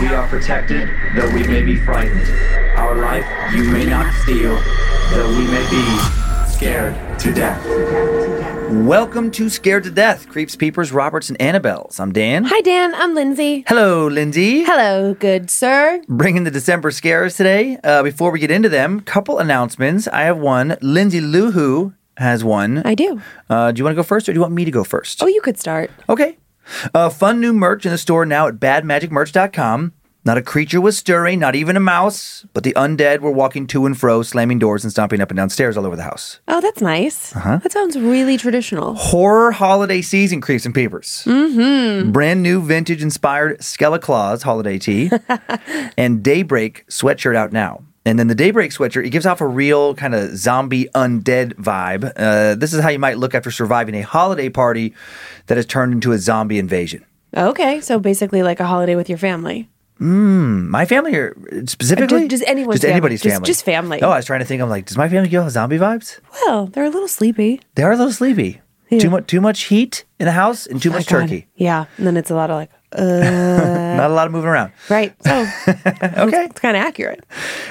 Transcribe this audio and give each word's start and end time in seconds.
We 0.00 0.08
are 0.08 0.26
protected, 0.28 0.88
though 1.14 1.30
we 1.32 1.46
may 1.46 1.62
be 1.62 1.76
frightened. 1.76 2.28
Our 2.76 2.96
life 2.96 3.24
you 3.54 3.64
may 3.64 3.86
not 3.86 4.12
steal, 4.22 4.56
though 5.10 5.28
we 5.28 5.46
may 5.46 5.64
be 5.70 6.48
scared 6.48 6.94
to 7.20 7.32
death. 7.32 7.64
Welcome 8.70 9.30
to 9.32 9.48
Scared 9.48 9.84
to 9.84 9.90
Death, 9.90 10.28
Creeps, 10.28 10.56
Peepers, 10.56 10.90
Roberts, 10.90 11.28
and 11.28 11.38
Annabelles. 11.38 12.00
I'm 12.00 12.12
Dan. 12.12 12.44
Hi, 12.44 12.60
Dan. 12.62 12.94
I'm 12.96 13.14
Lindsay. 13.14 13.64
Hello, 13.68 14.08
Lindsay. 14.08 14.64
Hello, 14.64 15.14
good 15.14 15.48
sir. 15.48 16.02
Bringing 16.08 16.42
the 16.44 16.50
December 16.50 16.90
scares 16.90 17.36
today. 17.36 17.78
Uh, 17.84 18.02
before 18.02 18.30
we 18.32 18.40
get 18.40 18.50
into 18.50 18.68
them, 18.68 19.00
couple 19.00 19.38
announcements. 19.38 20.08
I 20.08 20.22
have 20.22 20.38
one. 20.38 20.76
Lindsay 20.82 21.20
Luhu 21.20 21.94
has 22.16 22.42
one. 22.42 22.82
I 22.84 22.94
do. 22.94 23.20
Uh, 23.48 23.70
do 23.70 23.78
you 23.78 23.84
want 23.84 23.92
to 23.94 23.96
go 23.96 24.02
first, 24.02 24.28
or 24.28 24.32
do 24.32 24.36
you 24.36 24.40
want 24.42 24.54
me 24.54 24.64
to 24.64 24.70
go 24.70 24.82
first? 24.82 25.22
Oh, 25.22 25.26
you 25.28 25.40
could 25.40 25.58
start. 25.58 25.90
Okay. 26.08 26.36
Uh, 26.94 27.08
fun 27.08 27.40
new 27.40 27.52
merch 27.52 27.84
in 27.84 27.92
the 27.92 27.98
store 27.98 28.24
now 28.26 28.46
at 28.46 28.54
badmagicmerch.com. 28.56 29.92
Not 30.26 30.38
a 30.38 30.42
creature 30.42 30.80
was 30.80 30.96
stirring, 30.96 31.38
not 31.38 31.54
even 31.54 31.76
a 31.76 31.80
mouse, 31.80 32.46
but 32.54 32.64
the 32.64 32.72
undead 32.72 33.20
were 33.20 33.30
walking 33.30 33.66
to 33.66 33.84
and 33.84 33.98
fro, 33.98 34.22
slamming 34.22 34.58
doors 34.58 34.82
and 34.82 34.90
stomping 34.90 35.20
up 35.20 35.30
and 35.30 35.36
down 35.36 35.50
stairs 35.50 35.76
all 35.76 35.84
over 35.84 35.96
the 35.96 36.02
house. 36.02 36.40
Oh, 36.48 36.62
that's 36.62 36.80
nice. 36.80 37.36
Uh-huh. 37.36 37.58
That 37.58 37.72
sounds 37.72 37.98
really 37.98 38.38
traditional. 38.38 38.94
Horror 38.94 39.52
holiday 39.52 40.00
season 40.00 40.40
creeps 40.40 40.64
and 40.64 40.74
peepers. 40.74 41.24
Mm-hmm. 41.26 42.10
Brand 42.12 42.42
new 42.42 42.62
vintage 42.62 43.02
inspired 43.02 43.58
Skeleclaws 43.58 44.42
holiday 44.42 44.78
tee 44.78 45.10
and 45.98 46.22
Daybreak 46.22 46.86
sweatshirt 46.88 47.36
out 47.36 47.52
now. 47.52 47.84
And 48.06 48.18
then 48.18 48.28
the 48.28 48.34
Daybreak 48.34 48.70
sweatshirt, 48.70 49.06
it 49.06 49.10
gives 49.10 49.24
off 49.24 49.40
a 49.40 49.46
real 49.46 49.94
kind 49.94 50.14
of 50.14 50.36
zombie 50.36 50.88
undead 50.94 51.54
vibe. 51.54 52.12
Uh, 52.16 52.54
this 52.54 52.74
is 52.74 52.82
how 52.82 52.90
you 52.90 52.98
might 52.98 53.16
look 53.18 53.34
after 53.34 53.50
surviving 53.50 53.94
a 53.94 54.02
holiday 54.02 54.48
party 54.50 54.94
that 55.46 55.56
has 55.56 55.64
turned 55.66 55.92
into 55.94 56.12
a 56.12 56.18
zombie 56.18 56.58
invasion. 56.58 57.04
Okay, 57.36 57.80
so 57.80 57.98
basically 57.98 58.42
like 58.42 58.60
a 58.60 58.66
holiday 58.66 58.94
with 58.94 59.08
your 59.08 59.18
family. 59.18 59.68
Mm, 60.00 60.68
my 60.68 60.84
family 60.84 61.14
or 61.14 61.34
specifically? 61.66 62.28
Just, 62.28 62.42
just 62.42 62.50
anyone's 62.50 62.74
Just 62.76 62.82
family. 62.82 62.92
anybody's 62.92 63.22
Just- 63.22 63.32
family. 63.34 63.46
just 63.46 63.64
family. 63.64 64.02
Oh, 64.02 64.10
I 64.10 64.16
was 64.16 64.26
trying 64.26 64.40
to 64.40 64.46
think. 64.46 64.60
I'm 64.60 64.68
like, 64.68 64.86
does 64.86 64.96
my 64.98 65.08
family 65.08 65.28
give 65.28 65.42
off 65.42 65.50
zombie 65.52 65.78
vibes? 65.78 66.18
Well, 66.44 66.66
they're 66.66 66.84
a 66.84 66.90
little 66.90 67.08
sleepy. 67.08 67.60
They 67.76 67.84
are 67.84 67.92
a 67.92 67.96
little 67.96 68.12
sleepy. 68.12 68.60
Too 69.00 69.10
much, 69.10 69.26
too 69.26 69.40
much 69.40 69.62
heat 69.64 70.04
in 70.20 70.26
the 70.26 70.32
house, 70.32 70.66
and 70.68 70.80
too 70.80 70.90
much 70.90 71.06
God. 71.08 71.22
turkey. 71.22 71.48
Yeah, 71.56 71.86
and 71.96 72.06
then 72.06 72.16
it's 72.16 72.30
a 72.30 72.34
lot 72.36 72.48
of 72.50 72.56
like, 72.56 72.70
uh, 72.94 73.94
Not 73.96 74.10
a 74.10 74.14
lot 74.14 74.26
of 74.26 74.32
moving 74.32 74.48
around. 74.50 74.72
right. 74.88 75.14
So 75.24 75.40
Okay. 76.26 76.44
it's 76.44 76.60
kind 76.60 76.76
of 76.76 76.82
accurate. 76.82 77.24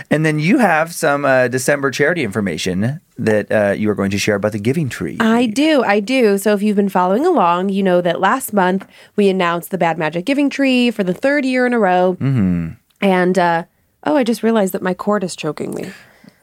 And 0.09 0.25
then 0.25 0.39
you 0.39 0.57
have 0.59 0.93
some 0.93 1.25
uh, 1.25 1.47
December 1.47 1.91
charity 1.91 2.23
information 2.23 2.99
that 3.17 3.51
uh, 3.51 3.71
you 3.77 3.89
are 3.89 3.95
going 3.95 4.11
to 4.11 4.17
share 4.17 4.35
about 4.35 4.51
the 4.53 4.59
Giving 4.59 4.89
Tree. 4.89 5.17
I 5.19 5.45
do, 5.45 5.83
I 5.83 5.99
do. 5.99 6.37
So 6.37 6.53
if 6.53 6.61
you've 6.63 6.75
been 6.75 6.89
following 6.89 7.25
along, 7.25 7.69
you 7.69 7.83
know 7.83 8.01
that 8.01 8.19
last 8.19 8.53
month 8.53 8.87
we 9.15 9.29
announced 9.29 9.71
the 9.71 9.77
Bad 9.77 9.97
Magic 9.97 10.25
Giving 10.25 10.49
Tree 10.49 10.91
for 10.91 11.03
the 11.03 11.13
third 11.13 11.45
year 11.45 11.65
in 11.65 11.73
a 11.73 11.79
row. 11.79 12.13
Mm-hmm. 12.19 12.69
And 13.01 13.37
uh, 13.39 13.63
oh, 14.05 14.15
I 14.15 14.23
just 14.23 14.43
realized 14.43 14.73
that 14.73 14.81
my 14.81 14.93
cord 14.93 15.23
is 15.23 15.35
choking 15.35 15.73
me. 15.73 15.91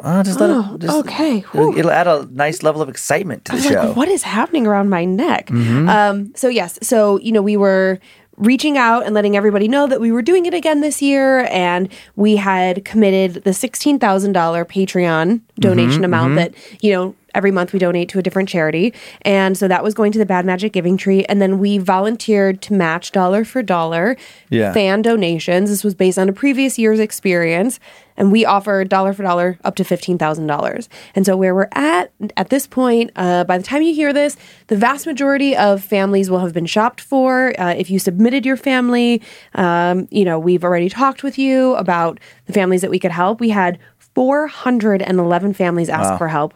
Oh, 0.02 0.22
just 0.22 0.40
let 0.40 0.48
Oh, 0.48 0.74
it. 0.76 0.80
Just, 0.80 0.96
okay. 1.00 1.38
It'll, 1.52 1.76
it'll 1.76 1.90
add 1.90 2.06
a 2.06 2.26
nice 2.30 2.62
level 2.62 2.80
of 2.80 2.88
excitement 2.88 3.44
to 3.46 3.56
the 3.56 3.60
show. 3.62 3.82
like, 3.88 3.96
what 3.96 4.08
is 4.08 4.22
happening 4.22 4.66
around 4.66 4.88
my 4.88 5.04
neck? 5.04 5.48
Mm-hmm. 5.48 5.88
Um, 5.90 6.32
so 6.34 6.48
yes, 6.48 6.78
so 6.80 7.18
you 7.20 7.32
know, 7.32 7.42
we 7.42 7.58
were 7.58 7.98
reaching 8.40 8.76
out 8.76 9.04
and 9.04 9.14
letting 9.14 9.36
everybody 9.36 9.68
know 9.68 9.86
that 9.86 10.00
we 10.00 10.10
were 10.10 10.22
doing 10.22 10.46
it 10.46 10.54
again 10.54 10.80
this 10.80 11.00
year, 11.00 11.46
and 11.50 11.88
we 12.16 12.36
had 12.36 12.84
committed 12.84 13.44
the 13.44 13.52
sixteen 13.52 13.98
thousand 13.98 14.32
dollar 14.32 14.64
Patreon 14.64 15.40
donation 15.58 15.90
Mm-hmm, 16.02 16.04
amount 16.04 16.34
that 16.36 16.54
you 16.80 16.92
know. 16.92 17.14
Every 17.34 17.50
month 17.50 17.72
we 17.72 17.78
donate 17.78 18.08
to 18.10 18.18
a 18.18 18.22
different 18.22 18.48
charity. 18.48 18.92
And 19.22 19.56
so 19.56 19.68
that 19.68 19.82
was 19.84 19.94
going 19.94 20.12
to 20.12 20.18
the 20.18 20.26
Bad 20.26 20.44
Magic 20.44 20.72
Giving 20.72 20.96
Tree. 20.96 21.24
And 21.24 21.40
then 21.40 21.58
we 21.58 21.78
volunteered 21.78 22.60
to 22.62 22.72
match 22.74 23.12
dollar 23.12 23.44
for 23.44 23.62
dollar 23.62 24.16
Yeah. 24.48 24.72
fan 24.72 25.02
donations. 25.02 25.70
This 25.70 25.84
was 25.84 25.94
based 25.94 26.18
on 26.18 26.28
a 26.28 26.32
previous 26.32 26.78
year's 26.78 27.00
experience. 27.00 27.78
And 28.16 28.30
we 28.30 28.44
offered 28.44 28.90
dollar 28.90 29.14
for 29.14 29.22
dollar 29.22 29.58
up 29.64 29.76
to 29.76 29.84
$15,000. 29.84 30.88
And 31.14 31.24
so 31.24 31.36
where 31.38 31.54
we're 31.54 31.68
at 31.72 32.12
at 32.36 32.50
this 32.50 32.66
point, 32.66 33.10
uh, 33.16 33.44
by 33.44 33.56
the 33.56 33.64
time 33.64 33.80
you 33.80 33.94
hear 33.94 34.12
this, 34.12 34.36
the 34.66 34.76
vast 34.76 35.06
majority 35.06 35.56
of 35.56 35.82
families 35.82 36.30
will 36.30 36.40
have 36.40 36.52
been 36.52 36.66
shopped 36.66 37.00
for. 37.00 37.54
Uh, 37.58 37.72
if 37.72 37.88
you 37.90 37.98
submitted 37.98 38.44
your 38.44 38.58
family, 38.58 39.22
um, 39.54 40.06
you 40.10 40.24
know, 40.26 40.38
we've 40.38 40.64
already 40.64 40.90
talked 40.90 41.22
with 41.22 41.38
you 41.38 41.74
about 41.76 42.20
the 42.44 42.52
families 42.52 42.82
that 42.82 42.90
we 42.90 42.98
could 42.98 43.10
help. 43.12 43.40
We 43.40 43.48
had 43.50 43.78
411 44.14 45.54
families 45.54 45.88
ask 45.88 46.18
for 46.18 46.28
help, 46.28 46.52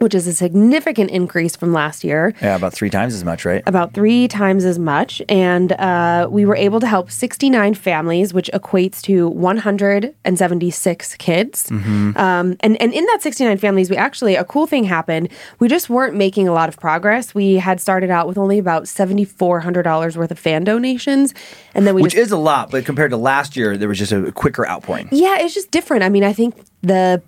which 0.00 0.14
is 0.14 0.26
a 0.26 0.32
significant 0.32 1.10
increase 1.10 1.54
from 1.54 1.72
last 1.72 2.02
year 2.02 2.34
yeah, 2.40 2.56
about 2.56 2.72
three 2.72 2.88
times 2.90 3.14
as 3.14 3.22
much, 3.22 3.44
right? 3.44 3.62
about 3.66 3.92
three 3.92 4.26
times 4.28 4.64
as 4.64 4.78
much. 4.78 5.20
And 5.28 5.72
uh, 5.72 6.26
we 6.30 6.46
were 6.46 6.56
able 6.56 6.80
to 6.80 6.86
help 6.86 7.10
69 7.10 7.74
families, 7.74 8.32
which 8.32 8.50
equates 8.52 9.02
to 9.02 9.28
176 9.28 11.14
kids. 11.16 11.70
Um, 11.70 12.56
and, 12.60 12.80
and 12.80 12.92
in 12.92 13.04
that 13.06 13.18
69 13.20 13.58
families, 13.58 13.90
we 13.90 13.96
actually, 13.96 14.36
a 14.36 14.44
cool 14.44 14.66
thing 14.66 14.84
happened. 14.84 15.28
We 15.58 15.68
just 15.68 15.90
weren't 15.90 16.16
making 16.16 16.48
a 16.48 16.52
lot 16.52 16.68
of 16.68 16.78
progress. 16.78 17.34
We 17.34 17.56
had 17.56 17.80
started 17.80 18.10
out 18.10 18.26
with 18.26 18.38
only 18.38 18.58
about 18.58 18.84
$7,400 18.84 20.16
worth 20.16 20.30
of 20.30 20.38
fan 20.38 20.64
donations. 20.64 21.34
And 21.74 21.86
then 21.86 21.94
we 21.94 22.02
Which 22.02 22.12
just. 22.12 22.26
is 22.26 22.32
a 22.32 22.38
lot, 22.38 22.70
but 22.70 22.84
compared 22.86 23.10
to 23.10 23.16
last 23.16 23.56
year, 23.56 23.76
there 23.76 23.88
was 23.88 23.98
just 23.98 24.12
a 24.12 24.32
quicker 24.32 24.66
outpouring. 24.66 25.08
Yeah, 25.12 25.38
it's 25.40 25.54
just 25.54 25.70
different. 25.70 26.02
I 26.02 26.08
mean, 26.08 26.24
I 26.24 26.32
think 26.32 26.56
the 26.82 27.22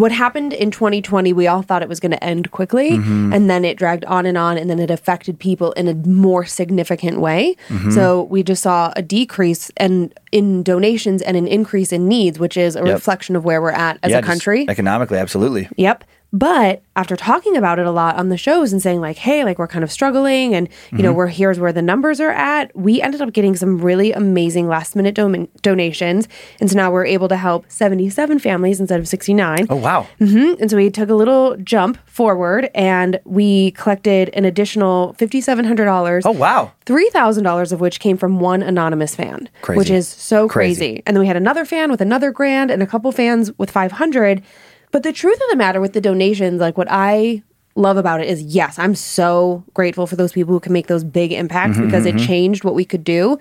what 0.00 0.12
happened 0.12 0.52
in 0.52 0.70
2020, 0.70 1.32
we 1.32 1.46
all 1.46 1.62
thought 1.62 1.82
it 1.82 1.88
was 1.88 2.00
going 2.00 2.10
to 2.12 2.22
end 2.24 2.50
quickly, 2.50 2.90
Mm-hmm. 2.92 3.32
and 3.32 3.48
then 3.50 3.64
it 3.64 3.76
dragged 3.76 4.04
on 4.06 4.26
and 4.26 4.36
on, 4.38 4.56
and 4.58 4.68
then 4.70 4.78
it 4.78 4.90
affected 4.90 5.38
people 5.38 5.72
in 5.72 5.88
a 5.88 5.94
more 5.94 6.44
significant 6.44 7.20
way. 7.20 7.56
Mm-hmm. 7.68 7.90
So 7.90 8.24
we 8.24 8.42
just 8.42 8.62
saw 8.62 8.92
a 8.96 9.02
decrease 9.02 9.70
and 9.76 10.12
in 10.32 10.62
donations 10.62 11.22
and 11.22 11.36
an 11.36 11.46
increase 11.46 11.92
in 11.92 12.08
needs, 12.08 12.38
which 12.38 12.56
is 12.56 12.76
a 12.76 12.80
Yep. 12.84 12.94
reflection 12.94 13.36
of 13.36 13.44
where 13.44 13.60
we're 13.62 13.70
at 13.70 13.98
as 14.02 14.10
Yeah, 14.10 14.18
a 14.18 14.22
country. 14.22 14.66
Economically, 14.68 15.18
absolutely. 15.18 15.68
Yep. 15.76 16.04
But 16.30 16.82
after 16.94 17.16
talking 17.16 17.56
about 17.56 17.78
it 17.78 17.86
a 17.86 17.90
lot 17.90 18.16
on 18.16 18.28
the 18.28 18.36
shows 18.36 18.70
and 18.72 18.82
saying 18.82 19.00
like, 19.00 19.16
"Hey, 19.16 19.44
like 19.44 19.58
we're 19.58 19.66
kind 19.66 19.82
of 19.82 19.90
struggling, 19.90 20.54
and 20.54 20.68
you 20.92 20.98
know, 20.98 21.10
we're 21.12 21.28
here's 21.28 21.58
where 21.58 21.72
the 21.72 21.80
numbers 21.80 22.20
are 22.20 22.30
at," 22.30 22.70
we 22.76 23.00
ended 23.00 23.22
up 23.22 23.32
getting 23.32 23.56
some 23.56 23.78
really 23.78 24.12
amazing 24.12 24.68
last 24.68 24.94
minute 24.94 25.14
don- 25.14 25.48
donations, 25.62 26.28
and 26.60 26.70
so 26.70 26.76
now 26.76 26.90
we're 26.90 27.06
able 27.06 27.28
to 27.28 27.36
help 27.36 27.64
77 27.70 28.38
families 28.40 28.78
instead 28.78 29.00
of 29.00 29.08
69. 29.08 29.66
Oh 29.70 29.76
wow. 29.76 30.06
Mm-hmm. 30.20 30.60
And 30.60 30.70
so 30.70 30.76
we 30.76 30.90
took 30.90 31.08
a 31.08 31.14
little 31.14 31.56
jump 31.58 31.96
forward, 32.06 32.68
and 32.74 33.18
we 33.24 33.70
collected 33.70 34.28
an 34.34 34.44
additional 34.44 35.14
$5,700. 35.18 36.22
Oh 36.26 36.30
wow. 36.32 36.72
$3,000 36.84 37.72
of 37.72 37.80
which 37.80 38.00
came 38.00 38.16
from 38.16 38.40
one 38.40 38.62
anonymous 38.62 39.14
fan, 39.14 39.48
Crazy. 39.62 39.78
which 39.78 39.90
is 39.90 40.08
so 40.08 40.48
Crazy. 40.48 40.78
crazy. 40.80 41.02
And 41.06 41.16
then 41.16 41.20
we 41.20 41.26
had 41.26 41.36
another 41.36 41.64
fan 41.64 41.90
with 41.90 42.00
another 42.00 42.30
grand 42.32 42.70
and 42.70 42.82
a 42.82 42.86
couple 42.86 43.12
fans 43.12 43.50
with 43.58 43.70
500. 43.70 44.42
But 44.90 45.02
the 45.02 45.12
truth 45.12 45.36
of 45.36 45.50
the 45.50 45.56
matter 45.56 45.80
with 45.80 45.92
the 45.92 46.00
donations, 46.00 46.60
like 46.60 46.78
what 46.78 46.88
I 46.90 47.42
love 47.74 47.96
about 47.96 48.20
it 48.20 48.28
is 48.28 48.42
yes, 48.42 48.78
I'm 48.78 48.94
so 48.94 49.64
grateful 49.74 50.06
for 50.06 50.16
those 50.16 50.32
people 50.32 50.52
who 50.52 50.60
can 50.60 50.72
make 50.72 50.86
those 50.88 51.04
big 51.04 51.32
impacts 51.32 51.76
Mm-hmm, 51.76 51.86
because 51.86 52.06
it 52.06 52.18
changed 52.18 52.64
what 52.64 52.74
we 52.74 52.84
could 52.84 53.04
do. 53.04 53.38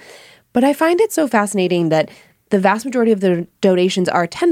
But 0.54 0.64
I 0.64 0.74
find 0.74 1.00
it 1.02 1.12
so 1.12 1.28
fascinating 1.28 1.90
that 1.90 2.10
the 2.50 2.60
vast 2.60 2.86
majority 2.86 3.12
of 3.12 3.20
the 3.20 3.46
donations 3.60 4.08
are 4.08 4.26
$10, 4.26 4.52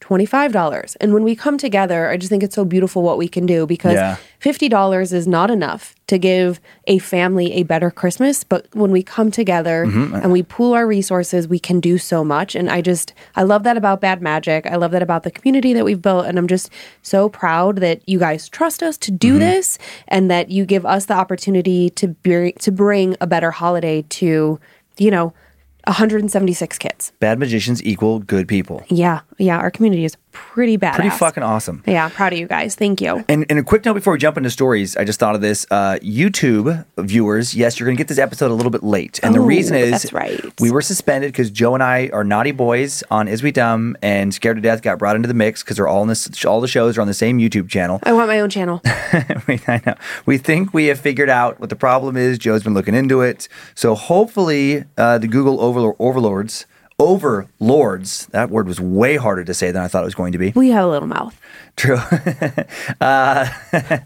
$25. 0.00 0.96
And 1.00 1.12
when 1.12 1.24
we 1.24 1.36
come 1.36 1.58
together, 1.58 2.08
I 2.08 2.16
just 2.16 2.30
think 2.30 2.42
it's 2.42 2.54
so 2.54 2.64
beautiful 2.64 3.02
what 3.02 3.18
we 3.18 3.28
can 3.28 3.44
do 3.44 3.66
because 3.66 3.94
Yeah. 3.94 4.16
$50 4.40 5.12
is 5.12 5.26
not 5.26 5.50
enough 5.50 5.94
to 6.06 6.18
give 6.18 6.60
a 6.86 6.98
family 6.98 7.52
a 7.54 7.62
better 7.62 7.90
Christmas. 7.90 8.44
But 8.44 8.66
when 8.72 8.90
we 8.90 9.02
come 9.02 9.30
together 9.30 9.84
Mm-hmm. 9.86 10.14
and 10.16 10.32
we 10.32 10.42
pool 10.42 10.72
our 10.74 10.86
resources, 10.86 11.46
we 11.48 11.58
can 11.58 11.80
do 11.80 11.98
so 11.98 12.24
much. 12.24 12.54
And 12.54 12.70
I 12.70 12.80
just, 12.80 13.12
I 13.36 13.42
love 13.42 13.62
that 13.64 13.76
about 13.76 14.00
Bad 14.00 14.22
Magic. 14.22 14.66
I 14.66 14.76
love 14.76 14.92
that 14.92 15.02
about 15.02 15.22
the 15.22 15.30
community 15.30 15.72
that 15.74 15.84
we've 15.84 16.00
built. 16.02 16.26
And 16.26 16.38
I'm 16.38 16.48
just 16.48 16.70
so 17.02 17.28
proud 17.28 17.76
that 17.78 18.06
you 18.08 18.18
guys 18.18 18.48
trust 18.48 18.82
us 18.82 18.96
to 18.98 19.10
do 19.10 19.38
this 19.38 19.78
and 20.08 20.30
that 20.30 20.50
you 20.50 20.64
give 20.64 20.86
us 20.86 21.06
the 21.06 21.14
opportunity 21.14 21.90
to, 21.90 22.08
bring 22.08 22.52
to 22.60 22.72
bring 22.72 23.16
a 23.20 23.26
better 23.26 23.50
holiday 23.50 24.02
to, 24.10 24.58
you 24.98 25.10
know, 25.10 25.32
176 25.86 26.78
kids. 26.78 27.12
Bad 27.20 27.38
magicians 27.38 27.82
equal 27.84 28.18
good 28.18 28.48
people. 28.48 28.82
Yeah. 28.88 29.20
Yeah. 29.38 29.58
Our 29.58 29.70
community 29.70 30.04
is 30.04 30.16
pretty 30.32 30.76
badass. 30.76 30.94
Pretty 30.94 31.10
fucking 31.10 31.42
awesome. 31.42 31.82
Yeah. 31.86 32.08
Proud 32.08 32.32
of 32.32 32.38
you 32.38 32.46
guys. 32.48 32.74
Thank 32.74 33.00
you. 33.00 33.24
And, 33.28 33.46
and 33.48 33.58
a 33.58 33.62
quick 33.62 33.84
note 33.84 33.94
before 33.94 34.12
we 34.12 34.18
jump 34.18 34.36
into 34.36 34.50
stories, 34.50 34.96
I 34.96 35.04
just 35.04 35.20
thought 35.20 35.34
of 35.34 35.40
this. 35.40 35.64
Uh, 35.70 35.98
YouTube 36.02 36.84
viewers, 36.98 37.54
yes, 37.54 37.78
you're 37.78 37.86
going 37.86 37.96
to 37.96 38.00
get 38.00 38.08
this 38.08 38.18
episode 38.18 38.50
a 38.50 38.54
little 38.54 38.70
bit 38.70 38.82
late. 38.82 39.20
And 39.22 39.34
the 39.34 39.40
Oh, 39.40 39.44
reason 39.44 39.76
is 39.76 39.90
that's 39.90 40.12
right. 40.12 40.40
we 40.60 40.70
were 40.70 40.82
suspended 40.82 41.32
because 41.32 41.50
Joe 41.50 41.74
and 41.74 41.82
I 41.82 42.10
are 42.12 42.24
naughty 42.24 42.50
boys 42.52 43.02
on 43.10 43.28
Is 43.28 43.42
We 43.42 43.52
Dumb 43.52 43.96
and 44.02 44.34
Scared 44.34 44.56
to 44.56 44.60
Death 44.60 44.82
got 44.82 44.98
brought 44.98 45.14
into 45.16 45.28
the 45.28 45.34
mix 45.34 45.62
because 45.62 45.76
they're 45.76 45.88
all 45.88 46.02
in 46.02 46.08
this, 46.08 46.44
all 46.44 46.60
the 46.60 46.68
shows 46.68 46.98
are 46.98 47.00
on 47.00 47.06
the 47.06 47.14
same 47.14 47.38
YouTube 47.38 47.68
channel. 47.68 48.00
I 48.02 48.12
want 48.12 48.28
my 48.28 48.40
own 48.40 48.50
channel. 48.50 48.80
we, 49.46 49.60
I 49.68 49.80
know. 49.86 49.94
We 50.26 50.38
think 50.38 50.74
we 50.74 50.86
have 50.86 50.98
figured 50.98 51.30
out 51.30 51.60
what 51.60 51.70
the 51.70 51.76
problem 51.76 52.16
is. 52.16 52.38
Joe's 52.38 52.62
been 52.64 52.74
looking 52.74 52.94
into 52.94 53.20
it. 53.20 53.48
So 53.74 53.94
hopefully, 53.94 54.84
uh, 54.98 55.18
the 55.18 55.28
Google 55.28 55.60
overlords, 55.98 56.66
overlords, 57.04 58.26
that 58.28 58.50
word 58.50 58.66
was 58.66 58.80
way 58.80 59.16
harder 59.16 59.44
to 59.44 59.54
say 59.54 59.70
than 59.70 59.82
I 59.82 59.88
thought 59.88 60.02
it 60.02 60.06
was 60.06 60.14
going 60.14 60.32
to 60.32 60.38
be. 60.38 60.52
We 60.54 60.70
have 60.70 60.84
a 60.84 60.88
little 60.88 61.08
mouth. 61.08 61.38
True. 61.76 61.96
uh, 63.00 63.48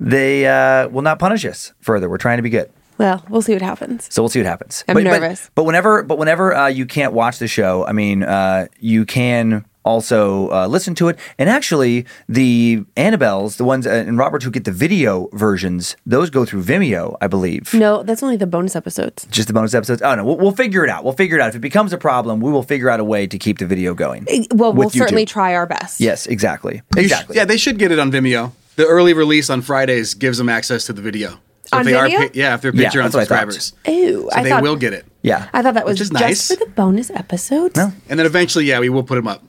they 0.00 0.46
uh, 0.46 0.88
will 0.88 1.02
not 1.02 1.18
punish 1.18 1.44
us 1.44 1.72
further. 1.80 2.08
We're 2.10 2.18
trying 2.18 2.38
to 2.38 2.42
be 2.42 2.50
good. 2.50 2.70
Well, 2.98 3.24
we'll 3.28 3.42
see 3.42 3.54
what 3.54 3.62
happens. 3.62 4.06
So 4.12 4.22
we'll 4.22 4.28
see 4.28 4.40
what 4.40 4.46
happens. 4.46 4.84
I'm 4.86 4.94
but, 4.94 5.04
but- 5.04 5.10
nervous. 5.10 5.50
But, 5.54 5.64
whenever, 5.64 6.02
but 6.02 6.18
whenever 6.18 6.54
uh, 6.54 6.66
you 6.66 6.84
can't 6.86 7.14
watch 7.14 7.38
the 7.38 7.48
show, 7.48 7.86
I 7.86 7.92
mean, 7.92 8.22
uh, 8.22 8.66
you 8.78 9.06
can 9.06 9.64
also 9.84 10.50
uh, 10.50 10.66
listen 10.66 10.94
to 10.96 11.08
it. 11.08 11.18
And 11.38 11.48
actually, 11.48 12.06
the 12.28 12.84
Annabelles, 12.96 13.56
the 13.56 13.64
ones 13.64 13.86
uh, 13.86 13.90
and 13.90 14.18
Robert 14.18 14.42
who 14.42 14.50
get 14.50 14.64
the 14.64 14.72
video 14.72 15.28
versions, 15.32 15.96
those 16.06 16.30
go 16.30 16.44
through 16.44 16.62
Vimeo, 16.64 17.16
I 17.20 17.26
believe. 17.26 17.72
No, 17.74 18.02
that's 18.02 18.22
only 18.22 18.36
the 18.36 18.46
bonus 18.46 18.76
episodes. 18.76 19.26
Just 19.30 19.48
the 19.48 19.54
bonus 19.54 19.74
episodes. 19.74 20.02
Oh 20.02 20.14
no, 20.14 20.24
we'll, 20.24 20.36
we'll 20.38 20.52
figure 20.52 20.84
it 20.84 20.90
out. 20.90 21.04
We'll 21.04 21.12
figure 21.14 21.36
it 21.38 21.42
out. 21.42 21.48
If 21.50 21.56
it 21.56 21.60
becomes 21.60 21.92
a 21.92 21.98
problem, 21.98 22.40
we 22.40 22.50
will 22.50 22.62
figure 22.62 22.88
out 22.90 23.00
a 23.00 23.04
way 23.04 23.26
to 23.26 23.38
keep 23.38 23.58
the 23.58 23.66
video 23.66 23.94
going. 23.94 24.26
Well, 24.52 24.72
we'll 24.72 24.88
YouTube. 24.90 24.98
certainly 24.98 25.24
try 25.26 25.54
our 25.54 25.66
best. 25.66 26.00
Yes, 26.00 26.26
exactly. 26.26 26.82
You 26.96 27.02
sh- 27.02 27.04
Exactly. 27.12 27.36
yeah, 27.36 27.44
they 27.44 27.56
should 27.58 27.78
get 27.78 27.92
it 27.92 27.98
on 27.98 28.10
Vimeo. 28.12 28.52
The 28.76 28.86
early 28.86 29.12
release 29.12 29.50
on 29.50 29.60
Fridays 29.62 30.14
gives 30.14 30.38
them 30.38 30.48
access 30.48 30.86
to 30.86 30.92
the 30.92 31.02
video. 31.02 31.38
So 31.64 31.76
On 31.76 31.80
if 31.80 31.86
they 31.86 31.92
Vimeo? 31.92 32.20
are, 32.20 32.26
pa- 32.28 32.30
yeah, 32.34 32.54
if 32.54 32.62
they're 32.62 32.74
Yeah, 32.74 32.88
Patreon 32.90 33.02
that's 33.02 33.14
what 33.14 33.20
I 33.22 33.44
thought. 33.44 33.52
subscribers, 33.52 33.72
Ew, 33.86 34.28
so 34.30 34.36
I 34.38 34.42
they 34.42 34.48
thought 34.50 34.62
will 34.62 34.76
get 34.76 34.92
it. 34.94 35.04
Yeah. 35.22 35.48
I 35.52 35.62
thought 35.62 35.74
that 35.74 35.84
was 35.84 35.94
Which 35.94 36.00
is 36.02 36.10
just 36.10 36.20
nice. 36.20 36.48
for 36.48 36.56
the 36.56 36.70
bonus 36.70 37.10
episodes. 37.10 37.76
No. 37.76 37.92
And 38.08 38.18
then 38.18 38.26
eventually, 38.26 38.64
yeah, 38.64 38.80
we 38.80 38.88
will 38.88 39.02
put 39.04 39.16
them 39.16 39.28
up. 39.28 39.42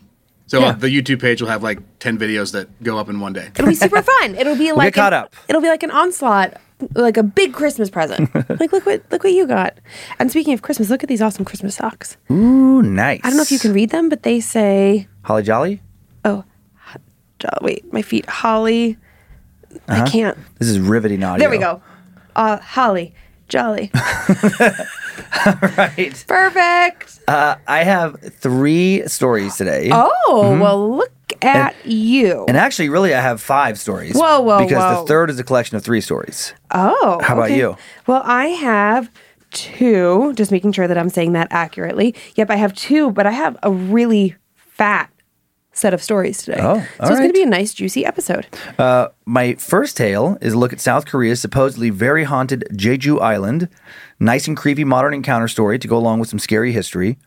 So 0.53 0.59
Yeah. 0.59 0.73
the 0.73 0.87
YouTube 0.87 1.19
page 1.19 1.41
will 1.41 1.49
have 1.49 1.63
like 1.63 1.79
ten 1.97 2.19
videos 2.19 2.51
that 2.51 2.67
go 2.83 2.99
up 2.99 3.09
in 3.09 3.19
one 3.19 3.33
day. 3.33 3.47
It'll 3.55 3.65
be 3.67 3.73
super 3.73 4.01
fun. 4.13 4.35
It'll 4.35 4.55
be 4.55 4.71
like 4.71 4.93
get 4.93 5.01
caught 5.01 5.13
an- 5.13 5.23
up. 5.23 5.35
It'll 5.47 5.63
be 5.63 5.67
like 5.67 5.81
an 5.81 5.89
onslaught, 5.89 6.53
like 6.93 7.17
a 7.17 7.23
big 7.23 7.53
Christmas 7.53 7.89
present. 7.89 8.29
like 8.59 8.71
look 8.71 8.85
what 8.85 9.01
look 9.09 9.23
what 9.23 9.33
you 9.33 9.47
got. 9.47 9.79
And 10.19 10.29
speaking 10.29 10.53
of 10.53 10.61
Christmas, 10.61 10.91
look 10.91 11.01
at 11.01 11.09
these 11.09 11.23
awesome 11.23 11.43
Christmas 11.43 11.73
socks. 11.75 12.17
Ooh, 12.29 12.83
nice. 12.83 13.21
I 13.23 13.29
don't 13.29 13.37
know 13.37 13.41
if 13.41 13.51
you 13.51 13.57
can 13.57 13.73
read 13.73 13.89
them, 13.89 14.09
but 14.09 14.21
they 14.21 14.39
say, 14.39 15.07
Holly 15.23 15.41
Jolly. 15.41 15.81
"Oh, 16.23 16.43
jo- 17.39 17.49
wait, 17.63 17.91
my 17.91 18.03
feet, 18.03 18.27
Holly." 18.29 18.97
I 19.87 20.07
can't. 20.07 20.37
This 20.59 20.69
is 20.69 20.77
riveting 20.79 21.23
audio. 21.23 21.39
There 21.39 21.49
we 21.49 21.57
go. 21.57 21.81
Uh, 22.35 22.57
Holly, 22.59 23.15
jolly, 23.49 23.91
Right. 25.77 26.23
perfect. 26.27 27.19
Uh, 27.27 27.55
I 27.67 27.83
have 27.83 28.19
three 28.21 29.07
stories 29.07 29.55
today. 29.57 29.89
Oh 29.91 30.57
well, 30.61 30.97
look 30.97 31.11
at 31.41 31.75
you. 31.85 32.45
And 32.47 32.55
actually, 32.57 32.89
really, 32.89 33.13
I 33.13 33.21
have 33.21 33.41
five 33.41 33.77
stories. 33.79 34.15
Whoa, 34.15 34.41
whoa, 34.41 34.59
Because 34.63 34.83
whoa. 34.83 35.01
the 35.01 35.07
third 35.07 35.29
is 35.29 35.39
a 35.39 35.43
collection 35.43 35.77
of 35.77 35.83
three 35.83 36.01
stories. 36.01 36.53
Oh, 36.71 37.19
How 37.23 37.33
about 37.33 37.45
okay. 37.45 37.57
you? 37.57 37.77
Well, 38.07 38.21
I 38.25 38.47
have 38.47 39.09
two. 39.51 40.33
Just 40.35 40.51
making 40.51 40.71
sure 40.71 40.87
that 40.87 40.97
I'm 40.97 41.09
saying 41.09 41.33
that 41.33 41.47
accurately. 41.51 42.15
Yep, 42.35 42.49
I 42.49 42.55
have 42.55 42.73
two, 42.73 43.11
but 43.11 43.25
I 43.27 43.31
have 43.31 43.57
a 43.63 43.71
really 43.71 44.35
fat 44.55 45.09
set 45.73 45.93
of 45.93 46.01
stories 46.01 46.43
today. 46.43 46.59
Oh, 46.61 46.75
so 46.79 47.03
all 47.03 47.09
it's 47.09 47.19
going 47.19 47.29
to 47.29 47.33
be 47.33 47.43
a 47.43 47.47
nice, 47.47 47.73
juicy 47.73 48.05
episode. 48.05 48.47
Uh, 48.77 49.09
my 49.25 49.55
first 49.55 49.97
tale 49.97 50.37
is 50.41 50.53
a 50.53 50.57
look 50.57 50.71
at 50.73 50.79
South 50.79 51.05
Korea's 51.05 51.41
supposedly 51.41 51.89
very 51.89 52.23
haunted 52.23 52.63
Jeju 52.71 53.19
Island. 53.21 53.67
Nice 54.19 54.47
and 54.47 54.55
creepy 54.55 54.83
modern 54.83 55.13
encounter 55.13 55.47
story 55.47 55.79
to 55.79 55.87
go 55.87 55.97
along 55.97 56.19
with 56.19 56.29
some 56.29 56.39
scary 56.39 56.71
history. 56.71 57.17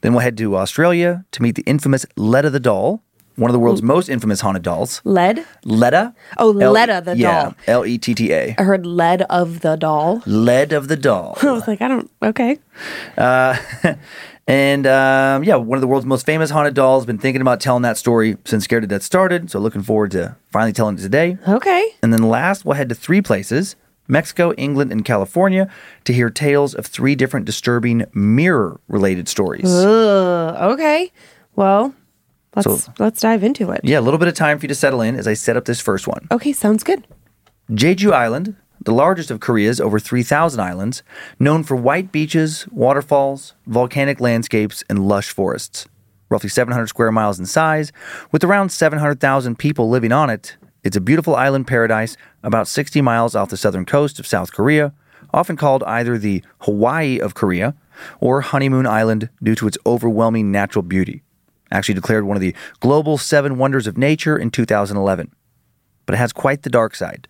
Then 0.00 0.12
we'll 0.12 0.20
head 0.20 0.36
to 0.38 0.56
Australia 0.56 1.24
to 1.32 1.42
meet 1.42 1.54
the 1.54 1.62
infamous 1.62 2.04
Letta 2.16 2.50
the 2.50 2.58
doll, 2.58 3.02
one 3.36 3.48
of 3.48 3.52
the 3.52 3.58
world's 3.60 3.82
most 3.82 4.08
infamous 4.08 4.40
haunted 4.40 4.62
dolls. 4.64 5.00
Lead. 5.04 5.46
Letta. 5.64 6.14
Oh, 6.38 6.58
L- 6.58 6.72
Letta 6.72 7.00
the 7.04 7.12
doll. 7.12 7.16
yeah, 7.16 7.42
doll. 7.44 7.54
L 7.68 7.86
E 7.86 7.96
T 7.96 8.14
T 8.14 8.32
A. 8.32 8.54
I 8.58 8.62
heard 8.64 8.84
lead 8.84 9.22
of 9.22 9.60
the 9.60 9.76
doll. 9.76 10.22
Lead 10.26 10.72
of 10.72 10.88
the 10.88 10.96
doll. 10.96 11.38
I 11.42 11.52
was 11.52 11.68
like, 11.68 11.80
I 11.80 11.88
don't. 11.88 12.10
Okay. 12.22 12.58
Uh, 13.16 13.56
And 14.50 14.84
um, 14.86 15.44
yeah, 15.44 15.54
one 15.54 15.76
of 15.76 15.80
the 15.80 15.86
world's 15.86 16.06
most 16.06 16.26
famous 16.26 16.50
haunted 16.50 16.74
dolls. 16.74 17.06
Been 17.06 17.18
thinking 17.18 17.40
about 17.40 17.60
telling 17.60 17.82
that 17.82 17.96
story 17.96 18.36
since 18.44 18.64
Scared 18.64 18.82
to 18.82 18.88
Death 18.88 19.02
started. 19.04 19.48
So 19.50 19.60
looking 19.60 19.82
forward 19.82 20.10
to 20.10 20.36
finally 20.50 20.72
telling 20.72 20.98
it 20.98 21.02
today. 21.02 21.38
Okay. 21.46 21.84
And 22.02 22.12
then 22.12 22.22
last, 22.28 22.64
we'll 22.64 22.74
head 22.74 22.88
to 22.88 22.94
three 22.96 23.22
places 23.22 23.76
Mexico, 24.08 24.52
England, 24.54 24.90
and 24.90 25.04
California 25.04 25.70
to 26.04 26.12
hear 26.12 26.30
tales 26.30 26.74
of 26.74 26.84
three 26.86 27.14
different 27.14 27.46
disturbing 27.46 28.06
mirror 28.12 28.80
related 28.88 29.28
stories. 29.28 29.72
Uh, 29.72 30.58
okay. 30.72 31.12
Well, 31.54 31.94
let's 32.56 32.84
So- 32.84 32.92
let's 32.98 33.20
dive 33.20 33.44
into 33.44 33.70
it. 33.70 33.82
Yeah, 33.84 34.00
a 34.00 34.02
little 34.02 34.18
bit 34.18 34.26
of 34.26 34.34
time 34.34 34.58
for 34.58 34.64
you 34.64 34.68
to 34.68 34.74
settle 34.74 35.00
in 35.00 35.14
as 35.14 35.28
I 35.28 35.34
set 35.34 35.56
up 35.56 35.64
this 35.64 35.80
first 35.80 36.08
one. 36.08 36.26
Okay, 36.32 36.52
sounds 36.52 36.82
good. 36.82 37.06
Jeju 37.70 38.10
Island, 38.12 38.56
the 38.84 38.92
largest 38.92 39.30
of 39.30 39.40
Korea's 39.40 39.80
over 39.80 39.98
3,000 39.98 40.60
islands, 40.60 41.02
known 41.38 41.62
for 41.62 41.76
white 41.76 42.12
beaches, 42.12 42.66
waterfalls, 42.70 43.54
volcanic 43.66 44.20
landscapes, 44.20 44.82
and 44.88 45.06
lush 45.06 45.30
forests. 45.30 45.86
Roughly 46.28 46.48
700 46.48 46.86
square 46.86 47.12
miles 47.12 47.38
in 47.38 47.46
size, 47.46 47.92
with 48.32 48.44
around 48.44 48.70
700,000 48.70 49.58
people 49.58 49.88
living 49.88 50.12
on 50.12 50.30
it, 50.30 50.56
it's 50.82 50.96
a 50.96 51.00
beautiful 51.00 51.36
island 51.36 51.66
paradise 51.66 52.16
about 52.42 52.68
60 52.68 53.00
miles 53.02 53.34
off 53.34 53.50
the 53.50 53.56
southern 53.56 53.84
coast 53.84 54.18
of 54.18 54.26
South 54.26 54.52
Korea, 54.52 54.94
often 55.34 55.56
called 55.56 55.82
either 55.84 56.16
the 56.16 56.42
Hawaii 56.60 57.18
of 57.18 57.34
Korea 57.34 57.74
or 58.18 58.40
Honeymoon 58.40 58.86
Island 58.86 59.28
due 59.42 59.54
to 59.56 59.66
its 59.66 59.76
overwhelming 59.84 60.50
natural 60.50 60.82
beauty. 60.82 61.22
Actually 61.70 61.94
declared 61.94 62.24
one 62.24 62.36
of 62.36 62.40
the 62.40 62.54
global 62.80 63.18
seven 63.18 63.58
wonders 63.58 63.86
of 63.86 63.98
nature 63.98 64.38
in 64.38 64.50
2011 64.50 65.30
but 66.10 66.14
it 66.14 66.18
has 66.18 66.32
quite 66.32 66.62
the 66.62 66.70
dark 66.70 66.96
side. 66.96 67.28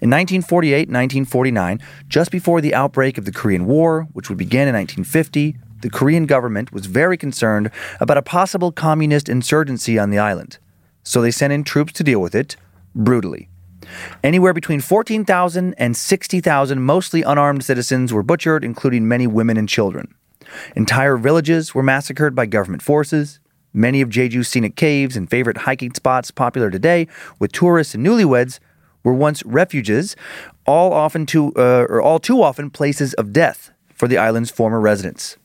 In 0.00 0.10
1948 0.10 0.88
1949, 0.88 1.80
just 2.08 2.30
before 2.30 2.60
the 2.60 2.74
outbreak 2.74 3.18
of 3.18 3.24
the 3.24 3.32
Korean 3.32 3.66
War, 3.66 4.08
which 4.12 4.28
would 4.28 4.38
begin 4.38 4.68
in 4.68 4.74
1950, 4.74 5.56
the 5.82 5.90
Korean 5.90 6.26
government 6.26 6.72
was 6.72 6.86
very 6.86 7.16
concerned 7.16 7.70
about 8.00 8.16
a 8.16 8.22
possible 8.22 8.72
communist 8.72 9.28
insurgency 9.28 9.98
on 9.98 10.10
the 10.10 10.18
island. 10.18 10.58
So 11.02 11.20
they 11.20 11.30
sent 11.30 11.52
in 11.52 11.64
troops 11.64 11.92
to 11.94 12.04
deal 12.04 12.20
with 12.20 12.34
it 12.34 12.56
brutally. 12.94 13.48
Anywhere 14.24 14.52
between 14.52 14.80
14,000 14.80 15.74
and 15.78 15.96
60,000 15.96 16.82
mostly 16.82 17.22
unarmed 17.22 17.64
citizens 17.64 18.12
were 18.12 18.22
butchered, 18.22 18.64
including 18.64 19.06
many 19.06 19.26
women 19.26 19.56
and 19.56 19.68
children. 19.68 20.14
Entire 20.74 21.16
villages 21.16 21.74
were 21.74 21.82
massacred 21.82 22.34
by 22.34 22.46
government 22.46 22.82
forces. 22.82 23.40
Many 23.72 24.00
of 24.00 24.08
Jeju's 24.08 24.48
scenic 24.48 24.74
caves 24.74 25.16
and 25.16 25.28
favorite 25.28 25.58
hiking 25.58 25.92
spots 25.94 26.30
popular 26.30 26.70
today 26.70 27.06
with 27.38 27.52
tourists 27.52 27.94
and 27.94 28.04
newlyweds 28.04 28.58
were 29.06 29.14
once 29.14 29.44
refuges, 29.44 30.16
all 30.66 30.92
often 30.92 31.26
too, 31.26 31.52
uh, 31.54 31.86
or 31.88 32.02
all 32.02 32.18
too 32.18 32.42
often 32.42 32.68
places 32.68 33.14
of 33.14 33.32
death 33.32 33.70
for 33.94 34.08
the 34.08 34.18
island's 34.18 34.50
former 34.50 34.80
residents. 34.80 35.36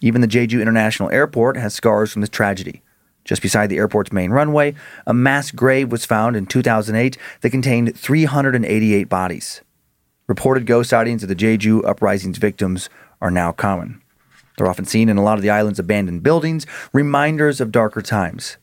Even 0.00 0.20
the 0.20 0.28
Jeju 0.28 0.62
International 0.62 1.10
Airport 1.10 1.56
has 1.56 1.74
scars 1.74 2.12
from 2.12 2.20
this 2.20 2.30
tragedy. 2.30 2.80
Just 3.24 3.42
beside 3.42 3.70
the 3.70 3.76
airport's 3.76 4.12
main 4.12 4.30
runway, 4.30 4.76
a 5.04 5.12
mass 5.12 5.50
grave 5.50 5.90
was 5.90 6.04
found 6.04 6.36
in 6.36 6.46
2008 6.46 7.18
that 7.40 7.50
contained 7.50 7.98
388 7.98 9.08
bodies. 9.08 9.62
Reported 10.28 10.64
ghost 10.64 10.90
sightings 10.90 11.24
of 11.24 11.28
the 11.28 11.34
Jeju 11.34 11.84
uprising's 11.84 12.38
victims 12.38 12.88
are 13.20 13.32
now 13.32 13.50
common. 13.50 14.00
They're 14.56 14.70
often 14.70 14.84
seen 14.84 15.08
in 15.08 15.16
a 15.16 15.24
lot 15.24 15.38
of 15.38 15.42
the 15.42 15.50
island's 15.50 15.80
abandoned 15.80 16.22
buildings, 16.22 16.66
reminders 16.92 17.60
of 17.60 17.72
darker 17.72 18.00
times. 18.00 18.58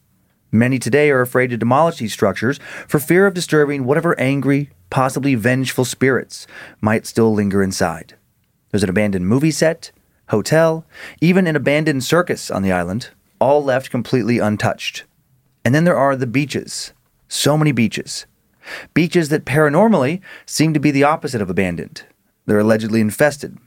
Many 0.52 0.80
today 0.80 1.12
are 1.12 1.22
afraid 1.22 1.52
to 1.52 1.58
demolish 1.58 1.98
these 1.98 2.14
structures 2.14 2.60
for 2.88 3.00
fear 3.00 3.28
of 3.28 3.36
disturbing 3.36 3.86
whatever 3.86 4.20
angry, 4.20 4.72
possibly 4.90 5.36
vengeful 5.36 5.86
spirits 5.86 6.48
might 6.82 7.06
still 7.06 7.32
linger 7.34 7.62
inside. 7.62 8.16
There's 8.72 8.84
an 8.84 8.90
abandoned 8.90 9.28
movie 9.28 9.52
set, 9.52 9.92
hotel, 10.30 10.86
even 11.22 11.46
an 11.46 11.56
abandoned 11.56 12.04
circus 12.04 12.50
on 12.50 12.64
the 12.64 12.72
island, 12.72 13.10
all 13.40 13.64
left 13.64 13.92
completely 13.92 14.40
untouched. 14.40 15.04
And 15.64 15.76
then 15.76 15.84
there 15.84 15.98
are 15.98 16.16
the 16.16 16.28
beaches. 16.28 16.94
So 17.28 17.58
many 17.58 17.72
beaches. 17.72 18.26
Beaches 18.94 19.30
that 19.30 19.46
paranormally 19.46 20.22
seem 20.46 20.74
to 20.74 20.80
be 20.80 20.92
the 20.92 21.04
opposite 21.04 21.42
of 21.42 21.50
abandoned. 21.50 22.06
They're 22.46 22.60
allegedly 22.60 23.02
infested. 23.02 23.58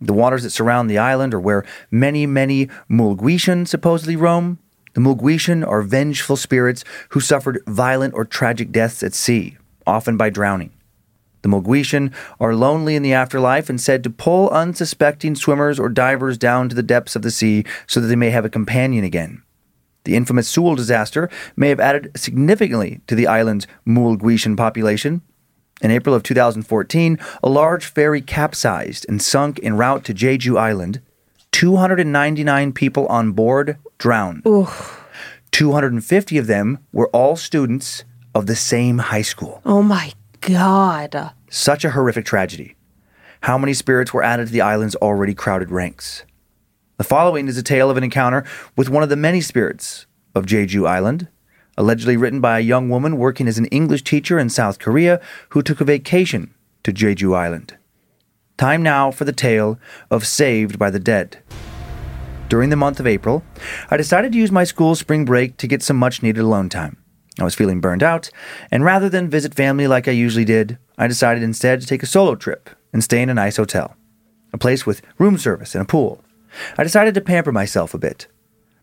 The 0.00 0.12
waters 0.12 0.42
that 0.42 0.50
surround 0.50 0.90
the 0.90 0.98
island 0.98 1.32
are 1.34 1.40
where 1.40 1.64
many, 1.90 2.26
many 2.26 2.66
Mulguishan 2.90 3.66
supposedly 3.66 4.16
roam. 4.16 4.58
The 4.96 5.02
Mulguishan 5.02 5.62
are 5.62 5.82
vengeful 5.82 6.36
spirits 6.36 6.82
who 7.10 7.20
suffered 7.20 7.62
violent 7.66 8.14
or 8.14 8.24
tragic 8.24 8.72
deaths 8.72 9.02
at 9.02 9.12
sea, 9.12 9.58
often 9.86 10.16
by 10.16 10.30
drowning. 10.30 10.72
The 11.42 11.50
Mulguishan 11.50 12.14
are 12.40 12.54
lonely 12.54 12.96
in 12.96 13.02
the 13.02 13.12
afterlife 13.12 13.68
and 13.68 13.78
said 13.78 14.02
to 14.04 14.10
pull 14.10 14.48
unsuspecting 14.48 15.34
swimmers 15.34 15.78
or 15.78 15.90
divers 15.90 16.38
down 16.38 16.70
to 16.70 16.74
the 16.74 16.82
depths 16.82 17.14
of 17.14 17.20
the 17.20 17.30
sea 17.30 17.66
so 17.86 18.00
that 18.00 18.06
they 18.06 18.16
may 18.16 18.30
have 18.30 18.46
a 18.46 18.48
companion 18.48 19.04
again. 19.04 19.42
The 20.04 20.16
infamous 20.16 20.50
Sewol 20.50 20.76
disaster 20.76 21.28
may 21.56 21.68
have 21.68 21.78
added 21.78 22.10
significantly 22.16 23.02
to 23.06 23.14
the 23.14 23.26
island's 23.26 23.66
Mulguishan 23.86 24.56
population. 24.56 25.20
In 25.82 25.90
April 25.90 26.14
of 26.14 26.22
2014, 26.22 27.18
a 27.42 27.48
large 27.50 27.84
ferry 27.84 28.22
capsized 28.22 29.04
and 29.10 29.20
sunk 29.20 29.60
en 29.62 29.76
route 29.76 30.04
to 30.04 30.14
Jeju 30.14 30.58
Island. 30.58 31.02
299 31.56 32.70
people 32.74 33.06
on 33.06 33.32
board 33.32 33.78
drowned. 33.96 34.44
250 35.52 36.36
of 36.36 36.46
them 36.46 36.78
were 36.92 37.08
all 37.14 37.34
students 37.34 38.04
of 38.34 38.44
the 38.44 38.54
same 38.54 38.98
high 38.98 39.22
school. 39.22 39.62
Oh 39.64 39.82
my 39.82 40.12
God. 40.42 41.32
Such 41.48 41.82
a 41.82 41.92
horrific 41.92 42.26
tragedy. 42.26 42.76
How 43.40 43.56
many 43.56 43.72
spirits 43.72 44.12
were 44.12 44.22
added 44.22 44.48
to 44.48 44.52
the 44.52 44.60
island's 44.60 44.96
already 44.96 45.32
crowded 45.32 45.70
ranks? 45.70 46.24
The 46.98 47.04
following 47.04 47.48
is 47.48 47.56
a 47.56 47.62
tale 47.62 47.88
of 47.88 47.96
an 47.96 48.04
encounter 48.04 48.44
with 48.76 48.90
one 48.90 49.02
of 49.02 49.08
the 49.08 49.16
many 49.16 49.40
spirits 49.40 50.04
of 50.34 50.44
Jeju 50.44 50.86
Island, 50.86 51.28
allegedly 51.78 52.18
written 52.18 52.42
by 52.42 52.58
a 52.58 52.62
young 52.62 52.90
woman 52.90 53.16
working 53.16 53.48
as 53.48 53.56
an 53.56 53.64
English 53.68 54.04
teacher 54.04 54.38
in 54.38 54.50
South 54.50 54.78
Korea 54.78 55.22
who 55.48 55.62
took 55.62 55.80
a 55.80 55.86
vacation 55.86 56.52
to 56.82 56.92
Jeju 56.92 57.34
Island. 57.34 57.78
Time 58.56 58.82
now 58.82 59.10
for 59.10 59.26
the 59.26 59.34
tale 59.34 59.78
of 60.10 60.26
Saved 60.26 60.78
by 60.78 60.88
the 60.88 60.98
Dead. 60.98 61.42
During 62.48 62.70
the 62.70 62.76
month 62.76 62.98
of 62.98 63.06
April, 63.06 63.42
I 63.90 63.98
decided 63.98 64.32
to 64.32 64.38
use 64.38 64.50
my 64.50 64.64
school 64.64 64.94
spring 64.94 65.26
break 65.26 65.58
to 65.58 65.66
get 65.66 65.82
some 65.82 65.98
much 65.98 66.22
needed 66.22 66.40
alone 66.40 66.70
time. 66.70 66.96
I 67.38 67.44
was 67.44 67.54
feeling 67.54 67.82
burned 67.82 68.02
out, 68.02 68.30
and 68.70 68.82
rather 68.82 69.10
than 69.10 69.28
visit 69.28 69.54
family 69.54 69.86
like 69.86 70.08
I 70.08 70.12
usually 70.12 70.46
did, 70.46 70.78
I 70.96 71.06
decided 71.06 71.42
instead 71.42 71.82
to 71.82 71.86
take 71.86 72.02
a 72.02 72.06
solo 72.06 72.34
trip 72.34 72.70
and 72.94 73.04
stay 73.04 73.20
in 73.20 73.28
a 73.28 73.34
nice 73.34 73.58
hotel, 73.58 73.94
a 74.54 74.58
place 74.58 74.86
with 74.86 75.02
room 75.18 75.36
service 75.36 75.74
and 75.74 75.82
a 75.82 75.86
pool. 75.86 76.24
I 76.78 76.82
decided 76.82 77.12
to 77.12 77.20
pamper 77.20 77.52
myself 77.52 77.92
a 77.92 77.98
bit. 77.98 78.26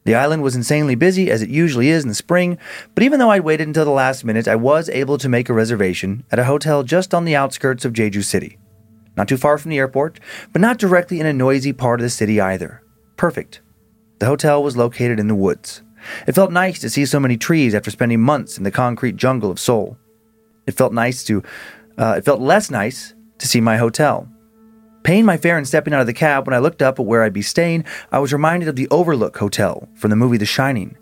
The 0.03 0.13
island 0.13 0.43
was 0.43 0.55
insanely 0.55 0.93
busy, 0.93 1.31
as 1.31 1.41
it 1.41 1.49
usually 1.49 1.89
is 1.89 2.03
in 2.03 2.09
the 2.09 2.15
spring, 2.15 2.59
but 2.93 3.03
even 3.03 3.17
though 3.17 3.31
I 3.31 3.39
waited 3.39 3.65
until 3.65 3.85
the 3.85 3.91
last 3.91 4.23
minute, 4.23 4.47
I 4.47 4.55
was 4.55 4.87
able 4.89 5.17
to 5.17 5.29
make 5.29 5.49
a 5.49 5.53
reservation 5.53 6.25
at 6.31 6.37
a 6.37 6.43
hotel 6.43 6.83
just 6.83 7.11
on 7.11 7.25
the 7.25 7.35
outskirts 7.35 7.85
of 7.85 7.93
Jeju 7.93 8.23
City. 8.23 8.59
Not 9.15 9.27
too 9.27 9.37
far 9.37 9.57
from 9.57 9.69
the 9.69 9.77
airport, 9.77 10.19
but 10.51 10.61
not 10.61 10.79
directly 10.79 11.19
in 11.19 11.25
a 11.25 11.33
noisy 11.33 11.73
part 11.73 11.99
of 11.99 12.03
the 12.03 12.09
city 12.09 12.41
either. 12.41 12.81
Perfect. 13.17 13.61
The 14.19 14.25
hotel 14.25 14.63
was 14.63 14.77
located 14.77 15.19
in 15.19 15.27
the 15.27 15.35
woods. 15.35 15.81
It 16.27 16.35
felt 16.35 16.51
nice 16.51 16.79
to 16.79 16.89
see 16.89 17.05
so 17.05 17.19
many 17.19 17.37
trees 17.37 17.75
after 17.75 17.91
spending 17.91 18.21
months 18.21 18.57
in 18.57 18.63
the 18.63 18.71
concrete 18.71 19.15
jungle 19.15 19.51
of 19.51 19.59
Seoul. 19.59 19.97
It 20.65 20.73
felt 20.73 20.93
nice 20.93 21.23
to, 21.25 21.43
uh, 21.97 22.15
it 22.17 22.25
felt 22.25 22.41
less 22.41 22.71
nice 22.71 23.13
to 23.37 23.47
see 23.47 23.61
my 23.61 23.77
hotel. 23.77 24.27
Paying 25.03 25.25
my 25.25 25.35
fare 25.35 25.57
and 25.57 25.67
stepping 25.67 25.93
out 25.93 26.01
of 26.01 26.07
the 26.07 26.13
cab, 26.13 26.47
when 26.47 26.53
I 26.53 26.59
looked 26.59 26.81
up 26.81 26.99
at 26.99 27.05
where 27.05 27.23
I'd 27.23 27.33
be 27.33 27.41
staying, 27.41 27.83
I 28.11 28.19
was 28.19 28.31
reminded 28.31 28.69
of 28.69 28.77
the 28.77 28.87
Overlook 28.89 29.37
Hotel 29.37 29.89
from 29.95 30.09
the 30.09 30.15
movie 30.15 30.37
The 30.37 30.45
Shining. 30.45 30.97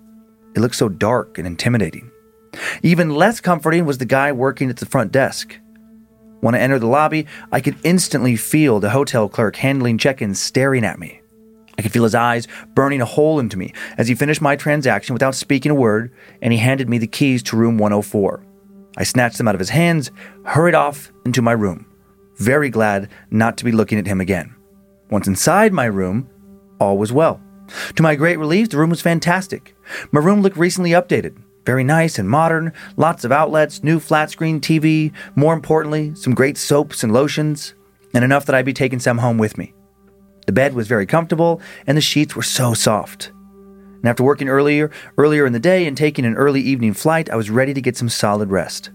It 0.55 0.59
looked 0.59 0.75
so 0.75 0.89
dark 0.89 1.37
and 1.37 1.45
intimidating. 1.45 2.09
Even 2.81 3.11
less 3.11 3.39
comforting 3.39 3.85
was 3.85 3.99
the 3.99 4.05
guy 4.05 4.31
working 4.31 4.69
at 4.69 4.77
the 4.77 4.85
front 4.87 5.11
desk. 5.11 5.59
When 6.41 6.55
I 6.55 6.59
entered 6.59 6.79
the 6.79 6.87
lobby, 6.87 7.27
I 7.51 7.61
could 7.61 7.77
instantly 7.83 8.35
feel 8.35 8.79
the 8.79 8.89
hotel 8.89 9.29
clerk 9.29 9.55
handling 9.55 9.97
check 9.97 10.21
ins 10.21 10.39
staring 10.39 10.83
at 10.83 10.99
me. 10.99 11.21
I 11.77 11.81
could 11.81 11.91
feel 11.91 12.03
his 12.03 12.15
eyes 12.15 12.47
burning 12.75 13.01
a 13.01 13.05
hole 13.05 13.39
into 13.39 13.57
me 13.57 13.73
as 13.97 14.07
he 14.07 14.15
finished 14.15 14.41
my 14.41 14.55
transaction 14.55 15.13
without 15.13 15.35
speaking 15.35 15.71
a 15.71 15.75
word, 15.75 16.11
and 16.41 16.51
he 16.51 16.59
handed 16.59 16.89
me 16.89 16.97
the 16.97 17.07
keys 17.07 17.41
to 17.43 17.55
room 17.55 17.77
104. 17.77 18.43
I 18.97 19.03
snatched 19.03 19.37
them 19.37 19.47
out 19.47 19.55
of 19.55 19.59
his 19.59 19.69
hands, 19.69 20.11
hurried 20.43 20.75
off 20.75 21.11
into 21.25 21.41
my 21.41 21.53
room, 21.53 21.85
very 22.37 22.69
glad 22.69 23.09
not 23.29 23.57
to 23.57 23.65
be 23.65 23.71
looking 23.71 23.97
at 23.97 24.07
him 24.07 24.19
again. 24.19 24.53
Once 25.09 25.27
inside 25.27 25.73
my 25.73 25.85
room, 25.85 26.29
all 26.79 26.97
was 26.97 27.13
well. 27.13 27.39
To 27.95 28.03
my 28.03 28.15
great 28.15 28.37
relief, 28.37 28.69
the 28.69 28.77
room 28.77 28.89
was 28.89 29.01
fantastic. 29.01 29.75
My 30.11 30.19
room 30.19 30.41
looked 30.41 30.57
recently 30.57 30.91
updated, 30.91 31.37
very 31.65 31.83
nice 31.83 32.17
and 32.17 32.29
modern, 32.29 32.73
lots 32.97 33.23
of 33.23 33.31
outlets, 33.31 33.83
new 33.83 33.99
flat 33.99 34.29
screen 34.29 34.59
TV, 34.59 35.11
more 35.35 35.53
importantly, 35.53 36.15
some 36.15 36.33
great 36.33 36.57
soaps 36.57 37.03
and 37.03 37.13
lotions, 37.13 37.73
and 38.13 38.23
enough 38.23 38.45
that 38.45 38.55
I'd 38.55 38.65
be 38.65 38.73
taking 38.73 38.99
some 38.99 39.19
home 39.19 39.37
with 39.37 39.57
me. 39.57 39.73
The 40.47 40.53
bed 40.53 40.73
was 40.73 40.87
very 40.87 41.05
comfortable, 41.05 41.61
and 41.85 41.95
the 41.95 42.01
sheets 42.01 42.35
were 42.35 42.41
so 42.41 42.73
soft. 42.73 43.31
And 44.01 44.07
after 44.07 44.23
working 44.23 44.49
earlier, 44.49 44.89
earlier 45.17 45.45
in 45.45 45.53
the 45.53 45.59
day 45.59 45.85
and 45.85 45.95
taking 45.95 46.25
an 46.25 46.35
early 46.35 46.61
evening 46.61 46.93
flight, 46.93 47.29
I 47.29 47.35
was 47.35 47.51
ready 47.51 47.73
to 47.73 47.81
get 47.81 47.95
some 47.95 48.09
solid 48.09 48.49
rest. 48.49 48.89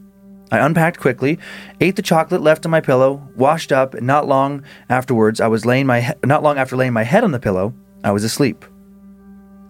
I 0.50 0.58
unpacked 0.58 1.00
quickly, 1.00 1.38
ate 1.80 1.96
the 1.96 2.02
chocolate 2.02 2.40
left 2.40 2.64
on 2.66 2.70
my 2.70 2.80
pillow, 2.80 3.28
washed 3.36 3.72
up, 3.72 3.94
and 3.94 4.06
not 4.06 4.28
long 4.28 4.64
afterwards, 4.88 5.40
I 5.40 5.48
was 5.48 5.64
laying 5.64 5.86
my 5.86 6.00
he- 6.00 6.12
not 6.24 6.42
long 6.42 6.58
after 6.58 6.76
laying 6.76 6.92
my 6.92 7.02
head 7.04 7.24
on 7.24 7.32
the 7.32 7.40
pillow, 7.40 7.74
I 8.04 8.12
was 8.12 8.24
asleep. 8.24 8.64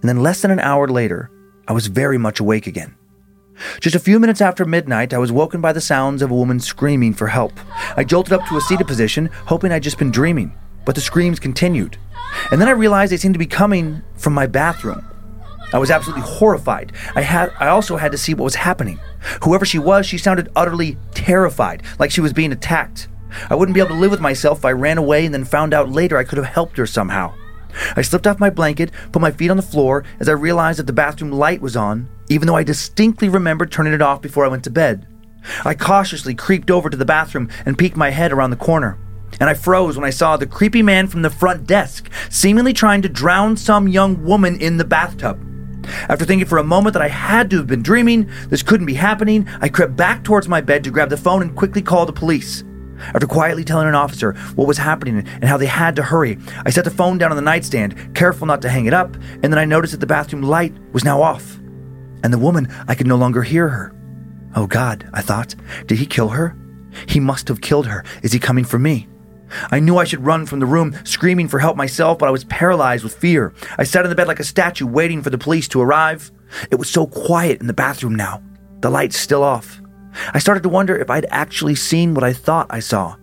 And 0.01 0.09
then 0.09 0.23
less 0.23 0.43
than 0.43 0.51
an 0.51 0.61
hour 0.61 0.89
later, 0.89 1.31
I 1.69 1.73
was 1.73 1.89
very 1.89 2.19
much 2.19 2.41
awake 2.41 2.67
again. 2.67 2.95
Just 3.81 3.97
a 3.97 4.01
few 4.01 4.21
minutes 4.21 4.41
after 4.41 4.65
midnight, 4.65 5.15
I 5.15 5.19
was 5.19 5.33
woken 5.33 5.61
by 5.61 5.73
the 5.73 5.81
sounds 5.81 6.23
of 6.23 6.31
a 6.31 6.35
woman 6.35 6.61
screaming 6.61 7.15
for 7.15 7.27
help. 7.27 7.53
I 7.97 8.05
jolted 8.05 8.35
up 8.35 8.47
to 8.49 8.57
a 8.57 8.61
seated 8.61 8.87
position, 8.87 9.31
hoping 9.47 9.73
I'd 9.73 9.83
just 9.83 9.99
been 9.99 10.11
dreaming, 10.11 10.57
but 10.85 10.95
the 10.95 11.01
screams 11.01 11.41
continued. 11.41 11.97
And 12.51 12.61
then 12.61 12.69
I 12.69 12.73
realized 12.73 13.13
they 13.13 13.17
seemed 13.17 13.35
to 13.35 13.39
be 13.39 13.47
coming 13.47 14.03
from 14.17 14.35
my 14.35 14.47
bathroom. 14.47 15.05
I 15.73 15.79
was 15.79 15.91
absolutely 15.91 16.23
horrified. 16.23 16.93
I 17.17 17.23
had 17.23 17.53
I 17.59 17.69
also 17.69 17.97
had 17.97 18.13
to 18.13 18.19
see 18.19 18.35
what 18.35 18.45
was 18.45 18.55
happening. 18.55 19.01
Whoever 19.43 19.65
she 19.65 19.81
was, 19.81 20.07
she 20.07 20.19
sounded 20.19 20.51
utterly 20.55 20.97
terrified, 21.13 21.83
like 21.99 22.13
she 22.13 22.21
was 22.21 22.33
being 22.33 22.53
attacked. 22.53 23.09
I 23.51 23.57
wouldn't 23.57 23.75
be 23.75 23.81
able 23.81 23.97
to 23.97 24.01
live 24.01 24.13
with 24.13 24.21
myself 24.21 24.59
if 24.59 24.65
I 24.65 24.73
ran 24.73 24.99
away 24.99 25.25
and 25.25 25.35
then 25.35 25.45
found 25.45 25.75
out 25.75 25.91
later 25.91 26.17
I 26.17 26.25
could 26.25 26.39
have 26.39 26.47
helped 26.47 26.77
her 26.77 26.87
somehow. 26.87 27.35
I 27.97 28.03
slipped 28.03 28.27
off 28.27 28.41
my 28.41 28.51
blanket, 28.51 28.91
put 29.13 29.23
my 29.23 29.31
feet 29.31 29.51
on 29.51 29.57
the 29.57 29.63
floor 29.63 30.05
as 30.21 30.29
I 30.29 30.33
realized 30.33 30.79
that 30.79 30.87
the 30.87 30.93
bathroom 30.93 31.33
light 31.33 31.61
was 31.61 31.77
on, 31.77 32.09
even 32.29 32.47
though 32.47 32.57
I 32.57 32.63
distinctly 32.63 33.29
remembered 33.29 33.71
turning 33.71 33.93
it 33.93 34.03
off 34.03 34.23
before 34.23 34.45
I 34.45 34.49
went 34.49 34.65
to 34.65 34.71
bed. 34.71 35.07
I 35.65 35.75
cautiously 35.75 36.35
creeped 36.35 36.71
over 36.71 36.91
to 36.91 36.97
the 36.97 37.05
bathroom 37.05 37.49
and 37.65 37.79
peeked 37.79 37.97
my 37.97 38.11
head 38.11 38.33
around 38.33 38.51
the 38.51 38.57
corner. 38.57 38.99
And 39.39 39.51
I 39.51 39.55
froze 39.55 39.97
when 39.97 40.07
I 40.07 40.11
saw 40.11 40.37
the 40.37 40.47
creepy 40.47 40.83
man 40.83 41.09
from 41.09 41.23
the 41.23 41.31
front 41.31 41.67
desk, 41.67 42.11
seemingly 42.31 42.73
trying 42.73 43.03
to 43.03 43.09
drown 43.09 43.57
some 43.57 43.89
young 43.89 44.25
woman 44.25 44.61
in 44.61 44.77
the 44.77 44.85
bathtub. 44.85 45.39
After 46.09 46.25
thinking 46.25 46.49
for 46.49 46.59
a 46.59 46.65
moment 46.65 46.95
that 46.95 47.03
I 47.03 47.09
had 47.09 47.51
to 47.51 47.59
have 47.59 47.67
been 47.67 47.83
dreaming, 47.83 48.31
this 48.49 48.63
couldn't 48.63 48.87
be 48.87 48.95
happening, 48.95 49.49
I 49.61 49.69
crept 49.69 49.95
back 49.95 50.25
towards 50.25 50.49
my 50.49 50.61
bed 50.61 50.83
to 50.85 50.91
grab 50.91 51.11
the 51.11 51.17
phone 51.17 51.43
and 51.43 51.55
quickly 51.55 51.83
call 51.83 52.07
the 52.07 52.13
police. 52.13 52.65
After 52.99 53.27
quietly 53.27 53.65
telling 53.65 53.89
an 53.89 53.95
officer 53.95 54.33
what 54.55 54.69
was 54.69 54.79
happening 54.79 55.19
and 55.19 55.45
how 55.45 55.57
they 55.57 55.67
had 55.67 55.97
to 55.97 56.03
hurry, 56.03 56.39
I 56.65 56.71
set 56.71 56.85
the 56.85 56.91
phone 56.91 57.19
down 57.19 57.31
on 57.31 57.37
the 57.37 57.43
nightstand, 57.43 58.15
careful 58.15 58.47
not 58.47 58.63
to 58.63 58.69
hang 58.69 58.87
it 58.87 58.95
up, 58.95 59.15
and 59.15 59.45
then 59.45 59.59
I 59.59 59.65
noticed 59.65 59.93
that 59.93 60.01
the 60.01 60.07
bathroom 60.07 60.43
light 60.43 60.75
was 60.93 61.05
now 61.05 61.23
off. 61.23 61.59
And 62.23 62.33
the 62.33 62.39
woman, 62.39 62.69
I 62.89 62.95
could 62.95 63.07
no 63.07 63.17
longer 63.17 63.43
hear 63.43 63.69
her. 63.69 63.95
Oh 64.55 64.67
God, 64.67 65.09
I 65.13 65.23
thought, 65.23 65.55
did 65.87 65.99
he 65.99 66.07
kill 66.07 66.29
her? 66.31 66.57
He 67.07 67.21
must 67.21 67.49
have 67.49 67.61
killed 67.61 67.87
her. 67.87 68.05
Is 68.23 68.33
he 68.33 68.39
coming 68.39 68.65
for 68.65 68.79
me? 68.79 69.07
I 69.71 69.81
knew 69.81 69.99
I 69.99 70.05
should 70.05 70.25
run 70.25 70.47
from 70.47 70.61
the 70.61 70.67
room, 70.67 70.97
screaming 71.05 71.49
for 71.49 71.59
help 71.59 71.77
myself, 71.77 72.19
but 72.19 72.29
I 72.29 72.33
was 72.33 72.45
paralyzed 72.45 73.05
with 73.05 73.15
fear. 73.15 73.55
I 73.79 73.85
sat 73.85 74.05
in 74.05 74.09
the 74.09 74.17
bed 74.17 74.29
like 74.29 74.41
a 74.41 74.45
statue, 74.45 74.87
waiting 74.87 75.23
for 75.23 75.31
the 75.31 75.39
police 75.39 75.69
to 75.69 75.81
arrive. 75.81 76.33
It 76.71 76.77
was 76.77 76.91
so 76.91 77.07
quiet 77.07 77.61
in 77.61 77.67
the 77.67 77.73
bathroom 77.73 78.15
now, 78.15 78.43
the 78.81 78.91
lights 78.91 79.17
still 79.17 79.43
off. 79.43 79.81
I 80.33 80.39
started 80.39 80.63
to 80.63 80.69
wonder 80.69 80.97
if 80.97 81.11
I'd 81.11 81.27
actually 81.31 81.75
seen 81.75 82.15
what 82.15 82.25
I 82.25 82.33
thought 82.33 82.67
I 82.71 82.81
saw. 82.81 83.17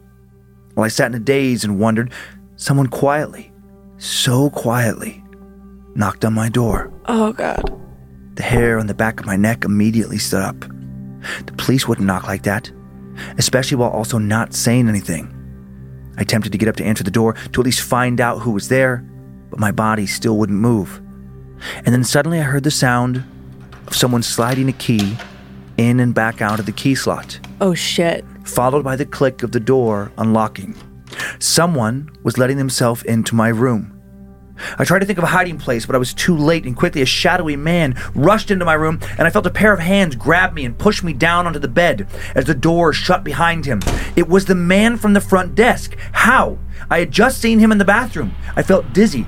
While 0.74 0.86
I 0.86 0.90
sat 0.90 1.08
in 1.08 1.16
a 1.16 1.20
daze 1.20 1.64
and 1.64 1.80
wondered, 1.80 2.12
someone 2.56 2.88
quietly, 2.88 3.52
so 3.98 4.50
quietly, 4.50 5.24
knocked 5.96 6.26
on 6.26 6.34
my 6.34 6.50
door. 6.50 6.92
Oh 7.06 7.34
God. 7.34 7.80
The 8.36 8.44
hair 8.44 8.80
on 8.80 8.88
the 8.88 8.94
back 8.94 9.20
of 9.20 9.26
my 9.26 9.36
neck 9.36 9.64
immediately 9.64 10.18
stood 10.18 10.42
up. 10.42 10.60
The 11.46 11.54
police 11.58 11.88
wouldn't 11.88 12.08
knock 12.08 12.28
like 12.28 12.44
that, 12.44 12.72
especially 13.38 13.78
while 13.78 13.92
also 13.92 14.18
not 14.18 14.54
saying 14.54 14.90
anything. 14.90 15.30
I 16.18 16.22
attempted 16.22 16.52
to 16.52 16.58
get 16.58 16.70
up 16.70 16.76
to 16.78 16.86
answer 16.86 17.04
the 17.04 17.12
door 17.12 17.34
to 17.34 17.62
at 17.62 17.66
least 17.66 17.82
find 17.82 18.20
out 18.20 18.40
who 18.40 18.52
was 18.52 18.70
there, 18.70 19.08
but 19.50 19.60
my 19.60 19.72
body 19.72 20.06
still 20.06 20.38
wouldn't 20.38 20.60
move. 20.60 21.02
And 21.78 21.88
then 21.88 22.04
suddenly 22.04 22.40
I 22.40 22.44
heard 22.44 22.64
the 22.64 22.72
sound 22.72 23.24
of 23.88 23.96
someone 23.96 24.24
sliding 24.24 24.70
a 24.70 24.74
key 24.74 25.18
in 25.78 26.00
and 26.00 26.14
back 26.14 26.42
out 26.42 26.60
of 26.60 26.66
the 26.66 26.72
key 26.72 26.96
slot, 26.96 27.40
Oh 27.62 27.74
shit. 27.74 28.26
followed 28.44 28.84
by 28.84 28.96
the 28.96 29.06
click 29.06 29.44
of 29.44 29.52
the 29.52 29.60
door 29.60 30.12
unlocking. 30.18 30.76
Someone 31.40 32.10
was 32.24 32.38
letting 32.38 32.58
themselves 32.58 33.04
into 33.04 33.36
my 33.36 33.50
room. 33.50 33.90
I 34.78 34.86
tried 34.86 35.00
to 35.00 35.06
think 35.06 35.18
of 35.18 35.24
a 35.24 35.28
hiding 35.28 35.58
place, 35.58 35.86
but 35.86 35.96
I 35.96 36.00
was 36.00 36.14
too 36.14 36.38
late, 36.38 36.64
and 36.66 36.76
quickly 36.76 37.02
a 37.02 37.06
shadowy 37.08 37.56
man 37.56 37.96
rushed 38.14 38.52
into 38.52 38.66
my 38.66 38.76
room, 38.76 39.00
and 39.18 39.28
I 39.28 39.32
felt 39.32 39.48
a 39.48 39.52
pair 39.52 39.74
of 39.74 39.80
hands 39.80 40.16
grab 40.16 40.54
me 40.54 40.64
and 40.64 40.78
push 40.78 41.02
me 41.02 41.12
down 41.12 41.48
onto 41.48 41.58
the 41.60 41.68
bed 41.68 42.08
as 42.36 42.46
the 42.46 42.54
door 42.54 42.94
shut 42.94 43.24
behind 43.24 43.66
him. 43.66 43.82
It 44.16 44.28
was 44.28 44.46
the 44.46 44.56
man 44.56 44.98
from 44.98 45.14
the 45.14 45.22
front 45.22 45.56
desk. 45.56 45.96
How? 46.12 46.60
I 46.90 47.00
had 47.00 47.12
just 47.12 47.42
seen 47.42 47.60
him 47.60 47.72
in 47.72 47.80
the 47.80 47.86
bathroom. 47.86 48.36
I 48.56 48.62
felt 48.62 48.94
dizzy. 48.94 49.26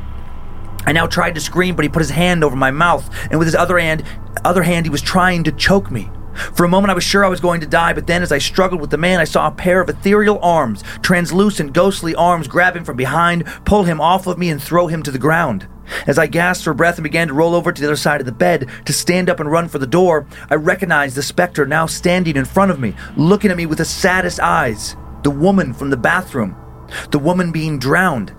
I 0.85 0.91
now 0.91 1.07
tried 1.07 1.33
to 1.35 1.41
scream, 1.41 1.75
but 1.75 1.83
he 1.83 1.89
put 1.89 2.01
his 2.03 2.11
hand 2.11 2.43
over 2.43 2.55
my 2.55 2.69
mouth, 2.69 3.09
and 3.31 3.39
with 3.39 3.47
his 3.47 3.55
other 3.55 3.79
hand, 3.79 4.03
other 4.43 4.63
hand, 4.63 4.85
he 4.85 4.91
was 4.91 5.01
trying 5.01 5.43
to 5.45 5.51
choke 5.51 5.89
me. 5.89 6.09
For 6.35 6.65
a 6.65 6.69
moment, 6.69 6.91
I 6.91 6.95
was 6.95 7.03
sure 7.03 7.25
I 7.25 7.29
was 7.29 7.39
going 7.39 7.61
to 7.61 7.67
die, 7.67 7.93
but 7.93 8.07
then, 8.07 8.21
as 8.21 8.31
I 8.31 8.37
struggled 8.37 8.81
with 8.81 8.89
the 8.89 8.97
man, 8.97 9.19
I 9.19 9.25
saw 9.25 9.47
a 9.47 9.51
pair 9.51 9.81
of 9.81 9.89
ethereal 9.89 10.39
arms, 10.41 10.83
translucent, 11.01 11.73
ghostly 11.73 12.15
arms, 12.15 12.47
grab 12.47 12.75
him 12.75 12.83
from 12.83 12.97
behind, 12.97 13.45
pull 13.65 13.83
him 13.83 14.01
off 14.01 14.27
of 14.27 14.37
me, 14.37 14.49
and 14.49 14.61
throw 14.61 14.87
him 14.87 15.03
to 15.03 15.11
the 15.11 15.19
ground. 15.19 15.67
As 16.07 16.17
I 16.17 16.27
gasped 16.27 16.63
for 16.63 16.73
breath 16.73 16.97
and 16.97 17.03
began 17.03 17.27
to 17.27 17.33
roll 17.33 17.55
over 17.55 17.71
to 17.71 17.81
the 17.81 17.87
other 17.87 17.95
side 17.95 18.19
of 18.19 18.25
the 18.25 18.31
bed 18.31 18.69
to 18.85 18.93
stand 18.93 19.29
up 19.29 19.39
and 19.39 19.51
run 19.51 19.67
for 19.67 19.79
the 19.79 19.87
door, 19.87 20.25
I 20.49 20.55
recognized 20.55 21.15
the 21.15 21.23
specter 21.23 21.65
now 21.65 21.85
standing 21.85 22.35
in 22.35 22.45
front 22.45 22.71
of 22.71 22.79
me, 22.79 22.95
looking 23.15 23.51
at 23.51 23.57
me 23.57 23.65
with 23.65 23.77
the 23.77 23.85
saddest 23.85 24.39
eyes. 24.39 24.95
The 25.23 25.31
woman 25.31 25.73
from 25.73 25.89
the 25.89 25.97
bathroom. 25.97 26.55
The 27.11 27.19
woman 27.19 27.51
being 27.51 27.79
drowned. 27.79 28.33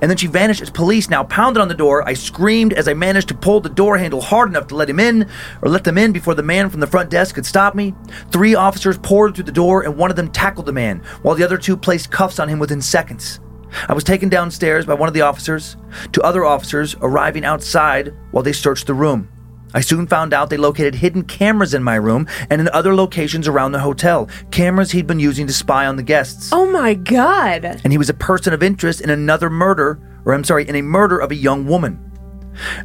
And 0.00 0.10
then 0.10 0.16
she 0.16 0.26
vanished 0.26 0.60
as 0.60 0.70
police 0.70 1.08
now 1.08 1.24
pounded 1.24 1.60
on 1.60 1.68
the 1.68 1.74
door. 1.74 2.06
I 2.08 2.14
screamed 2.14 2.72
as 2.72 2.88
I 2.88 2.94
managed 2.94 3.28
to 3.28 3.34
pull 3.34 3.60
the 3.60 3.68
door 3.68 3.98
handle 3.98 4.20
hard 4.20 4.48
enough 4.48 4.66
to 4.68 4.76
let 4.76 4.90
him 4.90 5.00
in, 5.00 5.28
or 5.62 5.68
let 5.68 5.84
them 5.84 5.98
in 5.98 6.12
before 6.12 6.34
the 6.34 6.42
man 6.42 6.70
from 6.70 6.80
the 6.80 6.86
front 6.86 7.10
desk 7.10 7.34
could 7.34 7.46
stop 7.46 7.74
me. 7.74 7.94
Three 8.30 8.54
officers 8.54 8.98
poured 8.98 9.34
through 9.34 9.44
the 9.44 9.52
door, 9.52 9.82
and 9.82 9.96
one 9.96 10.10
of 10.10 10.16
them 10.16 10.30
tackled 10.30 10.66
the 10.66 10.72
man, 10.72 11.02
while 11.22 11.34
the 11.34 11.44
other 11.44 11.58
two 11.58 11.76
placed 11.76 12.10
cuffs 12.10 12.38
on 12.38 12.48
him 12.48 12.58
within 12.58 12.80
seconds. 12.80 13.40
I 13.88 13.92
was 13.92 14.04
taken 14.04 14.28
downstairs 14.28 14.86
by 14.86 14.94
one 14.94 15.08
of 15.08 15.14
the 15.14 15.20
officers, 15.20 15.76
to 16.12 16.22
other 16.22 16.44
officers 16.44 16.96
arriving 17.00 17.44
outside 17.44 18.14
while 18.30 18.42
they 18.42 18.52
searched 18.52 18.86
the 18.86 18.94
room. 18.94 19.28
I 19.74 19.80
soon 19.80 20.06
found 20.06 20.32
out 20.32 20.48
they 20.50 20.56
located 20.56 20.94
hidden 20.96 21.22
cameras 21.24 21.74
in 21.74 21.82
my 21.82 21.96
room 21.96 22.26
and 22.48 22.60
in 22.60 22.68
other 22.72 22.94
locations 22.94 23.46
around 23.46 23.72
the 23.72 23.80
hotel, 23.80 24.28
cameras 24.50 24.92
he'd 24.92 25.06
been 25.06 25.20
using 25.20 25.46
to 25.46 25.52
spy 25.52 25.86
on 25.86 25.96
the 25.96 26.02
guests 26.02 26.50
Oh 26.52 26.70
my 26.70 26.94
God. 26.94 27.64
and 27.64 27.92
he 27.92 27.98
was 27.98 28.08
a 28.08 28.14
person 28.14 28.52
of 28.52 28.62
interest 28.62 29.00
in 29.00 29.10
another 29.10 29.50
murder, 29.50 30.00
or 30.24 30.32
I'm 30.32 30.44
sorry, 30.44 30.66
in 30.68 30.74
a 30.76 30.82
murder 30.82 31.18
of 31.18 31.30
a 31.30 31.34
young 31.36 31.66
woman. 31.66 32.04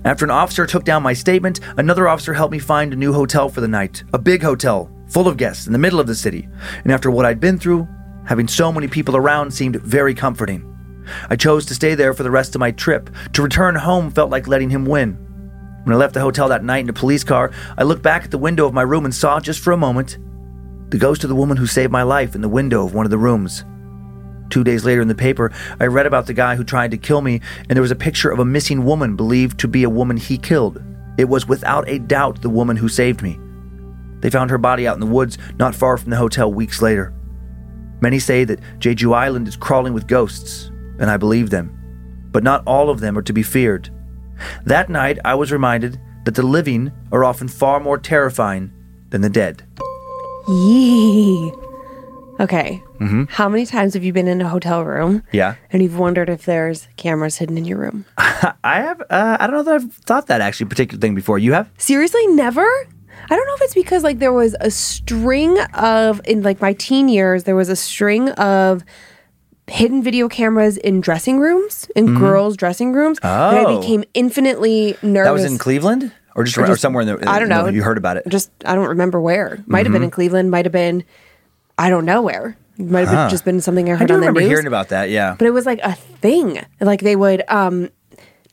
After 0.05 0.25
an 0.25 0.31
officer 0.31 0.65
took 0.67 0.83
down 0.83 1.01
my 1.03 1.13
statement, 1.13 1.59
another 1.77 2.07
officer 2.07 2.33
helped 2.33 2.51
me 2.51 2.59
find 2.59 2.93
a 2.93 2.97
new 2.97 3.13
hotel 3.13 3.49
for 3.49 3.61
the 3.61 3.67
night, 3.67 4.03
a 4.13 4.19
big 4.19 4.43
hotel, 4.43 4.91
full 5.07 5.27
of 5.27 5.37
guests 5.37 5.65
in 5.65 5.73
the 5.73 5.79
middle 5.79 5.99
of 5.99 6.05
the 6.07 6.13
city. 6.15 6.47
And 6.83 6.91
after 6.91 7.09
what 7.09 7.25
I'd 7.25 7.39
been 7.39 7.57
through, 7.57 7.87
having 8.25 8.47
so 8.47 8.71
many 8.71 8.87
people 8.87 9.15
around 9.15 9.51
seemed 9.51 9.77
very 9.77 10.13
comforting. 10.13 10.69
I 11.29 11.35
chose 11.35 11.65
to 11.65 11.75
stay 11.75 11.95
there 11.95 12.13
for 12.13 12.23
the 12.23 12.31
rest 12.31 12.55
of 12.55 12.59
my 12.59 12.71
trip. 12.71 13.09
To 13.33 13.41
return 13.41 13.75
home 13.75 14.11
felt 14.11 14.29
like 14.29 14.47
letting 14.47 14.69
him 14.69 14.85
win. 14.85 15.17
When 15.83 15.93
I 15.93 15.97
left 15.97 16.13
the 16.13 16.21
hotel 16.21 16.47
that 16.49 16.63
night 16.63 16.83
in 16.83 16.89
a 16.89 16.93
police 16.93 17.23
car, 17.23 17.51
I 17.77 17.83
looked 17.83 18.03
back 18.03 18.23
at 18.23 18.31
the 18.31 18.37
window 18.37 18.65
of 18.65 18.73
my 18.73 18.83
room 18.83 19.03
and 19.03 19.13
saw, 19.13 19.39
just 19.39 19.59
for 19.59 19.73
a 19.73 19.77
moment, 19.77 20.17
the 20.89 20.97
ghost 20.97 21.23
of 21.23 21.29
the 21.29 21.35
woman 21.35 21.57
who 21.57 21.67
saved 21.67 21.91
my 21.91 22.03
life 22.03 22.35
in 22.35 22.41
the 22.41 22.49
window 22.49 22.85
of 22.85 22.93
one 22.93 23.05
of 23.05 23.11
the 23.11 23.17
rooms. 23.17 23.65
Two 24.49 24.63
days 24.63 24.85
later 24.85 25.01
in 25.01 25.07
the 25.07 25.15
paper, 25.15 25.51
I 25.79 25.87
read 25.87 26.05
about 26.05 26.27
the 26.27 26.33
guy 26.33 26.55
who 26.55 26.63
tried 26.63 26.91
to 26.91 26.97
kill 26.97 27.21
me, 27.21 27.41
and 27.67 27.75
there 27.75 27.81
was 27.81 27.91
a 27.91 27.95
picture 27.95 28.29
of 28.29 28.39
a 28.39 28.45
missing 28.45 28.85
woman 28.85 29.15
believed 29.15 29.59
to 29.59 29.67
be 29.67 29.83
a 29.83 29.89
woman 29.89 30.15
he 30.15 30.37
killed. 30.37 30.81
It 31.17 31.25
was 31.25 31.47
without 31.47 31.89
a 31.89 31.99
doubt 31.99 32.41
the 32.41 32.49
woman 32.49 32.77
who 32.77 32.87
saved 32.87 33.21
me. 33.21 33.39
They 34.19 34.29
found 34.29 34.51
her 34.51 34.57
body 34.57 34.87
out 34.87 34.95
in 34.95 35.01
the 35.01 35.05
woods 35.05 35.37
not 35.57 35.75
far 35.75 35.97
from 35.97 36.11
the 36.11 36.17
hotel 36.17 36.53
weeks 36.53 36.81
later. 36.81 37.13
Many 37.99 38.19
say 38.19 38.43
that 38.45 38.61
Jeju 38.79 39.13
Island 39.13 39.47
is 39.47 39.57
crawling 39.57 39.93
with 39.93 40.07
ghosts, 40.07 40.71
and 40.99 41.09
I 41.09 41.17
believe 41.17 41.49
them. 41.49 41.77
But 42.31 42.43
not 42.43 42.63
all 42.65 42.89
of 42.89 42.99
them 42.99 43.17
are 43.17 43.23
to 43.23 43.33
be 43.33 43.43
feared. 43.43 43.89
That 44.65 44.89
night, 44.89 45.19
I 45.25 45.35
was 45.35 45.51
reminded 45.51 45.99
that 46.25 46.35
the 46.35 46.43
living 46.43 46.91
are 47.11 47.23
often 47.23 47.47
far 47.47 47.79
more 47.79 47.97
terrifying 47.97 48.71
than 49.09 49.21
the 49.21 49.29
dead. 49.29 49.63
Yee. 50.47 51.51
Okay. 52.39 52.81
Mm-hmm. 52.99 53.25
How 53.29 53.47
many 53.47 53.65
times 53.65 53.93
have 53.93 54.03
you 54.03 54.11
been 54.11 54.27
in 54.27 54.41
a 54.41 54.49
hotel 54.49 54.83
room 54.83 55.23
Yeah. 55.31 55.55
and 55.71 55.81
you've 55.83 55.97
wondered 55.99 56.29
if 56.29 56.45
there's 56.45 56.87
cameras 56.97 57.37
hidden 57.37 57.57
in 57.57 57.65
your 57.65 57.77
room? 57.77 58.05
I 58.17 58.81
have, 58.81 59.01
uh, 59.09 59.37
I 59.39 59.47
don't 59.47 59.55
know 59.55 59.63
that 59.63 59.75
I've 59.75 59.93
thought 59.93 60.27
that 60.27 60.41
actually 60.41 60.65
particular 60.67 60.99
thing 60.99 61.15
before. 61.15 61.37
You 61.39 61.53
have? 61.53 61.69
Seriously, 61.77 62.25
never? 62.27 62.65
I 63.29 63.35
don't 63.35 63.47
know 63.47 63.53
if 63.55 63.61
it's 63.61 63.73
because 63.75 64.03
like 64.03 64.19
there 64.19 64.33
was 64.33 64.55
a 64.59 64.71
string 64.71 65.57
of 65.75 66.19
in 66.25 66.41
like 66.41 66.59
my 66.59 66.73
teen 66.73 67.07
years, 67.07 67.43
there 67.43 67.55
was 67.55 67.69
a 67.69 67.75
string 67.75 68.29
of 68.31 68.83
hidden 69.67 70.03
video 70.03 70.27
cameras 70.27 70.77
in 70.77 71.01
dressing 71.01 71.39
rooms, 71.39 71.87
in 71.95 72.17
girls' 72.17 72.57
dressing 72.57 72.93
rooms. 72.93 73.19
that 73.21 73.31
I 73.53 73.63
Mm-hmm. 73.63 73.65
Oh. 73.67 73.79
became 73.81 74.03
infinitely 74.13 74.97
nervous. 75.01 75.27
That 75.27 75.33
was 75.33 75.45
in 75.45 75.57
Cleveland? 75.57 76.11
Or 76.35 76.43
just, 76.43 76.57
Or 76.57 76.65
or 76.71 76.75
somewhere 76.77 77.01
in 77.01 77.07
the, 77.07 77.29
I 77.29 77.37
don't 77.39 77.47
know. 77.49 77.67
You 77.67 77.83
heard 77.83 77.97
about 77.99 78.17
it. 78.17 78.23
Just 78.27 78.49
I 78.65 78.73
don't 78.75 78.87
remember 78.87 79.21
where. 79.21 79.63
Might 79.67 79.79
have 79.79 79.85
Mm-hmm. 79.87 79.93
been 79.93 80.03
in 80.03 80.11
Cleveland. 80.11 80.49
Might 80.51 80.65
have 80.65 80.71
been. 80.71 81.03
I 81.77 81.89
don't 81.89 82.05
know 82.05 82.21
where. 82.23 82.57
Might 82.79 83.07
have 83.07 83.29
just 83.29 83.45
been 83.45 83.61
something 83.61 83.87
I 83.89 83.93
I 83.93 83.95
heard 83.97 84.07
do 84.07 84.15
on 84.15 84.19
the 84.19 84.25
remember 84.27 84.39
news. 84.41 84.49
hearing 84.49 84.65
about 84.67 84.89
that, 84.89 85.11
yeah. 85.11 85.35
but 85.37 85.45
it 85.47 85.51
was 85.51 85.67
like 85.67 85.79
a 85.83 85.93
thing. 85.93 86.59
Like 86.81 87.01
they 87.01 87.15
would 87.15 87.43
um 87.49 87.89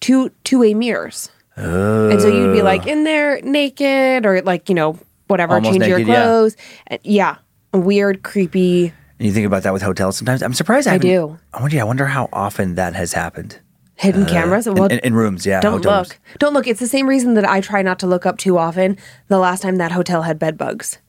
two 0.00 0.30
two 0.44 0.58
way 0.60 0.74
mirrors. 0.74 1.30
And 1.56 2.20
so 2.20 2.28
you'd 2.28 2.52
be 2.52 2.60
like 2.62 2.86
in 2.86 3.04
there 3.04 3.40
naked 3.42 4.24
or 4.26 4.40
like, 4.42 4.68
you 4.68 4.74
know, 4.74 4.98
whatever, 5.26 5.54
Almost 5.54 5.72
change 5.72 5.86
your 5.86 5.98
naked, 5.98 6.08
yeah. 6.12 6.22
clothes. 6.22 6.56
And 6.86 7.00
yeah. 7.02 7.36
Weird, 7.72 8.22
creepy. 8.22 8.92
And 9.20 9.26
you 9.26 9.34
think 9.34 9.46
about 9.46 9.64
that 9.64 9.74
with 9.74 9.82
hotels 9.82 10.16
sometimes. 10.16 10.42
I'm 10.42 10.54
surprised 10.54 10.88
I, 10.88 10.94
I 10.94 10.98
do. 10.98 11.38
I 11.52 11.60
wonder, 11.60 11.78
I 11.78 11.84
wonder 11.84 12.06
how 12.06 12.30
often 12.32 12.76
that 12.76 12.94
has 12.94 13.12
happened. 13.12 13.60
Hidden 13.96 14.22
uh, 14.22 14.28
cameras. 14.30 14.66
In, 14.66 14.74
Well, 14.74 14.86
in, 14.86 14.98
in 15.00 15.12
rooms, 15.12 15.44
yeah. 15.44 15.60
don't 15.60 15.84
rooms. 15.84 15.84
look. 15.84 16.18
Don't 16.38 16.54
look. 16.54 16.66
It's 16.66 16.80
the 16.80 16.86
same 16.86 17.06
reason 17.06 17.34
that 17.34 17.44
I 17.44 17.60
try 17.60 17.82
not 17.82 17.98
to 17.98 18.06
look 18.06 18.24
up 18.24 18.38
too 18.38 18.56
often. 18.56 18.96
The 19.28 19.38
last 19.38 19.60
time 19.60 19.76
that 19.76 19.92
hotel 19.92 20.22
had 20.22 20.38
bed 20.38 20.56
bugs 20.56 21.00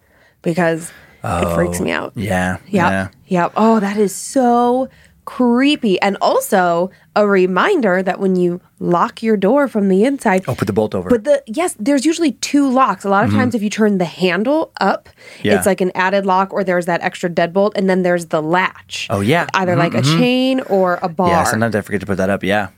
because 0.42 0.92
it 1.24 1.56
freaks 1.56 1.80
oh, 1.80 1.84
me 1.86 1.92
out. 1.92 2.12
Yeah. 2.18 2.58
Yep. 2.66 2.72
Yeah. 2.74 3.08
Yep. 3.28 3.54
Oh, 3.56 3.80
that 3.80 3.96
is 3.96 4.14
so 4.14 4.90
creepy. 5.26 6.00
And 6.02 6.18
also 6.22 6.90
a 7.16 7.28
reminder 7.28 8.02
that 8.04 8.20
when 8.20 8.36
you 8.36 8.60
lock 8.80 9.22
your 9.22 9.38
door 9.38 9.68
from 9.68 9.88
the 9.90 10.04
inside, 10.04 10.44
Oh, 10.48 10.56
put 10.56 10.66
the 10.68 10.74
bolt 10.74 10.96
over. 10.96 11.10
But 11.10 11.24
the 11.24 11.44
yes, 11.48 11.76
there's 11.80 12.06
usually 12.06 12.32
two 12.34 12.70
locks. 12.70 13.06
A 13.06 13.10
lot 13.10 13.26
of 13.26 13.32
times, 13.32 13.54
if 13.56 13.62
you 13.62 13.70
turn 13.70 13.98
the 13.98 14.06
handle 14.06 14.72
up, 14.82 15.10
Mm-hmm. 15.10 15.48
Yeah. 15.48 15.58
it's 15.58 15.66
like 15.66 15.82
an 15.82 15.92
added 15.96 16.26
lock, 16.26 16.54
or 16.54 16.64
there's 16.64 16.86
that 16.88 17.02
extra 17.02 17.30
deadbolt, 17.30 17.72
and 17.76 17.90
then 17.90 18.04
there's 18.04 18.28
the 18.28 18.42
latch. 18.42 19.08
Oh, 19.10 19.22
yeah. 19.22 19.48
either 19.54 19.76
like 19.76 19.94
a 19.94 20.02
chain 20.02 20.60
or 20.62 21.00
a 21.02 21.10
bar. 21.10 21.30
yeah, 21.30 21.44
sometimes 21.44 21.76
I 21.76 21.82
forget 21.82 22.00
to 22.02 22.06
put 22.08 22.18
that 22.18 22.30
up, 22.30 22.44
yeah. 22.44 22.70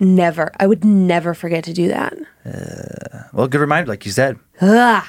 never. 0.00 0.50
I 0.58 0.66
would 0.66 0.84
never 0.84 1.32
forget 1.34 1.64
to 1.64 1.72
do 1.72 1.88
that. 1.88 2.14
Well, 3.32 3.48
good 3.48 3.60
reminder, 3.60 3.88
like 3.88 4.04
you 4.04 4.12
said. 4.12 4.38
Uh, 4.60 5.02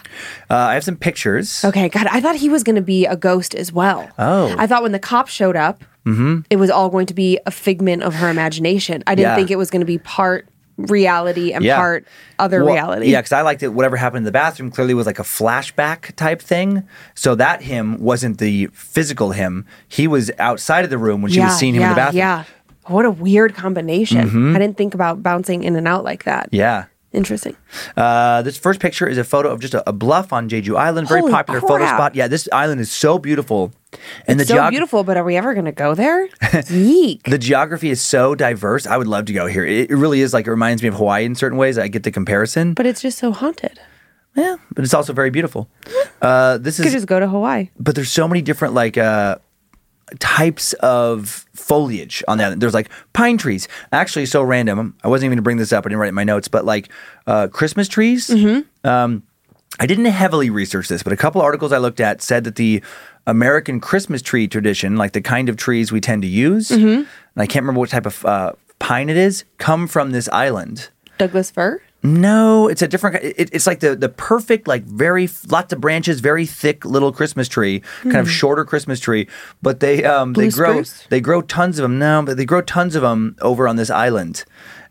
I 0.49 0.73
have 0.75 0.83
some 0.83 0.95
pictures. 0.97 1.63
Okay, 1.65 1.89
God, 1.89 2.07
I 2.11 2.21
thought 2.21 2.35
he 2.37 2.49
was 2.49 2.63
going 2.63 2.75
to 2.75 2.81
be 2.81 3.05
a 3.05 3.15
ghost 3.15 3.53
as 3.55 3.71
well. 3.73 4.09
Oh. 4.17 4.55
I 4.57 4.67
thought 4.67 4.83
when 4.83 4.91
the 4.91 4.99
cops 4.99 5.31
showed 5.31 5.55
up, 5.55 5.83
Mm-hmm. 6.05 6.41
it 6.49 6.57
was 6.57 6.69
all 6.69 6.89
going 6.89 7.05
to 7.07 7.13
be 7.13 7.39
a 7.45 7.51
figment 7.51 8.03
of 8.03 8.15
her 8.15 8.29
imagination. 8.29 9.03
I 9.07 9.15
didn't 9.15 9.31
Yeah. 9.31 9.35
think 9.35 9.51
it 9.51 9.57
was 9.57 9.69
going 9.69 9.79
to 9.81 9.85
be 9.85 9.97
part 9.99 10.47
reality 10.77 11.51
and 11.53 11.63
Yeah. 11.63 11.77
part 11.77 12.07
other 12.39 12.63
Well, 12.63 12.73
reality. 12.73 13.07
Yeah, 13.11 13.19
because 13.21 13.31
I 13.31 13.41
liked 13.41 13.63
it. 13.63 13.69
Whatever 13.69 13.95
happened 13.95 14.17
in 14.19 14.23
the 14.23 14.31
bathroom 14.31 14.71
clearly 14.71 14.93
was 14.93 15.05
like 15.05 15.19
a 15.19 15.23
flashback 15.23 16.15
type 16.15 16.41
thing. 16.41 16.83
So 17.13 17.35
that 17.35 17.61
him 17.61 17.99
wasn't 17.99 18.39
the 18.39 18.67
physical 18.73 19.31
him. 19.31 19.65
He 19.87 20.07
was 20.07 20.31
outside 20.39 20.83
of 20.83 20.89
the 20.89 20.97
room 20.97 21.21
when 21.21 21.31
she 21.31 21.39
was 21.39 21.57
seeing 21.57 21.75
him 21.75 21.81
yeah, 21.81 21.87
in 21.87 21.93
the 21.93 21.95
bathroom. 21.95 22.17
Yeah. 22.17 22.43
What 22.87 23.05
a 23.05 23.11
weird 23.11 23.55
combination. 23.55 24.27
Mm-hmm. 24.27 24.55
I 24.55 24.59
didn't 24.59 24.75
think 24.77 24.93
about 24.93 25.23
bouncing 25.23 25.63
in 25.63 25.75
and 25.75 25.87
out 25.87 26.03
like 26.03 26.25
that. 26.25 26.49
Yeah. 26.51 26.85
Interesting. 27.13 27.55
Uh, 27.95 28.41
this 28.41 28.57
first 28.57 28.79
picture 28.79 29.07
is 29.07 29.19
a 29.19 29.23
photo 29.23 29.49
of 29.51 29.59
just 29.59 29.75
a, 29.75 29.87
a 29.87 29.93
bluff 29.93 30.33
on 30.33 30.49
Jeju 30.49 30.75
Island, 30.75 31.07
very 31.07 31.19
Holy 31.21 31.31
popular 31.31 31.61
photo 31.61 31.85
spot. 31.85 32.15
Yeah, 32.15 32.27
this 32.27 32.49
island 32.51 32.81
is 32.81 32.91
so 32.91 33.19
beautiful, 33.19 33.71
and 34.27 34.41
it's 34.41 34.49
the 34.49 34.55
so 34.55 34.61
geog- 34.61 34.71
beautiful, 34.71 35.03
but 35.03 35.15
are 35.15 35.23
we 35.23 35.37
ever 35.37 35.53
going 35.53 35.65
to 35.65 35.71
go 35.71 35.93
there? 35.93 36.27
Yeek. 36.69 37.21
The 37.23 37.37
geography 37.37 37.91
is 37.91 38.01
so 38.01 38.33
diverse. 38.33 38.87
I 38.87 38.97
would 38.97 39.07
love 39.07 39.25
to 39.25 39.33
go 39.33 39.45
here. 39.45 39.63
It, 39.63 39.91
it 39.91 39.95
really 39.95 40.21
is 40.21 40.33
like 40.33 40.47
it 40.47 40.51
reminds 40.51 40.81
me 40.81 40.87
of 40.89 40.95
Hawaii 40.95 41.23
in 41.25 41.35
certain 41.35 41.57
ways. 41.59 41.77
I 41.77 41.87
get 41.87 42.01
the 42.01 42.11
comparison, 42.11 42.73
but 42.73 42.87
it's 42.87 43.01
just 43.01 43.19
so 43.19 43.31
haunted. 43.31 43.79
yeah, 44.35 44.55
but 44.73 44.83
it's 44.83 44.95
also 44.95 45.13
very 45.13 45.29
beautiful. 45.29 45.69
Uh, 46.19 46.57
this 46.57 46.79
You 46.79 46.83
could 46.83 46.87
is, 46.87 46.93
just 47.03 47.07
go 47.07 47.19
to 47.19 47.27
Hawaii. 47.27 47.69
but 47.79 47.93
there's 47.93 48.11
so 48.11 48.27
many 48.27 48.41
different 48.41 48.73
like 48.73 48.97
uh, 48.97 49.37
types 50.19 50.73
of 50.73 51.45
foliage 51.53 52.23
on 52.27 52.37
that. 52.37 52.59
There's 52.59 52.73
like 52.73 52.89
pine 53.13 53.37
trees. 53.37 53.67
Actually, 53.91 54.25
so 54.25 54.41
random. 54.43 54.95
I 55.03 55.07
wasn't 55.07 55.25
even 55.25 55.31
going 55.31 55.37
to 55.37 55.43
bring 55.43 55.57
this 55.57 55.73
up. 55.73 55.85
I 55.85 55.89
didn't 55.89 55.99
write 55.99 56.07
it 56.07 56.09
in 56.09 56.15
my 56.15 56.23
notes, 56.23 56.47
but 56.47 56.65
like 56.65 56.89
uh, 57.27 57.47
Christmas 57.47 57.87
trees. 57.87 58.29
Um, 58.83 59.23
I 59.79 59.87
didn't 59.87 60.05
heavily 60.05 60.49
research 60.51 60.87
this, 60.87 61.01
but 61.01 61.13
a 61.13 61.17
couple 61.17 61.41
articles 61.41 61.71
I 61.71 61.79
looked 61.79 61.99
at 61.99 62.21
said 62.21 62.43
that 62.43 62.55
the 62.57 62.83
American 63.25 63.79
Christmas 63.79 64.21
tree 64.21 64.47
tradition, 64.47 64.97
like 64.97 65.13
the 65.13 65.21
kind 65.21 65.49
of 65.49 65.57
trees 65.57 65.91
we 65.91 65.99
tend 65.99 66.21
to 66.21 66.27
use, 66.27 66.69
and 66.69 67.07
I 67.37 67.47
can't 67.47 67.63
remember 67.63 67.79
what 67.79 67.89
type 67.89 68.05
of 68.05 68.23
uh, 68.25 68.53
pine 68.77 69.09
it 69.09 69.17
is, 69.17 69.45
come 69.57 69.87
from 69.87 70.11
this 70.11 70.29
island. 70.29 70.89
Douglas 71.17 71.49
fir. 71.49 71.81
No, 72.03 72.67
it's 72.67 72.81
a 72.81 72.87
different. 72.87 73.23
It, 73.23 73.49
it's 73.53 73.65
like 73.65 73.79
the 73.79 73.95
the 73.95 74.09
perfect, 74.09 74.67
like 74.67 74.83
very 74.83 75.29
lots 75.47 75.71
of 75.71 75.79
branches, 75.79 76.19
very 76.19 76.45
thick 76.45 76.83
little 76.83 77.13
Christmas 77.13 77.47
tree, 77.47 77.81
kind 78.01 78.17
of 78.17 78.29
shorter 78.29 78.65
Christmas 78.65 78.99
tree. 78.99 79.27
But 79.61 79.79
they 79.79 80.03
um 80.03 80.33
they 80.33 80.49
Hmm. 80.49 80.55
Grow 80.57 80.73
spruce? 80.83 81.07
they 81.09 81.21
grow 81.21 81.41
tons 81.41 81.79
of 81.79 81.83
them. 81.83 81.99
No, 81.99 82.21
but 82.25 82.35
they 82.35 82.45
grow 82.45 82.61
tons 82.61 82.95
of 82.95 83.01
them 83.03 83.37
over 83.41 83.67
on 83.69 83.77
this 83.77 83.89
island. 83.89 84.43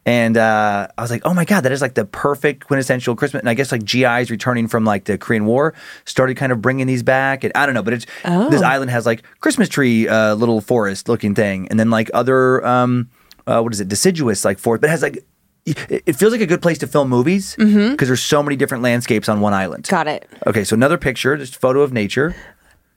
And 0.05 0.37
uh, 0.37 0.89
I 0.99 1.03
was 1.03 1.13
like, 1.13 1.23
oh 1.25 1.33
my 1.33 1.45
god, 1.45 1.61
that 1.61 1.71
is 1.71 1.81
like 1.81 1.95
the 1.95 2.05
perfect 2.05 2.67
quintessential 2.67 3.15
Christmas. 3.15 3.41
And 3.43 3.49
I 3.49 3.55
guess 3.55 3.71
like 3.71 3.85
GIs 3.85 4.31
returning 4.33 4.67
from 4.67 4.85
like 4.85 5.05
the 5.05 5.17
Korean 5.17 5.45
War 5.47 5.75
started 6.07 6.37
kind 6.37 6.51
of 6.51 6.61
bringing 6.61 6.89
these 6.89 7.05
back. 7.05 7.45
And 7.45 7.53
I 7.55 7.67
don't 7.67 7.75
know, 7.77 7.85
but 7.85 7.93
it's 7.93 8.07
this 8.25 8.63
Oh. 8.63 8.67
island 8.67 8.91
has 8.91 9.07
like 9.07 9.23
Christmas 9.41 9.69
tree 9.69 10.09
uh, 10.09 10.35
little 10.35 10.61
forest 10.61 11.09
looking 11.09 11.35
thing, 11.37 11.69
and 11.69 11.79
then 11.79 11.91
like 11.91 12.11
other 12.15 12.67
um 12.67 13.11
uh, 13.47 13.61
what 13.61 13.73
is 13.73 13.81
it 13.81 13.89
deciduous 13.89 14.45
like 14.45 14.59
forest, 14.59 14.81
but 14.81 14.89
it 14.89 14.91
has 14.93 15.03
like 15.03 15.25
it 15.65 16.17
feels 16.17 16.33
like 16.33 16.41
a 16.41 16.47
good 16.47 16.63
place 16.63 16.79
to 16.79 16.87
film 16.87 17.09
movies 17.09 17.55
because 17.57 18.09
there's 18.09 18.23
so 18.23 18.43
many 18.43 18.57
different 18.57 18.83
landscapes 18.83 19.29
on 19.29 19.41
one 19.41 19.55
island. 19.55 19.85
Mm-hmm. 19.85 19.95
Got 19.95 20.09
it. 20.09 20.29
Okay, 20.47 20.65
so 20.65 20.75
another 20.75 20.99
picture, 20.99 21.37
just 21.37 21.57
a 21.57 21.59
photo 21.59 21.83
of 21.83 21.93
nature. 21.93 22.35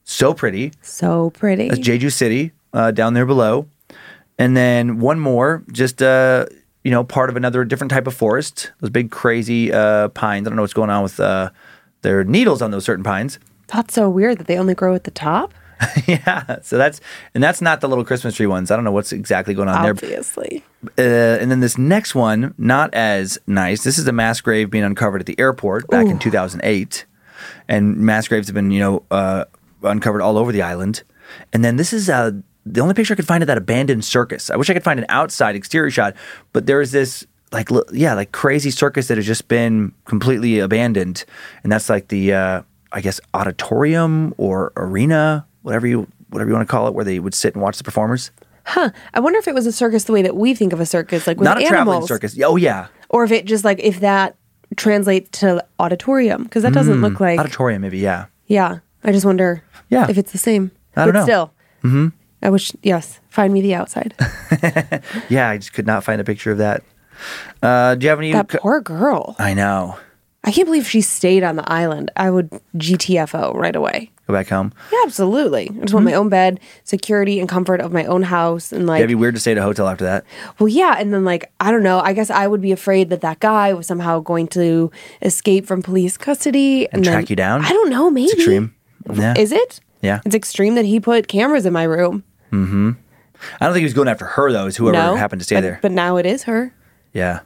So 0.03 0.33
pretty. 0.33 0.71
So 0.81 1.31
pretty. 1.31 1.69
That's 1.69 1.81
Jeju 1.81 2.11
City 2.11 2.51
uh, 2.73 2.91
down 2.91 3.13
there 3.13 3.25
below. 3.25 3.67
And 4.37 4.55
then 4.55 4.99
one 4.99 5.19
more, 5.19 5.63
just 5.71 6.01
uh, 6.01 6.45
you 6.83 6.91
know, 6.91 7.03
part 7.03 7.29
of 7.29 7.37
another 7.37 7.63
different 7.65 7.91
type 7.91 8.05
of 8.07 8.13
forest. 8.13 8.71
Those 8.79 8.89
big 8.89 9.11
crazy 9.11 9.71
uh, 9.71 10.09
pines. 10.09 10.47
I 10.47 10.49
don't 10.49 10.55
know 10.55 10.63
what's 10.63 10.73
going 10.73 10.89
on 10.89 11.03
with 11.03 11.19
uh, 11.19 11.51
their 12.01 12.23
needles 12.23 12.61
on 12.61 12.71
those 12.71 12.85
certain 12.85 13.03
pines. 13.03 13.39
That's 13.67 13.93
so 13.93 14.09
weird 14.09 14.37
that 14.37 14.47
they 14.47 14.57
only 14.57 14.75
grow 14.75 14.93
at 14.93 15.05
the 15.05 15.11
top. 15.11 15.53
yeah. 16.07 16.59
So 16.61 16.77
that's 16.77 17.01
and 17.33 17.43
that's 17.43 17.61
not 17.61 17.81
the 17.81 17.89
little 17.89 18.05
Christmas 18.05 18.35
tree 18.35 18.47
ones. 18.47 18.71
I 18.71 18.75
don't 18.75 18.85
know 18.85 18.91
what's 18.91 19.11
exactly 19.11 19.53
going 19.53 19.67
on 19.67 19.81
there. 19.83 19.91
Obviously. 19.91 20.63
uh, 20.97 21.01
and 21.01 21.51
then 21.51 21.59
this 21.59 21.77
next 21.77 22.15
one, 22.15 22.53
not 22.57 22.93
as 22.93 23.37
nice. 23.47 23.83
This 23.83 23.97
is 23.97 24.07
a 24.07 24.11
mass 24.11 24.41
grave 24.41 24.69
being 24.69 24.83
uncovered 24.83 25.21
at 25.21 25.27
the 25.27 25.39
airport 25.39 25.87
back 25.89 26.07
in 26.07 26.19
2008, 26.19 27.05
and 27.67 27.97
mass 27.97 28.27
graves 28.27 28.47
have 28.47 28.55
been, 28.55 28.71
you 28.71 28.79
know, 28.79 29.03
uh, 29.11 29.45
uncovered 29.83 30.21
all 30.21 30.37
over 30.37 30.51
the 30.51 30.61
island. 30.61 31.03
And 31.51 31.63
then 31.63 31.75
this 31.75 31.91
is 31.91 32.09
uh, 32.09 32.31
the 32.65 32.81
only 32.81 32.93
picture 32.93 33.13
I 33.13 33.17
could 33.17 33.27
find 33.27 33.43
of 33.43 33.47
that 33.47 33.57
abandoned 33.57 34.05
circus. 34.05 34.49
I 34.49 34.55
wish 34.55 34.69
I 34.69 34.73
could 34.73 34.83
find 34.83 34.99
an 34.99 35.05
outside 35.09 35.55
exterior 35.55 35.91
shot, 35.91 36.15
but 36.53 36.65
there 36.65 36.81
is 36.81 36.91
this 36.91 37.25
like 37.51 37.69
yeah, 37.91 38.13
like 38.13 38.31
crazy 38.31 38.71
circus 38.71 39.07
that 39.07 39.17
has 39.17 39.25
just 39.25 39.47
been 39.47 39.93
completely 40.05 40.59
abandoned, 40.59 41.25
and 41.63 41.71
that's 41.71 41.89
like 41.89 42.09
the 42.09 42.33
uh, 42.33 42.61
I 42.91 43.01
guess 43.01 43.19
auditorium 43.33 44.33
or 44.37 44.73
arena, 44.75 45.45
whatever 45.65 45.87
you 45.87 46.07
whatever 46.29 46.49
you 46.49 46.55
want 46.55 46.67
to 46.67 46.71
call 46.71 46.87
it, 46.87 46.93
where 46.93 47.03
they 47.05 47.19
would 47.19 47.33
sit 47.33 47.53
and 47.55 47.61
watch 47.61 47.77
the 47.77 47.83
performers. 47.83 48.31
Huh. 48.65 48.89
I 49.13 49.19
wonder 49.19 49.37
if 49.39 49.47
it 49.47 49.53
was 49.53 49.65
a 49.65 49.71
circus 49.71 50.05
the 50.05 50.13
way 50.13 50.21
that 50.23 50.35
we 50.35 50.53
think 50.55 50.73
of 50.73 50.79
a 50.79 50.85
circus, 50.85 51.27
like 51.27 51.37
with 51.37 51.45
Not 51.45 51.61
a 51.61 51.65
traveling 51.65 52.05
circus. 52.07 52.35
Oh 52.43 52.55
yeah, 52.55 52.87
Or 53.09 53.23
if 53.23 53.31
it 53.31 53.45
just 53.45 53.63
like 53.63 53.79
if 53.79 53.99
that 53.99 54.35
translates 54.75 55.39
to 55.39 55.63
auditorium, 55.79 56.43
because 56.43 56.63
that 56.63 56.73
doesn't 56.73 57.01
look 57.01 57.19
like 57.19 57.39
auditorium 57.39 57.81
maybe. 57.81 57.99
Yeah. 57.99 58.25
Yeah. 58.47 58.79
I 59.03 59.11
just 59.11 59.25
wonder 59.25 59.63
Yeah. 59.89 60.09
if 60.09 60.17
it's 60.17 60.31
the 60.31 60.37
same. 60.39 60.71
I 60.95 61.05
don't 61.05 61.13
but 61.13 61.19
know. 61.19 61.25
still. 61.25 61.53
Mm-hmm. 61.83 62.07
I 62.41 62.49
wish 62.49 62.71
yes. 62.83 63.19
Find 63.29 63.53
me 63.53 63.61
the 63.61 63.75
outside. 63.75 64.13
Yeah, 65.29 65.49
I 65.49 65.57
just 65.57 65.73
could 65.73 65.85
not 65.87 66.03
find 66.03 66.19
a 66.21 66.23
picture 66.23 66.51
of 66.51 66.57
that. 66.59 66.83
Uh, 67.61 67.95
do 67.95 68.03
you 68.05 68.09
have 68.09 68.19
any? 68.19 68.31
that 68.33 68.49
poor 68.49 68.81
girl. 68.81 69.35
I 69.39 69.53
know. 69.53 69.97
I 70.45 70.51
can't 70.51 70.65
believe 70.67 70.87
she 70.87 71.01
stayed 71.01 71.43
on 71.43 71.55
the 71.55 71.69
island. 71.69 72.11
I 72.15 72.29
would 72.29 72.49
GTFO 72.77 73.53
right 73.55 73.75
away. 73.75 74.11
Go 74.27 74.33
back 74.33 74.47
home. 74.47 74.73
Yeah, 74.91 74.99
absolutely. 75.05 75.69
I 75.69 75.81
just 75.81 75.93
want 75.93 76.05
my 76.05 76.13
own 76.13 76.29
bed, 76.29 76.59
security 76.83 77.39
and 77.39 77.47
comfort 77.49 77.79
of 77.81 77.91
my 77.91 78.05
own 78.05 78.23
house, 78.23 78.71
and 78.71 78.87
like, 78.87 78.99
It'd 78.99 79.07
be 79.09 79.15
weird 79.15 79.35
to 79.35 79.41
stay 79.41 79.51
at 79.51 79.57
a 79.57 79.61
hotel 79.63 79.87
after 79.87 80.03
that. 80.05 80.23
well, 80.59 80.67
yeah, 80.67 80.95
and 80.97 81.13
then 81.13 81.25
like, 81.25 81.51
I 81.59 81.71
don't 81.71 81.83
know. 81.83 81.99
I 81.99 82.13
guess 82.13 82.29
I 82.29 82.47
would 82.47 82.61
be 82.61 82.71
afraid 82.71 83.09
that 83.09 83.21
that 83.21 83.39
guy 83.39 83.73
was 83.73 83.85
somehow 83.87 84.19
going 84.21 84.47
to 84.49 84.91
escape 85.21 85.65
from 85.67 85.81
police 85.83 86.17
custody 86.17 86.87
and, 86.91 87.03
track 87.03 87.15
then- 87.15 87.25
you 87.29 87.35
down? 87.35 87.65
I 87.65 87.69
don't 87.69 87.89
know. 87.89 88.09
Maybe 88.09 88.25
It's 88.25 88.33
extreme. 88.35 88.73
Yeah. 89.13 89.33
Is 89.37 89.51
it? 89.51 89.79
Yeah. 90.01 90.21
It's 90.25 90.35
extreme 90.35 90.75
that 90.75 90.85
he 90.85 90.99
put 90.99 91.27
cameras 91.27 91.65
in 91.65 91.73
my 91.73 91.83
room. 91.83 92.23
Mhm. 92.51 92.95
I 93.59 93.65
don't 93.65 93.73
think 93.73 93.81
he 93.81 93.85
was 93.85 93.93
going 93.93 94.07
after 94.07 94.25
her 94.25 94.51
though. 94.51 94.65
It's 94.67 94.77
whoever 94.77 94.97
no, 94.97 95.15
happened 95.15 95.41
to 95.41 95.43
stay 95.45 95.55
but, 95.57 95.61
there. 95.61 95.79
But 95.81 95.91
now 95.91 96.17
it 96.17 96.25
is 96.25 96.43
her. 96.43 96.73
yeah. 97.13 97.41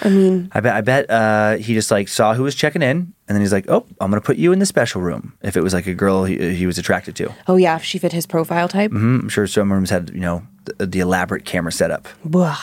I 0.00 0.08
mean, 0.08 0.48
I 0.52 0.60
bet. 0.60 0.74
I 0.74 0.80
bet 0.80 1.10
uh, 1.10 1.56
he 1.56 1.74
just 1.74 1.90
like 1.90 2.08
saw 2.08 2.34
who 2.34 2.42
was 2.42 2.54
checking 2.54 2.82
in, 2.82 2.96
and 2.96 3.12
then 3.28 3.40
he's 3.40 3.52
like, 3.52 3.66
"Oh, 3.68 3.84
I'm 4.00 4.10
gonna 4.10 4.20
put 4.20 4.36
you 4.36 4.52
in 4.52 4.58
the 4.58 4.66
special 4.66 5.00
room." 5.02 5.34
If 5.42 5.56
it 5.56 5.62
was 5.62 5.74
like 5.74 5.86
a 5.86 5.94
girl 5.94 6.24
he, 6.24 6.54
he 6.54 6.66
was 6.66 6.78
attracted 6.78 7.14
to, 7.16 7.32
oh 7.46 7.56
yeah, 7.56 7.76
if 7.76 7.84
she 7.84 7.98
fit 7.98 8.12
his 8.12 8.26
profile 8.26 8.68
type. 8.68 8.90
Mhm. 8.90 9.22
I'm 9.22 9.28
sure 9.28 9.46
some 9.46 9.72
rooms 9.72 9.90
had 9.90 10.10
you 10.14 10.20
know 10.20 10.42
the, 10.64 10.86
the 10.86 11.00
elaborate 11.00 11.44
camera 11.44 11.72
setup. 11.72 12.08
Blah. 12.24 12.58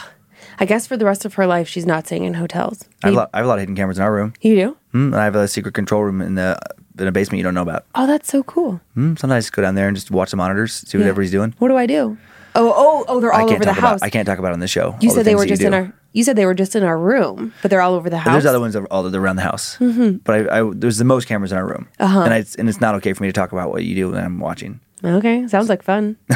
I 0.62 0.66
guess 0.66 0.86
for 0.88 0.98
the 0.98 1.06
rest 1.06 1.24
of 1.24 1.36
her 1.36 1.48
life, 1.48 1.70
she's 1.70 1.86
not 1.86 2.06
staying 2.06 2.26
in 2.26 2.34
hotels. 2.34 2.84
I 3.04 3.08
have, 3.08 3.14
a 3.14 3.18
lot, 3.18 3.30
I 3.34 3.38
have 3.38 3.46
a 3.46 3.48
lot 3.48 3.54
of 3.56 3.60
hidden 3.62 3.76
cameras 3.78 3.98
in 3.98 4.04
our 4.04 4.14
room. 4.14 4.34
you 4.42 4.56
do? 4.56 4.78
Mm, 4.94 5.16
I 5.16 5.24
have 5.24 5.36
a 5.36 5.48
secret 5.48 5.74
control 5.74 6.04
room 6.04 6.22
in 6.22 6.36
the 6.36 6.60
in 6.98 7.08
a 7.08 7.14
basement 7.14 7.38
you 7.38 7.44
don't 7.44 7.54
know 7.54 7.62
about. 7.62 7.86
Oh, 7.96 8.06
that's 8.06 8.28
so 8.28 8.44
cool. 8.44 8.82
Mm, 8.98 9.18
sometimes 9.18 9.32
I 9.32 9.40
just 9.40 9.54
go 9.54 9.62
down 9.62 9.76
there 9.76 9.88
and 9.88 9.96
just 9.96 10.12
watch 10.12 10.32
the 10.32 10.38
monitors, 10.38 10.74
see 10.74 10.98
what 10.98 11.04
Yeah. 11.06 11.10
everybody's 11.12 11.32
doing. 11.32 11.56
What 11.60 11.70
do 11.70 11.78
I 11.78 11.86
do? 11.86 12.18
Oh, 12.56 12.74
oh, 12.76 13.06
oh! 13.08 13.20
They're 13.20 13.34
all 13.34 13.50
over 13.50 13.64
the 13.64 13.74
house. 13.74 13.98
about. 13.98 14.04
I 14.04 14.10
can't 14.10 14.26
talk 14.26 14.40
about 14.40 14.50
it 14.50 14.54
on 14.54 14.60
this 14.60 14.72
show. 14.72 14.98
You 15.02 15.10
all 15.10 15.16
the 15.16 15.20
said 15.20 15.26
they 15.26 15.36
were 15.36 15.46
just 15.46 15.62
in 15.62 15.74
our. 15.74 15.94
You 16.12 16.24
said 16.24 16.36
they 16.36 16.46
were 16.46 16.56
just 16.56 16.76
in 16.76 16.84
our 16.84 16.98
room, 16.98 17.54
but 17.62 17.70
they're 17.70 17.82
all 17.82 17.94
over 17.94 18.10
the 18.10 18.18
house. 18.18 18.34
There's 18.34 18.46
other 18.46 18.60
ones 18.60 18.76
all 18.76 19.16
around 19.16 19.36
the 19.36 19.44
house, 19.44 19.78
mm-hmm. 19.78 20.18
but 20.18 20.50
I, 20.50 20.60
I, 20.60 20.72
there's 20.74 20.98
the 20.98 21.06
most 21.06 21.28
cameras 21.28 21.52
in 21.52 21.58
our 21.58 21.68
room, 21.68 21.88
uh-huh. 22.00 22.22
and, 22.22 22.34
I, 22.34 22.44
and 22.58 22.68
it's 22.68 22.82
not 22.82 22.96
okay 22.96 23.14
for 23.14 23.24
me 23.24 23.30
to 23.30 23.34
talk 23.34 23.52
about 23.52 23.70
what 23.70 23.84
you 23.84 23.94
do 23.94 24.10
when 24.12 24.24
I'm 24.24 24.40
watching. 24.40 24.80
Okay, 25.04 25.48
sounds 25.48 25.70
like 25.70 25.84
fun. 25.84 26.18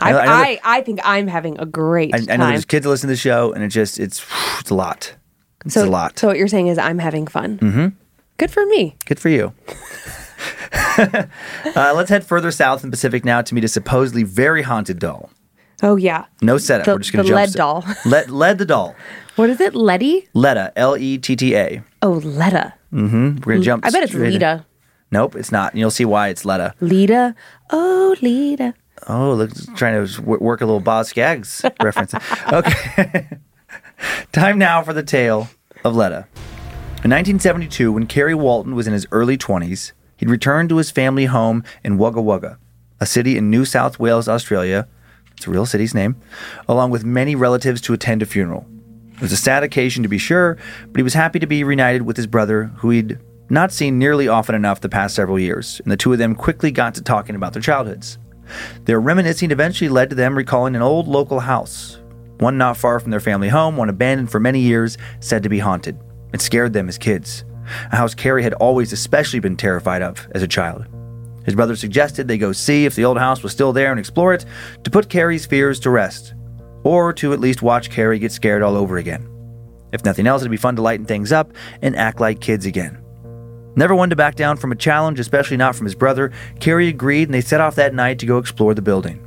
I, 0.00 0.12
I 0.12 0.26
I, 0.26 0.60
I, 0.64 0.80
think 0.82 1.00
I'm 1.04 1.28
having 1.28 1.58
a 1.58 1.66
great 1.66 2.14
I, 2.14 2.18
time. 2.18 2.30
I 2.30 2.36
know 2.36 2.48
there's 2.48 2.64
kids 2.64 2.84
that 2.84 2.90
listen 2.90 3.08
to 3.08 3.12
the 3.12 3.16
show, 3.16 3.52
and 3.52 3.62
it 3.62 3.68
just 3.68 4.00
it's 4.00 4.24
it's 4.58 4.70
a 4.70 4.74
lot. 4.74 5.14
It's 5.64 5.74
so, 5.74 5.84
a 5.84 5.88
lot. 5.88 6.18
So 6.18 6.28
what 6.28 6.36
you're 6.36 6.48
saying 6.48 6.66
is 6.68 6.78
I'm 6.78 6.98
having 6.98 7.26
fun. 7.26 7.58
Mm-hmm. 7.58 7.86
Good 8.36 8.50
for 8.50 8.66
me. 8.66 8.96
Good 9.06 9.20
for 9.20 9.28
you. 9.28 9.52
uh, 11.76 11.92
let's 11.94 12.10
head 12.10 12.24
further 12.24 12.50
south 12.50 12.84
in 12.84 12.90
Pacific 12.90 13.24
now 13.24 13.42
to 13.42 13.54
meet 13.54 13.64
a 13.64 13.68
supposedly 13.68 14.22
very 14.22 14.62
haunted 14.62 14.98
doll. 14.98 15.30
Oh 15.82 15.96
yeah. 15.96 16.26
No 16.40 16.56
setup. 16.58 16.86
The- 16.86 16.92
We're 16.92 16.98
just 16.98 17.12
going 17.12 17.24
to 17.26 17.32
the 17.32 17.36
jump. 17.36 17.40
lead 17.40 17.48
st- 17.50 17.56
doll. 17.58 17.84
Led, 18.10 18.30
led 18.30 18.58
the 18.58 18.64
doll. 18.64 18.94
What 19.36 19.50
is 19.50 19.60
it? 19.60 19.74
Letty? 19.74 20.28
Letta. 20.32 20.72
L 20.76 20.96
E 20.96 21.18
T 21.18 21.34
T 21.36 21.56
A. 21.56 21.82
Oh, 22.02 22.12
Letta. 22.24 22.74
Mm-hmm. 22.92 23.36
We're 23.40 23.54
going 23.54 23.60
to 23.60 23.64
jump. 23.64 23.84
I 23.84 23.90
bet 23.90 24.04
it's 24.04 24.12
straight 24.12 24.26
in. 24.28 24.32
Lita. 24.34 24.66
Nope, 25.10 25.34
it's 25.36 25.50
not. 25.50 25.72
And 25.72 25.80
you'll 25.80 25.90
see 25.90 26.04
why 26.04 26.28
it's 26.28 26.44
Letta. 26.44 26.74
Lita. 26.80 27.34
Oh, 27.70 28.14
Lita. 28.22 28.74
Oh, 29.08 29.34
look, 29.34 29.50
trying 29.76 30.06
to 30.06 30.22
work 30.22 30.60
a 30.60 30.64
little 30.66 30.80
Boz 30.80 31.08
Scaggs 31.08 31.64
reference. 31.82 32.14
Okay. 32.52 33.28
Time 34.32 34.58
now 34.58 34.82
for 34.82 34.92
the 34.92 35.02
tale 35.02 35.48
of 35.84 35.94
Letta. 35.96 36.26
In 37.02 37.10
1972, 37.10 37.92
when 37.92 38.06
Kerry 38.06 38.34
Walton 38.34 38.74
was 38.74 38.86
in 38.86 38.92
his 38.92 39.06
early 39.12 39.36
20s, 39.36 39.92
he'd 40.16 40.30
returned 40.30 40.68
to 40.68 40.76
his 40.76 40.90
family 40.90 41.26
home 41.26 41.64
in 41.82 41.98
Wagga 41.98 42.20
Wagga, 42.20 42.58
a 43.00 43.06
city 43.06 43.36
in 43.36 43.50
New 43.50 43.64
South 43.64 43.98
Wales, 43.98 44.28
Australia. 44.28 44.88
It's 45.36 45.46
a 45.46 45.50
real 45.50 45.66
city's 45.66 45.94
name, 45.94 46.16
along 46.68 46.90
with 46.90 47.04
many 47.04 47.34
relatives 47.34 47.80
to 47.82 47.92
attend 47.92 48.22
a 48.22 48.26
funeral. 48.26 48.66
It 49.14 49.20
was 49.20 49.32
a 49.32 49.36
sad 49.36 49.62
occasion 49.62 50.02
to 50.02 50.08
be 50.08 50.18
sure, 50.18 50.58
but 50.86 50.96
he 50.96 51.02
was 51.02 51.14
happy 51.14 51.38
to 51.38 51.46
be 51.46 51.64
reunited 51.64 52.02
with 52.02 52.16
his 52.16 52.26
brother, 52.26 52.64
who 52.76 52.90
he'd 52.90 53.18
not 53.50 53.72
seen 53.72 53.98
nearly 53.98 54.26
often 54.26 54.54
enough 54.54 54.80
the 54.80 54.88
past 54.88 55.14
several 55.14 55.38
years, 55.38 55.80
and 55.84 55.92
the 55.92 55.96
two 55.96 56.12
of 56.12 56.18
them 56.18 56.34
quickly 56.34 56.70
got 56.70 56.94
to 56.94 57.02
talking 57.02 57.36
about 57.36 57.52
their 57.52 57.62
childhoods. 57.62 58.18
Their 58.84 59.00
reminiscing 59.00 59.50
eventually 59.50 59.88
led 59.88 60.10
to 60.10 60.16
them 60.16 60.36
recalling 60.36 60.76
an 60.76 60.82
old 60.82 61.08
local 61.08 61.40
house, 61.40 62.00
one 62.38 62.58
not 62.58 62.76
far 62.76 63.00
from 63.00 63.10
their 63.10 63.20
family 63.20 63.48
home, 63.48 63.76
one 63.76 63.88
abandoned 63.88 64.30
for 64.30 64.40
many 64.40 64.60
years, 64.60 64.98
said 65.20 65.42
to 65.42 65.48
be 65.48 65.58
haunted. 65.58 65.98
It 66.32 66.40
scared 66.40 66.72
them 66.72 66.88
as 66.88 66.98
kids, 66.98 67.44
a 67.92 67.96
house 67.96 68.14
Kerry 68.14 68.42
had 68.42 68.54
always 68.54 68.92
especially 68.92 69.40
been 69.40 69.56
terrified 69.56 70.02
of 70.02 70.26
as 70.32 70.42
a 70.42 70.48
child. 70.48 70.86
His 71.44 71.54
brother 71.54 71.76
suggested 71.76 72.26
they 72.26 72.38
go 72.38 72.52
see 72.52 72.86
if 72.86 72.94
the 72.94 73.04
old 73.04 73.18
house 73.18 73.42
was 73.42 73.52
still 73.52 73.72
there 73.72 73.90
and 73.90 74.00
explore 74.00 74.34
it 74.34 74.44
to 74.82 74.90
put 74.90 75.10
Kerry's 75.10 75.46
fears 75.46 75.78
to 75.80 75.90
rest, 75.90 76.34
or 76.84 77.12
to 77.14 77.32
at 77.32 77.40
least 77.40 77.62
watch 77.62 77.90
Kerry 77.90 78.18
get 78.18 78.32
scared 78.32 78.62
all 78.62 78.76
over 78.76 78.96
again. 78.96 79.28
If 79.92 80.04
nothing 80.04 80.26
else, 80.26 80.42
it'd 80.42 80.50
be 80.50 80.56
fun 80.56 80.76
to 80.76 80.82
lighten 80.82 81.06
things 81.06 81.32
up 81.32 81.52
and 81.82 81.94
act 81.94 82.20
like 82.20 82.40
kids 82.40 82.66
again. 82.66 82.98
Never 83.76 83.94
one 83.94 84.10
to 84.10 84.16
back 84.16 84.36
down 84.36 84.56
from 84.56 84.72
a 84.72 84.76
challenge, 84.76 85.20
especially 85.20 85.56
not 85.56 85.74
from 85.74 85.84
his 85.86 85.94
brother, 85.94 86.32
Kerry 86.60 86.88
agreed 86.88 87.28
and 87.28 87.34
they 87.34 87.40
set 87.40 87.60
off 87.60 87.74
that 87.74 87.94
night 87.94 88.18
to 88.20 88.26
go 88.26 88.38
explore 88.38 88.74
the 88.74 88.82
building. 88.82 89.20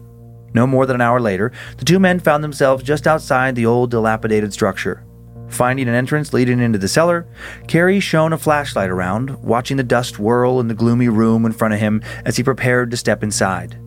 No 0.54 0.66
more 0.66 0.86
than 0.86 0.96
an 0.96 1.02
hour 1.02 1.20
later, 1.20 1.52
the 1.78 1.86
two 1.86 2.00
men 2.00 2.20
found 2.20 2.44
themselves 2.44 2.84
just 2.84 3.08
outside 3.08 3.56
the 3.56 3.66
old 3.66 3.92
dilapidated 3.92 4.54
structure. 4.54 5.04
Finding 5.50 5.88
an 5.88 5.96
entrance 5.96 6.34
leading 6.34 6.60
into 6.60 6.78
the 6.78 6.88
cellar, 6.88 7.26
Kerry 7.68 8.00
shone 8.00 8.34
a 8.34 8.38
flashlight 8.38 8.90
around, 8.90 9.42
watching 9.42 9.78
the 9.78 9.84
dust 9.84 10.20
whirl 10.20 10.60
in 10.60 10.68
the 10.68 10.74
gloomy 10.74 11.10
room 11.10 11.46
in 11.46 11.52
front 11.52 11.74
of 11.74 11.80
him 11.80 12.02
as 12.26 12.38
he 12.38 12.44
prepared 12.44 12.92
to 12.92 12.98
step 12.98 13.24
inside. 13.24 13.80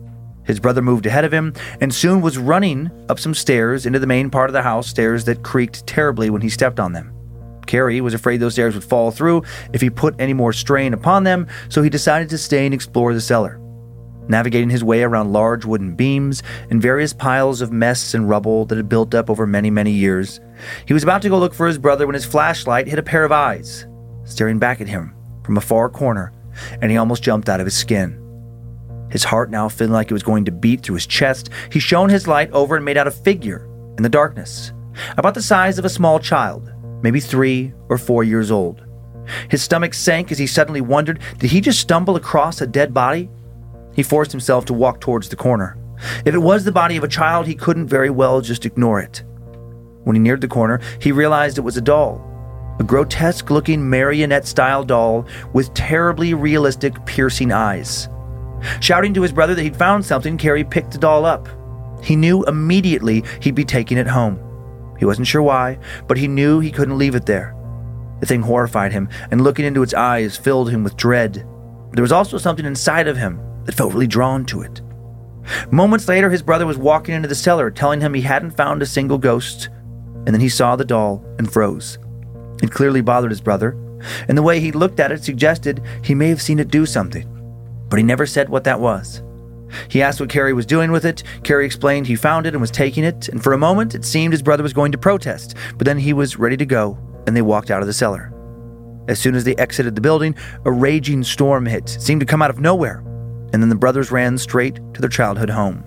His 0.43 0.59
brother 0.59 0.81
moved 0.81 1.05
ahead 1.05 1.23
of 1.23 1.33
him 1.33 1.53
and 1.79 1.93
soon 1.93 2.21
was 2.21 2.37
running 2.37 2.89
up 3.09 3.19
some 3.19 3.33
stairs 3.33 3.85
into 3.85 3.99
the 3.99 4.07
main 4.07 4.29
part 4.29 4.49
of 4.49 4.53
the 4.53 4.63
house, 4.63 4.87
stairs 4.87 5.25
that 5.25 5.43
creaked 5.43 5.85
terribly 5.85 6.29
when 6.29 6.41
he 6.41 6.49
stepped 6.49 6.79
on 6.79 6.93
them. 6.93 7.13
Kerry 7.67 8.01
was 8.01 8.13
afraid 8.13 8.37
those 8.37 8.53
stairs 8.53 8.73
would 8.73 8.83
fall 8.83 9.11
through 9.11 9.43
if 9.71 9.81
he 9.81 9.89
put 9.89 10.19
any 10.19 10.33
more 10.33 10.51
strain 10.51 10.93
upon 10.93 11.23
them, 11.23 11.47
so 11.69 11.81
he 11.81 11.89
decided 11.89 12.27
to 12.29 12.37
stay 12.37 12.65
and 12.65 12.73
explore 12.73 13.13
the 13.13 13.21
cellar. 13.21 13.59
Navigating 14.27 14.69
his 14.69 14.83
way 14.83 15.03
around 15.03 15.31
large 15.31 15.63
wooden 15.63 15.95
beams 15.95 16.43
and 16.69 16.81
various 16.81 17.13
piles 17.13 17.61
of 17.61 17.71
mess 17.71 18.13
and 18.13 18.27
rubble 18.27 18.65
that 18.65 18.77
had 18.77 18.89
built 18.89 19.15
up 19.15 19.29
over 19.29 19.47
many, 19.47 19.69
many 19.69 19.91
years, 19.91 20.39
he 20.85 20.93
was 20.93 21.03
about 21.03 21.21
to 21.21 21.29
go 21.29 21.39
look 21.39 21.53
for 21.53 21.67
his 21.67 21.77
brother 21.77 22.05
when 22.05 22.13
his 22.13 22.25
flashlight 22.25 22.87
hit 22.87 22.99
a 22.99 23.03
pair 23.03 23.23
of 23.23 23.31
eyes, 23.31 23.85
staring 24.23 24.59
back 24.59 24.81
at 24.81 24.87
him 24.87 25.15
from 25.43 25.57
a 25.57 25.61
far 25.61 25.89
corner, 25.89 26.31
and 26.81 26.91
he 26.91 26.97
almost 26.97 27.23
jumped 27.23 27.49
out 27.49 27.59
of 27.59 27.65
his 27.65 27.75
skin. 27.75 28.17
His 29.09 29.23
heart 29.23 29.49
now 29.49 29.67
feeling 29.67 29.93
like 29.93 30.09
it 30.09 30.13
was 30.13 30.23
going 30.23 30.45
to 30.45 30.51
beat 30.51 30.81
through 30.81 30.95
his 30.95 31.07
chest, 31.07 31.49
he 31.71 31.79
shone 31.79 32.09
his 32.09 32.27
light 32.27 32.51
over 32.51 32.75
and 32.75 32.85
made 32.85 32.97
out 32.97 33.07
a 33.07 33.11
figure 33.11 33.67
in 33.97 34.03
the 34.03 34.09
darkness, 34.09 34.71
about 35.17 35.33
the 35.33 35.41
size 35.41 35.77
of 35.77 35.85
a 35.85 35.89
small 35.89 36.19
child, 36.19 36.71
maybe 37.01 37.19
three 37.19 37.73
or 37.89 37.97
four 37.97 38.23
years 38.23 38.51
old. 38.51 38.83
His 39.49 39.61
stomach 39.61 39.93
sank 39.93 40.31
as 40.31 40.37
he 40.37 40.47
suddenly 40.47 40.81
wondered 40.81 41.19
did 41.39 41.51
he 41.51 41.61
just 41.61 41.79
stumble 41.79 42.15
across 42.15 42.61
a 42.61 42.67
dead 42.67 42.93
body? 42.93 43.29
He 43.93 44.03
forced 44.03 44.31
himself 44.31 44.65
to 44.65 44.73
walk 44.73 45.01
towards 45.01 45.29
the 45.29 45.35
corner. 45.35 45.77
If 46.25 46.33
it 46.33 46.39
was 46.39 46.63
the 46.63 46.71
body 46.71 46.97
of 46.97 47.03
a 47.03 47.07
child, 47.07 47.45
he 47.45 47.55
couldn't 47.55 47.87
very 47.87 48.09
well 48.09 48.41
just 48.41 48.65
ignore 48.65 48.99
it. 48.99 49.23
When 50.03 50.15
he 50.15 50.21
neared 50.21 50.41
the 50.41 50.47
corner, 50.47 50.79
he 50.99 51.11
realized 51.11 51.57
it 51.57 51.61
was 51.61 51.77
a 51.77 51.81
doll. 51.81 52.27
A 52.79 52.83
grotesque 52.83 53.49
looking 53.49 53.87
marionette 53.87 54.47
style 54.47 54.83
doll 54.83 55.27
with 55.53 55.73
terribly 55.73 56.33
realistic, 56.33 57.05
piercing 57.05 57.51
eyes. 57.51 58.09
Shouting 58.79 59.13
to 59.13 59.21
his 59.21 59.31
brother 59.31 59.55
that 59.55 59.61
he'd 59.61 59.75
found 59.75 60.05
something, 60.05 60.37
Kerry 60.37 60.63
picked 60.63 60.91
the 60.91 60.97
doll 60.97 61.25
up. 61.25 61.47
He 62.03 62.15
knew 62.15 62.43
immediately 62.45 63.23
he'd 63.41 63.55
be 63.55 63.65
taking 63.65 63.97
it 63.97 64.07
home. 64.07 64.39
He 64.97 65.05
wasn't 65.05 65.27
sure 65.27 65.41
why, 65.41 65.79
but 66.07 66.17
he 66.17 66.27
knew 66.27 66.59
he 66.59 66.71
couldn't 66.71 66.97
leave 66.97 67.15
it 67.15 67.25
there. 67.25 67.55
The 68.19 68.25
thing 68.25 68.41
horrified 68.41 68.91
him, 68.91 69.09
and 69.31 69.41
looking 69.41 69.65
into 69.65 69.83
its 69.83 69.93
eyes 69.93 70.37
filled 70.37 70.69
him 70.69 70.83
with 70.83 70.97
dread. 70.97 71.45
There 71.93 72.03
was 72.03 72.11
also 72.11 72.37
something 72.37 72.65
inside 72.65 73.07
of 73.07 73.17
him 73.17 73.39
that 73.65 73.75
felt 73.75 73.93
really 73.93 74.07
drawn 74.07 74.45
to 74.45 74.61
it. 74.61 74.81
Moments 75.71 76.07
later, 76.07 76.29
his 76.29 76.43
brother 76.43 76.65
was 76.65 76.77
walking 76.77 77.15
into 77.15 77.27
the 77.27 77.35
cellar, 77.35 77.71
telling 77.71 78.01
him 78.01 78.13
he 78.13 78.21
hadn't 78.21 78.51
found 78.51 78.81
a 78.81 78.85
single 78.85 79.17
ghost, 79.17 79.69
and 80.25 80.33
then 80.33 80.41
he 80.41 80.49
saw 80.49 80.75
the 80.75 80.85
doll 80.85 81.23
and 81.37 81.51
froze. 81.51 81.97
It 82.61 82.71
clearly 82.71 83.01
bothered 83.01 83.31
his 83.31 83.41
brother, 83.41 83.71
and 84.27 84.37
the 84.37 84.43
way 84.43 84.59
he 84.59 84.71
looked 84.71 84.99
at 84.99 85.11
it 85.11 85.23
suggested 85.23 85.81
he 86.03 86.15
may 86.15 86.29
have 86.29 86.41
seen 86.41 86.59
it 86.59 86.69
do 86.69 86.85
something, 86.85 87.27
but 87.89 87.97
he 87.97 88.03
never 88.03 88.25
said 88.25 88.49
what 88.49 88.63
that 88.65 88.79
was. 88.79 89.23
He 89.87 90.01
asked 90.01 90.19
what 90.19 90.29
Kerry 90.29 90.53
was 90.53 90.65
doing 90.65 90.91
with 90.91 91.05
it. 91.05 91.23
Kerry 91.43 91.65
explained 91.65 92.07
he 92.07 92.15
found 92.15 92.45
it 92.45 92.53
and 92.53 92.61
was 92.61 92.71
taking 92.71 93.03
it, 93.03 93.29
and 93.29 93.41
for 93.41 93.53
a 93.53 93.57
moment 93.57 93.95
it 93.95 94.05
seemed 94.05 94.33
his 94.33 94.41
brother 94.41 94.63
was 94.63 94.73
going 94.73 94.91
to 94.91 94.97
protest, 94.97 95.55
but 95.77 95.85
then 95.85 95.97
he 95.97 96.13
was 96.13 96.37
ready 96.37 96.57
to 96.57 96.65
go, 96.65 96.97
and 97.25 97.35
they 97.35 97.41
walked 97.41 97.71
out 97.71 97.81
of 97.81 97.87
the 97.87 97.93
cellar. 97.93 98.33
As 99.07 99.19
soon 99.19 99.35
as 99.35 99.43
they 99.43 99.55
exited 99.55 99.95
the 99.95 100.01
building, 100.01 100.35
a 100.65 100.71
raging 100.71 101.23
storm 101.23 101.65
hit, 101.65 101.89
seemed 101.89 102.19
to 102.19 102.25
come 102.25 102.41
out 102.41 102.49
of 102.49 102.59
nowhere, 102.59 102.99
and 103.53 103.61
then 103.61 103.69
the 103.69 103.75
brothers 103.75 104.11
ran 104.11 104.37
straight 104.37 104.75
to 104.93 105.01
their 105.01 105.09
childhood 105.09 105.49
home. 105.49 105.83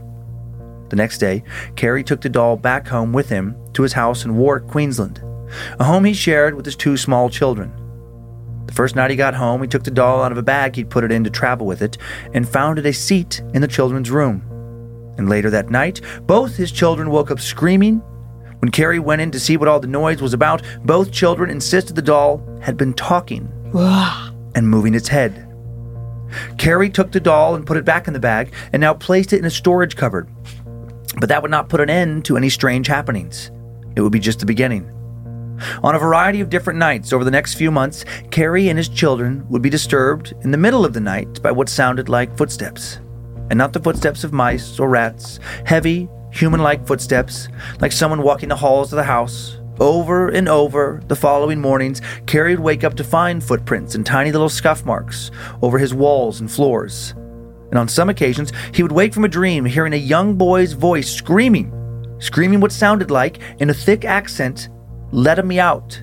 The 0.94 1.02
next 1.02 1.18
day, 1.18 1.42
Kerry 1.74 2.04
took 2.04 2.20
the 2.20 2.28
doll 2.28 2.57
back 2.57 2.87
home 2.87 3.12
with 3.12 3.28
him 3.28 3.57
to 3.72 3.83
his 3.83 3.94
house 3.94 4.24
in 4.24 4.37
Warwick, 4.37 4.68
Queensland, 4.68 5.20
a 5.80 5.83
home 5.83 6.04
he 6.04 6.12
shared 6.12 6.54
with 6.54 6.64
his 6.64 6.76
two 6.76 6.96
small 6.96 7.28
children. 7.28 7.72
The 8.66 8.72
first 8.74 8.94
night 8.94 9.11
he 9.11 9.16
got 9.16 9.35
home, 9.35 9.61
he 9.61 9.66
took 9.66 9.83
the 9.83 9.90
doll 9.90 10.22
out 10.22 10.30
of 10.30 10.38
a 10.38 10.42
bag 10.42 10.76
he'd 10.76 10.90
put 10.90 11.02
it 11.02 11.11
in 11.11 11.24
to 11.24 11.30
travel 11.30 11.66
with 11.66 11.83
it 11.83 11.98
and 12.33 12.48
found 12.48 12.78
it 12.78 12.87
a 12.87 12.92
seat 12.92 13.42
in 13.54 13.61
the 13.61 13.66
children's 13.66 14.09
room. 14.09 14.44
And 15.18 15.28
later 15.28 15.50
that 15.50 15.68
night, 15.68 16.00
both 16.28 16.54
his 16.54 16.70
children 16.70 17.11
woke 17.11 17.33
up 17.33 17.40
screaming. 17.40 17.96
When 18.61 18.70
Kerry 18.70 19.00
went 19.00 19.20
in 19.20 19.33
to 19.33 19.40
see 19.40 19.57
what 19.57 19.66
all 19.66 19.80
the 19.80 19.88
noise 19.88 20.22
was 20.22 20.33
about, 20.33 20.62
both 20.85 21.11
children 21.11 21.50
insisted 21.50 21.96
the 21.96 22.02
doll 22.02 22.40
had 22.62 22.76
been 22.76 22.94
talking 22.94 23.50
and 24.54 24.68
moving 24.68 24.94
its 24.94 25.09
head. 25.09 25.50
Kerry 26.57 26.88
took 26.88 27.11
the 27.11 27.18
doll 27.18 27.57
and 27.57 27.66
put 27.66 27.78
it 27.78 27.85
back 27.85 28.07
in 28.07 28.12
the 28.12 28.20
bag 28.20 28.54
and 28.72 28.80
now 28.80 28.94
placed 28.94 29.33
it 29.33 29.40
in 29.40 29.44
a 29.44 29.50
storage 29.50 29.96
cupboard. 29.96 30.28
But 31.18 31.29
that 31.29 31.42
would 31.42 31.50
not 31.50 31.68
put 31.68 31.81
an 31.81 31.90
end 31.90 32.24
to 32.27 32.37
any 32.37 32.48
strange 32.48 32.87
happenings. 32.87 33.50
It 33.96 34.00
would 34.00 34.12
be 34.12 34.18
just 34.18 34.40
the 34.40 34.46
beginning. 34.46 34.90
On 35.83 35.94
a 35.94 35.98
variety 35.98 36.40
of 36.40 36.50
different 36.50 36.79
nights 36.79 37.12
over 37.12 37.24
the 37.24 37.31
next 37.31 37.55
few 37.55 37.70
months, 37.70 38.05
Kerry 38.31 38.68
and 38.68 38.79
his 38.79 38.88
children 38.88 39.46
would 39.48 39.62
be 39.62 39.70
disturbed 39.70 40.35
in 40.42 40.50
the 40.50 40.59
middle 40.59 40.85
of 40.85 40.92
the 40.92 41.00
night 41.00 41.40
by 41.42 41.53
what 41.53 41.68
sounded 41.68 42.09
like 42.09 42.37
footsteps. 42.37 42.98
And 43.50 43.59
not 43.59 43.72
the 43.72 43.81
footsteps 43.81 44.24
of 44.24 44.33
mice 44.33 44.81
or 44.81 44.88
rats, 44.88 45.38
heavy, 45.64 46.09
human 46.33 46.61
like 46.61 46.87
footsteps, 46.87 47.48
like 47.81 47.92
someone 47.92 48.22
walking 48.22 48.48
the 48.48 48.57
halls 48.57 48.92
of 48.92 48.96
the 48.96 49.05
house. 49.05 49.59
Over 49.79 50.29
and 50.29 50.48
over 50.48 51.03
the 51.07 51.16
following 51.16 51.61
mornings, 51.61 52.00
Kerry 52.27 52.55
would 52.55 52.64
wake 52.64 52.85
up 52.85 52.94
to 52.94 53.05
find 53.05 53.42
footprints 53.42 53.94
and 53.94 54.05
tiny 54.05 54.33
little 54.33 54.48
scuff 54.48 54.85
marks 54.85 55.31
over 55.62 55.79
his 55.79 55.94
walls 55.94 56.40
and 56.40 56.50
floors. 56.50 57.14
And 57.75 57.81
on 57.81 57.89
some 57.89 58.09
occasions, 58.09 58.53
he 58.73 58.85
would 58.85 58.93
wake 58.93 59.13
from 59.13 59.25
a 59.25 59.29
dream 59.29 59.65
hearing 59.65 59.95
a 59.95 59.97
young 59.97 60.37
boy's 60.37 60.75
voice 60.75 61.11
screaming, 61.11 61.73
screaming 62.21 62.61
what 62.61 62.71
sounded 62.71 63.11
like, 63.11 63.41
in 63.59 63.69
a 63.69 63.75
thick 63.75 64.05
accent, 64.05 64.69
Let 65.11 65.45
me 65.45 65.59
out. 65.59 66.01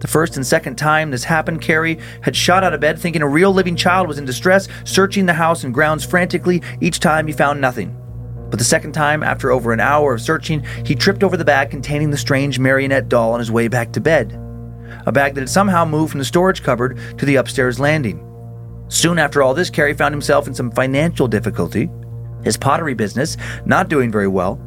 The 0.00 0.06
first 0.06 0.36
and 0.36 0.46
second 0.46 0.76
time 0.76 1.10
this 1.10 1.24
happened, 1.24 1.62
Kerry 1.62 1.98
had 2.20 2.36
shot 2.36 2.62
out 2.62 2.74
of 2.74 2.80
bed 2.80 2.98
thinking 2.98 3.22
a 3.22 3.26
real 3.26 3.50
living 3.50 3.74
child 3.74 4.06
was 4.06 4.18
in 4.18 4.26
distress, 4.26 4.68
searching 4.84 5.24
the 5.24 5.32
house 5.32 5.64
and 5.64 5.72
grounds 5.72 6.04
frantically. 6.04 6.62
Each 6.82 7.00
time 7.00 7.26
he 7.26 7.32
found 7.32 7.58
nothing. 7.58 7.96
But 8.50 8.58
the 8.58 8.64
second 8.66 8.92
time, 8.92 9.22
after 9.22 9.50
over 9.50 9.72
an 9.72 9.80
hour 9.80 10.12
of 10.12 10.20
searching, 10.20 10.62
he 10.84 10.94
tripped 10.94 11.24
over 11.24 11.38
the 11.38 11.44
bag 11.44 11.70
containing 11.70 12.10
the 12.10 12.18
strange 12.18 12.58
marionette 12.58 13.08
doll 13.08 13.32
on 13.32 13.38
his 13.38 13.50
way 13.50 13.68
back 13.68 13.92
to 13.92 14.00
bed. 14.02 14.38
A 15.06 15.12
bag 15.12 15.34
that 15.34 15.40
had 15.40 15.48
somehow 15.48 15.86
moved 15.86 16.10
from 16.10 16.18
the 16.18 16.24
storage 16.26 16.62
cupboard 16.62 17.00
to 17.16 17.24
the 17.24 17.36
upstairs 17.36 17.80
landing. 17.80 18.26
Soon 18.90 19.20
after 19.20 19.40
all 19.42 19.54
this, 19.54 19.70
Kerry 19.70 19.94
found 19.94 20.12
himself 20.12 20.48
in 20.48 20.54
some 20.54 20.70
financial 20.72 21.28
difficulty, 21.28 21.88
his 22.42 22.56
pottery 22.56 22.92
business 22.92 23.36
not 23.64 23.88
doing 23.88 24.10
very 24.10 24.26
well, 24.26 24.60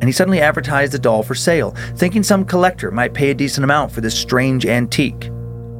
and 0.00 0.04
he 0.04 0.12
suddenly 0.12 0.40
advertised 0.40 0.92
the 0.92 0.98
doll 0.98 1.22
for 1.22 1.34
sale, 1.34 1.72
thinking 1.96 2.22
some 2.22 2.42
collector 2.42 2.90
might 2.90 3.12
pay 3.12 3.30
a 3.30 3.34
decent 3.34 3.62
amount 3.62 3.92
for 3.92 4.00
this 4.00 4.18
strange 4.18 4.64
antique. 4.64 5.30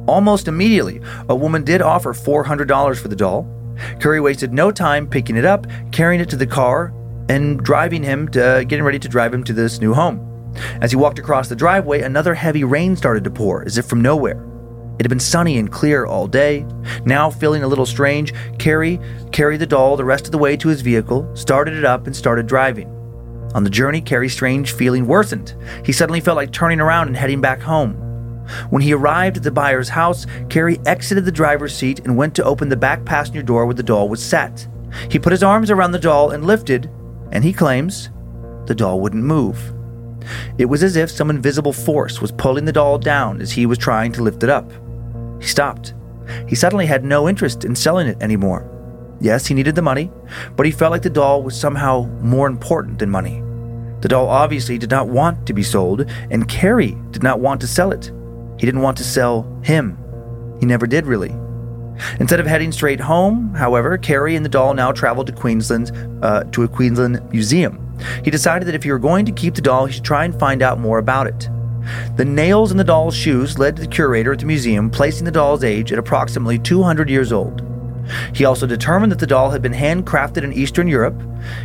Almost 0.07 0.47
immediately, 0.47 1.01
a 1.27 1.35
woman 1.35 1.63
did 1.63 1.81
offer 1.81 2.13
$400 2.13 2.99
for 2.99 3.07
the 3.07 3.15
doll. 3.15 3.47
Kerry 3.99 4.21
wasted 4.21 4.53
no 4.53 4.71
time 4.71 5.07
picking 5.07 5.35
it 5.35 5.45
up, 5.45 5.65
carrying 5.91 6.21
it 6.21 6.29
to 6.29 6.35
the 6.35 6.45
car, 6.45 6.93
and 7.29 7.59
driving 7.63 8.03
him 8.03 8.27
to 8.29 8.63
getting 8.67 8.85
ready 8.85 8.99
to 8.99 9.09
drive 9.09 9.33
him 9.33 9.43
to 9.45 9.53
this 9.53 9.81
new 9.81 9.95
home. 9.95 10.27
As 10.81 10.91
he 10.91 10.97
walked 10.97 11.17
across 11.17 11.49
the 11.49 11.55
driveway, 11.55 12.01
another 12.01 12.35
heavy 12.35 12.63
rain 12.63 12.95
started 12.95 13.23
to 13.23 13.31
pour, 13.31 13.63
as 13.65 13.79
if 13.79 13.87
from 13.87 14.01
nowhere. 14.01 14.50
It 15.01 15.05
had 15.05 15.09
been 15.09 15.19
sunny 15.19 15.57
and 15.57 15.71
clear 15.71 16.05
all 16.05 16.27
day. 16.27 16.63
Now, 17.05 17.31
feeling 17.31 17.63
a 17.63 17.67
little 17.67 17.87
strange, 17.87 18.35
Kerry 18.59 18.99
carried 19.31 19.57
the 19.57 19.65
doll 19.65 19.97
the 19.97 20.05
rest 20.05 20.27
of 20.27 20.31
the 20.31 20.37
way 20.37 20.55
to 20.57 20.67
his 20.67 20.81
vehicle, 20.81 21.27
started 21.35 21.73
it 21.73 21.83
up, 21.83 22.05
and 22.05 22.15
started 22.15 22.45
driving. 22.45 22.87
On 23.55 23.63
the 23.63 23.69
journey, 23.71 23.99
Kerry's 23.99 24.33
strange 24.33 24.73
feeling 24.73 25.07
worsened. 25.07 25.55
He 25.83 25.91
suddenly 25.91 26.21
felt 26.21 26.35
like 26.35 26.51
turning 26.51 26.79
around 26.79 27.07
and 27.07 27.17
heading 27.17 27.41
back 27.41 27.61
home. 27.61 27.93
When 28.69 28.83
he 28.83 28.93
arrived 28.93 29.37
at 29.37 29.43
the 29.43 29.49
buyer's 29.49 29.89
house, 29.89 30.27
Kerry 30.49 30.79
exited 30.85 31.25
the 31.25 31.31
driver's 31.31 31.75
seat 31.75 32.01
and 32.01 32.15
went 32.15 32.35
to 32.35 32.43
open 32.43 32.69
the 32.69 32.77
back 32.77 33.03
passenger 33.03 33.41
door 33.41 33.65
where 33.65 33.73
the 33.73 33.81
doll 33.81 34.07
was 34.07 34.23
set. 34.23 34.67
He 35.09 35.17
put 35.17 35.31
his 35.31 35.41
arms 35.41 35.71
around 35.71 35.93
the 35.93 35.97
doll 35.97 36.29
and 36.29 36.45
lifted, 36.45 36.91
and 37.31 37.43
he 37.43 37.53
claims 37.53 38.11
the 38.67 38.75
doll 38.75 39.01
wouldn't 39.01 39.23
move. 39.23 39.73
It 40.59 40.65
was 40.65 40.83
as 40.83 40.95
if 40.95 41.09
some 41.09 41.31
invisible 41.31 41.73
force 41.73 42.21
was 42.21 42.31
pulling 42.31 42.65
the 42.65 42.71
doll 42.71 42.99
down 42.99 43.41
as 43.41 43.51
he 43.51 43.65
was 43.65 43.79
trying 43.79 44.11
to 44.11 44.21
lift 44.21 44.43
it 44.43 44.49
up. 44.51 44.71
He 45.41 45.47
stopped. 45.47 45.93
He 46.47 46.55
suddenly 46.55 46.85
had 46.85 47.03
no 47.03 47.27
interest 47.27 47.65
in 47.65 47.75
selling 47.75 48.07
it 48.07 48.21
anymore. 48.21 48.67
Yes, 49.19 49.47
he 49.47 49.53
needed 49.53 49.75
the 49.75 49.81
money, 49.81 50.11
but 50.55 50.65
he 50.65 50.71
felt 50.71 50.91
like 50.91 51.01
the 51.01 51.09
doll 51.09 51.43
was 51.43 51.59
somehow 51.59 52.05
more 52.21 52.47
important 52.47 52.99
than 52.99 53.09
money. 53.09 53.41
The 54.01 54.07
doll 54.07 54.29
obviously 54.29 54.77
did 54.77 54.89
not 54.89 55.09
want 55.09 55.45
to 55.47 55.53
be 55.53 55.63
sold, 55.63 56.05
and 56.31 56.47
Kerry 56.47 56.97
did 57.11 57.23
not 57.23 57.39
want 57.39 57.61
to 57.61 57.67
sell 57.67 57.91
it. 57.91 58.11
He 58.59 58.65
didn't 58.65 58.81
want 58.81 58.97
to 58.97 59.03
sell 59.03 59.43
him. 59.63 59.97
He 60.59 60.65
never 60.65 60.87
did, 60.87 61.05
really. 61.05 61.35
Instead 62.19 62.39
of 62.39 62.47
heading 62.47 62.71
straight 62.71 62.99
home, 62.99 63.53
however, 63.53 63.97
Kerry 63.97 64.35
and 64.35 64.45
the 64.45 64.49
doll 64.49 64.73
now 64.73 64.91
traveled 64.91 65.27
to 65.27 65.33
Queensland, 65.33 65.91
uh, 66.23 66.43
to 66.45 66.63
a 66.63 66.67
Queensland 66.67 67.21
museum. 67.31 67.79
He 68.23 68.31
decided 68.31 68.67
that 68.67 68.75
if 68.75 68.83
he 68.83 68.91
were 68.91 68.99
going 68.99 69.25
to 69.25 69.31
keep 69.31 69.55
the 69.55 69.61
doll, 69.61 69.85
he 69.85 69.93
should 69.93 70.03
try 70.03 70.25
and 70.25 70.37
find 70.39 70.61
out 70.61 70.79
more 70.79 70.97
about 70.97 71.27
it. 71.27 71.49
The 72.15 72.25
nails 72.25 72.71
in 72.71 72.77
the 72.77 72.83
doll's 72.83 73.15
shoes 73.15 73.57
led 73.57 73.75
to 73.75 73.81
the 73.81 73.87
curator 73.87 74.33
at 74.33 74.39
the 74.39 74.45
museum 74.45 74.89
placing 74.89 75.25
the 75.25 75.31
doll's 75.31 75.63
age 75.63 75.91
at 75.91 75.99
approximately 75.99 76.59
200 76.59 77.09
years 77.09 77.31
old. 77.31 77.61
He 78.33 78.45
also 78.45 78.67
determined 78.67 79.11
that 79.11 79.19
the 79.19 79.27
doll 79.27 79.51
had 79.51 79.61
been 79.61 79.73
handcrafted 79.73 80.43
in 80.43 80.53
Eastern 80.53 80.87
Europe 80.87 81.21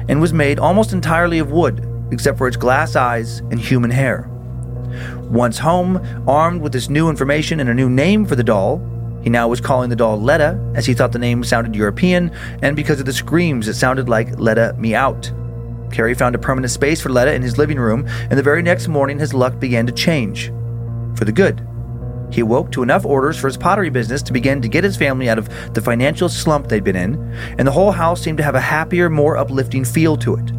and 0.08 0.20
was 0.20 0.32
made 0.32 0.58
almost 0.58 0.92
entirely 0.92 1.38
of 1.38 1.50
wood, 1.50 1.86
except 2.10 2.38
for 2.38 2.48
its 2.48 2.56
glass 2.56 2.96
eyes 2.96 3.40
and 3.50 3.58
human 3.58 3.90
hair. 3.90 4.28
Once 5.30 5.58
home, 5.58 6.00
armed 6.28 6.62
with 6.62 6.72
this 6.72 6.88
new 6.88 7.08
information 7.08 7.60
and 7.60 7.68
a 7.68 7.74
new 7.74 7.90
name 7.90 8.24
for 8.24 8.36
the 8.36 8.44
doll, 8.44 8.80
he 9.22 9.30
now 9.30 9.48
was 9.48 9.60
calling 9.60 9.90
the 9.90 9.96
doll 9.96 10.20
Letta, 10.20 10.56
as 10.74 10.86
he 10.86 10.94
thought 10.94 11.10
the 11.10 11.18
name 11.18 11.42
sounded 11.42 11.74
European, 11.74 12.30
and 12.62 12.76
because 12.76 13.00
of 13.00 13.06
the 13.06 13.12
screams, 13.12 13.66
it 13.66 13.74
sounded 13.74 14.08
like 14.08 14.38
Letta 14.38 14.74
me 14.78 14.94
out. 14.94 15.32
Kerry 15.92 16.14
found 16.14 16.34
a 16.34 16.38
permanent 16.38 16.70
space 16.70 17.00
for 17.00 17.08
Letta 17.08 17.34
in 17.34 17.42
his 17.42 17.58
living 17.58 17.78
room, 17.78 18.06
and 18.06 18.38
the 18.38 18.42
very 18.42 18.62
next 18.62 18.88
morning 18.88 19.18
his 19.18 19.34
luck 19.34 19.58
began 19.58 19.86
to 19.86 19.92
change. 19.92 20.52
For 21.16 21.24
the 21.24 21.32
good. 21.32 21.66
He 22.30 22.40
awoke 22.40 22.72
to 22.72 22.82
enough 22.82 23.04
orders 23.04 23.38
for 23.38 23.46
his 23.46 23.56
pottery 23.56 23.90
business 23.90 24.22
to 24.24 24.32
begin 24.32 24.60
to 24.62 24.68
get 24.68 24.84
his 24.84 24.96
family 24.96 25.28
out 25.28 25.38
of 25.38 25.48
the 25.74 25.80
financial 25.80 26.28
slump 26.28 26.68
they'd 26.68 26.84
been 26.84 26.96
in, 26.96 27.14
and 27.58 27.66
the 27.66 27.72
whole 27.72 27.92
house 27.92 28.20
seemed 28.20 28.38
to 28.38 28.44
have 28.44 28.54
a 28.54 28.60
happier, 28.60 29.08
more 29.08 29.36
uplifting 29.36 29.84
feel 29.84 30.16
to 30.18 30.34
it. 30.34 30.52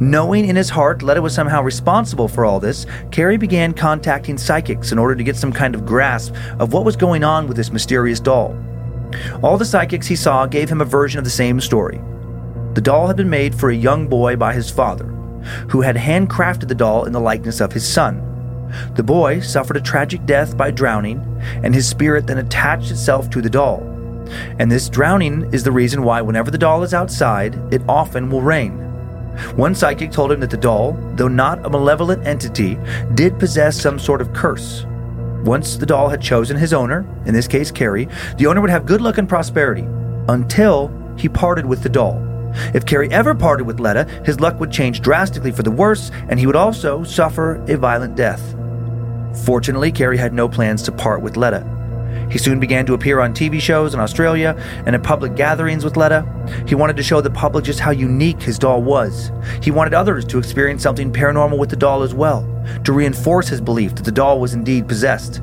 Knowing 0.00 0.46
in 0.46 0.56
his 0.56 0.70
heart 0.70 1.02
Letta 1.02 1.22
was 1.22 1.34
somehow 1.34 1.62
responsible 1.62 2.28
for 2.28 2.44
all 2.44 2.60
this, 2.60 2.86
Kerry 3.10 3.36
began 3.36 3.72
contacting 3.72 4.38
psychics 4.38 4.92
in 4.92 4.98
order 4.98 5.14
to 5.14 5.24
get 5.24 5.36
some 5.36 5.52
kind 5.52 5.74
of 5.74 5.86
grasp 5.86 6.34
of 6.58 6.72
what 6.72 6.84
was 6.84 6.96
going 6.96 7.24
on 7.24 7.46
with 7.46 7.56
this 7.56 7.72
mysterious 7.72 8.20
doll. 8.20 8.56
All 9.42 9.56
the 9.56 9.64
psychics 9.64 10.06
he 10.06 10.16
saw 10.16 10.46
gave 10.46 10.68
him 10.68 10.80
a 10.80 10.86
version 10.86 11.18
of 11.18 11.24
the 11.24 11.30
same 11.30 11.60
story. 11.60 12.00
The 12.74 12.80
doll 12.80 13.06
had 13.06 13.16
been 13.16 13.30
made 13.30 13.54
for 13.54 13.70
a 13.70 13.74
young 13.74 14.08
boy 14.08 14.34
by 14.34 14.52
his 14.52 14.68
father, 14.68 15.04
who 15.70 15.82
had 15.82 15.96
handcrafted 15.96 16.66
the 16.66 16.74
doll 16.74 17.04
in 17.04 17.12
the 17.12 17.20
likeness 17.20 17.60
of 17.60 17.72
his 17.72 17.86
son. 17.86 18.20
The 18.96 19.02
boy 19.04 19.40
suffered 19.40 19.76
a 19.76 19.80
tragic 19.80 20.26
death 20.26 20.56
by 20.56 20.72
drowning, 20.72 21.20
and 21.62 21.72
his 21.72 21.88
spirit 21.88 22.26
then 22.26 22.38
attached 22.38 22.90
itself 22.90 23.30
to 23.30 23.40
the 23.40 23.48
doll. 23.48 23.80
And 24.58 24.72
this 24.72 24.88
drowning 24.88 25.52
is 25.52 25.62
the 25.62 25.70
reason 25.70 26.02
why, 26.02 26.20
whenever 26.20 26.50
the 26.50 26.58
doll 26.58 26.82
is 26.82 26.94
outside, 26.94 27.54
it 27.72 27.82
often 27.88 28.28
will 28.28 28.42
rain. 28.42 28.72
One 29.54 29.76
psychic 29.76 30.10
told 30.10 30.32
him 30.32 30.40
that 30.40 30.50
the 30.50 30.56
doll, 30.56 30.98
though 31.14 31.28
not 31.28 31.64
a 31.64 31.70
malevolent 31.70 32.26
entity, 32.26 32.76
did 33.14 33.38
possess 33.38 33.80
some 33.80 34.00
sort 34.00 34.20
of 34.20 34.32
curse. 34.32 34.84
Once 35.44 35.76
the 35.76 35.86
doll 35.86 36.08
had 36.08 36.20
chosen 36.20 36.56
his 36.56 36.72
owner, 36.72 37.06
in 37.26 37.34
this 37.34 37.46
case 37.46 37.70
Kerry, 37.70 38.08
the 38.36 38.46
owner 38.46 38.60
would 38.60 38.70
have 38.70 38.86
good 38.86 39.00
luck 39.00 39.18
and 39.18 39.28
prosperity 39.28 39.86
until 40.28 40.90
he 41.16 41.28
parted 41.28 41.66
with 41.66 41.82
the 41.82 41.88
doll. 41.88 42.33
If 42.74 42.86
Kerry 42.86 43.10
ever 43.10 43.34
parted 43.34 43.64
with 43.64 43.80
Letta, 43.80 44.04
his 44.24 44.40
luck 44.40 44.58
would 44.60 44.70
change 44.70 45.00
drastically 45.00 45.52
for 45.52 45.62
the 45.62 45.70
worse, 45.70 46.10
and 46.28 46.38
he 46.38 46.46
would 46.46 46.56
also 46.56 47.04
suffer 47.04 47.62
a 47.68 47.76
violent 47.76 48.16
death. 48.16 48.54
Fortunately, 49.44 49.90
Kerry 49.90 50.16
had 50.16 50.32
no 50.32 50.48
plans 50.48 50.82
to 50.84 50.92
part 50.92 51.20
with 51.20 51.36
Letta. 51.36 51.70
He 52.30 52.38
soon 52.38 52.60
began 52.60 52.86
to 52.86 52.94
appear 52.94 53.20
on 53.20 53.34
TV 53.34 53.60
shows 53.60 53.94
in 53.94 54.00
Australia 54.00 54.56
and 54.86 54.94
at 54.94 55.02
public 55.02 55.34
gatherings 55.34 55.84
with 55.84 55.96
Letta. 55.96 56.24
He 56.66 56.74
wanted 56.74 56.96
to 56.96 57.02
show 57.02 57.20
the 57.20 57.30
public 57.30 57.64
just 57.64 57.80
how 57.80 57.90
unique 57.90 58.42
his 58.42 58.58
doll 58.58 58.82
was. 58.82 59.30
He 59.62 59.70
wanted 59.70 59.94
others 59.94 60.24
to 60.26 60.38
experience 60.38 60.82
something 60.82 61.12
paranormal 61.12 61.58
with 61.58 61.70
the 61.70 61.76
doll 61.76 62.02
as 62.02 62.14
well, 62.14 62.42
to 62.84 62.92
reinforce 62.92 63.48
his 63.48 63.60
belief 63.60 63.94
that 63.94 64.04
the 64.04 64.12
doll 64.12 64.40
was 64.40 64.54
indeed 64.54 64.88
possessed. 64.88 65.42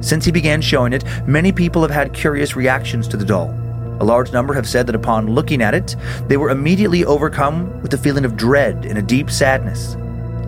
Since 0.00 0.24
he 0.24 0.32
began 0.32 0.60
showing 0.60 0.92
it, 0.92 1.04
many 1.26 1.52
people 1.52 1.82
have 1.82 1.90
had 1.90 2.12
curious 2.12 2.56
reactions 2.56 3.06
to 3.08 3.16
the 3.16 3.24
doll. 3.24 3.54
A 4.00 4.04
large 4.04 4.32
number 4.32 4.54
have 4.54 4.68
said 4.68 4.86
that 4.86 4.94
upon 4.94 5.26
looking 5.26 5.62
at 5.62 5.74
it, 5.74 5.94
they 6.26 6.38
were 6.38 6.50
immediately 6.50 7.04
overcome 7.04 7.80
with 7.82 7.92
a 7.92 7.98
feeling 7.98 8.24
of 8.24 8.36
dread 8.36 8.86
and 8.86 8.98
a 8.98 9.02
deep 9.02 9.30
sadness. 9.30 9.96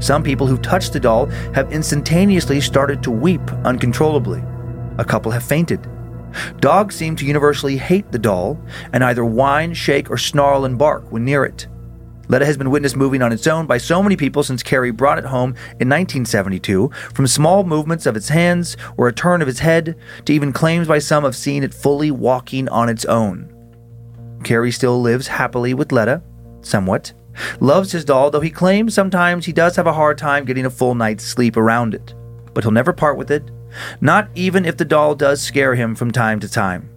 Some 0.04 0.22
people 0.22 0.46
who've 0.46 0.62
touched 0.62 0.94
the 0.94 1.00
doll 1.00 1.26
have 1.54 1.70
instantaneously 1.72 2.60
started 2.60 3.02
to 3.02 3.10
weep 3.10 3.52
uncontrollably. 3.64 4.42
A 4.98 5.04
couple 5.04 5.30
have 5.30 5.44
fainted. 5.44 5.86
Dogs 6.60 6.96
seem 6.96 7.14
to 7.16 7.26
universally 7.26 7.76
hate 7.76 8.10
the 8.10 8.18
doll 8.18 8.58
and 8.92 9.04
either 9.04 9.24
whine, 9.24 9.74
shake, 9.74 10.10
or 10.10 10.16
snarl 10.16 10.64
and 10.64 10.78
bark 10.78 11.12
when 11.12 11.24
near 11.24 11.44
it. 11.44 11.66
Letta 12.28 12.46
has 12.46 12.56
been 12.56 12.70
witnessed 12.70 12.96
moving 12.96 13.22
on 13.22 13.32
its 13.32 13.46
own 13.46 13.66
by 13.66 13.78
so 13.78 14.02
many 14.02 14.16
people 14.16 14.42
since 14.42 14.62
Kerry 14.62 14.90
brought 14.90 15.18
it 15.18 15.24
home 15.24 15.50
in 15.80 15.88
1972, 15.88 16.90
from 17.14 17.26
small 17.26 17.64
movements 17.64 18.06
of 18.06 18.16
its 18.16 18.28
hands 18.28 18.76
or 18.96 19.08
a 19.08 19.12
turn 19.12 19.42
of 19.42 19.48
its 19.48 19.58
head 19.58 19.96
to 20.24 20.32
even 20.32 20.52
claims 20.52 20.88
by 20.88 20.98
some 20.98 21.24
of 21.24 21.36
seeing 21.36 21.62
it 21.62 21.74
fully 21.74 22.10
walking 22.10 22.68
on 22.68 22.88
its 22.88 23.04
own. 23.04 23.48
Kerry 24.44 24.70
still 24.70 25.00
lives 25.00 25.26
happily 25.26 25.74
with 25.74 25.92
Letta, 25.92 26.22
somewhat, 26.62 27.12
loves 27.60 27.92
his 27.92 28.04
doll, 28.04 28.30
though 28.30 28.40
he 28.40 28.50
claims 28.50 28.94
sometimes 28.94 29.46
he 29.46 29.52
does 29.52 29.76
have 29.76 29.86
a 29.86 29.92
hard 29.92 30.18
time 30.18 30.44
getting 30.44 30.66
a 30.66 30.70
full 30.70 30.94
night's 30.94 31.24
sleep 31.24 31.56
around 31.56 31.94
it. 31.94 32.14
But 32.54 32.64
he'll 32.64 32.70
never 32.70 32.92
part 32.92 33.16
with 33.16 33.30
it, 33.30 33.50
not 34.00 34.28
even 34.34 34.64
if 34.64 34.76
the 34.76 34.84
doll 34.84 35.14
does 35.14 35.40
scare 35.40 35.74
him 35.74 35.94
from 35.94 36.10
time 36.10 36.40
to 36.40 36.48
time. 36.48 36.88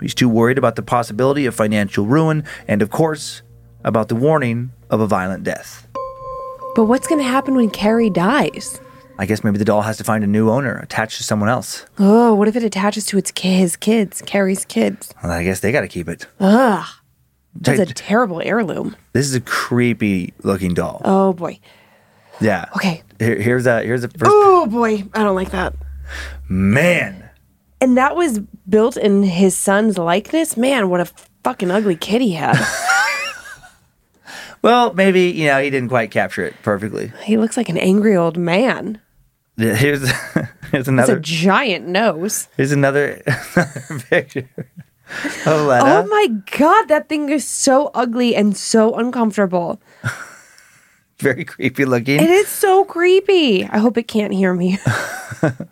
He's 0.00 0.14
too 0.14 0.28
worried 0.28 0.58
about 0.58 0.76
the 0.76 0.82
possibility 0.82 1.46
of 1.46 1.54
financial 1.54 2.04
ruin 2.04 2.44
and, 2.66 2.82
of 2.82 2.90
course, 2.90 3.42
about 3.84 4.08
the 4.08 4.16
warning 4.16 4.72
of 4.90 5.00
a 5.00 5.06
violent 5.06 5.44
death. 5.44 5.86
But 6.74 6.84
what's 6.84 7.06
going 7.06 7.20
to 7.20 7.28
happen 7.28 7.54
when 7.54 7.70
Kerry 7.70 8.10
dies? 8.10 8.80
I 9.18 9.26
guess 9.26 9.44
maybe 9.44 9.58
the 9.58 9.64
doll 9.64 9.82
has 9.82 9.96
to 9.98 10.04
find 10.04 10.24
a 10.24 10.26
new 10.26 10.50
owner 10.50 10.76
attached 10.78 11.18
to 11.18 11.22
someone 11.22 11.48
else. 11.48 11.86
Oh, 11.98 12.34
what 12.34 12.48
if 12.48 12.56
it 12.56 12.64
attaches 12.64 13.06
to 13.06 13.18
its 13.18 13.30
ki- 13.30 13.58
his 13.58 13.76
kids, 13.76 14.20
Kerry's 14.26 14.64
kids? 14.64 15.14
Well, 15.22 15.30
I 15.30 15.44
guess 15.44 15.60
they 15.60 15.70
got 15.70 15.82
to 15.82 15.88
keep 15.88 16.08
it. 16.08 16.26
Ugh. 16.40 16.84
That's 17.60 17.78
a 17.78 17.86
terrible 17.94 18.40
heirloom. 18.42 18.96
This 19.12 19.26
is 19.26 19.34
a 19.36 19.40
creepy 19.40 20.34
looking 20.42 20.74
doll. 20.74 21.00
Oh 21.04 21.32
boy. 21.32 21.60
Yeah. 22.40 22.64
Okay. 22.74 23.04
Here, 23.20 23.40
here's 23.40 23.66
a 23.66 23.80
here's 23.82 24.02
the 24.02 24.08
first. 24.08 24.24
Oh 24.34 24.66
boy, 24.66 25.04
I 25.14 25.22
don't 25.22 25.36
like 25.36 25.52
that. 25.52 25.74
Man. 26.48 27.30
And 27.80 27.96
that 27.96 28.16
was 28.16 28.40
built 28.68 28.96
in 28.96 29.22
his 29.22 29.56
son's 29.56 29.98
likeness. 29.98 30.56
Man, 30.56 30.88
what 30.88 31.00
a 31.00 31.04
fucking 31.44 31.70
ugly 31.70 31.94
kid 31.94 32.22
he 32.22 32.32
had. 32.32 32.56
Well, 34.64 34.94
maybe 34.94 35.24
you 35.24 35.46
know 35.46 35.60
he 35.60 35.68
didn't 35.68 35.90
quite 35.90 36.10
capture 36.10 36.42
it 36.42 36.54
perfectly. 36.62 37.12
he 37.22 37.36
looks 37.36 37.58
like 37.58 37.68
an 37.68 37.76
angry 37.76 38.16
old 38.16 38.38
man. 38.38 38.98
Here's 39.58 40.10
here's 40.72 40.88
another 40.88 41.18
It's 41.18 41.30
a 41.30 41.32
giant 41.32 41.86
nose. 41.86 42.48
here's 42.56 42.72
another, 42.72 43.20
another 43.56 44.00
picture 44.08 44.48
Oh 45.44 46.06
my 46.08 46.28
god, 46.56 46.88
that 46.88 47.10
thing 47.10 47.28
is 47.28 47.46
so 47.46 47.90
ugly 47.92 48.34
and 48.34 48.56
so 48.56 48.94
uncomfortable. 48.94 49.82
Very 51.18 51.44
creepy 51.44 51.84
looking. 51.84 52.18
It 52.18 52.30
is 52.30 52.48
so 52.48 52.86
creepy. 52.86 53.66
I 53.66 53.76
hope 53.76 53.98
it 53.98 54.08
can't 54.08 54.32
hear 54.32 54.54
me. 54.54 54.78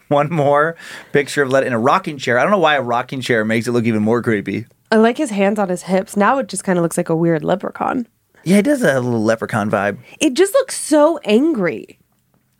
One 0.08 0.30
more 0.30 0.76
picture 1.12 1.42
of 1.42 1.48
Letta 1.48 1.66
in 1.66 1.72
a 1.72 1.78
rocking 1.78 2.18
chair. 2.18 2.38
I 2.38 2.42
don't 2.42 2.50
know 2.50 2.58
why 2.58 2.74
a 2.74 2.82
rocking 2.82 3.22
chair 3.22 3.42
makes 3.42 3.66
it 3.66 3.72
look 3.72 3.86
even 3.86 4.02
more 4.02 4.20
creepy. 4.20 4.66
I 4.90 4.96
like 4.96 5.16
his 5.16 5.30
hands 5.30 5.58
on 5.58 5.70
his 5.70 5.84
hips. 5.84 6.14
Now 6.14 6.38
it 6.38 6.48
just 6.48 6.62
kind 6.62 6.78
of 6.78 6.82
looks 6.82 6.98
like 6.98 7.08
a 7.08 7.16
weird 7.16 7.42
leprechaun. 7.42 8.06
Yeah, 8.44 8.58
it 8.58 8.62
does 8.62 8.82
have 8.82 8.96
a 8.96 9.00
little 9.00 9.22
leprechaun 9.22 9.70
vibe. 9.70 9.98
It 10.20 10.34
just 10.34 10.52
looks 10.54 10.78
so 10.78 11.18
angry. 11.24 11.98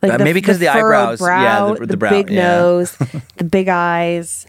Like 0.01 0.13
Uh, 0.13 0.23
maybe 0.23 0.41
'cause 0.41 0.59
the 0.59 0.65
furrowed 0.67 1.19
eyebrows. 1.19 1.21
Yeah, 1.21 1.25
brow, 1.27 1.73
the- 1.75 1.85
the 1.87 1.97
brow, 1.97 2.09
big 2.09 2.29
yeah. 2.29 2.47
nose, 2.57 2.97
the 3.37 3.43
big 3.43 3.67
eyes. 3.69 4.45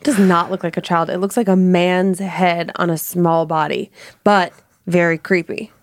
It 0.00 0.04
does 0.04 0.18
not 0.18 0.50
look 0.50 0.64
like 0.64 0.76
a 0.76 0.80
child. 0.80 1.08
It 1.10 1.18
looks 1.18 1.36
like 1.36 1.48
a 1.48 1.56
man's 1.56 2.18
head 2.18 2.72
on 2.76 2.90
a 2.90 2.98
small 2.98 3.46
body, 3.46 3.90
but 4.24 4.52
very 4.86 5.16
creepy. 5.18 5.70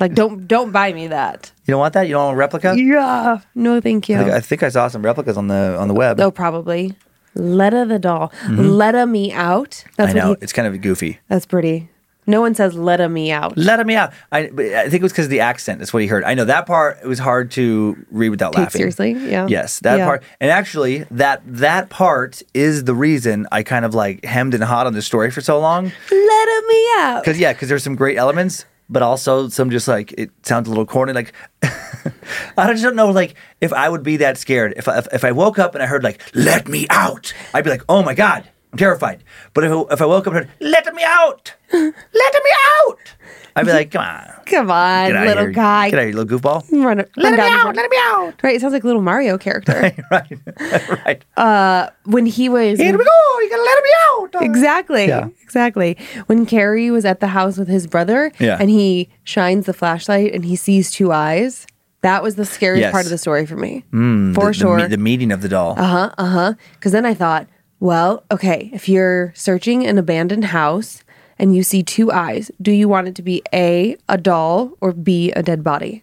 Like 0.00 0.14
don't 0.14 0.46
don't 0.46 0.70
buy 0.70 0.92
me 0.92 1.08
that. 1.08 1.50
You 1.66 1.72
don't 1.72 1.80
want 1.80 1.94
that? 1.94 2.06
You 2.06 2.14
don't 2.14 2.24
want 2.26 2.34
a 2.36 2.38
replica? 2.38 2.74
Yeah, 2.78 3.38
no, 3.56 3.80
thank 3.80 4.08
you. 4.08 4.16
I, 4.16 4.18
think, 4.22 4.30
I 4.30 4.40
think 4.40 4.62
I 4.62 4.68
saw 4.68 4.86
some 4.88 5.02
replicas 5.04 5.36
on 5.36 5.48
the 5.48 5.76
on 5.78 5.88
the 5.88 5.94
web. 5.94 6.20
oh, 6.20 6.30
probably. 6.30 6.94
Letta 7.34 7.84
the 7.88 7.98
doll. 7.98 8.32
Letta 8.48 9.06
me 9.06 9.32
out. 9.32 9.82
That's 9.96 10.10
Mm-hmm. 10.12 10.18
I 10.18 10.20
know 10.22 10.28
he, 10.34 10.36
it's 10.40 10.52
kind 10.52 10.68
of 10.68 10.80
goofy. 10.80 11.18
that's 11.28 11.46
pretty. 11.46 11.88
No 12.26 12.40
one 12.40 12.54
says 12.54 12.74
Letta 12.74 13.08
me 13.08 13.30
out. 13.30 13.56
Let 13.56 13.86
me 13.86 13.94
out. 13.96 14.12
I, 14.32 14.38
I 14.40 14.48
think 14.88 14.94
it 14.94 15.02
was 15.02 15.12
because 15.12 15.26
of 15.26 15.30
the 15.30 15.40
accent. 15.40 15.78
That's 15.78 15.92
what 15.92 16.02
he 16.02 16.08
heard. 16.08 16.24
I 16.24 16.34
know 16.34 16.44
that 16.46 16.66
part. 16.66 16.98
It 17.02 17.06
was 17.06 17.18
hard 17.18 17.50
to 17.52 17.96
read 18.10 18.30
without 18.30 18.52
Take 18.52 18.58
laughing. 18.64 18.78
seriously, 18.78 19.12
yeah. 19.12 19.46
Yes, 19.46 19.80
that 19.80 19.98
Yeah. 19.98 20.06
part. 20.06 20.22
And 20.40 20.50
actually, 20.50 21.04
that 21.10 21.42
that 21.44 21.90
part 21.90 22.42
is 22.54 22.84
the 22.84 22.94
reason 22.94 23.46
I 23.52 23.62
kind 23.62 23.84
of 23.84 23.94
like 23.94 24.24
hemmed 24.24 24.54
and 24.54 24.64
hawed 24.64 24.86
on 24.86 24.94
this 24.94 25.06
story 25.06 25.30
for 25.30 25.40
so 25.40 25.58
long. 25.60 25.84
Letta 26.10 26.62
me 26.68 26.86
out. 26.98 27.20
Because 27.24 27.38
yeah, 27.38 27.52
because 27.52 27.68
there's 27.68 27.82
some 27.84 27.94
great 27.96 28.16
elements, 28.16 28.64
but 28.88 29.02
also 29.02 29.48
some 29.48 29.70
just 29.70 29.86
like 29.88 30.12
it 30.16 30.30
sounds 30.42 30.66
a 30.66 30.70
little 30.70 30.86
corny. 30.86 31.12
Like 31.12 31.32
I 32.56 32.70
just 32.72 32.82
don't 32.82 32.96
know. 32.96 33.10
Like 33.10 33.34
if 33.60 33.72
I 33.72 33.88
would 33.88 34.02
be 34.02 34.18
that 34.18 34.38
scared, 34.38 34.74
if 34.76 34.88
I, 34.88 34.98
if, 34.98 35.08
if 35.12 35.24
I 35.24 35.32
woke 35.32 35.58
up 35.58 35.74
and 35.74 35.82
I 35.82 35.86
heard 35.86 36.02
like 36.04 36.20
"Let 36.34 36.68
me 36.68 36.86
out," 36.90 37.32
I'd 37.52 37.64
be 37.64 37.70
like, 37.70 37.82
"Oh 37.88 38.02
my 38.02 38.14
god." 38.14 38.48
I'm 38.74 38.78
terrified. 38.78 39.22
But 39.52 39.62
if, 39.62 39.70
I- 39.72 39.92
if 39.94 40.02
I 40.02 40.06
woke 40.06 40.26
up 40.26 40.34
and 40.34 40.46
heard, 40.46 40.50
let 40.60 40.92
me 40.94 41.04
out! 41.06 41.54
Let 41.72 41.82
me 41.84 42.50
out! 42.88 42.98
I'd 43.56 43.66
be 43.66 43.72
like, 43.72 43.92
come 43.92 44.02
on. 44.02 44.32
Come 44.46 44.68
on, 44.72 45.06
Get 45.10 45.16
out 45.16 45.26
little 45.28 45.42
here. 45.44 45.52
guy. 45.52 45.90
Get 45.90 45.98
out 46.00 46.06
here, 46.06 46.14
little 46.14 46.38
goofball. 46.40 46.64
Run, 46.72 46.82
run 46.98 47.06
Let 47.16 47.30
me 47.30 47.36
down 47.36 47.36
the 47.36 47.68
out! 47.68 47.76
Let 47.76 47.88
me 47.90 47.96
out! 48.00 48.34
Right, 48.42 48.56
it 48.56 48.60
sounds 48.60 48.72
like 48.72 48.82
a 48.82 48.86
little 48.86 49.00
Mario 49.00 49.38
character. 49.38 49.72
right. 50.10 50.28
right. 51.06 51.24
Uh 51.36 51.90
when 52.04 52.26
he 52.26 52.48
was 52.48 52.80
Here 52.80 52.98
we 52.98 53.04
go. 53.04 53.38
You 53.40 53.50
gotta 53.50 53.62
let 53.62 53.84
me 53.84 53.90
out. 54.08 54.42
exactly, 54.42 55.06
Yeah. 55.06 55.28
exactly. 55.42 55.96
When 56.26 56.46
Kerry 56.46 56.90
was 56.90 57.04
at 57.04 57.20
the 57.20 57.28
house 57.28 57.56
with 57.56 57.68
his 57.68 57.86
brother, 57.86 58.32
Yeah. 58.40 58.56
and 58.60 58.70
he 58.70 59.08
shines 59.22 59.66
the 59.66 59.72
flashlight 59.72 60.34
and 60.34 60.44
he 60.44 60.56
sees 60.56 60.90
two 60.90 61.12
eyes. 61.12 61.64
That 62.02 62.22
was 62.24 62.34
the 62.34 62.44
scariest 62.44 62.82
Yes. 62.82 62.92
part 62.92 63.04
of 63.04 63.10
the 63.10 63.18
story 63.18 63.46
for 63.46 63.56
me. 63.56 63.84
for 63.92 63.96
The- 63.98 64.34
the 64.48 64.52
sure. 64.52 64.88
The, 64.88 64.98
meeting 64.98 65.30
of 65.30 65.42
the 65.42 65.48
doll. 65.48 65.74
Uh 65.78 65.84
huh. 65.86 66.10
Uh 66.18 66.26
huh. 66.26 66.54
Because 66.74 66.90
then 66.92 67.06
I 67.06 67.14
thought, 67.14 67.46
well, 67.80 68.24
okay, 68.30 68.70
if 68.72 68.88
you're 68.88 69.32
searching 69.36 69.86
an 69.86 69.98
abandoned 69.98 70.46
house 70.46 71.02
and 71.38 71.54
you 71.54 71.62
see 71.62 71.82
two 71.82 72.10
eyes, 72.12 72.50
do 72.62 72.70
you 72.72 72.88
want 72.88 73.08
it 73.08 73.14
to 73.16 73.22
be 73.22 73.42
A, 73.52 73.96
a 74.08 74.16
doll, 74.16 74.72
or 74.80 74.92
B, 74.92 75.32
a 75.32 75.42
dead 75.42 75.62
body? 75.64 76.02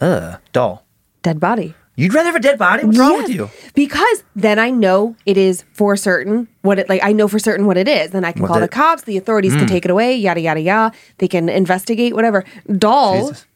Uh, 0.00 0.36
doll. 0.52 0.84
Dead 1.22 1.38
body. 1.38 1.74
You'd 1.96 2.12
rather 2.12 2.26
have 2.26 2.34
a 2.36 2.40
dead 2.40 2.58
body? 2.58 2.84
What's 2.84 2.98
wrong 2.98 3.18
with 3.18 3.30
you? 3.30 3.48
Because 3.74 4.24
then 4.34 4.58
I 4.58 4.70
know 4.70 5.14
it 5.26 5.36
is 5.36 5.62
for 5.74 5.96
certain 5.96 6.48
what 6.62 6.80
it 6.80 6.88
like. 6.88 7.00
I 7.04 7.12
know 7.12 7.28
for 7.28 7.38
certain 7.38 7.66
what 7.66 7.76
it 7.76 7.86
is. 7.86 8.10
Then 8.10 8.24
I 8.24 8.32
can 8.32 8.42
What 8.42 8.48
call 8.48 8.56
the- 8.56 8.62
the 8.62 8.68
cops. 8.68 9.02
The 9.04 9.16
authorities 9.16 9.52
Hmm. 9.52 9.60
can 9.60 9.68
take 9.68 9.84
it 9.84 9.92
away. 9.92 10.16
Yada 10.16 10.40
yada 10.40 10.60
yada. 10.60 10.96
They 11.18 11.28
can 11.28 11.48
investigate 11.48 12.12
whatever. 12.14 12.44
Doll, 12.78 13.28
Jesus. 13.28 13.46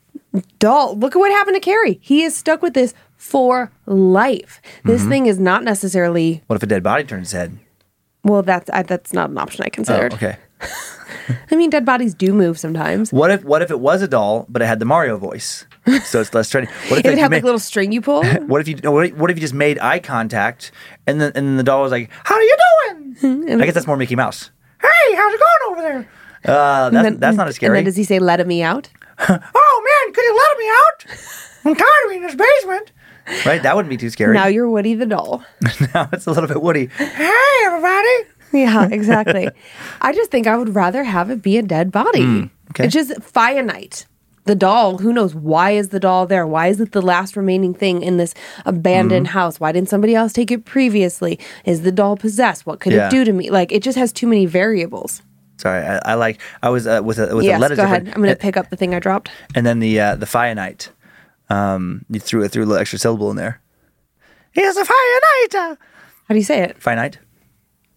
doll. 0.61 0.97
Look 0.97 1.17
at 1.17 1.19
what 1.19 1.33
happened 1.33 1.57
to 1.57 1.61
Kerry. 1.61 1.99
He 2.01 2.23
is 2.23 2.37
stuck 2.37 2.63
with 2.63 2.75
this 2.75 2.95
for 3.19 3.71
life. 3.85 4.63
This 4.85 5.03
Mm-hmm. 5.03 5.11
thing 5.11 5.27
is 5.27 5.39
not 5.39 5.63
necessarily. 5.65 6.43
What 6.47 6.57
if 6.57 6.63
a 6.63 6.67
dead 6.67 6.83
body 6.83 7.05
turns 7.05 7.33
head? 7.33 7.59
Well, 8.25 8.43
that's 8.43 8.71
I, 8.71 8.83
that's 8.83 9.13
not 9.13 9.29
an 9.31 9.37
option 9.39 9.63
I 9.65 9.67
Oh, 9.67 9.71
considered. 9.71 10.15
okay. 10.15 10.37
I 11.51 11.57
mean, 11.57 11.69
dead 11.71 11.85
bodies 11.85 12.15
do 12.15 12.33
move 12.33 12.59
sometimes. 12.59 13.13
What 13.13 13.31
if 13.31 13.45
what 13.45 13.61
if 13.63 13.71
it 13.71 13.81
was 13.81 14.01
a 14.03 14.09
doll, 14.09 14.47
but 14.49 14.63
it 14.63 14.67
had 14.67 14.79
the 14.79 14.85
Mario 14.87 15.19
voice? 15.19 15.67
So 16.05 16.21
it's 16.21 16.33
less 16.35 16.51
threatening. 16.51 16.75
What 16.89 17.01
It 17.01 17.05
you 17.07 17.17
have 17.19 17.31
made- 17.31 17.37
like 17.39 17.43
a 17.43 17.47
little 17.47 17.59
string 17.61 17.93
you 17.93 18.01
pull. 18.01 18.25
What 18.47 18.61
if 18.61 18.69
you 18.69 18.77
what 18.91 19.31
if 19.31 19.37
you 19.37 19.41
just 19.41 19.55
made 19.55 19.79
eye 19.79 19.99
contact 20.01 20.71
and 21.07 21.21
then 21.21 21.33
and 21.35 21.47
then 21.47 21.57
the 21.57 21.63
doll 21.63 21.83
was 21.83 21.93
like, 21.93 22.11
"How 22.25 22.35
are 22.35 22.43
you 22.43 22.57
doing?" 23.21 23.61
I 23.61 23.65
guess 23.67 23.75
that's 23.75 23.87
more 23.87 23.97
Mickey 23.97 24.17
Mouse. 24.17 24.51
Hey, 24.81 25.15
how's 25.17 25.35
it 25.35 25.41
going 25.41 25.73
over 25.73 25.83
there? 25.83 26.09
Uh, 26.45 26.91
that's, 26.91 27.03
then- 27.05 27.19
that's 27.19 27.37
not 27.37 27.49
as 27.49 27.57
scary. 27.57 27.71
And 27.71 27.77
then 27.79 27.85
does 27.85 27.97
he 27.97 28.05
say, 28.05 28.19
"Let 28.19 28.47
me 28.47 28.63
out"? 28.63 28.91
oh 29.21 29.29
man, 29.29 30.15
could 30.15 30.23
you 30.25 30.37
let 30.37 30.59
me 30.59 30.69
out? 30.69 31.19
I'm 31.65 31.75
tired 31.75 32.05
of 32.05 32.11
being 32.11 32.23
in 32.23 32.27
this 32.29 32.37
basement. 32.37 32.93
Right, 33.47 33.63
that 33.63 33.77
wouldn't 33.77 33.91
be 33.91 33.97
too 33.97 34.11
scary. 34.11 34.35
Now 34.35 34.47
you're 34.47 34.69
Woody 34.69 34.95
the 34.95 35.07
doll. 35.07 35.43
now 35.95 36.09
it's 36.13 36.27
a 36.27 36.31
little 36.33 36.49
bit 36.49 36.63
Woody. 36.63 36.87
Hey, 36.87 37.33
everybody. 37.65 38.09
Yeah, 38.53 38.89
exactly. 38.91 39.49
I 40.01 40.13
just 40.13 40.31
think 40.31 40.47
I 40.47 40.57
would 40.57 40.75
rather 40.75 41.05
have 41.05 41.31
it 41.31 41.43
be 41.43 41.59
a 41.59 41.63
dead 41.63 41.93
body. 41.93 42.23
Hmm, 42.25 42.45
okay. 42.71 42.85
It's 42.87 42.95
just 42.95 43.13
Fianite. 43.21 44.07
The 44.45 44.55
doll, 44.55 44.97
who 44.97 45.13
knows? 45.13 45.35
Why 45.35 45.73
is 45.73 45.91
the 45.91 46.01
doll 46.01 46.27
there? 46.27 46.47
Why 46.47 46.69
is 46.69 46.81
it 46.81 46.93
the 46.93 47.03
last 47.03 47.37
remaining 47.37 47.75
thing 47.75 48.01
in 48.03 48.17
this 48.17 48.33
abandoned 48.65 49.27
Mm-hmm. 49.27 49.33
house? 49.39 49.61
Why 49.61 49.73
didn't 49.73 49.91
somebody 49.91 50.15
else 50.15 50.33
take 50.33 50.51
it 50.51 50.65
previously? 50.65 51.39
Is 51.67 51.83
the 51.83 51.93
doll 51.93 52.17
possessed? 52.17 52.65
What 52.65 52.81
could 52.81 52.95
Yeah. 52.95 53.09
it 53.09 53.11
do 53.11 53.27
to 53.27 53.33
me? 53.35 53.51
Like, 53.51 53.71
it 53.73 53.83
just 53.83 53.99
has 53.99 54.11
too 54.11 54.27
many 54.27 54.47
variables. 54.47 55.21
Sorry, 55.59 55.85
I, 55.85 56.13
I 56.13 56.15
like. 56.15 56.41
I 56.63 56.71
was 56.71 56.87
uh, 56.87 57.03
with 57.05 57.19
a 57.19 57.35
with 57.37 57.45
yes, 57.45 57.59
a 57.59 57.61
letter. 57.61 57.77
go 57.77 57.83
ahead. 57.83 58.07
I'm 58.09 58.23
going 58.23 58.31
to 58.31 58.37
pick 58.37 58.57
up 58.57 58.71
the 58.71 58.77
thing 58.77 58.95
I 58.95 59.01
dropped. 59.01 59.29
and 59.55 59.67
then 59.67 59.81
the 59.81 60.01
uh, 60.01 60.15
the 60.17 60.25
Fianite. 60.25 60.89
Um, 61.51 62.05
you 62.11 62.21
threw 62.21 62.43
it 62.43 62.49
threw 62.53 62.63
a 62.65 62.67
little 62.67 62.81
extra 62.81 62.99
syllable 62.99 63.31
in 63.31 63.37
there. 63.37 63.61
Here's 64.53 64.77
a 64.77 64.85
Fianite. 64.85 65.55
How 65.55 66.35
do 66.35 66.35
you 66.37 66.43
say 66.43 66.61
it? 66.63 66.81
Finite. 66.83 67.19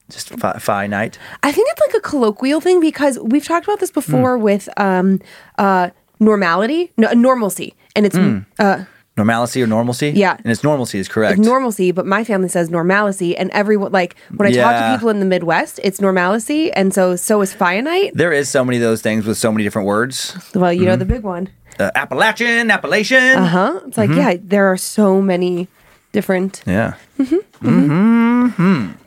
Just 0.10 0.30
fi- 0.30 0.58
finite. 0.60 1.18
I 1.44 1.52
think 1.52 1.68
it's 1.72 1.82
like 1.82 1.96
a 1.96 2.02
colloquial 2.02 2.62
thing 2.62 2.80
because 2.82 3.18
we've 3.20 3.46
talked 3.46 3.66
about 3.66 3.80
this 3.80 3.92
before 3.92 4.38
Hmm. 4.38 4.44
with 4.44 4.70
um, 4.78 5.20
uh, 5.58 5.90
normality, 6.20 6.92
no, 6.98 7.12
normalcy, 7.14 7.74
and 7.96 8.06
it's 8.06 8.16
Hmm. 8.16 8.40
uh, 8.60 8.84
Normalcy 9.18 9.62
or 9.62 9.68
normalcy? 9.68 10.10
Yeah. 10.16 10.38
And 10.42 10.52
it's 10.52 10.64
normalcy 10.64 10.98
is 10.98 11.10
correct. 11.10 11.38
normalcy, 11.38 11.92
but 11.92 12.06
my 12.08 12.24
family 12.24 12.48
says 12.48 12.70
normalcy, 12.70 13.36
and 13.36 13.52
everyone 13.52 13.92
like 13.92 14.16
when 14.36 14.48
I 14.48 14.52
talk 14.54 14.72
Yeah. 14.72 14.92
to 14.92 14.98
people 14.98 15.10
in 15.10 15.20
the 15.20 15.26
Midwest, 15.26 15.80
it's 15.84 16.00
normalcy, 16.00 16.72
and 16.72 16.94
so 16.94 17.18
so 17.18 17.42
is 17.42 17.54
Fianite. 17.54 18.12
there 18.14 18.32
is 18.32 18.48
so 18.50 18.64
many 18.64 18.78
of 18.78 18.84
those 18.84 19.02
things 19.02 19.26
with 19.26 19.38
so 19.38 19.52
many 19.52 19.64
different 19.66 19.86
words. 19.88 20.38
Well, 20.56 20.72
you 20.72 20.86
know 20.86 20.92
Mm-hmm. 20.94 21.00
the 21.00 21.06
big 21.06 21.24
one, 21.24 21.50
Uh, 21.82 21.92
Appalachian, 21.96 22.70
Appalachian. 22.72 23.38
uh 23.38 23.48
huh. 23.48 23.80
It's 23.88 23.98
like 23.98 24.10
Mm-hmm. 24.12 24.20
yeah, 24.20 24.38
there 24.42 24.68
are 24.72 24.78
so 24.78 25.22
many 25.22 25.68
different. 26.12 26.62
Yeah. 26.68 26.94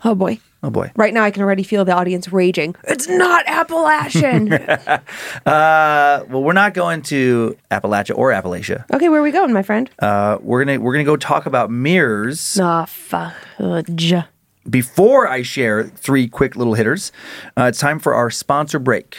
Oh 0.05 0.15
boy. 0.15 0.39
Oh 0.63 0.71
boy. 0.71 0.91
Right 0.97 1.13
now, 1.13 1.23
I 1.25 1.31
can 1.31 1.43
already 1.43 1.63
feel 1.63 1.85
the 1.85 1.93
audience 1.93 2.33
raging. 2.33 2.75
It's 2.85 3.07
not 3.09 3.45
Appalachian. 3.47 4.49
Uh, 5.47 6.25
well, 6.31 6.43
we're 6.43 6.53
not 6.55 6.73
going 6.73 7.03
to 7.03 7.55
Appalachia 7.71 8.17
or 8.17 8.31
Appalachia. 8.31 8.85
okay, 8.95 9.09
where 9.11 9.21
are 9.21 9.23
we 9.23 9.31
going, 9.31 9.53
my 9.53 9.63
friend? 9.63 9.91
Uh, 9.99 10.39
we're 10.41 10.65
gonna 10.65 10.81
we're 10.81 10.93
gonna 10.95 11.05
go 11.05 11.17
talk 11.17 11.45
about 11.47 11.71
mirrors. 11.71 12.59
Ah, 12.61 12.87
fudge. 12.87 14.15
Before 14.71 15.29
I 15.29 15.43
share 15.43 15.85
three 15.85 16.27
quick 16.29 16.57
little 16.57 16.75
hitters, 16.75 17.13
uh, 17.59 17.65
it's 17.65 17.79
time 17.79 17.99
for 17.99 18.15
our 18.15 18.31
sponsor 18.31 18.79
break. 18.79 19.19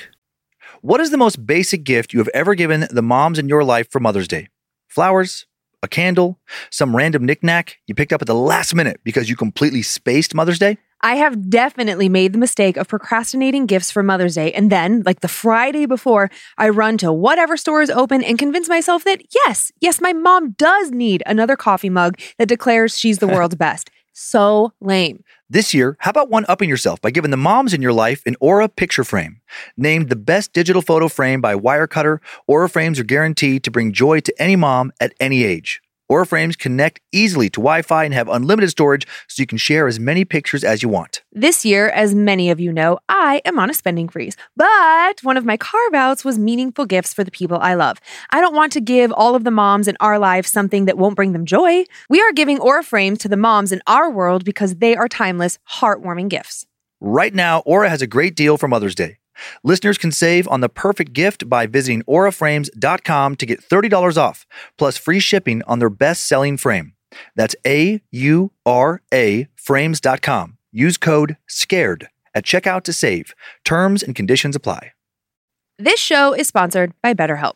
What 0.85 1.01
is 1.01 1.09
the 1.09 1.17
most 1.17 1.43
basic 1.43 1.83
gift 1.83 2.13
you 2.13 2.19
have 2.19 2.29
ever 2.31 2.53
given 2.53 2.85
the 2.91 3.01
moms 3.01 3.39
in 3.39 3.49
your 3.49 3.63
life 3.63 3.89
for 3.89 3.99
Mother's 3.99 4.27
Day? 4.27 4.49
Flowers, 4.87 5.47
a 5.81 5.87
candle, 5.87 6.39
some 6.69 6.95
random 6.95 7.25
knickknack 7.25 7.79
you 7.87 7.95
picked 7.95 8.13
up 8.13 8.21
at 8.21 8.27
the 8.27 8.35
last 8.35 8.75
minute 8.75 9.01
because 9.03 9.27
you 9.27 9.35
completely 9.35 9.81
spaced 9.81 10.35
Mother's 10.35 10.59
Day? 10.59 10.77
I 11.01 11.15
have 11.15 11.49
definitely 11.49 12.07
made 12.07 12.33
the 12.33 12.37
mistake 12.37 12.77
of 12.77 12.87
procrastinating 12.87 13.65
gifts 13.65 13.89
for 13.89 14.03
Mother's 14.03 14.35
Day. 14.35 14.53
And 14.53 14.71
then, 14.71 15.01
like 15.07 15.21
the 15.21 15.27
Friday 15.27 15.87
before, 15.87 16.29
I 16.55 16.69
run 16.69 16.99
to 16.99 17.11
whatever 17.11 17.57
store 17.57 17.81
is 17.81 17.89
open 17.89 18.23
and 18.23 18.37
convince 18.37 18.69
myself 18.69 19.03
that, 19.05 19.23
yes, 19.33 19.71
yes, 19.81 19.99
my 19.99 20.13
mom 20.13 20.51
does 20.51 20.91
need 20.91 21.23
another 21.25 21.55
coffee 21.55 21.89
mug 21.89 22.19
that 22.37 22.47
declares 22.47 22.95
she's 22.95 23.17
the 23.17 23.27
world's 23.35 23.55
best. 23.55 23.89
So 24.17 24.71
lame. 24.79 25.25
This 25.49 25.73
year, 25.73 25.97
how 25.99 26.09
about 26.09 26.29
one 26.29 26.45
upping 26.47 26.69
yourself 26.69 27.01
by 27.01 27.11
giving 27.11 27.31
the 27.31 27.37
moms 27.37 27.73
in 27.73 27.81
your 27.81 27.91
life 27.91 28.23
an 28.25 28.37
Aura 28.39 28.69
picture 28.69 29.03
frame? 29.03 29.41
Named 29.75 30.07
the 30.07 30.15
best 30.15 30.53
digital 30.53 30.81
photo 30.81 31.09
frame 31.09 31.41
by 31.41 31.53
Wirecutter, 31.53 32.19
Aura 32.47 32.69
frames 32.69 32.97
are 32.97 33.03
guaranteed 33.03 33.65
to 33.65 33.71
bring 33.71 33.91
joy 33.91 34.21
to 34.21 34.41
any 34.41 34.55
mom 34.55 34.93
at 35.01 35.13
any 35.19 35.43
age. 35.43 35.81
Aura 36.07 36.25
frames 36.25 36.55
connect 36.55 36.99
easily 37.11 37.49
to 37.49 37.59
Wi 37.59 37.81
Fi 37.81 38.03
and 38.03 38.13
have 38.13 38.29
unlimited 38.29 38.69
storage 38.69 39.07
so 39.27 39.41
you 39.41 39.47
can 39.47 39.57
share 39.57 39.87
as 39.87 39.99
many 39.99 40.23
pictures 40.23 40.63
as 40.63 40.83
you 40.83 40.89
want. 40.89 41.23
This 41.31 41.65
year, 41.65 41.89
as 41.89 42.13
many 42.13 42.51
of 42.51 42.59
you 42.59 42.71
know, 42.71 42.99
I 43.09 43.41
am 43.43 43.57
on 43.57 43.71
a 43.71 43.73
spending 43.73 44.07
freeze. 44.07 44.37
But 44.55 45.19
one 45.23 45.35
of 45.35 45.45
my 45.45 45.57
carve 45.57 45.95
outs 45.95 46.23
was 46.23 46.37
meaningful 46.37 46.85
gifts 46.85 47.11
for 47.11 47.23
the 47.23 47.31
people 47.31 47.57
I 47.59 47.73
love. 47.73 47.97
I 48.29 48.39
don't 48.39 48.55
want 48.55 48.71
to 48.73 48.81
give 48.81 49.11
all 49.13 49.33
of 49.33 49.43
the 49.43 49.51
moms 49.51 49.87
in 49.87 49.97
our 49.99 50.19
lives 50.19 50.51
something 50.51 50.85
that 50.85 50.97
won't 50.97 51.15
bring 51.15 51.33
them 51.33 51.45
joy. 51.45 51.85
We 52.07 52.21
are 52.21 52.31
giving 52.31 52.59
Aura 52.59 52.83
frames 52.83 53.17
to 53.19 53.27
the 53.27 53.37
moms 53.37 53.71
in 53.71 53.81
our 53.87 54.11
world 54.11 54.45
because 54.45 54.75
they 54.75 54.95
are 54.95 55.07
timeless, 55.07 55.57
heartwarming 55.79 56.29
gifts. 56.29 56.67
Right 57.01 57.33
now, 57.33 57.59
Aura 57.65 57.89
has 57.89 58.03
a 58.03 58.07
great 58.07 58.35
deal 58.35 58.57
for 58.57 58.67
Mother's 58.67 58.95
Day. 58.95 59.17
Listeners 59.63 59.97
can 59.97 60.11
save 60.11 60.47
on 60.47 60.61
the 60.61 60.69
perfect 60.69 61.13
gift 61.13 61.49
by 61.49 61.67
visiting 61.67 62.03
auraframes.com 62.03 63.35
to 63.35 63.45
get 63.45 63.61
$30 63.61 64.17
off, 64.17 64.45
plus 64.77 64.97
free 64.97 65.19
shipping 65.19 65.61
on 65.67 65.79
their 65.79 65.89
best 65.89 66.27
selling 66.27 66.57
frame. 66.57 66.93
That's 67.35 67.55
A 67.65 68.01
U 68.11 68.51
R 68.65 69.01
A 69.13 69.47
frames.com. 69.55 70.57
Use 70.71 70.97
code 70.97 71.37
SCARED 71.47 72.07
at 72.33 72.43
checkout 72.43 72.83
to 72.83 72.93
save. 72.93 73.33
Terms 73.63 74.03
and 74.03 74.15
conditions 74.15 74.55
apply. 74.55 74.91
This 75.77 75.99
show 75.99 76.33
is 76.33 76.47
sponsored 76.47 76.93
by 77.01 77.13
BetterHelp. 77.13 77.55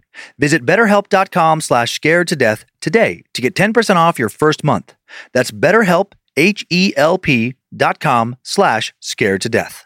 Visit 0.37 0.65
betterhelp.com 0.65 1.61
slash 1.61 1.93
scared 1.93 2.27
to 2.29 2.35
death 2.35 2.65
today 2.79 3.23
to 3.33 3.41
get 3.41 3.55
10% 3.55 3.95
off 3.95 4.19
your 4.19 4.29
first 4.29 4.63
month. 4.63 4.95
That's 5.33 5.51
betterhelp, 5.51 6.13
H-E-L-P 6.37 7.55
dot 7.75 7.99
com 7.99 8.35
slash 8.43 8.93
scared 8.99 9.41
to 9.41 9.49
death. 9.49 9.85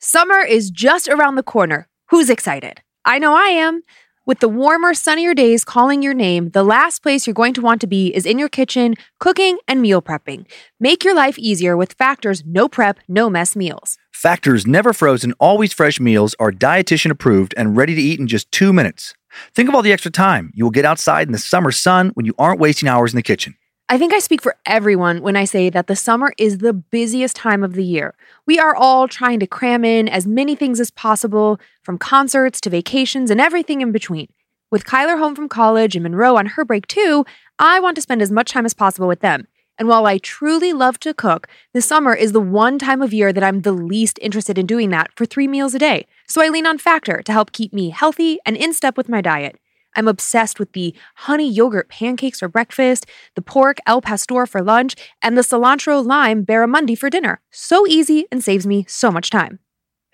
Summer 0.00 0.40
is 0.40 0.70
just 0.70 1.08
around 1.08 1.34
the 1.34 1.42
corner. 1.42 1.88
Who's 2.10 2.30
excited? 2.30 2.82
I 3.04 3.18
know 3.18 3.34
I 3.34 3.48
am. 3.48 3.82
With 4.26 4.40
the 4.40 4.48
warmer, 4.48 4.92
sunnier 4.92 5.32
days 5.32 5.64
calling 5.64 6.02
your 6.02 6.12
name, 6.12 6.50
the 6.50 6.62
last 6.62 7.02
place 7.02 7.26
you're 7.26 7.32
going 7.32 7.54
to 7.54 7.62
want 7.62 7.80
to 7.80 7.86
be 7.86 8.14
is 8.14 8.26
in 8.26 8.38
your 8.38 8.50
kitchen, 8.50 8.94
cooking 9.18 9.56
and 9.66 9.80
meal 9.80 10.02
prepping. 10.02 10.44
Make 10.78 11.02
your 11.02 11.14
life 11.14 11.38
easier 11.38 11.78
with 11.78 11.94
Factor's 11.94 12.44
no 12.44 12.68
prep, 12.68 12.98
no 13.08 13.30
mess 13.30 13.56
meals. 13.56 13.96
Factor's 14.18 14.66
never 14.66 14.92
frozen, 14.92 15.32
always 15.38 15.72
fresh 15.72 16.00
meals 16.00 16.34
are 16.40 16.50
dietitian 16.50 17.12
approved 17.12 17.54
and 17.56 17.76
ready 17.76 17.94
to 17.94 18.02
eat 18.02 18.18
in 18.18 18.26
just 18.26 18.50
two 18.50 18.72
minutes. 18.72 19.14
Think 19.54 19.68
of 19.68 19.76
all 19.76 19.82
the 19.82 19.92
extra 19.92 20.10
time 20.10 20.50
you 20.56 20.64
will 20.64 20.72
get 20.72 20.84
outside 20.84 21.28
in 21.28 21.32
the 21.32 21.38
summer 21.38 21.70
sun 21.70 22.10
when 22.14 22.26
you 22.26 22.34
aren't 22.36 22.58
wasting 22.58 22.88
hours 22.88 23.12
in 23.12 23.16
the 23.16 23.22
kitchen. 23.22 23.54
I 23.88 23.96
think 23.96 24.12
I 24.12 24.18
speak 24.18 24.42
for 24.42 24.56
everyone 24.66 25.22
when 25.22 25.36
I 25.36 25.44
say 25.44 25.70
that 25.70 25.86
the 25.86 25.94
summer 25.94 26.32
is 26.36 26.58
the 26.58 26.72
busiest 26.72 27.36
time 27.36 27.62
of 27.62 27.74
the 27.74 27.84
year. 27.84 28.16
We 28.44 28.58
are 28.58 28.74
all 28.74 29.06
trying 29.06 29.38
to 29.38 29.46
cram 29.46 29.84
in 29.84 30.08
as 30.08 30.26
many 30.26 30.56
things 30.56 30.80
as 30.80 30.90
possible, 30.90 31.60
from 31.84 31.96
concerts 31.96 32.60
to 32.62 32.70
vacations 32.70 33.30
and 33.30 33.40
everything 33.40 33.82
in 33.82 33.92
between. 33.92 34.26
With 34.72 34.84
Kyler 34.84 35.20
home 35.20 35.36
from 35.36 35.48
college 35.48 35.94
and 35.94 36.02
Monroe 36.02 36.36
on 36.36 36.46
her 36.46 36.64
break 36.64 36.88
too, 36.88 37.24
I 37.60 37.78
want 37.78 37.94
to 37.94 38.02
spend 38.02 38.20
as 38.20 38.32
much 38.32 38.50
time 38.50 38.66
as 38.66 38.74
possible 38.74 39.06
with 39.06 39.20
them. 39.20 39.46
And 39.78 39.88
while 39.88 40.06
I 40.06 40.18
truly 40.18 40.72
love 40.72 40.98
to 41.00 41.14
cook, 41.14 41.46
the 41.72 41.80
summer 41.80 42.14
is 42.14 42.32
the 42.32 42.40
one 42.40 42.78
time 42.78 43.00
of 43.00 43.14
year 43.14 43.32
that 43.32 43.44
I'm 43.44 43.62
the 43.62 43.72
least 43.72 44.18
interested 44.20 44.58
in 44.58 44.66
doing 44.66 44.90
that 44.90 45.10
for 45.16 45.24
three 45.24 45.46
meals 45.46 45.74
a 45.74 45.78
day. 45.78 46.06
So 46.26 46.42
I 46.42 46.48
lean 46.48 46.66
on 46.66 46.78
Factor 46.78 47.22
to 47.22 47.32
help 47.32 47.52
keep 47.52 47.72
me 47.72 47.90
healthy 47.90 48.38
and 48.44 48.56
in 48.56 48.74
step 48.74 48.96
with 48.96 49.08
my 49.08 49.20
diet. 49.20 49.58
I'm 49.96 50.08
obsessed 50.08 50.58
with 50.58 50.72
the 50.72 50.94
honey 51.16 51.50
yogurt 51.50 51.88
pancakes 51.88 52.40
for 52.40 52.48
breakfast, 52.48 53.06
the 53.34 53.42
pork 53.42 53.78
El 53.86 54.00
Pastor 54.00 54.46
for 54.46 54.62
lunch, 54.62 54.94
and 55.22 55.36
the 55.36 55.42
cilantro 55.42 56.04
lime 56.04 56.44
barramundi 56.44 56.96
for 56.96 57.10
dinner. 57.10 57.40
So 57.50 57.86
easy 57.86 58.26
and 58.30 58.42
saves 58.42 58.66
me 58.66 58.84
so 58.88 59.10
much 59.10 59.30
time. 59.30 59.58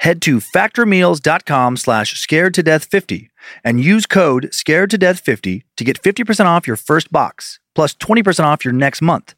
Head 0.01 0.21
to 0.23 0.39
factormeals.com 0.39 1.77
slash 1.77 2.19
scared 2.21 2.55
to 2.55 2.63
death 2.63 2.85
50 2.85 3.31
and 3.63 3.81
use 3.81 4.07
code 4.07 4.53
scared 4.53 4.91
to 4.91 4.99
death 4.99 5.21
50 5.21 5.65
to 5.77 5.85
get 5.85 6.03
50% 6.03 6.47
off 6.47 6.67
your 6.67 6.77
first 6.77 7.13
box 7.13 7.61
plus 7.75 7.95
20% 7.95 8.45
off 8.45 8.65
your 8.65 8.75
next 8.75 9.03
month. 9.03 9.35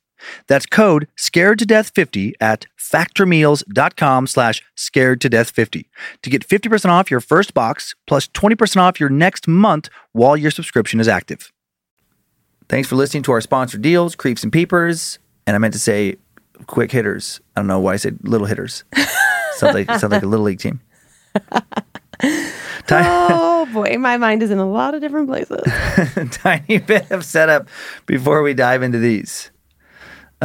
That's 0.46 0.66
code 0.66 1.08
scared 1.16 1.58
to 1.60 1.66
death 1.66 1.90
50 1.94 2.34
at 2.40 2.66
factormeals.com 2.78 4.26
slash 4.26 4.62
scared 4.74 5.20
to 5.20 5.28
death 5.28 5.50
50 5.50 5.88
to 6.22 6.30
get 6.30 6.46
50% 6.46 6.88
off 6.90 7.10
your 7.10 7.20
first 7.20 7.54
box 7.54 7.94
plus 8.06 8.28
20% 8.28 8.76
off 8.78 9.00
your 9.00 9.08
next 9.10 9.46
month 9.48 9.88
while 10.12 10.36
your 10.36 10.50
subscription 10.50 11.00
is 11.00 11.08
active. 11.08 11.52
Thanks 12.68 12.88
for 12.88 12.96
listening 12.96 13.22
to 13.24 13.32
our 13.32 13.40
sponsored 13.40 13.82
deals, 13.82 14.14
Creeps 14.16 14.42
and 14.42 14.52
Peepers. 14.52 15.18
And 15.46 15.54
I 15.54 15.58
meant 15.58 15.74
to 15.74 15.78
say 15.80 16.16
quick 16.66 16.90
hitters. 16.90 17.40
I 17.54 17.60
don't 17.60 17.68
know 17.68 17.78
why 17.78 17.92
I 17.92 17.96
said 17.96 18.18
little 18.22 18.46
hitters. 18.46 18.84
sounds 19.56 19.74
like 19.74 19.86
sounds 19.86 20.10
like 20.12 20.22
a 20.22 20.26
little 20.26 20.44
league 20.44 20.58
team. 20.60 20.80
Ti- 21.34 21.52
Oh 22.88 23.66
boy, 23.72 23.96
my 23.98 24.16
mind 24.16 24.42
is 24.42 24.50
in 24.50 24.58
a 24.58 24.68
lot 24.68 24.94
of 24.94 25.00
different 25.00 25.28
places. 25.28 25.60
tiny 26.32 26.78
bit 26.78 27.10
of 27.10 27.24
setup 27.24 27.68
before 28.06 28.42
we 28.42 28.54
dive 28.54 28.82
into 28.82 28.98
these. 28.98 29.50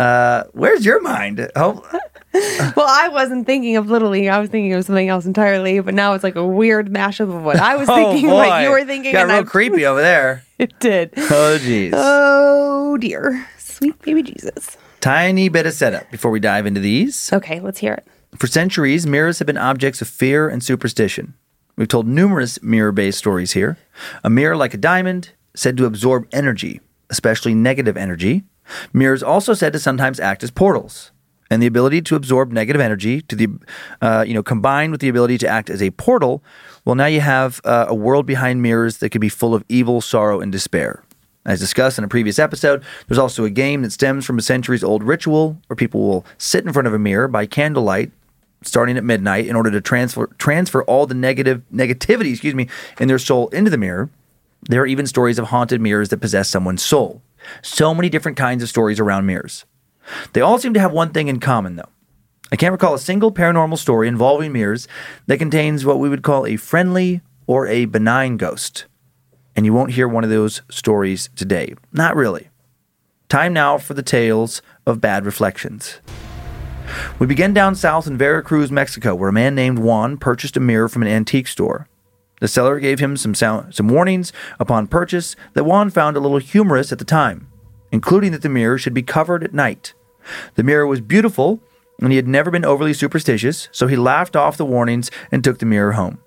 Uh, 0.01 0.43
where's 0.53 0.85
your 0.85 1.01
mind? 1.01 1.49
Oh, 1.55 1.81
well, 2.33 2.87
I 2.87 3.09
wasn't 3.11 3.45
thinking 3.45 3.75
of 3.77 3.89
Little 3.89 4.09
League. 4.09 4.27
I 4.27 4.39
was 4.39 4.49
thinking 4.49 4.73
of 4.73 4.83
something 4.85 5.09
else 5.09 5.25
entirely, 5.25 5.79
but 5.79 5.93
now 5.93 6.13
it's 6.13 6.23
like 6.23 6.35
a 6.35 6.45
weird 6.45 6.87
mashup 6.91 7.33
of 7.33 7.43
what 7.43 7.57
I 7.57 7.75
was 7.75 7.87
thinking, 7.87 8.29
oh 8.29 8.35
what 8.35 8.63
you 8.63 8.71
were 8.71 8.83
thinking. 8.85 9.11
Got 9.11 9.27
real 9.27 9.35
I- 9.37 9.43
creepy 9.43 9.85
over 9.85 10.01
there. 10.01 10.43
It 10.61 10.79
did. 10.79 11.11
Oh, 11.17 11.57
jeez. 11.59 11.89
Oh 11.95 12.95
dear. 12.97 13.47
Sweet 13.57 13.99
baby 14.03 14.21
Jesus. 14.21 14.77
Tiny 14.99 15.49
bit 15.49 15.65
of 15.65 15.73
setup 15.73 16.11
before 16.11 16.29
we 16.29 16.39
dive 16.39 16.67
into 16.67 16.79
these. 16.79 17.33
Okay, 17.33 17.59
let's 17.59 17.79
hear 17.79 17.93
it. 17.93 18.05
For 18.37 18.45
centuries, 18.45 19.07
mirrors 19.07 19.39
have 19.39 19.47
been 19.47 19.57
objects 19.57 20.03
of 20.03 20.07
fear 20.07 20.47
and 20.47 20.63
superstition. 20.63 21.33
We've 21.77 21.87
told 21.87 22.05
numerous 22.05 22.61
mirror 22.61 22.91
based 22.91 23.17
stories 23.17 23.53
here. 23.53 23.79
A 24.23 24.29
mirror, 24.29 24.55
like 24.55 24.75
a 24.75 24.77
diamond, 24.77 25.31
said 25.55 25.77
to 25.77 25.85
absorb 25.85 26.27
energy, 26.31 26.79
especially 27.09 27.55
negative 27.55 27.97
energy. 27.97 28.43
Mirrors 28.93 29.23
also 29.23 29.53
said 29.53 29.73
to 29.73 29.79
sometimes 29.79 30.19
act 30.19 30.43
as 30.43 30.51
portals. 30.51 31.11
And 31.49 31.61
the 31.61 31.67
ability 31.67 32.01
to 32.03 32.15
absorb 32.15 32.53
negative 32.53 32.81
energy, 32.81 33.21
to 33.23 33.35
the, 33.35 33.47
uh, 34.01 34.23
you 34.25 34.33
know, 34.33 34.41
combined 34.41 34.93
with 34.93 35.01
the 35.01 35.09
ability 35.09 35.37
to 35.39 35.47
act 35.47 35.69
as 35.69 35.81
a 35.81 35.91
portal, 35.91 36.41
well, 36.85 36.95
now 36.95 37.07
you 37.07 37.19
have 37.19 37.59
uh, 37.65 37.87
a 37.89 37.95
world 37.95 38.25
behind 38.25 38.61
mirrors 38.61 38.99
that 38.99 39.09
could 39.09 39.19
be 39.19 39.27
full 39.27 39.53
of 39.53 39.65
evil, 39.67 39.99
sorrow, 39.99 40.39
and 40.39 40.51
despair. 40.51 41.03
As 41.45 41.59
discussed 41.59 41.97
in 41.97 42.03
a 42.03 42.07
previous 42.07 42.39
episode, 42.39 42.83
there's 43.07 43.17
also 43.17 43.43
a 43.43 43.49
game 43.49 43.81
that 43.81 43.91
stems 43.91 44.25
from 44.25 44.37
a 44.37 44.41
centuries 44.41 44.83
old 44.83 45.03
ritual 45.03 45.57
where 45.67 45.75
people 45.75 46.01
will 46.01 46.25
sit 46.37 46.65
in 46.65 46.71
front 46.71 46.87
of 46.87 46.93
a 46.93 46.99
mirror 46.99 47.27
by 47.27 47.45
candlelight 47.45 48.11
starting 48.63 48.97
at 48.97 49.03
midnight 49.03 49.47
in 49.47 49.55
order 49.55 49.71
to 49.71 49.81
transfer 49.81 50.27
transfer 50.37 50.83
all 50.83 51.07
the 51.07 51.15
negative 51.15 51.63
negativity, 51.73 52.31
excuse 52.31 52.55
me, 52.55 52.67
in 52.99 53.07
their 53.07 53.19
soul 53.19 53.47
into 53.49 53.71
the 53.71 53.77
mirror. 53.77 54.09
There 54.69 54.81
are 54.81 54.87
even 54.87 55.07
stories 55.07 55.39
of 55.39 55.47
haunted 55.47 55.81
mirrors 55.81 56.09
that 56.09 56.21
possess 56.21 56.49
someone's 56.49 56.83
soul. 56.83 57.21
So 57.61 57.93
many 57.93 58.09
different 58.09 58.37
kinds 58.37 58.63
of 58.63 58.69
stories 58.69 58.99
around 58.99 59.25
mirrors. 59.25 59.65
They 60.33 60.41
all 60.41 60.57
seem 60.57 60.73
to 60.73 60.79
have 60.79 60.91
one 60.91 61.11
thing 61.11 61.27
in 61.27 61.39
common 61.39 61.75
though. 61.75 61.89
I 62.51 62.57
can't 62.57 62.73
recall 62.73 62.93
a 62.93 62.99
single 62.99 63.31
paranormal 63.31 63.77
story 63.77 64.07
involving 64.07 64.51
mirrors 64.51 64.87
that 65.27 65.39
contains 65.39 65.85
what 65.85 65.99
we 65.99 66.09
would 66.09 66.23
call 66.23 66.45
a 66.45 66.57
friendly 66.57 67.21
or 67.47 67.67
a 67.67 67.85
benign 67.85 68.37
ghost. 68.37 68.85
And 69.55 69.65
you 69.65 69.73
won't 69.73 69.91
hear 69.91 70.07
one 70.07 70.23
of 70.23 70.29
those 70.29 70.61
stories 70.69 71.29
today. 71.35 71.75
Not 71.93 72.15
really. 72.15 72.49
Time 73.29 73.53
now 73.53 73.77
for 73.77 73.93
the 73.93 74.03
tales 74.03 74.61
of 74.85 74.99
bad 74.99 75.25
reflections. 75.25 75.99
We 77.19 77.27
begin 77.27 77.53
down 77.53 77.75
south 77.75 78.07
in 78.07 78.17
Veracruz, 78.17 78.71
Mexico, 78.71 79.15
where 79.15 79.29
a 79.29 79.33
man 79.33 79.55
named 79.55 79.79
Juan 79.79 80.17
purchased 80.17 80.57
a 80.57 80.59
mirror 80.59 80.89
from 80.89 81.03
an 81.03 81.07
antique 81.07 81.47
store. 81.47 81.87
The 82.41 82.47
seller 82.47 82.79
gave 82.79 82.99
him 82.99 83.15
some 83.15 83.35
sound, 83.35 83.75
some 83.75 83.87
warnings 83.87 84.33
upon 84.59 84.87
purchase 84.87 85.35
that 85.53 85.63
Juan 85.63 85.91
found 85.91 86.17
a 86.17 86.19
little 86.19 86.39
humorous 86.39 86.91
at 86.91 86.97
the 86.97 87.05
time, 87.05 87.47
including 87.91 88.31
that 88.31 88.41
the 88.41 88.49
mirror 88.49 88.79
should 88.79 88.95
be 88.95 89.03
covered 89.03 89.43
at 89.43 89.53
night. 89.53 89.93
The 90.55 90.63
mirror 90.63 90.87
was 90.87 91.01
beautiful, 91.01 91.61
and 91.99 92.11
he 92.11 92.15
had 92.15 92.27
never 92.27 92.49
been 92.49 92.65
overly 92.65 92.93
superstitious, 92.93 93.69
so 93.71 93.85
he 93.85 93.95
laughed 93.95 94.35
off 94.35 94.57
the 94.57 94.65
warnings 94.65 95.11
and 95.31 95.43
took 95.43 95.59
the 95.59 95.67
mirror 95.67 95.91
home. 95.91 96.17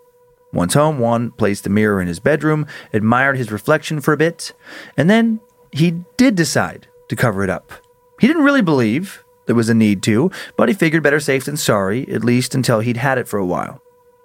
Once 0.52 0.74
home, 0.74 1.00
Juan 1.00 1.32
placed 1.32 1.64
the 1.64 1.70
mirror 1.70 2.00
in 2.00 2.06
his 2.06 2.20
bedroom, 2.20 2.64
admired 2.92 3.36
his 3.36 3.50
reflection 3.50 4.00
for 4.00 4.14
a 4.14 4.16
bit, 4.16 4.52
and 4.96 5.10
then 5.10 5.40
he 5.72 6.04
did 6.16 6.36
decide 6.36 6.86
to 7.08 7.16
cover 7.16 7.42
it 7.42 7.50
up. 7.50 7.72
He 8.20 8.28
didn't 8.28 8.44
really 8.44 8.62
believe 8.62 9.24
there 9.46 9.56
was 9.56 9.68
a 9.68 9.74
need 9.74 10.00
to, 10.04 10.30
but 10.56 10.68
he 10.68 10.74
figured 10.74 11.02
better 11.02 11.18
safe 11.18 11.44
than 11.44 11.56
sorry, 11.56 12.08
at 12.08 12.24
least 12.24 12.54
until 12.54 12.78
he'd 12.78 12.98
had 12.98 13.18
it 13.18 13.26
for 13.26 13.40
a 13.40 13.44
while. 13.44 13.82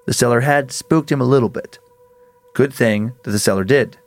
The 0.09 0.15
seller 0.15 0.39
had 0.39 0.71
spooked 0.71 1.11
him 1.11 1.21
a 1.21 1.23
little 1.23 1.49
bit. 1.49 1.77
Good 2.55 2.73
thing 2.73 3.13
that 3.21 3.29
the 3.29 3.37
seller 3.37 3.63
did. 3.63 3.99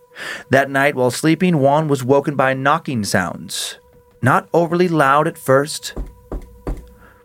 That 0.50 0.68
night, 0.68 0.96
while 0.96 1.12
sleeping, 1.12 1.60
Juan 1.60 1.86
was 1.86 2.02
woken 2.02 2.34
by 2.34 2.54
knocking 2.54 3.04
sounds. 3.04 3.78
Not 4.20 4.48
overly 4.52 4.88
loud 4.88 5.28
at 5.28 5.38
first, 5.38 5.94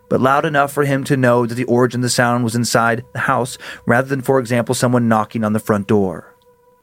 but 0.08 0.20
loud 0.20 0.44
enough 0.44 0.72
for 0.72 0.84
him 0.84 1.02
to 1.04 1.16
know 1.16 1.44
that 1.44 1.56
the 1.56 1.64
origin 1.64 1.98
of 1.98 2.02
the 2.02 2.08
sound 2.08 2.44
was 2.44 2.54
inside 2.54 3.04
the 3.14 3.18
house 3.18 3.58
rather 3.84 4.06
than, 4.06 4.22
for 4.22 4.38
example, 4.38 4.76
someone 4.76 5.08
knocking 5.08 5.42
on 5.42 5.54
the 5.54 5.58
front 5.58 5.88
door. 5.88 6.36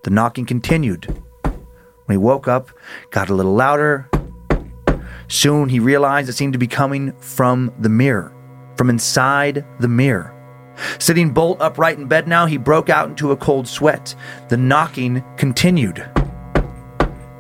The 0.04 0.10
knocking 0.10 0.46
continued. 0.46 1.06
When 1.44 1.56
he 2.10 2.18
woke 2.18 2.50
up, 2.50 2.72
got 3.12 3.30
a 3.30 3.34
little 3.34 3.54
louder. 3.54 4.10
Soon 5.30 5.70
he 5.70 5.80
realized 5.80 6.28
it 6.28 6.34
seemed 6.34 6.52
to 6.52 6.60
be 6.60 6.68
coming 6.68 7.14
from 7.20 7.74
the 7.80 7.88
mirror, 7.88 8.36
from 8.76 8.90
inside 8.90 9.66
the 9.80 9.88
mirror. 9.88 10.35
Sitting 11.00 11.32
bolt 11.32 11.62
upright 11.62 11.98
in 11.98 12.08
bed 12.08 12.28
now, 12.28 12.46
he 12.46 12.58
broke 12.58 12.90
out 12.90 13.10
into 13.10 13.32
a 13.32 13.38
cold 13.38 13.68
sweat. 13.68 14.16
The 14.50 14.58
knocking 14.58 15.24
continued. 15.38 16.00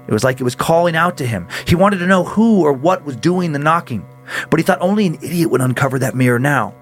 It 0.07 0.13
was 0.13 0.23
like 0.23 0.39
it 0.39 0.43
was 0.43 0.55
calling 0.55 0.95
out 0.95 1.17
to 1.17 1.25
him. 1.25 1.47
He 1.65 1.75
wanted 1.75 1.97
to 1.97 2.07
know 2.07 2.23
who 2.23 2.61
or 2.61 2.73
what 2.73 3.05
was 3.05 3.15
doing 3.15 3.51
the 3.51 3.59
knocking, 3.59 4.05
but 4.49 4.59
he 4.59 4.63
thought 4.63 4.81
only 4.81 5.07
an 5.07 5.15
idiot 5.15 5.49
would 5.49 5.61
uncover 5.61 5.99
that 5.99 6.15
mirror 6.15 6.39
now. 6.39 6.75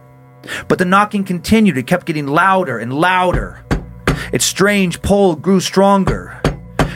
But 0.67 0.77
the 0.77 0.85
knocking 0.85 1.23
continued. 1.23 1.77
It 1.77 1.87
kept 1.87 2.05
getting 2.05 2.27
louder 2.27 2.77
and 2.77 2.93
louder. 2.93 3.63
Its 4.33 4.45
strange 4.45 5.01
pull 5.01 5.35
grew 5.35 5.59
stronger. 5.59 6.41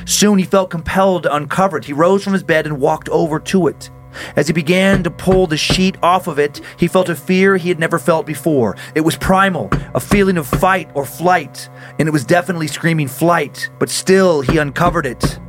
Soon 0.05 0.37
he 0.37 0.45
felt 0.45 0.69
compelled 0.69 1.23
to 1.23 1.35
uncover 1.35 1.77
it. 1.77 1.85
He 1.85 1.93
rose 1.93 2.23
from 2.23 2.33
his 2.33 2.43
bed 2.43 2.65
and 2.65 2.79
walked 2.79 3.09
over 3.09 3.39
to 3.39 3.67
it. 3.67 3.89
As 4.35 4.47
he 4.47 4.53
began 4.53 5.03
to 5.03 5.11
pull 5.11 5.47
the 5.47 5.57
sheet 5.57 5.97
off 6.03 6.27
of 6.27 6.39
it, 6.39 6.61
he 6.77 6.87
felt 6.87 7.09
a 7.09 7.15
fear 7.15 7.57
he 7.57 7.69
had 7.69 7.79
never 7.79 7.99
felt 7.99 8.25
before. 8.25 8.75
It 8.95 9.01
was 9.01 9.15
primal, 9.15 9.69
a 9.93 9.99
feeling 9.99 10.37
of 10.37 10.47
fight 10.47 10.89
or 10.93 11.05
flight, 11.05 11.69
and 11.99 12.07
it 12.07 12.11
was 12.11 12.25
definitely 12.25 12.67
screaming 12.67 13.07
flight, 13.07 13.69
but 13.79 13.89
still 13.89 14.41
he 14.41 14.57
uncovered 14.57 15.05
it. 15.05 15.39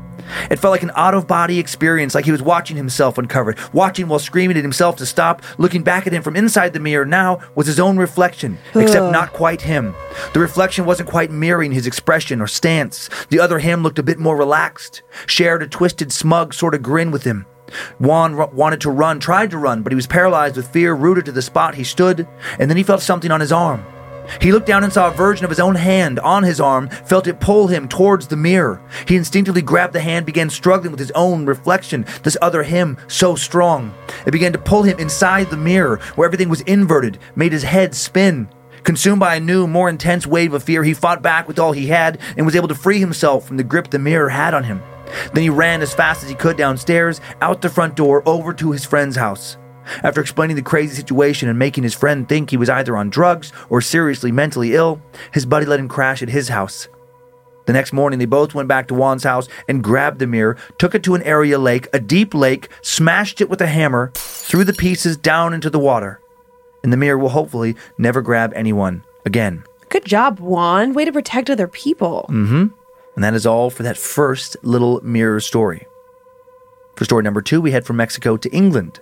It 0.50 0.58
felt 0.58 0.72
like 0.72 0.82
an 0.82 0.92
out 0.94 1.14
of 1.14 1.26
body 1.26 1.58
experience, 1.58 2.14
like 2.14 2.24
he 2.24 2.32
was 2.32 2.42
watching 2.42 2.76
himself 2.76 3.18
uncovered, 3.18 3.58
watching 3.72 4.08
while 4.08 4.18
screaming 4.18 4.56
at 4.56 4.62
himself 4.62 4.96
to 4.96 5.06
stop. 5.06 5.42
Looking 5.58 5.82
back 5.82 6.06
at 6.06 6.12
him 6.12 6.22
from 6.22 6.36
inside 6.36 6.72
the 6.72 6.80
mirror 6.80 7.06
now 7.06 7.40
was 7.54 7.66
his 7.66 7.80
own 7.80 7.96
reflection, 7.96 8.58
except 8.74 9.12
not 9.12 9.32
quite 9.32 9.62
him. 9.62 9.94
The 10.34 10.40
reflection 10.40 10.84
wasn't 10.84 11.08
quite 11.08 11.30
mirroring 11.30 11.72
his 11.72 11.86
expression 11.86 12.40
or 12.40 12.46
stance. 12.46 13.08
The 13.30 13.40
other 13.40 13.58
him 13.58 13.82
looked 13.82 13.98
a 13.98 14.02
bit 14.02 14.18
more 14.18 14.36
relaxed, 14.36 15.02
shared 15.26 15.62
a 15.62 15.66
twisted, 15.66 16.12
smug 16.12 16.54
sort 16.54 16.74
of 16.74 16.82
grin 16.82 17.10
with 17.10 17.24
him. 17.24 17.46
Juan 17.98 18.34
r- 18.34 18.48
wanted 18.48 18.80
to 18.82 18.90
run, 18.90 19.20
tried 19.20 19.50
to 19.50 19.58
run, 19.58 19.82
but 19.82 19.92
he 19.92 19.96
was 19.96 20.06
paralyzed 20.06 20.56
with 20.56 20.68
fear, 20.68 20.94
rooted 20.94 21.24
to 21.26 21.32
the 21.32 21.42
spot 21.42 21.74
he 21.74 21.84
stood, 21.84 22.26
and 22.58 22.70
then 22.70 22.76
he 22.76 22.82
felt 22.82 23.02
something 23.02 23.30
on 23.30 23.40
his 23.40 23.52
arm. 23.52 23.84
He 24.40 24.52
looked 24.52 24.66
down 24.66 24.84
and 24.84 24.92
saw 24.92 25.08
a 25.08 25.12
version 25.12 25.44
of 25.44 25.50
his 25.50 25.60
own 25.60 25.74
hand 25.74 26.18
on 26.20 26.42
his 26.42 26.60
arm, 26.60 26.88
felt 26.88 27.26
it 27.26 27.40
pull 27.40 27.68
him 27.68 27.88
towards 27.88 28.26
the 28.26 28.36
mirror. 28.36 28.80
He 29.06 29.16
instinctively 29.16 29.62
grabbed 29.62 29.94
the 29.94 30.00
hand, 30.00 30.26
began 30.26 30.50
struggling 30.50 30.90
with 30.90 31.00
his 31.00 31.10
own 31.12 31.46
reflection, 31.46 32.04
this 32.22 32.36
other 32.42 32.62
him 32.62 32.98
so 33.08 33.34
strong. 33.34 33.94
It 34.26 34.32
began 34.32 34.52
to 34.52 34.58
pull 34.58 34.82
him 34.82 34.98
inside 34.98 35.50
the 35.50 35.56
mirror, 35.56 35.98
where 36.14 36.26
everything 36.26 36.48
was 36.48 36.60
inverted, 36.62 37.18
made 37.36 37.52
his 37.52 37.62
head 37.62 37.94
spin. 37.94 38.48
Consumed 38.84 39.20
by 39.20 39.36
a 39.36 39.40
new, 39.40 39.66
more 39.66 39.88
intense 39.88 40.26
wave 40.26 40.54
of 40.54 40.62
fear, 40.62 40.84
he 40.84 40.94
fought 40.94 41.22
back 41.22 41.48
with 41.48 41.58
all 41.58 41.72
he 41.72 41.88
had 41.88 42.18
and 42.36 42.46
was 42.46 42.56
able 42.56 42.68
to 42.68 42.74
free 42.74 43.00
himself 43.00 43.46
from 43.46 43.56
the 43.56 43.64
grip 43.64 43.90
the 43.90 43.98
mirror 43.98 44.28
had 44.28 44.54
on 44.54 44.64
him. 44.64 44.82
Then 45.32 45.42
he 45.42 45.50
ran 45.50 45.82
as 45.82 45.94
fast 45.94 46.22
as 46.22 46.28
he 46.28 46.34
could 46.34 46.56
downstairs, 46.56 47.20
out 47.40 47.62
the 47.62 47.68
front 47.68 47.96
door, 47.96 48.22
over 48.26 48.52
to 48.54 48.72
his 48.72 48.84
friend's 48.84 49.16
house. 49.16 49.56
After 50.02 50.20
explaining 50.20 50.56
the 50.56 50.62
crazy 50.62 50.94
situation 50.94 51.48
and 51.48 51.58
making 51.58 51.84
his 51.84 51.94
friend 51.94 52.28
think 52.28 52.50
he 52.50 52.56
was 52.56 52.68
either 52.68 52.96
on 52.96 53.10
drugs 53.10 53.52
or 53.70 53.80
seriously 53.80 54.30
mentally 54.30 54.74
ill, 54.74 55.00
his 55.32 55.46
buddy 55.46 55.66
let 55.66 55.80
him 55.80 55.88
crash 55.88 56.22
at 56.22 56.28
his 56.28 56.48
house. 56.48 56.88
The 57.66 57.72
next 57.74 57.92
morning, 57.92 58.18
they 58.18 58.24
both 58.24 58.54
went 58.54 58.68
back 58.68 58.88
to 58.88 58.94
Juan's 58.94 59.24
house 59.24 59.46
and 59.68 59.84
grabbed 59.84 60.20
the 60.20 60.26
mirror, 60.26 60.56
took 60.78 60.94
it 60.94 61.02
to 61.02 61.14
an 61.14 61.22
area 61.22 61.58
lake, 61.58 61.86
a 61.92 62.00
deep 62.00 62.32
lake, 62.32 62.68
smashed 62.80 63.42
it 63.42 63.50
with 63.50 63.60
a 63.60 63.66
hammer, 63.66 64.10
threw 64.14 64.64
the 64.64 64.72
pieces 64.72 65.18
down 65.18 65.52
into 65.52 65.68
the 65.68 65.78
water. 65.78 66.18
And 66.82 66.92
the 66.92 66.96
mirror 66.96 67.18
will 67.18 67.28
hopefully 67.28 67.76
never 67.98 68.22
grab 68.22 68.52
anyone 68.54 69.02
again. 69.26 69.64
Good 69.90 70.06
job, 70.06 70.40
Juan. 70.40 70.94
Way 70.94 71.04
to 71.04 71.12
protect 71.12 71.50
other 71.50 71.68
people. 71.68 72.26
Mm-hmm. 72.30 72.68
And 73.18 73.24
that 73.24 73.34
is 73.34 73.46
all 73.46 73.68
for 73.68 73.82
that 73.82 73.96
first 73.96 74.56
little 74.62 75.00
mirror 75.02 75.40
story. 75.40 75.88
For 76.94 77.04
story 77.04 77.24
number 77.24 77.42
two, 77.42 77.60
we 77.60 77.72
head 77.72 77.84
from 77.84 77.96
Mexico 77.96 78.36
to 78.36 78.48
England. 78.50 79.00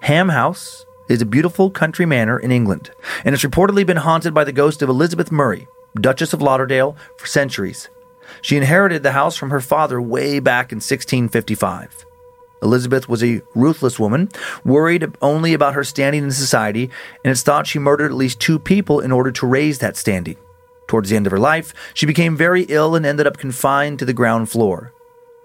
Ham 0.00 0.30
House 0.30 0.84
is 1.08 1.22
a 1.22 1.26
beautiful 1.26 1.70
country 1.70 2.06
manor 2.06 2.40
in 2.40 2.50
England, 2.50 2.90
and 3.24 3.36
it's 3.36 3.44
reportedly 3.44 3.86
been 3.86 3.98
haunted 3.98 4.34
by 4.34 4.42
the 4.42 4.50
ghost 4.50 4.82
of 4.82 4.88
Elizabeth 4.88 5.30
Murray, 5.30 5.68
Duchess 5.94 6.32
of 6.32 6.42
Lauderdale, 6.42 6.96
for 7.18 7.28
centuries. 7.28 7.88
She 8.42 8.56
inherited 8.56 9.04
the 9.04 9.12
house 9.12 9.36
from 9.36 9.50
her 9.50 9.60
father 9.60 10.02
way 10.02 10.40
back 10.40 10.72
in 10.72 10.78
1655. 10.78 12.04
Elizabeth 12.62 13.08
was 13.08 13.22
a 13.22 13.42
ruthless 13.54 13.96
woman, 13.96 14.28
worried 14.64 15.06
only 15.22 15.54
about 15.54 15.74
her 15.74 15.84
standing 15.84 16.24
in 16.24 16.32
society, 16.32 16.90
and 17.24 17.30
it's 17.30 17.42
thought 17.42 17.68
she 17.68 17.78
murdered 17.78 18.10
at 18.10 18.16
least 18.16 18.40
two 18.40 18.58
people 18.58 18.98
in 18.98 19.12
order 19.12 19.30
to 19.30 19.46
raise 19.46 19.78
that 19.78 19.96
standing. 19.96 20.36
Towards 20.86 21.10
the 21.10 21.16
end 21.16 21.26
of 21.26 21.32
her 21.32 21.38
life, 21.38 21.74
she 21.94 22.06
became 22.06 22.36
very 22.36 22.62
ill 22.64 22.94
and 22.94 23.04
ended 23.04 23.26
up 23.26 23.38
confined 23.38 23.98
to 23.98 24.04
the 24.04 24.12
ground 24.12 24.50
floor. 24.50 24.92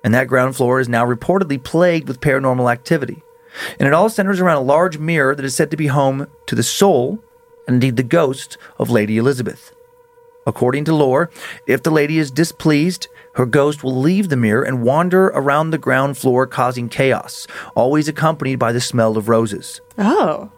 And 0.03 0.13
that 0.13 0.27
ground 0.27 0.55
floor 0.55 0.79
is 0.79 0.89
now 0.89 1.05
reportedly 1.05 1.63
plagued 1.63 2.07
with 2.07 2.21
paranormal 2.21 2.71
activity. 2.71 3.23
And 3.79 3.87
it 3.87 3.93
all 3.93 4.09
centers 4.09 4.39
around 4.39 4.57
a 4.57 4.61
large 4.61 4.97
mirror 4.97 5.35
that 5.35 5.45
is 5.45 5.55
said 5.55 5.71
to 5.71 5.77
be 5.77 5.87
home 5.87 6.27
to 6.47 6.55
the 6.55 6.63
soul, 6.63 7.19
and 7.67 7.75
indeed 7.75 7.97
the 7.97 8.03
ghost, 8.03 8.57
of 8.79 8.89
Lady 8.89 9.17
Elizabeth. 9.17 9.73
According 10.47 10.85
to 10.85 10.95
lore, 10.95 11.29
if 11.67 11.83
the 11.83 11.91
lady 11.91 12.17
is 12.17 12.31
displeased, 12.31 13.07
her 13.35 13.45
ghost 13.45 13.83
will 13.83 13.95
leave 13.95 14.29
the 14.29 14.37
mirror 14.37 14.63
and 14.63 14.81
wander 14.81 15.27
around 15.27 15.69
the 15.69 15.77
ground 15.77 16.17
floor, 16.17 16.47
causing 16.47 16.89
chaos, 16.89 17.45
always 17.75 18.07
accompanied 18.07 18.57
by 18.57 18.71
the 18.71 18.81
smell 18.81 19.17
of 19.17 19.29
roses. 19.29 19.81
Oh. 19.97 20.51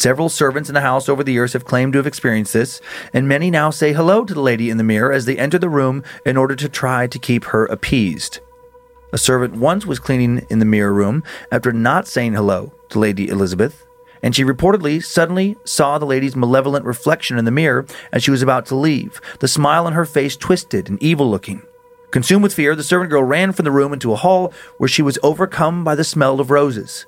Several 0.00 0.30
servants 0.30 0.70
in 0.70 0.74
the 0.74 0.80
house 0.80 1.10
over 1.10 1.22
the 1.22 1.34
years 1.34 1.52
have 1.52 1.66
claimed 1.66 1.92
to 1.92 1.98
have 1.98 2.06
experienced 2.06 2.54
this, 2.54 2.80
and 3.12 3.28
many 3.28 3.50
now 3.50 3.68
say 3.68 3.92
hello 3.92 4.24
to 4.24 4.32
the 4.32 4.40
lady 4.40 4.70
in 4.70 4.78
the 4.78 4.82
mirror 4.82 5.12
as 5.12 5.26
they 5.26 5.36
enter 5.36 5.58
the 5.58 5.68
room 5.68 6.02
in 6.24 6.38
order 6.38 6.56
to 6.56 6.70
try 6.70 7.06
to 7.06 7.18
keep 7.18 7.44
her 7.44 7.66
appeased. 7.66 8.40
A 9.12 9.18
servant 9.18 9.56
once 9.56 9.84
was 9.84 9.98
cleaning 9.98 10.46
in 10.48 10.58
the 10.58 10.64
mirror 10.64 10.94
room 10.94 11.22
after 11.52 11.70
not 11.70 12.08
saying 12.08 12.32
hello 12.32 12.72
to 12.88 12.98
Lady 12.98 13.28
Elizabeth, 13.28 13.84
and 14.22 14.34
she 14.34 14.42
reportedly 14.42 15.04
suddenly 15.04 15.54
saw 15.66 15.98
the 15.98 16.06
lady's 16.06 16.34
malevolent 16.34 16.86
reflection 16.86 17.36
in 17.36 17.44
the 17.44 17.50
mirror 17.50 17.84
as 18.10 18.22
she 18.22 18.30
was 18.30 18.40
about 18.40 18.64
to 18.66 18.76
leave, 18.76 19.20
the 19.40 19.48
smile 19.48 19.86
on 19.86 19.92
her 19.92 20.06
face 20.06 20.34
twisted 20.34 20.88
and 20.88 21.02
evil 21.02 21.28
looking. 21.28 21.60
Consumed 22.10 22.42
with 22.42 22.54
fear, 22.54 22.74
the 22.74 22.82
servant 22.82 23.10
girl 23.10 23.22
ran 23.22 23.52
from 23.52 23.66
the 23.66 23.70
room 23.70 23.92
into 23.92 24.14
a 24.14 24.16
hall 24.16 24.50
where 24.78 24.88
she 24.88 25.02
was 25.02 25.18
overcome 25.22 25.84
by 25.84 25.94
the 25.94 26.04
smell 26.04 26.40
of 26.40 26.50
roses. 26.50 27.04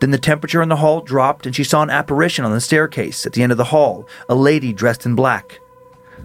Then 0.00 0.10
the 0.10 0.18
temperature 0.18 0.62
in 0.62 0.68
the 0.68 0.76
hall 0.76 1.00
dropped, 1.00 1.46
and 1.46 1.54
she 1.54 1.64
saw 1.64 1.82
an 1.82 1.90
apparition 1.90 2.44
on 2.44 2.52
the 2.52 2.60
staircase 2.60 3.26
at 3.26 3.32
the 3.32 3.42
end 3.42 3.52
of 3.52 3.58
the 3.58 3.64
hall, 3.64 4.06
a 4.28 4.34
lady 4.34 4.72
dressed 4.72 5.06
in 5.06 5.14
black. 5.14 5.60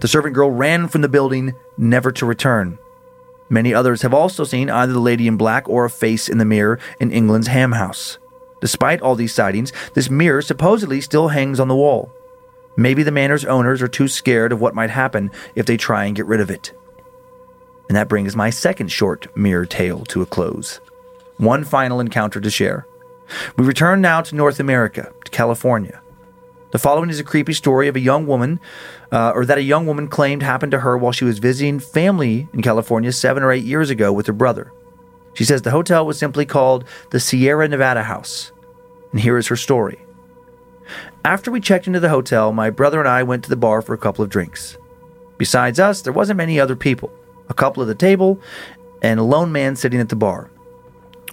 The 0.00 0.08
servant 0.08 0.34
girl 0.34 0.50
ran 0.50 0.88
from 0.88 1.02
the 1.02 1.08
building, 1.08 1.54
never 1.76 2.10
to 2.12 2.26
return. 2.26 2.78
Many 3.48 3.74
others 3.74 4.02
have 4.02 4.14
also 4.14 4.44
seen 4.44 4.70
either 4.70 4.92
the 4.92 5.00
lady 5.00 5.28
in 5.28 5.36
black 5.36 5.68
or 5.68 5.84
a 5.84 5.90
face 5.90 6.28
in 6.28 6.38
the 6.38 6.44
mirror 6.44 6.78
in 6.98 7.12
England's 7.12 7.48
Ham 7.48 7.72
House. 7.72 8.18
Despite 8.62 9.02
all 9.02 9.14
these 9.14 9.34
sightings, 9.34 9.72
this 9.94 10.08
mirror 10.08 10.40
supposedly 10.40 11.00
still 11.00 11.28
hangs 11.28 11.60
on 11.60 11.68
the 11.68 11.76
wall. 11.76 12.10
Maybe 12.76 13.02
the 13.02 13.10
manor's 13.10 13.44
owners 13.44 13.82
are 13.82 13.88
too 13.88 14.08
scared 14.08 14.52
of 14.52 14.60
what 14.60 14.74
might 14.74 14.90
happen 14.90 15.30
if 15.54 15.66
they 15.66 15.76
try 15.76 16.04
and 16.04 16.16
get 16.16 16.26
rid 16.26 16.40
of 16.40 16.50
it. 16.50 16.72
And 17.88 17.96
that 17.96 18.08
brings 18.08 18.34
my 18.34 18.48
second 18.48 18.88
short 18.88 19.36
mirror 19.36 19.66
tale 19.66 20.04
to 20.06 20.22
a 20.22 20.26
close. 20.26 20.80
One 21.36 21.64
final 21.64 22.00
encounter 22.00 22.40
to 22.40 22.50
share. 22.50 22.86
We 23.56 23.64
return 23.64 24.00
now 24.00 24.20
to 24.22 24.34
North 24.34 24.60
America, 24.60 25.12
to 25.24 25.30
California. 25.30 26.00
The 26.72 26.78
following 26.78 27.10
is 27.10 27.20
a 27.20 27.24
creepy 27.24 27.52
story 27.52 27.88
of 27.88 27.96
a 27.96 28.00
young 28.00 28.26
woman, 28.26 28.58
uh, 29.10 29.32
or 29.34 29.44
that 29.44 29.58
a 29.58 29.62
young 29.62 29.86
woman 29.86 30.08
claimed 30.08 30.42
happened 30.42 30.72
to 30.72 30.80
her 30.80 30.96
while 30.96 31.12
she 31.12 31.24
was 31.24 31.38
visiting 31.38 31.78
family 31.78 32.48
in 32.52 32.62
California 32.62 33.12
seven 33.12 33.42
or 33.42 33.52
eight 33.52 33.64
years 33.64 33.90
ago 33.90 34.12
with 34.12 34.26
her 34.26 34.32
brother. 34.32 34.72
She 35.34 35.44
says 35.44 35.62
the 35.62 35.70
hotel 35.70 36.06
was 36.06 36.18
simply 36.18 36.46
called 36.46 36.84
the 37.10 37.20
Sierra 37.20 37.68
Nevada 37.68 38.02
House. 38.02 38.52
And 39.10 39.20
here 39.20 39.36
is 39.36 39.48
her 39.48 39.56
story. 39.56 40.00
After 41.24 41.50
we 41.50 41.60
checked 41.60 41.86
into 41.86 42.00
the 42.00 42.08
hotel, 42.08 42.52
my 42.52 42.70
brother 42.70 42.98
and 42.98 43.08
I 43.08 43.22
went 43.22 43.44
to 43.44 43.50
the 43.50 43.56
bar 43.56 43.82
for 43.82 43.94
a 43.94 43.98
couple 43.98 44.24
of 44.24 44.30
drinks. 44.30 44.76
Besides 45.38 45.78
us, 45.78 46.02
there 46.02 46.12
wasn't 46.12 46.38
many 46.38 46.58
other 46.58 46.76
people 46.76 47.12
a 47.48 47.54
couple 47.54 47.82
at 47.82 47.86
the 47.86 47.94
table, 47.94 48.40
and 49.02 49.20
a 49.20 49.22
lone 49.22 49.52
man 49.52 49.76
sitting 49.76 50.00
at 50.00 50.08
the 50.08 50.16
bar. 50.16 50.50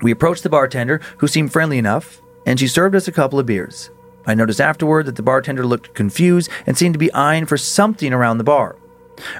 We 0.01 0.11
approached 0.11 0.43
the 0.43 0.49
bartender, 0.49 1.01
who 1.17 1.27
seemed 1.27 1.51
friendly 1.51 1.77
enough, 1.77 2.21
and 2.45 2.59
she 2.59 2.67
served 2.67 2.95
us 2.95 3.07
a 3.07 3.11
couple 3.11 3.39
of 3.39 3.45
beers. 3.45 3.89
I 4.25 4.33
noticed 4.33 4.61
afterward 4.61 5.05
that 5.07 5.15
the 5.15 5.23
bartender 5.23 5.65
looked 5.65 5.93
confused 5.93 6.49
and 6.65 6.77
seemed 6.77 6.93
to 6.93 6.99
be 6.99 7.13
eyeing 7.13 7.45
for 7.45 7.57
something 7.57 8.13
around 8.13 8.37
the 8.37 8.43
bar. 8.43 8.75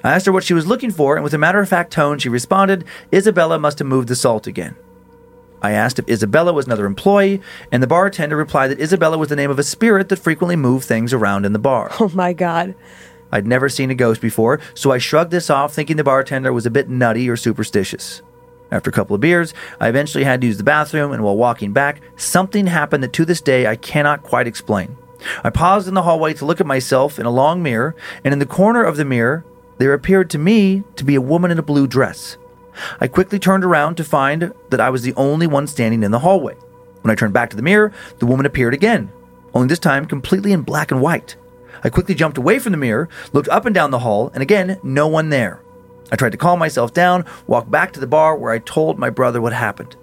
I 0.04 0.14
asked 0.14 0.26
her 0.26 0.32
what 0.32 0.44
she 0.44 0.54
was 0.54 0.68
looking 0.68 0.92
for, 0.92 1.16
and 1.16 1.24
with 1.24 1.34
a 1.34 1.38
matter 1.38 1.60
of 1.60 1.70
fact 1.70 1.92
tone, 1.92 2.20
she 2.20 2.30
responded, 2.30 2.86
Isabella 3.14 3.60
must 3.60 3.80
have 3.80 3.88
moved 3.88 4.08
the 4.08 4.16
salt 4.16 4.48
again. 4.48 4.76
I 5.62 5.72
asked 5.72 6.00
if 6.00 6.10
Isabella 6.10 6.54
was 6.54 6.66
another 6.66 6.86
employee, 6.86 7.42
and 7.72 7.84
the 7.84 7.88
bartender 7.88 8.38
replied 8.38 8.70
that 8.70 8.80
Isabella 8.80 9.18
was 9.18 9.30
the 9.30 9.36
name 9.36 9.52
of 9.52 9.60
a 9.60 9.64
spirit 9.64 10.10
that 10.10 10.18
frequently 10.18 10.56
moved 10.56 10.86
things 10.86 11.14
around 11.14 11.46
in 11.46 11.54
the 11.54 11.60
bar. 11.60 11.92
Oh 12.00 12.10
my 12.14 12.34
God. 12.34 12.76
I'd 13.32 13.46
never 13.46 13.70
seen 13.70 13.92
a 13.92 13.96
ghost 13.96 14.22
before, 14.22 14.60
so 14.74 14.92
I 14.92 14.98
shrugged 14.98 15.32
this 15.32 15.50
off, 15.50 15.74
thinking 15.74 15.98
the 15.98 16.04
bartender 16.04 16.52
was 16.52 16.66
a 16.66 16.72
bit 16.72 16.90
nutty 16.90 17.30
or 17.30 17.38
superstitious. 17.38 18.22
After 18.72 18.90
a 18.90 18.94
couple 18.94 19.16
of 19.16 19.22
beers, 19.22 19.54
I 19.80 19.88
eventually 19.88 20.24
had 20.24 20.42
to 20.42 20.48
use 20.48 20.58
the 20.58 20.64
bathroom, 20.64 21.12
and 21.12 21.24
while 21.24 21.38
walking 21.38 21.74
back, 21.74 22.02
something 22.16 22.68
happened 22.68 23.04
that 23.04 23.14
to 23.14 23.26
this 23.26 23.42
day 23.42 23.68
I 23.68 23.76
cannot 23.76 24.24
quite 24.24 24.48
explain. 24.48 24.96
I 25.44 25.50
paused 25.50 25.88
in 25.88 25.96
the 25.96 26.04
hallway 26.04 26.34
to 26.36 26.46
look 26.46 26.62
at 26.62 26.68
myself 26.68 27.20
in 27.20 27.26
a 27.26 27.32
long 27.32 27.64
mirror, 27.64 27.96
and 28.24 28.32
in 28.32 28.40
the 28.40 28.46
corner 28.46 28.84
of 28.84 28.98
the 28.98 29.06
mirror, 29.06 29.44
there 29.80 29.94
appeared 29.94 30.30
to 30.32 30.38
me 30.38 30.84
to 30.96 31.04
be 31.04 31.16
a 31.16 31.22
woman 31.22 31.52
in 31.52 31.60
a 31.60 31.64
blue 31.64 31.88
dress. 31.88 32.38
I 33.02 33.08
quickly 33.08 33.40
turned 33.40 33.66
around 33.66 33.96
to 33.96 34.04
find 34.04 34.54
that 34.70 34.80
I 34.80 34.90
was 34.90 35.02
the 35.02 35.14
only 35.16 35.48
one 35.48 35.68
standing 35.68 36.04
in 36.04 36.12
the 36.12 36.20
hallway. 36.20 36.56
When 37.02 37.12
I 37.12 37.16
turned 37.16 37.34
back 37.34 37.50
to 37.50 37.56
the 37.56 37.62
mirror, 37.64 37.92
the 38.20 38.26
woman 38.26 38.46
appeared 38.46 38.74
again, 38.74 39.12
only 39.54 39.68
this 39.68 39.80
time 39.80 40.06
completely 40.06 40.52
in 40.52 40.62
black 40.62 40.92
and 40.92 41.02
white. 41.02 41.36
I 41.84 41.90
quickly 41.90 42.14
jumped 42.16 42.38
away 42.38 42.60
from 42.60 42.72
the 42.72 42.78
mirror, 42.78 43.10
looked 43.34 43.50
up 43.50 43.66
and 43.66 43.74
down 43.74 43.92
the 43.92 44.00
hall, 44.00 44.32
and 44.34 44.42
again, 44.44 44.80
no 44.84 45.08
one 45.08 45.30
there. 45.30 45.62
I 46.12 46.16
tried 46.16 46.32
to 46.32 46.38
calm 46.38 46.60
myself 46.60 46.94
down, 46.94 47.26
walked 47.48 47.72
back 47.72 47.94
to 47.94 48.00
the 48.00 48.08
bar 48.08 48.36
where 48.36 48.52
I 48.52 48.60
told 48.60 48.98
my 48.98 49.10
brother 49.10 49.42
what 49.42 49.54
happened. 49.54 49.96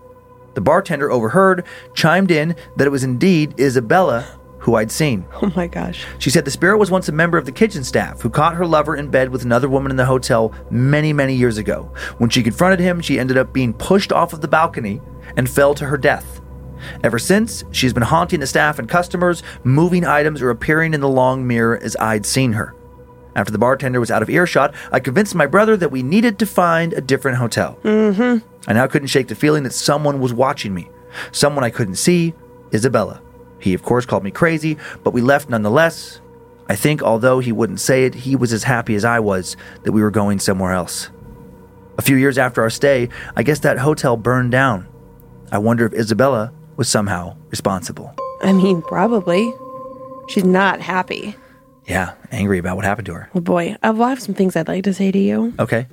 The 0.55 0.61
bartender 0.61 1.11
overheard, 1.11 1.65
chimed 1.95 2.31
in 2.31 2.57
that 2.77 2.87
it 2.87 2.91
was 2.91 3.05
indeed 3.05 3.59
Isabella 3.61 4.27
who 4.67 4.75
I'd 4.75 4.91
seen. 4.91 5.25
Oh 5.43 5.53
my 5.55 5.69
gosh. 5.69 6.05
She 6.19 6.31
said 6.31 6.45
the 6.45 6.51
spirit 6.51 6.79
was 6.79 6.91
once 6.91 7.09
a 7.09 7.13
member 7.13 7.39
of 7.39 7.45
the 7.45 7.53
kitchen 7.53 7.85
staff 7.85 8.21
who 8.21 8.31
caught 8.31 8.57
her 8.57 8.67
lover 8.67 8.97
in 8.97 9.09
bed 9.11 9.29
with 9.29 9.45
another 9.45 9.69
woman 9.69 9.91
in 9.91 9.97
the 9.97 10.07
hotel 10.07 10.53
many, 10.71 11.13
many 11.13 11.35
years 11.35 11.57
ago. 11.57 11.93
When 12.19 12.31
she 12.31 12.43
confronted 12.43 12.81
him, 12.81 13.01
she 13.01 13.21
ended 13.21 13.37
up 13.37 13.53
being 13.53 13.73
pushed 13.73 14.13
off 14.13 14.33
of 14.33 14.41
the 14.41 14.49
balcony 14.49 15.01
and 15.37 15.49
fell 15.49 15.75
to 15.75 15.85
her 15.85 15.97
death. 15.97 16.41
Ever 17.05 17.19
since, 17.19 17.65
she's 17.71 17.93
been 17.93 18.03
haunting 18.03 18.41
the 18.41 18.47
staff 18.47 18.79
and 18.79 18.89
customers, 18.89 19.43
moving 19.63 20.05
items, 20.05 20.43
or 20.43 20.51
appearing 20.51 20.95
in 20.95 21.01
the 21.01 21.09
long 21.09 21.47
mirror 21.47 21.79
as 21.81 21.97
I'd 21.97 22.27
seen 22.27 22.53
her. 22.55 22.75
After 23.37 23.53
the 23.53 23.59
bartender 23.59 24.01
was 24.01 24.11
out 24.11 24.22
of 24.22 24.30
earshot, 24.30 24.74
I 24.91 24.99
convinced 24.99 25.34
my 25.34 25.47
brother 25.47 25.76
that 25.76 25.91
we 25.91 26.03
needed 26.03 26.39
to 26.39 26.47
find 26.47 26.95
a 26.95 27.03
different 27.03 27.37
hotel. 27.37 27.78
Mm-hmm. 27.84 28.39
I 28.66 28.72
now 28.72 28.87
couldn't 28.87 29.09
shake 29.09 29.28
the 29.28 29.34
feeling 29.34 29.62
that 29.64 29.74
someone 29.74 30.20
was 30.20 30.32
watching 30.32 30.72
me. 30.72 30.89
Someone 31.32 31.62
I 31.62 31.68
couldn't 31.68 31.97
see, 31.97 32.32
Isabella. 32.72 33.20
He, 33.61 33.74
of 33.74 33.82
course, 33.82 34.07
called 34.07 34.24
me 34.24 34.30
crazy, 34.30 34.78
but 35.05 35.12
we 35.12 35.20
left 35.20 35.51
nonetheless. 35.51 36.22
I 36.68 36.76
think, 36.76 37.03
although 37.03 37.39
he 37.39 37.53
wouldn't 37.53 37.78
say 37.78 38.07
it, 38.07 38.14
he 38.14 38.37
was 38.37 38.55
as 38.55 38.64
happy 38.64 38.95
as 38.95 39.05
I 39.05 39.20
was 39.20 39.55
that 39.84 39.93
we 39.93 40.03
were 40.03 40.11
going 40.11 40.41
somewhere 40.41 40.72
else. 40.72 41.11
A 41.99 42.03
few 42.03 42.16
years 42.16 42.39
after 42.39 42.62
our 42.62 42.70
stay, 42.70 43.11
I 43.37 43.43
guess 43.43 43.59
that 43.61 43.78
hotel 43.78 44.16
burned 44.16 44.51
down. 44.51 44.89
I 45.53 45.59
wonder 45.59 45.84
if 45.84 45.93
Isabella 45.93 46.53
was 46.76 46.89
somehow 46.89 47.37
responsible. 47.51 48.14
I 48.43 48.53
mean, 48.53 48.80
probably. 48.80 49.53
She's 50.28 50.45
not 50.45 50.80
happy. 50.80 51.37
Yeah, 51.87 52.14
angry 52.32 52.59
about 52.59 52.76
what 52.76 52.84
happened 52.84 53.07
to 53.07 53.14
her. 53.14 53.30
Oh 53.34 53.41
boy, 53.41 53.76
I 53.82 53.91
will 53.91 54.07
have 54.07 54.20
some 54.20 54.34
things 54.34 54.57
I'd 54.57 54.68
like 54.68 54.84
to 54.84 54.95
say 54.95 55.12
to 55.12 55.18
you. 55.18 55.55
Okay. 55.59 55.87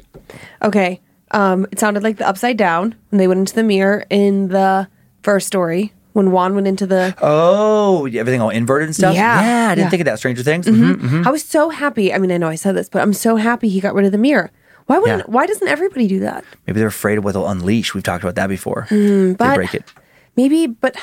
Okay. 0.61 1.01
Um, 1.31 1.65
it 1.71 1.79
sounded 1.79 2.03
like 2.03 2.17
the 2.17 2.27
upside 2.27 2.57
down 2.57 2.95
when 3.09 3.17
they 3.19 3.27
went 3.27 3.39
into 3.39 3.55
the 3.55 3.63
mirror 3.63 4.05
in 4.09 4.49
the 4.49 4.87
first 5.23 5.47
story 5.47 5.93
when 6.13 6.31
Juan 6.31 6.55
went 6.55 6.67
into 6.67 6.85
the. 6.85 7.15
Oh, 7.21 8.05
everything 8.07 8.41
all 8.41 8.49
inverted 8.49 8.87
and 8.87 8.95
stuff. 8.95 9.15
Yeah, 9.15 9.41
yeah. 9.41 9.65
I 9.69 9.75
didn't 9.75 9.85
yeah. 9.85 9.89
think 9.89 10.01
of 10.01 10.05
that. 10.05 10.19
Stranger 10.19 10.43
Things. 10.43 10.65
Mhm. 10.67 11.25
I 11.25 11.31
was 11.31 11.43
so 11.43 11.69
happy. 11.69 12.13
I 12.13 12.17
mean, 12.17 12.31
I 12.31 12.37
know 12.37 12.47
I 12.49 12.55
said 12.55 12.75
this, 12.75 12.89
but 12.89 13.01
I'm 13.01 13.13
so 13.13 13.35
happy 13.35 13.69
he 13.69 13.79
got 13.79 13.93
rid 13.93 14.05
of 14.05 14.11
the 14.11 14.17
mirror. 14.17 14.51
Why 14.85 14.99
wouldn't? 14.99 15.19
Yeah. 15.27 15.31
Why 15.33 15.45
doesn't 15.45 15.67
everybody 15.67 16.07
do 16.07 16.19
that? 16.21 16.43
Maybe 16.67 16.79
they're 16.79 16.87
afraid 16.87 17.17
of 17.17 17.23
what 17.23 17.33
they'll 17.33 17.47
unleash. 17.47 17.93
We've 17.93 18.03
talked 18.03 18.23
about 18.23 18.35
that 18.35 18.47
before. 18.47 18.87
they 18.89 19.33
but- 19.33 19.55
break 19.55 19.73
it. 19.73 19.91
Maybe, 20.35 20.65
but 20.65 20.95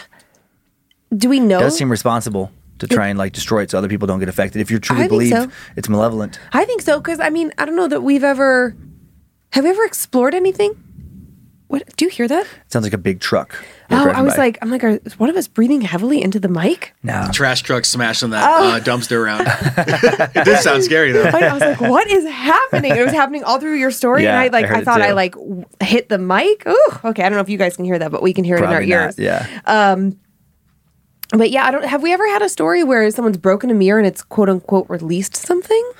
do 1.16 1.28
we 1.28 1.38
know? 1.38 1.58
It 1.58 1.62
does 1.62 1.78
seem 1.78 1.88
responsible 1.90 2.50
to 2.80 2.86
try 2.88 3.08
and 3.08 3.18
like 3.18 3.32
destroy 3.32 3.62
it 3.62 3.70
so 3.70 3.78
other 3.78 3.88
people 3.88 4.06
don't 4.06 4.18
get 4.20 4.28
affected. 4.28 4.60
If 4.60 4.70
you 4.70 4.78
truly 4.78 5.04
I 5.04 5.08
believe 5.08 5.30
so. 5.32 5.50
it's 5.76 5.88
malevolent. 5.88 6.38
I 6.52 6.64
think 6.64 6.82
so 6.82 6.98
because 6.98 7.20
I 7.20 7.30
mean 7.30 7.52
I 7.56 7.64
don't 7.64 7.76
know 7.76 7.88
that 7.88 8.02
we've 8.02 8.24
ever. 8.24 8.76
Have 9.52 9.64
we 9.64 9.70
ever 9.70 9.84
explored 9.84 10.34
anything? 10.34 10.74
What 11.68 11.84
do 11.96 12.04
you 12.04 12.10
hear 12.10 12.26
that? 12.26 12.46
It 12.46 12.72
sounds 12.72 12.84
like 12.84 12.92
a 12.92 12.98
big 12.98 13.20
truck. 13.20 13.54
Oh, 13.92 14.08
I 14.10 14.22
was 14.22 14.34
by. 14.34 14.38
like, 14.42 14.58
I'm 14.60 14.70
like, 14.72 14.82
are, 14.82 14.98
is 15.04 15.18
one 15.20 15.30
of 15.30 15.36
us 15.36 15.46
breathing 15.46 15.80
heavily 15.82 16.20
into 16.20 16.40
the 16.40 16.48
mic? 16.48 16.94
no. 17.04 17.28
Trash 17.32 17.62
truck 17.62 17.84
smashing 17.84 18.30
that 18.30 18.42
Oh. 18.44 18.70
uh, 18.72 18.80
dumpster 18.80 19.16
around. 19.16 19.46
it 20.34 20.44
did 20.44 20.58
sound 20.58 20.82
scary 20.82 21.12
though. 21.12 21.22
I 21.24 21.52
was 21.52 21.60
like, 21.60 21.80
what 21.80 22.08
is 22.10 22.24
happening? 22.28 22.96
It 22.96 23.04
was 23.04 23.12
happening 23.12 23.44
all 23.44 23.60
through 23.60 23.74
your 23.76 23.92
story, 23.92 24.24
Yeah, 24.24 24.30
and 24.30 24.38
I 24.54 24.58
like, 24.60 24.68
I 24.70 24.78
I, 24.80 24.84
thought 24.84 25.00
I 25.00 25.12
like 25.12 25.34
w- 25.34 25.64
hit 25.80 26.08
the 26.08 26.18
mic. 26.18 26.66
Ooh, 26.66 26.90
okay. 27.04 27.22
I 27.22 27.28
don't 27.28 27.36
know 27.36 27.42
if 27.42 27.48
you 27.48 27.58
guys 27.58 27.76
can 27.76 27.84
hear 27.84 27.98
that, 28.00 28.10
but 28.10 28.20
we 28.22 28.32
can 28.32 28.42
hear 28.42 28.56
it 28.56 28.64
in 28.64 28.66
our 28.70 28.80
not. 28.80 28.88
ears. 28.88 29.18
Yeah. 29.18 29.46
But 31.32 31.50
yeah, 31.50 31.64
I 31.66 31.70
don't. 31.70 31.84
Have 31.84 32.02
we 32.02 32.12
ever 32.12 32.26
had 32.28 32.42
a 32.42 32.48
story 32.48 32.82
where 32.84 33.08
someone's 33.10 33.38
broken 33.38 33.70
a 33.70 33.74
mirror 33.74 33.98
and 33.98 34.06
it's 34.06 34.22
quote 34.22 34.48
unquote 34.48 34.88
released 34.90 35.36
something? 35.36 35.90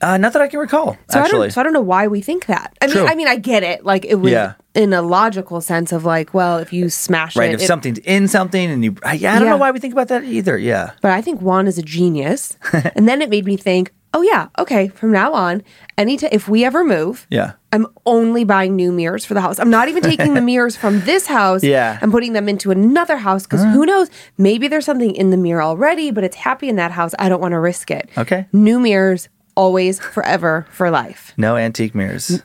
Uh, 0.00 0.16
not 0.16 0.32
that 0.32 0.42
I 0.42 0.48
can 0.48 0.58
recall. 0.58 0.96
So 1.10 1.20
I 1.20 1.22
actually. 1.22 1.38
don't. 1.46 1.50
So 1.52 1.60
I 1.60 1.64
don't 1.64 1.72
know 1.72 1.80
why 1.80 2.08
we 2.08 2.20
think 2.20 2.46
that. 2.46 2.76
I 2.82 2.86
mean, 2.86 2.96
True. 2.96 3.06
I 3.06 3.14
mean, 3.14 3.28
I 3.28 3.36
get 3.36 3.62
it. 3.62 3.84
Like 3.84 4.04
it 4.04 4.16
was 4.16 4.32
Yeah. 4.32 4.54
in 4.74 4.92
a 4.92 5.00
logical 5.00 5.60
sense 5.60 5.92
of 5.92 6.04
like, 6.04 6.34
well, 6.34 6.58
if 6.58 6.72
you 6.72 6.90
smash 6.90 7.36
right. 7.36 7.50
it, 7.50 7.54
If 7.54 7.62
it- 7.62 7.66
something's 7.68 7.98
in 8.00 8.26
something 8.26 8.68
and 8.68 8.82
you, 8.82 8.96
I, 9.04 9.12
yeah, 9.14 9.36
I 9.36 9.38
don't 9.38 9.48
know 9.48 9.56
why 9.56 9.70
we 9.70 9.78
think 9.78 9.92
about 9.92 10.08
that 10.08 10.24
either. 10.24 10.58
Yeah. 10.58 10.90
But 11.02 11.12
I 11.12 11.20
think 11.22 11.40
Juan 11.40 11.68
is 11.68 11.78
a 11.78 11.82
genius. 11.82 12.56
and 12.96 13.08
then 13.08 13.22
it 13.22 13.30
made 13.30 13.44
me 13.44 13.56
think, 13.56 13.92
oh 14.14 14.22
yeah, 14.22 14.48
okay, 14.58 14.88
from 14.88 15.10
now 15.12 15.32
on, 15.32 15.62
any 15.96 16.16
t- 16.16 16.28
if 16.32 16.48
we 16.48 16.64
ever 16.64 16.84
move, 16.84 17.26
Yeah. 17.30 17.52
I'm 17.72 17.86
only 18.04 18.44
buying 18.44 18.76
new 18.76 18.92
mirrors 18.92 19.24
for 19.24 19.32
the 19.34 19.40
house. 19.40 19.58
I'm 19.58 19.70
not 19.70 19.88
even 19.88 20.02
taking 20.02 20.34
the 20.34 20.40
mirrors 20.52 20.76
from 20.76 21.00
this 21.00 21.26
house 21.26 21.64
Yeah. 21.64 21.98
and 22.02 22.12
putting 22.12 22.34
them 22.34 22.48
into 22.48 22.70
another 22.70 23.16
house 23.16 23.44
because 23.44 23.62
who 23.64 23.86
knows? 23.86 24.10
Maybe 24.36 24.68
there's 24.68 24.84
something 24.84 25.14
in 25.14 25.30
the 25.30 25.36
mirror 25.38 25.62
already, 25.62 26.10
but 26.10 26.22
it's 26.24 26.36
happy 26.36 26.68
in 26.68 26.76
that 26.76 26.90
house. 26.90 27.14
I 27.18 27.28
don't 27.30 27.40
want 27.40 27.52
to 27.52 27.58
risk 27.60 27.90
it. 27.90 28.10
Okay. 28.18 28.46
New 28.52 28.78
mirrors, 28.78 29.28
always, 29.56 29.98
forever, 30.00 30.66
for 30.70 30.90
life. 30.90 31.32
No 31.38 31.56
antique 31.56 31.94
mirrors. 31.94 32.42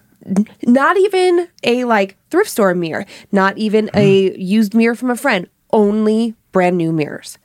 Not 0.65 0.97
even 0.97 1.47
a 1.63 1.83
like 1.85 2.17
thrift 2.29 2.49
store 2.49 2.73
mirror, 2.75 3.05
not 3.31 3.57
even 3.57 3.89
a 3.93 4.29
Hmm. 4.31 4.39
used 4.41 4.73
mirror 4.73 4.95
from 4.95 5.09
a 5.09 5.15
friend. 5.17 5.47
Only 5.71 6.35
brand 6.53 6.77
new 6.77 6.91
mirrors. 6.93 7.37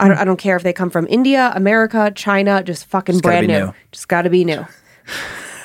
I 0.00 0.08
don't, 0.08 0.18
I 0.18 0.24
don't 0.24 0.38
care 0.38 0.56
if 0.56 0.62
they 0.62 0.72
come 0.72 0.90
from 0.90 1.06
India, 1.08 1.52
America, 1.54 2.10
China, 2.14 2.62
just 2.62 2.86
fucking 2.86 3.14
Just 3.14 3.22
brand 3.22 3.46
new. 3.46 3.66
new. 3.66 3.72
Just 3.92 4.08
got 4.08 4.22
to 4.22 4.30
be 4.30 4.44
new. 4.44 4.66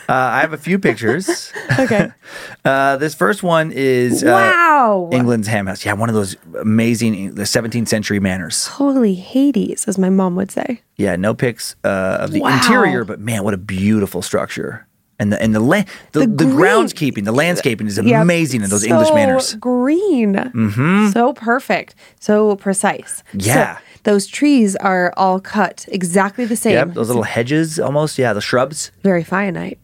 Uh, 0.07 0.13
I 0.13 0.41
have 0.41 0.53
a 0.53 0.57
few 0.57 0.77
pictures. 0.77 1.51
Okay. 1.79 2.11
uh, 2.65 2.95
this 2.97 3.15
first 3.15 3.41
one 3.41 3.71
is 3.73 4.23
uh, 4.23 4.27
wow. 4.27 5.09
England's 5.11 5.47
ham 5.47 5.65
house. 5.65 5.83
Yeah, 5.83 5.93
one 5.93 6.09
of 6.09 6.15
those 6.15 6.35
amazing 6.59 7.33
the 7.33 7.41
17th 7.43 7.87
century 7.87 8.19
manors. 8.19 8.67
Holy 8.67 9.15
Hades, 9.15 9.87
as 9.87 9.97
my 9.97 10.11
mom 10.11 10.35
would 10.35 10.51
say. 10.51 10.81
Yeah, 10.95 11.15
no 11.15 11.33
pics 11.33 11.75
uh, 11.83 12.17
of 12.21 12.31
the 12.33 12.41
Wow. 12.41 12.55
interior, 12.55 13.03
but 13.03 13.19
man, 13.19 13.43
what 13.43 13.55
a 13.55 13.57
beautiful 13.57 14.21
structure. 14.21 14.85
And 15.17 15.33
the 15.33 15.41
and 15.41 15.55
the 15.55 15.59
la- 15.59 15.83
the, 16.11 16.19
the, 16.21 16.27
The 16.27 16.45
groundskeeping, 16.45 17.25
the 17.25 17.31
landscaping 17.31 17.87
is 17.87 17.97
Yeah, 17.97 18.21
amazing 18.21 18.61
in 18.61 18.69
those 18.69 18.83
so 18.83 18.89
English 18.89 19.11
manors. 19.13 19.55
Green. 19.55 20.35
Mm-hmm. 20.35 21.09
So 21.09 21.33
perfect. 21.33 21.95
So 22.19 22.55
precise. 22.57 23.23
So 23.31 23.37
Yeah. 23.39 23.79
Those 24.05 24.25
trees 24.27 24.75
are 24.77 25.13
all 25.17 25.39
cut 25.39 25.85
exactly 25.89 26.45
the 26.45 26.55
same. 26.55 26.73
Yep, 26.73 26.93
those 26.93 27.07
little 27.07 27.23
hedges 27.23 27.79
almost. 27.79 28.17
Yeah, 28.17 28.33
the 28.33 28.41
shrubs. 28.41 28.91
Very 29.03 29.23
finite. 29.23 29.77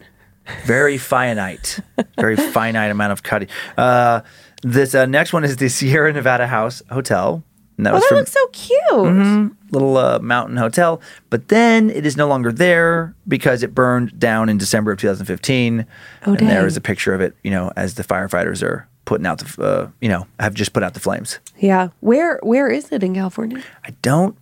Very 0.66 0.98
finite. 0.98 1.80
Very 2.18 2.36
finite 2.54 2.90
amount 2.92 3.12
of 3.12 3.22
cutting. 3.24 3.50
Uh, 3.78 4.22
this 4.64 4.96
uh, 4.96 5.06
next 5.06 5.34
one 5.34 5.44
is 5.44 5.58
the 5.58 5.70
Sierra 5.70 6.12
Nevada 6.14 6.48
House 6.48 6.82
Hotel. 6.90 7.44
And 7.78 7.86
that 7.88 7.94
Oh, 7.94 7.96
was 7.96 8.04
that 8.04 8.10
from 8.10 8.18
looks 8.18 8.32
so 8.32 8.48
cute. 8.48 9.52
little 9.72 9.98
uh, 9.98 10.20
mountain 10.20 10.58
hotel. 10.58 11.02
But 11.32 11.48
then 11.48 11.90
it 11.90 12.06
is 12.06 12.16
no 12.16 12.28
longer 12.28 12.52
there 12.52 13.16
because 13.28 13.64
it 13.64 13.74
burned 13.74 14.20
down 14.20 14.50
in 14.50 14.58
December 14.60 14.92
of 14.92 15.00
2015. 15.00 15.86
Oh, 16.28 16.34
and 16.34 16.40
there 16.48 16.60
dang. 16.60 16.66
is 16.68 16.78
a 16.78 16.82
picture 16.82 17.14
of 17.14 17.22
it, 17.22 17.36
you 17.44 17.50
know, 17.50 17.72
as 17.76 17.96
the 17.96 18.04
firefighters 18.04 18.62
are 18.62 18.88
putting 19.06 19.26
out 19.26 19.40
the, 19.40 19.64
uh, 19.64 19.90
you 20.02 20.10
know, 20.10 20.28
have 20.40 20.54
just 20.54 20.74
put 20.74 20.84
out 20.84 20.94
the 20.94 21.00
flames. 21.00 21.40
Yeah. 21.58 21.90
Where 22.02 22.40
Where 22.44 22.70
is 22.70 22.92
it 22.92 23.04
in 23.04 23.14
California? 23.16 23.62
I 23.84 23.92
don't. 24.02 24.36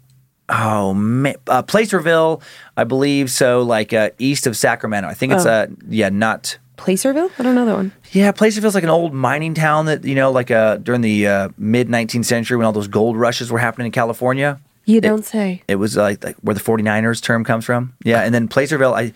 Oh, 0.51 0.93
man. 0.95 1.35
Uh, 1.47 1.61
Placerville, 1.61 2.41
I 2.75 2.83
believe. 2.83 3.29
So, 3.29 3.61
like 3.61 3.93
uh, 3.93 4.09
east 4.17 4.47
of 4.47 4.57
Sacramento. 4.57 5.07
I 5.07 5.13
think 5.13 5.33
it's, 5.33 5.45
Oh. 5.45 5.49
uh, 5.51 5.67
yeah, 5.87 6.09
not. 6.09 6.57
Placerville? 6.75 7.29
I 7.37 7.43
don't 7.43 7.55
know 7.55 7.65
that 7.65 7.75
one. 7.75 7.91
Yeah, 8.13 8.31
Placerville's 8.31 8.73
like 8.73 8.83
an 8.85 8.89
old 8.89 9.13
mining 9.13 9.53
town 9.53 9.85
that, 9.87 10.05
you 10.05 10.15
know, 10.15 10.31
like 10.31 10.49
uh, 10.49 10.77
during 10.77 11.01
the 11.01 11.27
uh, 11.27 11.49
mid 11.57 11.87
19th 11.89 12.25
century 12.25 12.57
when 12.57 12.65
all 12.65 12.71
those 12.71 12.87
gold 12.87 13.17
rushes 13.17 13.51
were 13.51 13.59
happening 13.59 13.85
in 13.87 13.91
California. 13.91 14.59
You 14.85 15.01
don't 15.01 15.23
say. 15.25 15.61
It 15.67 15.75
was 15.75 15.95
like, 15.97 16.23
like 16.23 16.35
where 16.37 16.55
the 16.55 16.61
49ers 16.61 17.21
term 17.21 17.43
comes 17.43 17.65
from. 17.65 17.93
Yeah, 18.03 18.21
and 18.23 18.33
then 18.33 18.47
Placerville, 18.47 18.95
I 18.95 19.13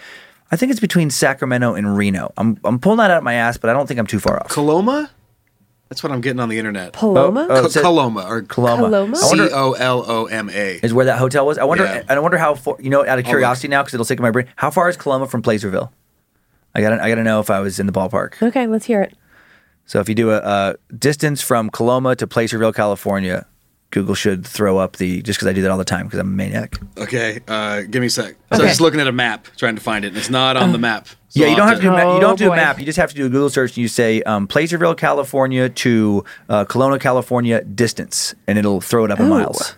I 0.52 0.56
think 0.56 0.70
it's 0.72 0.80
between 0.82 1.10
Sacramento 1.10 1.74
and 1.74 1.98
Reno. 1.98 2.32
I'm 2.38 2.60
I'm 2.64 2.78
pulling 2.80 2.98
that 2.98 3.10
out 3.10 3.18
of 3.18 3.24
my 3.24 3.34
ass, 3.34 3.58
but 3.58 3.72
I 3.72 3.74
don't 3.74 3.88
think 3.88 4.00
I'm 4.00 4.06
too 4.06 4.20
far 4.20 4.40
off. 4.40 4.50
Coloma? 4.50 5.10
That's 5.94 6.02
what 6.02 6.12
I'm 6.12 6.22
getting 6.22 6.40
on 6.40 6.50
the 6.50 6.58
internet. 6.58 6.94
Paloma? 6.94 7.42
Oh, 7.48 7.54
oh 7.54 7.60
Co- 7.62 7.66
it 7.68 7.72
said- 7.72 7.84
Coloma 7.84 8.26
or 8.28 8.42
Coloma. 8.42 8.82
Coloma? 8.86 9.16
I 9.16 9.20
C 9.20 9.28
wonder 9.38 9.56
O 9.56 9.74
L 9.74 10.04
O 10.08 10.26
M 10.26 10.50
A. 10.50 10.80
is 10.82 10.92
where 10.92 11.06
that 11.06 11.20
hotel 11.20 11.46
was. 11.46 11.60
I 11.60 11.66
wonder. 11.66 11.84
Yeah. 11.84 12.02
I 12.10 12.18
wonder 12.18 12.40
how 12.40 12.56
far. 12.56 12.78
You 12.80 12.90
know, 12.90 13.06
out 13.06 13.20
of 13.20 13.26
curiosity 13.26 13.68
now, 13.68 13.84
because 13.84 13.94
it'll 13.94 14.04
stick 14.04 14.18
in 14.18 14.24
my 14.24 14.32
brain. 14.32 14.48
How 14.56 14.72
far 14.72 14.90
is 14.90 14.98
Coloma 14.98 15.28
from 15.28 15.44
Placerville? 15.44 15.94
I 16.74 16.82
got. 16.82 16.90
to 16.90 17.04
I 17.04 17.10
got 17.10 17.16
to 17.16 17.24
know 17.24 17.40
if 17.42 17.52
I 17.52 17.60
was 17.60 17.80
in 17.80 17.86
the 17.86 17.92
ballpark. 17.92 18.42
Okay, 18.42 18.66
let's 18.66 18.86
hear 18.86 19.04
it. 19.04 19.16
So 19.86 20.00
if 20.00 20.10
you 20.10 20.16
do 20.16 20.32
a, 20.32 20.38
a 20.38 20.76
distance 20.98 21.44
from 21.44 21.70
Coloma 21.70 22.16
to 22.16 22.26
Placerville, 22.26 22.74
California, 22.74 23.46
Google 23.94 24.16
should 24.16 24.46
throw 24.46 24.80
up 24.80 24.98
the 24.98 25.22
just 25.22 25.38
because 25.40 25.48
I 25.48 25.54
do 25.54 25.62
that 25.62 25.72
all 25.72 25.78
the 25.78 25.86
time 25.86 26.08
because 26.08 26.20
I'm 26.20 26.34
a 26.34 26.36
maniac. 26.36 26.80
Okay, 26.98 27.40
uh, 27.48 27.82
give 27.82 28.02
me 28.02 28.08
a 28.08 28.10
sec. 28.10 28.36
So 28.52 28.62
I'm 28.62 28.68
just 28.68 28.82
looking 28.82 29.00
at 29.00 29.08
a 29.08 29.12
map, 29.12 29.48
trying 29.56 29.76
to 29.76 29.82
find 29.82 30.04
it, 30.04 30.10
and 30.10 30.18
it's 30.18 30.30
not 30.32 30.58
on 30.58 30.72
the 30.72 30.78
map. 30.80 31.08
So 31.08 31.16
Yeah, 31.42 31.48
you 31.48 31.56
don't 31.56 31.68
have 31.68 31.78
to 31.78 31.82
do 31.84 31.90
a 31.90 31.96
map. 31.96 32.16
You 32.16 32.20
don't 32.20 32.30
have 32.32 32.38
to 32.40 32.44
do 32.44 32.52
a 32.52 32.56
map. 32.56 32.80
You 32.80 32.86
just 32.86 32.98
have 32.98 33.10
to 33.12 33.16
do 33.16 33.26
a 33.28 33.30
Google 33.30 33.50
search 33.50 33.72
and 33.72 33.78
you 33.78 33.88
say 33.88 34.22
um, 34.24 34.48
Placerville, 34.48 34.96
California 34.96 35.70
to 35.70 36.24
uh, 36.50 36.66
Coloma, 36.66 37.00
California 37.00 37.64
distance, 37.64 38.36
and 38.48 38.58
it'll 38.58 38.82
throw 38.82 39.06
it 39.06 39.12
up 39.12 39.20
in 39.20 39.30
miles. 39.30 39.76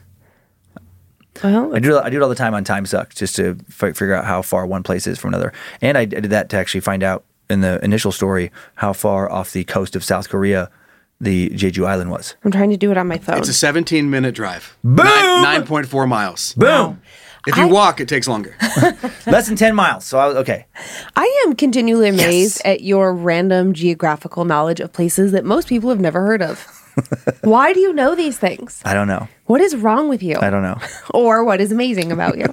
Well, 1.44 1.76
I 1.76 1.80
do 1.80 2.00
I 2.00 2.10
do 2.10 2.18
it 2.18 2.24
all 2.24 2.30
the 2.30 2.36
time 2.36 2.54
on 2.54 2.64
Time 2.64 2.86
Suck 2.86 3.14
just 3.14 3.36
to 3.36 3.56
fi- 3.70 3.92
figure 3.92 4.14
out 4.14 4.24
how 4.26 4.42
far 4.42 4.66
one 4.66 4.84
place 4.84 5.06
is 5.06 5.20
from 5.20 5.30
another. 5.34 5.52
And 5.82 5.98
I, 5.98 6.02
I 6.02 6.06
did 6.06 6.30
that 6.32 6.50
to 6.50 6.58
actually 6.58 6.82
find 6.82 7.04
out 7.04 7.26
in 7.50 7.60
the 7.62 7.84
initial 7.84 8.12
story 8.14 8.52
how 8.76 8.94
far 8.94 9.30
off 9.30 9.52
the 9.52 9.66
coast 9.66 9.96
of 9.96 10.04
South 10.04 10.30
Korea 10.30 10.72
the 11.26 11.50
Jeju 11.50 11.86
Island 11.86 12.10
was. 12.12 12.36
I'm 12.46 12.52
trying 12.52 12.70
to 12.70 12.78
do 12.78 12.90
it 12.92 12.98
on 12.98 13.08
my 13.08 13.18
phone. 13.18 13.40
It's 13.40 13.50
a 13.50 13.54
17 13.54 14.10
minute 14.10 14.34
drive. 14.36 14.78
Boom! 14.84 15.06
Nine- 15.06 15.64
9.4 15.66 16.08
miles. 16.08 16.54
Boom! 16.54 17.02
If 17.48 17.58
you 17.58 17.68
walk, 17.68 18.00
it 18.00 18.08
takes 18.08 18.28
longer. 18.28 18.56
Less 19.28 19.46
than 19.46 19.56
ten 19.56 19.76
miles. 19.76 20.04
So 20.04 20.18
I 20.18 20.26
was 20.26 20.36
okay. 20.38 20.66
I 21.16 21.44
am 21.46 21.56
continually 21.56 22.10
amazed 22.10 22.60
Yes. 22.66 22.74
at 22.74 22.82
your 22.82 23.14
random 23.14 23.74
geographical 23.74 24.46
knowledge 24.46 24.80
of 24.80 24.92
places 24.92 25.32
that 25.34 25.46
most 25.46 25.68
people 25.68 25.92
have 25.92 26.00
never 26.00 26.22
heard 26.22 26.42
of. 26.42 26.66
Why 27.44 27.72
do 27.72 27.82
you 27.82 27.94
know 27.94 28.16
these 28.16 28.40
things? 28.40 28.82
I 28.84 28.96
don't 28.96 29.08
know. 29.08 29.28
What 29.46 29.62
is 29.62 29.76
wrong 29.76 30.10
with 30.10 30.24
you? 30.24 30.38
I 30.42 30.50
don't 30.50 30.64
know. 30.64 30.80
or 31.14 31.44
what 31.44 31.62
is 31.62 31.72
amazing 31.72 32.12
about 32.12 32.36
you. 32.36 32.48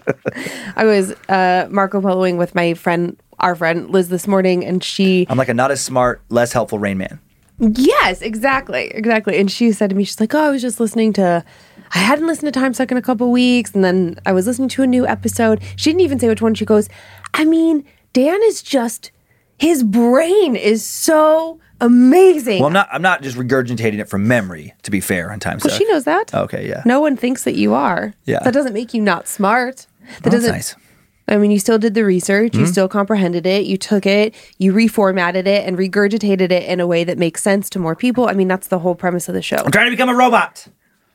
I 0.77 0.85
was 0.85 1.13
uh, 1.31 1.69
Marco 1.71 2.03
Poloing 2.03 2.37
with 2.37 2.55
my 2.55 2.75
friend, 2.75 3.17
our 3.39 3.55
friend 3.55 3.89
Liz, 3.89 4.11
this 4.11 4.27
morning, 4.29 4.63
and 4.63 4.85
she, 4.85 5.27
I'm 5.31 5.39
like 5.39 5.49
a 5.49 5.55
not 5.55 5.71
as 5.71 5.81
smart, 5.81 6.21
less 6.29 6.53
helpful 6.53 6.79
Rain 6.79 6.99
Man. 6.99 7.19
Yes, 7.63 8.21
exactly, 8.23 8.91
exactly. 8.95 9.39
And 9.39 9.51
she 9.51 9.73
said 9.73 9.91
to 9.91 9.97
me, 9.97 10.05
she's 10.05 10.21
like, 10.21 10.35
"Oh, 10.35 10.41
I 10.43 10.51
was 10.51 10.61
just 10.63 10.81
listening 10.81 11.13
to, 11.15 11.45
I 11.95 11.99
hadn't 11.99 12.27
listened 12.27 12.53
to 12.53 12.59
Time 12.61 12.75
Suck 12.75 12.91
in 12.91 12.97
a 12.97 13.03
couple 13.03 13.31
weeks, 13.31 13.73
and 13.75 13.85
then 13.85 14.19
I 14.27 14.33
was 14.33 14.47
listening 14.47 14.69
to 14.71 14.83
a 14.83 14.87
new 14.87 15.07
episode. 15.07 15.63
She 15.77 15.91
didn't 15.91 16.01
even 16.03 16.19
say 16.19 16.29
which 16.29 16.43
one. 16.43 16.55
She 16.55 16.65
goes, 16.65 16.89
I 17.35 17.45
mean, 17.45 17.85
Dan 18.13 18.41
is 18.45 18.63
just, 18.63 19.11
his 19.59 19.83
brain 19.83 20.57
is 20.57 20.85
so 20.85 21.61
amazing. 21.81 22.59
Well, 22.61 22.67
I'm 22.69 22.73
not. 22.73 22.89
I'm 22.93 23.03
not 23.03 23.23
just 23.23 23.37
regurgitating 23.37 23.99
it 24.01 24.09
from 24.09 24.27
memory. 24.29 24.75
To 24.83 24.91
be 24.91 25.01
fair, 25.01 25.31
on 25.33 25.41
Time 25.41 25.59
Well, 25.63 25.71
Suck. 25.71 25.79
she 25.79 25.85
knows 25.87 26.05
that. 26.05 26.35
Okay, 26.35 26.69
yeah. 26.69 26.83
No 26.85 27.01
one 27.01 27.17
thinks 27.17 27.45
that 27.45 27.55
you 27.55 27.75
are. 27.75 28.13
Yeah. 28.25 28.41
That 28.41 28.53
doesn't 28.55 28.73
make 28.75 28.93
you 28.95 29.01
not 29.03 29.29
smart. 29.29 29.87
That 30.23 30.23
that's 30.25 30.35
doesn't. 30.37 30.53
nice. 30.53 30.75
I 31.29 31.37
mean, 31.39 31.51
you 31.51 31.59
still 31.59 31.79
did 31.79 31.95
the 31.95 32.05
research, 32.05 32.53
Mm-hmm. 32.53 32.61
you 32.63 32.67
still 32.67 32.89
comprehended 32.89 33.47
it, 33.47 33.65
you 33.65 33.77
took 33.77 34.07
it, 34.07 34.35
you 34.59 34.73
reformatted 34.73 35.47
it, 35.47 35.67
and 35.67 35.79
regurgitated 35.79 36.51
it 36.51 36.65
in 36.65 36.81
a 36.81 36.87
way 36.87 37.05
that 37.05 37.17
makes 37.19 37.43
sense 37.43 37.71
to 37.71 37.79
more 37.79 37.95
people. 37.97 38.29
I 38.29 38.33
mean, 38.33 38.49
that's 38.49 38.69
the 38.69 38.81
whole 38.81 38.95
premise 38.95 39.29
of 39.29 39.35
the 39.35 39.43
show. 39.43 39.57
I'm 39.65 39.71
trying 39.71 39.87
to 39.87 39.91
become 39.93 40.09
a 40.09 40.15
robot. 40.15 40.67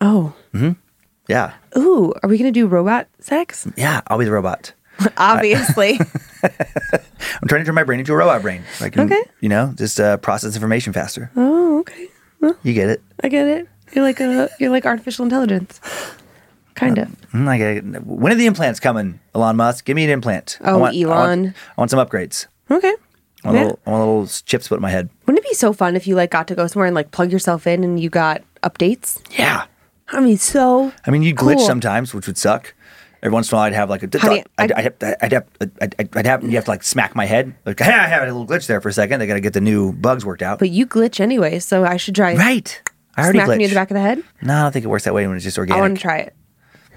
Oh. 0.01 0.33
Hmm. 0.53 0.71
Yeah. 1.27 1.53
Ooh, 1.77 2.13
are 2.23 2.29
we 2.29 2.37
gonna 2.37 2.51
do 2.53 2.67
robot 2.67 3.07
sex? 3.19 3.67
Yeah, 3.75 4.01
I'll 4.07 4.17
be 4.17 4.25
the 4.25 4.31
robot. 4.31 4.73
Obviously. 5.17 5.99
I'm 6.43 7.47
trying 7.47 7.61
to 7.61 7.65
turn 7.65 7.75
my 7.75 7.83
brain 7.83 7.99
into 7.99 8.13
a 8.13 8.15
robot 8.15 8.41
brain. 8.41 8.63
I 8.81 8.89
can, 8.89 9.01
Okay. 9.11 9.21
you 9.41 9.49
know, 9.49 9.73
just 9.75 9.99
uh, 9.99 10.17
process 10.17 10.55
information 10.55 10.93
faster. 10.93 11.29
oh, 11.35 11.79
okay. 11.79 12.07
You 12.63 12.73
get 12.73 12.89
it. 12.89 13.01
I 13.23 13.27
get 13.29 13.45
it. 13.47 13.67
You're 13.93 14.03
like 14.05 14.19
a 14.21 14.49
you're 14.59 14.69
like 14.69 14.85
artificial 14.85 15.25
intelligence. 15.25 15.81
Kind 16.78 16.97
of. 16.99 17.07
Mm, 17.34 17.47
I 17.47 17.57
get. 17.57 18.05
When 18.05 18.32
are 18.32 18.36
the 18.36 18.45
implants 18.45 18.80
coming, 18.80 19.19
Elon 19.36 19.55
Musk? 19.57 19.84
Give 19.84 19.95
me 19.95 20.03
an 20.05 20.09
implant. 20.11 20.57
I 20.61 20.69
Oh, 20.71 20.78
want, 20.78 20.95
I 20.95 21.05
want- 21.05 21.19
Elon. 21.19 21.47
I 21.78 21.82
want, 21.82 21.91
some 21.91 21.99
upgrades. 21.99 22.45
Okay. 22.71 22.93
I 23.43 23.47
want, 23.47 23.57
Yeah. 23.57 23.63
little, 23.63 23.80
I 23.86 23.89
want 23.89 23.99
little 24.01 24.28
chips 24.45 24.67
put 24.67 24.75
in 24.75 24.82
my 24.82 24.89
head. 24.91 25.09
Wouldn't 25.25 25.43
it 25.43 25.49
be 25.49 25.55
so 25.55 25.73
fun 25.73 25.95
if 25.95 26.07
you 26.07 26.15
like 26.15 26.32
got 26.32 26.47
to 26.47 26.55
go 26.55 26.67
somewhere 26.67 26.86
and 26.88 26.95
like 26.95 27.11
plug 27.11 27.32
yourself 27.32 27.67
in 27.67 27.84
and 27.84 27.99
you 27.99 28.09
got 28.09 28.41
updates? 28.63 29.19
Yeah. 29.38 29.65
I 30.09 30.21
mean, 30.21 30.38
so. 30.38 30.93
I 31.05 31.11
mean, 31.11 31.23
you'd 31.23 31.36
glitch 31.36 31.57
Cool. 31.57 31.65
sometimes, 31.67 32.13
which 32.13 32.28
would 32.28 32.38
suck. 32.38 32.73
Every 33.23 33.34
once 33.34 33.51
in 33.51 33.55
a 33.55 33.57
while, 33.57 33.65
I'd 33.65 33.73
have 33.73 33.89
like 33.89 34.03
a. 34.03 34.07
Do 34.07 34.19
you- 34.21 34.43
I'd, 34.59 34.71
I- 34.71 34.75
I'd, 34.78 34.84
have, 34.84 34.95
I'd, 35.21 35.32
have, 35.34 35.45
I'd, 35.82 36.09
I'd 36.15 36.25
have, 36.28 36.43
you 36.43 36.51
have 36.51 36.65
to 36.65 36.69
like 36.71 36.84
smack 36.84 37.15
my 37.15 37.25
head. 37.25 37.55
Like, 37.65 37.80
hey, 37.82 37.91
I 37.91 38.07
had 38.07 38.21
a 38.21 38.25
little 38.32 38.45
glitch 38.45 38.67
there 38.67 38.80
for 38.82 38.89
a 38.89 38.93
second. 38.93 39.19
They 39.19 39.25
got 39.28 39.34
to 39.34 39.41
get 39.41 39.53
the 39.53 39.61
new 39.61 39.91
bugs 39.93 40.23
worked 40.23 40.43
out. 40.43 40.59
But 40.59 40.69
you 40.69 40.86
glitch 40.86 41.19
anyway, 41.19 41.57
so 41.59 41.84
I 41.84 41.97
should 41.97 42.13
try 42.15 42.36
right. 42.36 42.82
I 43.17 43.23
already 43.23 43.39
smacking 43.39 43.53
glitch. 43.55 43.59
you 43.61 43.65
in 43.65 43.69
the 43.71 43.75
back 43.75 43.89
of 43.89 43.95
the 43.95 44.01
head. 44.01 44.21
no, 44.43 44.53
I 44.53 44.61
don't 44.61 44.71
think 44.71 44.86
it 44.86 44.89
works 44.89 45.05
that 45.05 45.13
way 45.15 45.25
when 45.25 45.36
it's 45.36 45.43
just 45.43 45.57
organic. 45.57 45.78
I 45.80 45.82
want 45.82 45.95
to 45.97 46.01
try 46.01 46.17
it. 46.19 46.36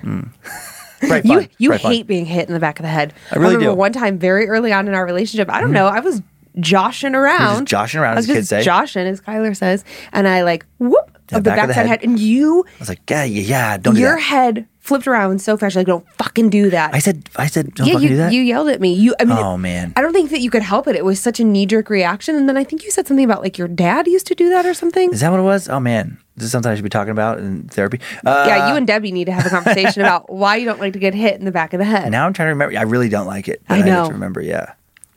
Mm. 0.02 0.30
Right, 1.08 1.24
You 1.24 1.48
you 1.56 1.70
Right, 1.70 1.80
hate 1.80 2.06
being 2.06 2.26
hit 2.26 2.46
in 2.46 2.52
the 2.52 2.60
back 2.60 2.78
of 2.78 2.82
the 2.82 2.90
head. 2.90 3.14
I 3.30 3.36
really 3.36 3.54
remember 3.54 3.72
do. 3.72 3.78
one 3.78 3.92
time 3.92 4.18
very 4.18 4.46
early 4.48 4.70
on 4.70 4.86
in 4.86 4.92
our 4.92 5.06
relationship. 5.06 5.48
I 5.48 5.60
don't 5.60 5.68
mm-hmm. 5.68 5.76
know. 5.76 5.86
I 5.86 6.00
was 6.00 6.20
joshing 6.58 7.14
around. 7.14 7.66
joshing 7.66 8.00
around, 8.00 8.14
I 8.14 8.16
was 8.16 8.28
as 8.28 8.34
kids 8.34 8.48
just 8.48 8.50
say. 8.50 8.62
joshing, 8.62 9.06
as 9.06 9.20
Kyler 9.20 9.56
says, 9.56 9.82
and 10.12 10.28
I 10.28 10.42
like 10.42 10.66
whoop 10.78 11.18
the 11.28 11.38
of 11.38 11.44
the 11.44 11.50
back 11.50 11.58
of 11.58 11.68
the 11.68 11.74
backside 11.74 11.86
head. 11.86 12.00
head, 12.00 12.04
and 12.04 12.18
you 12.18 12.64
I 12.66 12.78
was 12.80 12.88
like, 12.88 13.00
yeah, 13.08 13.24
yeah, 13.24 13.42
yeah 13.42 13.76
don't 13.78 13.94
do 13.94 14.00
your 14.00 14.18
head 14.18 14.66
flipped 14.80 15.06
around 15.06 15.40
so 15.40 15.56
fast. 15.56 15.74
You're 15.74 15.80
like, 15.80 15.86
don't 15.86 16.08
fucking 16.14 16.50
do 16.50 16.70
that. 16.70 16.94
I 16.94 16.98
said, 16.98 17.28
I 17.36 17.46
said, 17.46 17.74
don't 17.74 17.86
yeah, 17.86 17.92
fucking 17.94 18.02
you, 18.02 18.08
do 18.14 18.16
that. 18.16 18.32
you 18.32 18.40
yelled 18.42 18.68
at 18.68 18.80
me. 18.80 18.92
You, 18.94 19.14
I 19.20 19.24
mean, 19.24 19.38
Oh, 19.38 19.56
man. 19.56 19.92
I 19.94 20.00
don't 20.00 20.12
think 20.12 20.30
that 20.30 20.40
you 20.40 20.50
could 20.50 20.62
help 20.62 20.88
it. 20.88 20.96
It 20.96 21.04
was 21.04 21.20
such 21.20 21.38
a 21.38 21.44
knee 21.44 21.66
jerk 21.66 21.90
reaction, 21.90 22.34
and 22.34 22.48
then 22.48 22.56
I 22.56 22.64
think 22.64 22.82
you 22.84 22.90
said 22.90 23.06
something 23.06 23.24
about 23.24 23.42
like 23.42 23.56
your 23.58 23.68
dad 23.68 24.06
used 24.08 24.26
to 24.28 24.34
do 24.34 24.48
that 24.50 24.66
or 24.66 24.74
something. 24.74 25.12
Is 25.12 25.20
that 25.20 25.30
what 25.30 25.38
it 25.40 25.44
was? 25.44 25.68
Oh 25.68 25.78
man, 25.80 26.18
this 26.36 26.46
is 26.46 26.52
something 26.52 26.72
I 26.72 26.74
should 26.74 26.82
be 26.84 26.90
talking 26.90 27.12
about 27.12 27.38
in 27.38 27.68
therapy. 27.68 28.00
Uh, 28.24 28.44
yeah, 28.48 28.70
you 28.70 28.76
and 28.76 28.86
Debbie 28.86 29.12
need 29.12 29.26
to 29.26 29.32
have 29.32 29.46
a 29.46 29.50
conversation 29.50 30.02
about 30.02 30.28
why 30.32 30.56
you 30.56 30.64
don't 30.64 30.80
like 30.80 30.94
to 30.94 30.98
get 30.98 31.14
hit 31.14 31.38
in 31.38 31.44
the 31.44 31.52
back 31.52 31.72
of 31.72 31.78
the 31.78 31.84
head. 31.84 32.10
Now 32.10 32.26
I'm 32.26 32.32
trying 32.32 32.46
to 32.46 32.50
remember. 32.52 32.76
I 32.78 32.82
really 32.82 33.08
don't 33.08 33.26
like 33.26 33.48
it. 33.48 33.62
I 33.68 33.76
have 33.78 33.86
know. 33.86 34.06
to 34.06 34.12
remember. 34.12 34.40
Yeah. 34.40 34.72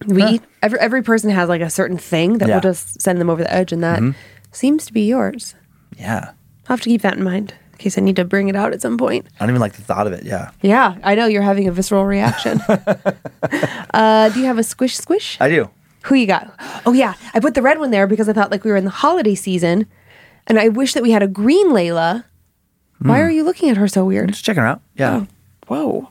We 0.06 0.42
every 0.62 0.80
every 0.80 1.02
person 1.04 1.30
has 1.30 1.48
like 1.48 1.62
a 1.62 1.70
certain 1.70 1.98
thing 1.98 2.40
that 2.40 2.50
Yeah. 2.50 2.56
will 2.56 2.62
just 2.62 3.02
send 3.02 3.22
them 3.22 3.30
over 3.30 3.42
the 3.42 3.54
edge, 3.54 3.72
and 3.72 3.82
that 3.84 4.02
seems 4.52 4.86
to 4.88 4.94
be 4.94 5.08
yours. 5.08 5.56
Yeah. 5.98 6.32
I'll 6.68 6.76
have 6.78 6.82
to 6.82 6.90
keep 6.90 7.02
that 7.04 7.18
in 7.18 7.24
mind 7.24 7.52
in 7.52 7.63
case 7.84 7.98
I 7.98 8.02
need 8.02 8.16
to 8.16 8.26
bring 8.26 8.48
it 8.50 8.56
out 8.56 8.74
at 8.74 8.82
some 8.82 8.98
point. 8.98 9.28
I 9.40 9.46
don't 9.46 9.50
even 9.50 9.62
like 9.62 9.74
the 9.74 9.82
thought 9.84 10.08
of 10.08 10.14
it. 10.14 10.24
Yeah. 10.24 10.52
Yeah, 10.62 10.98
I 11.04 11.16
know 11.16 11.26
you're 11.28 11.42
having 11.44 11.68
a 11.68 11.72
visceral 11.72 12.06
reaction. 12.06 12.60
uh, 13.94 14.30
do 14.30 14.40
you 14.40 14.46
have 14.46 14.58
a 14.58 14.64
squish 14.64 14.96
squish? 14.98 15.38
I 15.40 15.50
do. 15.50 15.70
Who 16.04 16.16
you 16.16 16.28
got? 16.28 16.54
Oh 16.86 16.94
yeah, 16.94 17.14
I 17.34 17.40
put 17.40 17.54
the 17.54 17.62
red 17.62 17.80
one 17.80 17.92
there 17.92 18.08
because 18.08 18.28
I 18.28 18.34
thought 18.34 18.52
like 18.52 18.64
we 18.64 18.72
were 18.72 18.78
in 18.78 18.84
the 18.86 18.90
holiday 18.92 19.36
season, 19.36 19.86
and 20.48 20.60
I 20.60 20.70
wish 20.70 20.94
that 20.94 21.04
we 21.04 21.12
had 21.12 21.24
a 21.24 21.28
green 21.28 21.70
Layla. 21.70 22.26
Why 23.00 23.16
Hmm. 23.20 23.26
are 23.26 23.30
you 23.30 23.44
looking 23.44 23.70
at 23.70 23.78
her 23.78 23.88
so 23.88 24.06
weird? 24.06 24.30
Just 24.32 24.44
checking 24.46 24.62
her 24.62 24.68
out. 24.68 24.82
Yeah. 24.96 25.26
Whoa. 25.68 26.10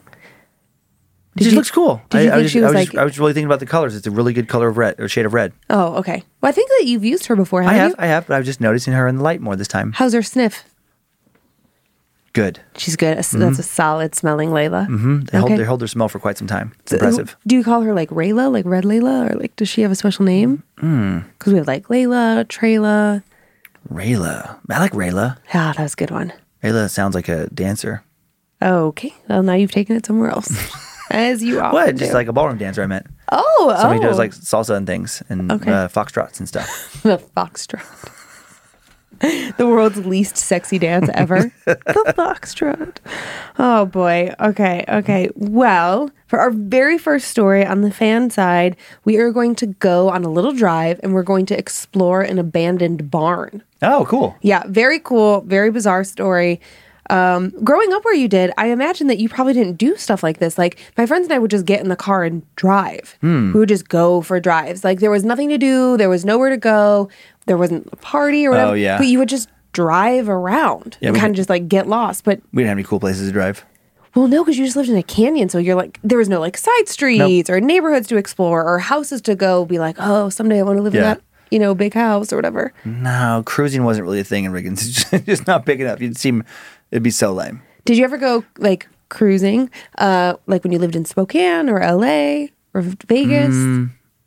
She 1.38 1.46
you- 1.48 1.56
looks 1.56 1.70
cool. 1.70 2.02
did 2.10 2.28
I, 2.30 2.34
I 2.34 2.38
was, 2.42 2.50
she 2.50 2.58
I 2.60 2.64
was 2.64 2.74
was, 2.74 2.88
like- 2.88 2.98
I 2.98 3.04
was 3.04 3.18
really 3.18 3.32
thinking 3.32 3.46
about 3.46 3.60
the 3.60 3.66
colors. 3.66 3.96
It's 3.96 4.06
a 4.06 4.10
really 4.10 4.34
good 4.34 4.48
color 4.48 4.68
of 4.68 4.76
red 4.76 5.00
or 5.00 5.08
shade 5.08 5.24
of 5.24 5.32
red. 5.32 5.52
Oh, 5.70 5.94
okay. 5.96 6.22
Well, 6.42 6.48
I 6.50 6.52
think 6.52 6.68
that 6.70 6.84
you've 6.86 7.04
used 7.04 7.26
her 7.26 7.36
before, 7.36 7.62
I 7.62 7.72
haven't 7.72 7.80
have, 7.80 7.90
you? 7.90 7.94
I 7.98 8.06
have, 8.08 8.26
but 8.26 8.34
I 8.34 8.38
was 8.38 8.46
just 8.46 8.60
noticing 8.60 8.92
her 8.92 9.08
in 9.08 9.16
the 9.16 9.22
light 9.22 9.40
more 9.40 9.56
this 9.56 9.68
time. 9.68 9.92
How's 9.92 10.12
her 10.12 10.22
sniff? 10.22 10.64
Good. 12.34 12.60
She's 12.78 12.96
good. 12.96 13.18
That's 13.18 13.34
a 13.58 13.62
solid 13.62 14.14
smelling 14.14 14.48
Layla. 14.50 14.86
Mm-hmm. 14.88 15.20
They, 15.22 15.38
hold, 15.38 15.50
they 15.52 15.64
hold 15.64 15.80
their 15.80 15.88
smell 15.88 16.08
for 16.08 16.18
quite 16.18 16.38
some 16.38 16.46
time. 16.48 16.72
It's 16.80 16.92
Who- 16.92 16.96
impressive. 16.96 17.36
Do 17.46 17.54
you 17.56 17.62
call 17.62 17.82
her 17.82 17.92
like 17.92 18.08
Rayla, 18.08 18.50
like 18.50 18.64
Red 18.64 18.84
Layla, 18.84 19.30
or 19.30 19.38
like 19.38 19.54
does 19.56 19.68
she 19.68 19.82
have 19.82 19.90
a 19.90 19.94
special 19.94 20.24
name? 20.24 20.62
Hmm. 20.78 21.18
Because 21.38 21.52
we 21.52 21.58
have 21.58 21.66
like 21.66 21.88
Layla, 21.88 22.44
Trayla. 22.46 23.22
Rayla. 23.92 24.58
I 24.70 24.78
like 24.78 24.92
Rayla. 24.92 25.36
Yeah, 25.54 25.72
that 25.76 25.82
was 25.82 25.92
a 25.92 25.96
good 25.96 26.10
one. 26.10 26.32
Rayla 26.62 26.88
sounds 26.88 27.14
like 27.14 27.28
a 27.28 27.48
dancer. 27.50 28.02
Okay, 28.62 29.12
well 29.28 29.42
now 29.42 29.54
you've 29.54 29.72
taken 29.72 29.96
it 29.96 30.06
somewhere 30.06 30.30
else, 30.30 30.48
as 31.10 31.42
you 31.42 31.60
often 31.60 31.72
What? 31.74 31.96
Just 31.96 32.12
do. 32.12 32.16
like 32.16 32.28
a 32.28 32.32
ballroom 32.32 32.58
dancer 32.58 32.82
I 32.82 32.86
meant. 32.86 33.08
oh, 33.32 33.74
Somebody 33.80 33.98
oh, 33.98 34.08
does 34.08 34.18
like 34.18 34.30
salsa 34.30 34.76
and 34.76 34.86
things 34.86 35.20
and 35.28 35.50
Okay. 35.50 35.70
uh, 35.70 35.88
foxtrots 35.88 36.38
and 36.38 36.48
stuff. 36.48 36.68
the 37.02 37.18
foxtrot. 37.36 37.82
the 39.56 39.66
world's 39.68 40.04
least 40.04 40.36
sexy 40.36 40.78
dance 40.78 41.08
ever. 41.14 41.52
the 41.64 41.76
foxtrot. 42.18 42.96
Oh 43.58 43.86
boy. 43.86 44.34
Okay. 44.40 44.84
Okay. 44.88 45.30
Well, 45.36 46.10
for 46.26 46.40
our 46.40 46.50
very 46.50 46.98
first 46.98 47.28
story 47.28 47.64
on 47.64 47.82
the 47.82 47.92
fan 47.92 48.30
side, 48.30 48.76
we 49.04 49.18
are 49.18 49.30
going 49.30 49.54
to 49.56 49.66
go 49.66 50.08
on 50.10 50.24
a 50.24 50.28
little 50.28 50.52
drive 50.52 50.98
and 51.02 51.14
we're 51.14 51.22
going 51.22 51.46
to 51.46 51.58
explore 51.58 52.22
an 52.22 52.38
abandoned 52.38 53.10
barn. 53.10 53.62
Oh, 53.80 54.04
cool. 54.06 54.34
Yeah, 54.42 54.64
very 54.66 54.98
cool, 54.98 55.42
very 55.42 55.70
bizarre 55.70 56.04
story. 56.04 56.60
Um, 57.10 57.50
growing 57.62 57.92
up 57.92 58.04
where 58.04 58.14
you 58.14 58.28
did, 58.28 58.52
I 58.56 58.68
imagine 58.68 59.08
that 59.08 59.18
you 59.18 59.28
probably 59.28 59.52
didn't 59.52 59.76
do 59.76 59.96
stuff 59.96 60.22
like 60.22 60.38
this. 60.38 60.56
Like 60.56 60.78
my 60.96 61.04
friends 61.04 61.24
and 61.24 61.32
I 61.32 61.38
would 61.38 61.50
just 61.50 61.66
get 61.66 61.80
in 61.80 61.88
the 61.88 61.96
car 61.96 62.24
and 62.24 62.42
drive. 62.56 63.18
Hmm. 63.20 63.52
We 63.52 63.60
would 63.60 63.68
just 63.68 63.88
go 63.88 64.22
for 64.22 64.40
drives. 64.40 64.84
Like 64.84 65.00
there 65.00 65.10
was 65.10 65.24
nothing 65.24 65.48
to 65.50 65.58
do, 65.58 65.96
there 65.96 66.08
was 66.08 66.24
nowhere 66.24 66.50
to 66.50 66.56
go, 66.56 67.10
there 67.46 67.56
wasn't 67.56 67.88
a 67.92 67.96
party 67.96 68.46
or 68.46 68.50
whatever. 68.50 68.70
Oh, 68.70 68.74
yeah. 68.74 68.98
But 68.98 69.06
you 69.08 69.18
would 69.18 69.28
just 69.28 69.48
drive 69.72 70.28
around 70.28 70.98
Yeah, 71.00 71.08
and 71.10 71.18
kind 71.18 71.30
of 71.30 71.36
just 71.36 71.48
like 71.48 71.68
get 71.68 71.88
lost. 71.88 72.24
But 72.24 72.40
We 72.52 72.62
didn't 72.62 72.68
have 72.70 72.76
any 72.78 72.84
cool 72.84 73.00
places 73.00 73.28
to 73.28 73.32
drive. 73.32 73.64
well, 74.14 74.28
no, 74.28 74.44
because 74.44 74.58
you 74.58 74.64
just 74.64 74.76
lived 74.76 74.90
in 74.90 74.96
a 74.96 75.02
canyon, 75.02 75.48
so 75.48 75.58
you're 75.58 75.74
like 75.76 75.98
there 76.04 76.18
was 76.18 76.28
no 76.28 76.40
like 76.40 76.56
side 76.58 76.88
streets 76.88 77.48
or 77.48 77.60
neighborhoods 77.60 78.06
to 78.08 78.16
explore 78.16 78.62
or 78.64 78.78
houses 78.78 79.20
to 79.22 79.34
go. 79.34 79.64
Be 79.64 79.78
like, 79.78 79.96
oh, 79.98 80.28
someday 80.28 80.58
I 80.58 80.62
want 80.62 80.76
to 80.78 80.82
live 80.82 80.94
in 80.94 81.00
that 81.02 81.22
you 81.50 81.58
know 81.58 81.74
big 81.74 81.94
house 81.94 82.32
or 82.32 82.36
whatever. 82.36 82.72
No, 82.84 83.42
cruising 83.46 83.84
wasn't 83.84 84.04
really 84.04 84.20
a 84.20 84.24
thing 84.24 84.44
in 84.44 84.52
Riggins. 84.52 84.86
It's 84.86 85.04
just, 85.10 85.24
just 85.26 85.46
not 85.46 85.64
big 85.64 85.80
enough. 85.80 86.00
You'd 86.00 86.16
seem 86.18 86.44
it'd 86.90 87.02
be 87.02 87.10
so 87.10 87.32
lame. 87.32 87.62
Did 87.84 87.96
you 87.96 88.04
ever 88.04 88.18
go 88.18 88.44
like 88.58 88.86
cruising, 89.08 89.70
uh, 89.98 90.34
like 90.46 90.62
when 90.64 90.72
you 90.72 90.78
lived 90.78 90.94
in 90.96 91.04
Spokane 91.04 91.68
or 91.70 91.80
LA 91.80 92.46
or 92.74 92.82
Vegas? 93.06 93.54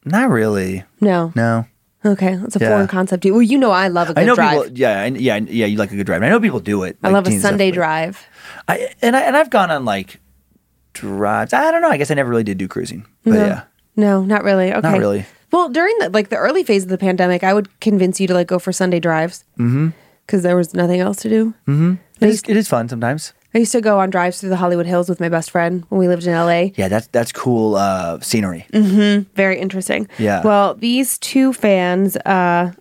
Not 0.04 0.30
really. 0.30 0.84
No. 1.02 1.32
No. 1.36 1.66
Okay, 2.06 2.36
that's 2.36 2.56
a 2.56 2.60
Yeah. 2.60 2.70
foreign 2.70 2.88
concept. 2.88 3.24
to 3.24 3.30
you. 3.30 3.34
Well, 3.34 3.42
you 3.42 3.58
know 3.58 3.72
I 3.72 3.88
love 3.88 4.10
a 4.10 4.14
good 4.14 4.22
I 4.24 4.26
know 4.26 4.36
drive. 4.36 4.64
people. 4.64 4.78
Yeah, 4.78 5.02
I, 5.02 5.06
yeah, 5.08 5.38
yeah. 5.38 5.66
You 5.66 5.78
like 5.78 5.92
a 5.92 5.96
good 5.96 6.06
drive. 6.06 6.22
I 6.22 6.30
know 6.30 6.40
people 6.40 6.60
do 6.60 6.84
it. 6.84 6.98
I 7.04 7.08
like 7.08 7.14
love 7.14 7.26
a 7.28 7.32
and 7.32 7.40
stuff, 7.40 7.50
Sunday 7.52 7.72
drive. 7.72 8.24
I 8.68 8.90
and 9.02 9.16
I 9.16 9.22
and 9.22 9.36
I've 9.36 9.50
gone 9.50 9.72
on 9.72 9.86
like 9.86 10.20
drives. 10.94 11.54
I 11.54 11.72
don't 11.72 11.82
know. 11.82 11.90
I 11.90 11.98
guess 11.98 12.12
I 12.12 12.14
never 12.14 12.30
really 12.30 12.44
did 12.44 12.58
do 12.58 12.68
cruising. 12.68 13.06
But 13.24 13.32
no. 13.34 13.46
yeah, 13.46 13.62
No, 13.96 14.24
not 14.24 14.44
really. 14.44 14.72
Okay. 14.72 14.82
not 14.82 15.00
really. 15.00 15.26
Well, 15.52 15.70
during 15.70 15.98
the 16.00 16.10
like 16.10 16.30
the 16.30 16.38
early 16.38 16.64
phase 16.64 16.84
of 16.84 16.90
the 16.90 16.98
pandemic, 16.98 17.44
I 17.44 17.54
would 17.54 17.80
convince 17.80 18.20
you 18.20 18.28
to 18.28 18.34
like 18.34 18.48
go 18.48 18.60
for 18.60 18.72
Sunday 18.72 19.00
drives. 19.00 19.44
Mm-hmm. 19.58 19.90
Because 20.26 20.42
there 20.42 20.56
was 20.56 20.74
nothing 20.74 21.00
else 21.02 21.18
to 21.18 21.30
do. 21.30 21.54
it 21.68 22.30
is, 22.30 22.42
it 22.48 22.58
is 22.58 22.68
fun 22.68 22.90
sometimes. 22.90 23.34
I 23.56 23.60
used 23.60 23.72
to 23.72 23.80
go 23.82 24.00
on 24.00 24.10
drives 24.10 24.40
through 24.42 24.50
the 24.50 24.58
Hollywood 24.58 24.86
Hills 24.86 25.08
with 25.08 25.22
my 25.22 25.30
best 25.30 25.50
friend 25.50 25.86
when 25.90 25.98
we 26.00 26.08
lived 26.10 26.28
in 26.28 26.34
LA. 26.34 26.72
Yeah, 26.76 26.90
that's 26.90 27.08
that's 27.08 27.32
cool 27.32 27.76
uh, 27.76 28.20
scenery. 28.20 28.68
Very 28.74 29.58
interesting. 29.58 30.10
Yeah. 30.20 30.44
Well, 30.44 30.74
these 30.76 31.18
two 31.20 31.54
fans, 31.54 32.18
uh, 32.18 32.74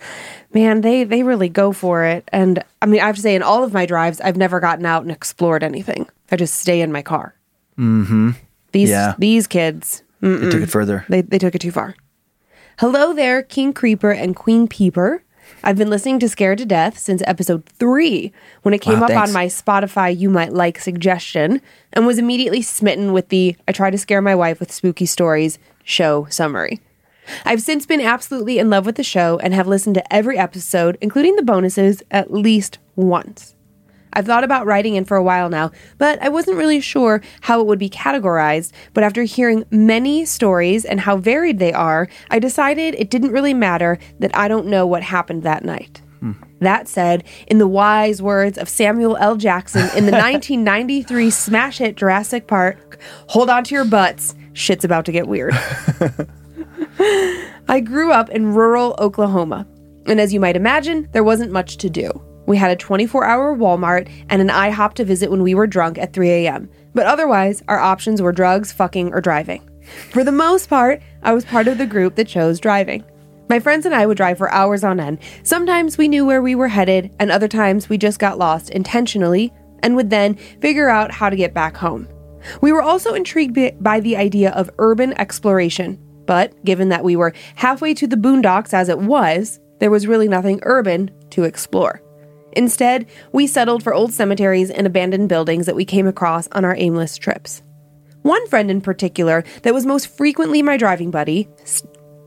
man, 0.54 0.82
they 0.82 1.02
they 1.04 1.22
really 1.24 1.48
go 1.48 1.72
for 1.72 2.04
it. 2.04 2.28
And 2.32 2.62
I 2.80 2.86
mean, 2.86 3.00
I 3.00 3.06
have 3.06 3.16
to 3.16 3.22
say, 3.22 3.34
in 3.34 3.42
all 3.42 3.64
of 3.64 3.72
my 3.72 3.86
drives, 3.86 4.20
I've 4.20 4.36
never 4.36 4.60
gotten 4.60 4.86
out 4.86 5.02
and 5.02 5.10
explored 5.10 5.62
anything. 5.64 6.06
I 6.30 6.36
just 6.36 6.54
stay 6.54 6.80
in 6.80 6.92
my 6.92 7.02
car. 7.02 7.34
Mm-hmm. 7.76 8.30
These 8.72 8.90
Yeah. 8.90 9.14
these 9.18 9.48
kids, 9.48 10.04
It 10.22 10.50
took 10.52 10.62
it 10.62 10.70
further. 10.70 11.04
they 11.08 11.22
they 11.22 11.38
took 11.38 11.54
it 11.56 11.60
too 11.60 11.72
far. 11.72 11.96
Hello 12.78 13.12
there, 13.12 13.42
King 13.42 13.72
Creeper 13.72 14.12
and 14.12 14.34
Queen 14.36 14.68
Peeper. 14.68 15.22
I've 15.62 15.76
been 15.76 15.90
listening 15.90 16.18
to 16.20 16.28
Scared 16.28 16.58
to 16.58 16.64
Death 16.66 16.98
since 16.98 17.22
episode 17.26 17.64
three 17.66 18.32
when 18.62 18.72
it 18.74 18.80
came 18.80 19.00
Wow, 19.00 19.06
up 19.06 19.10
thanks. 19.10 19.28
on 19.28 19.34
my 19.34 19.46
Spotify 19.46 20.16
You 20.16 20.30
Might 20.30 20.52
Like 20.52 20.78
suggestion 20.78 21.60
and 21.92 22.06
was 22.06 22.18
immediately 22.18 22.62
smitten 22.62 23.12
with 23.12 23.28
the 23.28 23.56
I 23.68 23.72
try 23.72 23.90
to 23.90 23.98
scare 23.98 24.22
my 24.22 24.34
wife 24.34 24.58
with 24.60 24.72
spooky 24.72 25.06
stories 25.06 25.58
show 25.84 26.26
summary. 26.30 26.80
I've 27.44 27.62
since 27.62 27.86
been 27.86 28.00
absolutely 28.00 28.58
in 28.58 28.70
love 28.70 28.86
with 28.86 28.96
the 28.96 29.04
show 29.04 29.38
and 29.42 29.52
have 29.54 29.68
listened 29.68 29.94
to 29.96 30.12
every 30.12 30.38
episode, 30.38 30.96
including 31.00 31.36
the 31.36 31.42
bonuses, 31.42 32.02
at 32.10 32.32
least 32.32 32.78
once. 32.96 33.54
I've 34.12 34.26
thought 34.26 34.44
about 34.44 34.66
writing 34.66 34.94
in 34.96 35.04
for 35.04 35.16
a 35.16 35.22
while 35.22 35.48
now, 35.48 35.70
but 35.98 36.20
I 36.22 36.28
wasn't 36.28 36.56
really 36.56 36.80
sure 36.80 37.22
how 37.42 37.60
it 37.60 37.66
would 37.66 37.78
be 37.78 37.90
categorized. 37.90 38.72
But 38.92 39.04
after 39.04 39.22
hearing 39.22 39.64
many 39.70 40.24
stories 40.24 40.84
and 40.84 41.00
how 41.00 41.16
varied 41.16 41.58
they 41.58 41.72
are, 41.72 42.08
I 42.30 42.38
decided 42.38 42.94
it 42.96 43.10
didn't 43.10 43.32
really 43.32 43.54
matter 43.54 43.98
that 44.18 44.36
I 44.36 44.48
don't 44.48 44.66
know 44.66 44.86
what 44.86 45.02
happened 45.02 45.42
that 45.44 45.64
night. 45.64 46.02
Hmm. 46.20 46.32
That 46.60 46.88
said, 46.88 47.24
in 47.46 47.58
the 47.58 47.68
wise 47.68 48.20
words 48.20 48.58
of 48.58 48.68
Samuel 48.68 49.16
L. 49.16 49.36
Jackson 49.36 49.88
in 49.96 50.06
the 50.06 50.12
1993 50.18 51.30
smash 51.30 51.78
hit 51.78 51.96
Jurassic 51.96 52.46
Park, 52.46 52.98
hold 53.28 53.48
on 53.48 53.64
to 53.64 53.74
your 53.74 53.86
butts, 53.86 54.34
shit's 54.52 54.84
about 54.84 55.06
to 55.06 55.12
get 55.12 55.28
weird. 55.28 55.54
I 57.68 57.80
grew 57.80 58.12
up 58.12 58.28
in 58.30 58.54
rural 58.54 58.94
Oklahoma, 58.98 59.66
and 60.06 60.20
as 60.20 60.34
you 60.34 60.40
might 60.40 60.56
imagine, 60.56 61.08
there 61.12 61.24
wasn't 61.24 61.52
much 61.52 61.78
to 61.78 61.88
do. 61.88 62.10
We 62.50 62.56
had 62.56 62.72
a 62.72 62.76
24 62.76 63.24
hour 63.24 63.56
Walmart 63.56 64.10
and 64.28 64.42
an 64.42 64.48
IHOP 64.48 64.94
to 64.94 65.04
visit 65.04 65.30
when 65.30 65.44
we 65.44 65.54
were 65.54 65.68
drunk 65.68 65.98
at 65.98 66.12
3 66.12 66.28
a.m. 66.30 66.68
But 66.92 67.06
otherwise, 67.06 67.62
our 67.68 67.78
options 67.78 68.20
were 68.20 68.32
drugs, 68.32 68.72
fucking, 68.72 69.14
or 69.14 69.20
driving. 69.20 69.62
For 70.10 70.24
the 70.24 70.32
most 70.32 70.68
part, 70.68 71.00
I 71.22 71.32
was 71.32 71.44
part 71.44 71.68
of 71.68 71.78
the 71.78 71.86
group 71.86 72.16
that 72.16 72.26
chose 72.26 72.58
driving. 72.58 73.04
My 73.48 73.60
friends 73.60 73.86
and 73.86 73.94
I 73.94 74.04
would 74.04 74.16
drive 74.16 74.36
for 74.36 74.50
hours 74.50 74.82
on 74.82 74.98
end. 74.98 75.18
Sometimes 75.44 75.96
we 75.96 76.08
knew 76.08 76.26
where 76.26 76.42
we 76.42 76.56
were 76.56 76.66
headed, 76.66 77.14
and 77.20 77.30
other 77.30 77.46
times 77.46 77.88
we 77.88 77.96
just 77.96 78.18
got 78.18 78.36
lost 78.36 78.70
intentionally 78.70 79.52
and 79.84 79.94
would 79.94 80.10
then 80.10 80.34
figure 80.60 80.88
out 80.88 81.12
how 81.12 81.30
to 81.30 81.36
get 81.36 81.54
back 81.54 81.76
home. 81.76 82.08
We 82.60 82.72
were 82.72 82.82
also 82.82 83.14
intrigued 83.14 83.54
by- 83.54 83.76
by 83.80 84.00
the 84.00 84.16
idea 84.16 84.50
of 84.50 84.70
urban 84.80 85.12
exploration, 85.20 86.00
but 86.26 86.52
given 86.64 86.88
that 86.88 87.04
we 87.04 87.14
were 87.14 87.32
halfway 87.54 87.94
to 87.94 88.08
the 88.08 88.16
boondocks 88.16 88.74
as 88.74 88.88
it 88.88 88.98
was, 88.98 89.60
there 89.78 89.92
was 89.92 90.08
really 90.08 90.26
nothing 90.26 90.58
urban 90.64 91.12
to 91.30 91.44
explore. 91.44 92.02
Instead, 92.52 93.06
we 93.32 93.46
settled 93.46 93.82
for 93.82 93.94
old 93.94 94.12
cemeteries 94.12 94.70
and 94.70 94.86
abandoned 94.86 95.28
buildings 95.28 95.66
that 95.66 95.76
we 95.76 95.84
came 95.84 96.06
across 96.06 96.48
on 96.48 96.64
our 96.64 96.76
aimless 96.76 97.16
trips. 97.16 97.62
One 98.22 98.46
friend 98.48 98.70
in 98.70 98.80
particular 98.80 99.44
that 99.62 99.74
was 99.74 99.86
most 99.86 100.08
frequently 100.08 100.62
my 100.62 100.76
driving 100.76 101.10
buddy, 101.10 101.48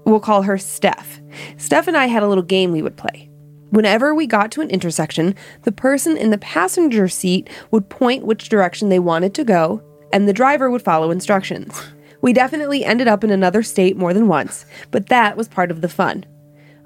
we'll 0.05 0.19
call 0.19 0.43
her 0.43 0.57
Steph. 0.57 1.21
Steph 1.57 1.87
and 1.87 1.97
I 1.97 2.07
had 2.07 2.23
a 2.23 2.27
little 2.27 2.43
game 2.43 2.71
we 2.71 2.81
would 2.81 2.97
play. 2.97 3.29
Whenever 3.69 4.13
we 4.13 4.27
got 4.27 4.51
to 4.51 4.61
an 4.61 4.69
intersection, 4.69 5.35
the 5.63 5.71
person 5.71 6.15
in 6.15 6.29
the 6.29 6.37
passenger 6.37 7.07
seat 7.07 7.49
would 7.71 7.89
point 7.89 8.25
which 8.25 8.49
direction 8.49 8.89
they 8.89 8.99
wanted 8.99 9.33
to 9.33 9.43
go, 9.43 9.81
and 10.11 10.27
the 10.27 10.33
driver 10.33 10.69
would 10.69 10.83
follow 10.83 11.09
instructions. 11.09 11.81
We 12.21 12.33
definitely 12.33 12.85
ended 12.85 13.07
up 13.07 13.23
in 13.23 13.31
another 13.31 13.63
state 13.63 13.97
more 13.97 14.13
than 14.13 14.27
once, 14.27 14.65
but 14.91 15.07
that 15.07 15.35
was 15.35 15.47
part 15.47 15.71
of 15.71 15.81
the 15.81 15.89
fun. 15.89 16.25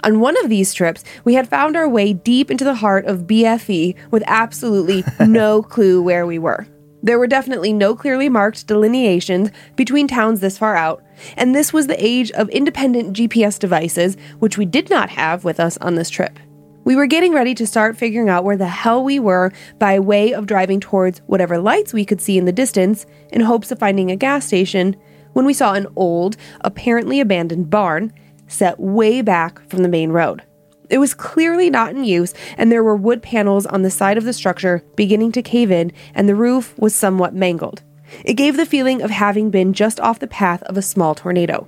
On 0.08 0.22
one 0.22 0.42
of 0.42 0.50
these 0.50 0.74
trips, 0.74 1.04
we 1.26 1.34
had 1.34 1.50
found 1.50 1.76
our 1.76 1.90
way 1.90 2.14
deep 2.14 2.50
into 2.50 2.64
the 2.64 2.76
heart 2.76 3.06
of 3.08 3.28
BFE 3.28 3.94
with 4.10 4.24
absolutely 4.26 5.04
no 5.20 5.62
clue 5.62 6.02
where 6.02 6.26
we 6.26 6.40
were. 6.40 6.66
There 7.04 7.20
were 7.20 7.28
definitely 7.28 7.74
no 7.74 7.94
clearly 7.94 8.30
marked 8.30 8.68
delineations 8.68 9.52
between 9.76 10.08
towns 10.08 10.40
this 10.40 10.58
far 10.58 10.78
out, 10.78 11.04
and 11.36 11.54
this 11.54 11.74
was 11.74 11.88
the 11.88 12.02
age 12.02 12.32
of 12.32 12.48
independent 12.52 13.18
GPS 13.18 13.60
devices, 13.60 14.16
which 14.40 14.58
we 14.58 14.64
did 14.64 14.90
not 14.90 15.10
have 15.10 15.44
with 15.44 15.60
us 15.60 15.76
on 15.80 15.96
this 15.96 16.10
trip. 16.10 16.40
We 16.86 16.96
were 16.96 17.06
getting 17.06 17.34
ready 17.34 17.54
to 17.56 17.68
start 17.68 17.98
figuring 17.98 18.30
out 18.30 18.46
where 18.46 18.56
the 18.56 18.66
hell 18.66 19.04
we 19.04 19.20
were 19.20 19.52
by 19.78 20.00
way 20.00 20.34
of 20.34 20.48
driving 20.48 20.80
towards 20.80 21.20
whatever 21.28 21.58
lights 21.58 21.92
we 21.92 22.06
could 22.06 22.22
see 22.22 22.38
in 22.38 22.46
the 22.46 22.54
distance 22.54 23.06
in 23.34 23.42
hopes 23.42 23.74
of 23.74 23.80
finding 23.80 24.10
a 24.10 24.16
gas 24.16 24.46
station 24.46 24.96
when 25.34 25.46
we 25.46 25.54
saw 25.54 25.74
an 25.74 25.88
old, 25.98 26.38
apparently 26.62 27.20
abandoned 27.20 27.70
barn 27.70 28.14
set 28.48 28.80
way 28.80 29.22
back 29.22 29.68
from 29.70 29.84
the 29.84 29.90
main 29.90 30.12
road. 30.12 30.44
It 30.90 31.00
was 31.00 31.14
clearly 31.14 31.70
not 31.70 31.92
in 31.92 32.04
use, 32.04 32.34
and 32.58 32.72
there 32.72 32.84
were 32.84 32.96
wood 32.96 33.22
panels 33.22 33.66
on 33.66 33.82
the 33.82 33.92
side 33.92 34.18
of 34.18 34.24
the 34.24 34.34
structure 34.34 34.84
beginning 34.96 35.34
to 35.34 35.42
cave 35.42 35.72
in, 35.72 35.92
and 36.16 36.30
the 36.30 36.36
roof 36.36 36.78
was 36.78 36.96
somewhat 36.96 37.34
mangled. 37.34 37.84
It 38.24 38.36
gave 38.36 38.56
the 38.56 38.66
feeling 38.66 39.02
of 39.02 39.10
having 39.10 39.50
been 39.50 39.74
just 39.74 40.00
off 40.00 40.20
the 40.20 40.28
path 40.28 40.64
of 40.64 40.78
a 40.78 40.82
small 40.82 41.14
tornado. 41.14 41.68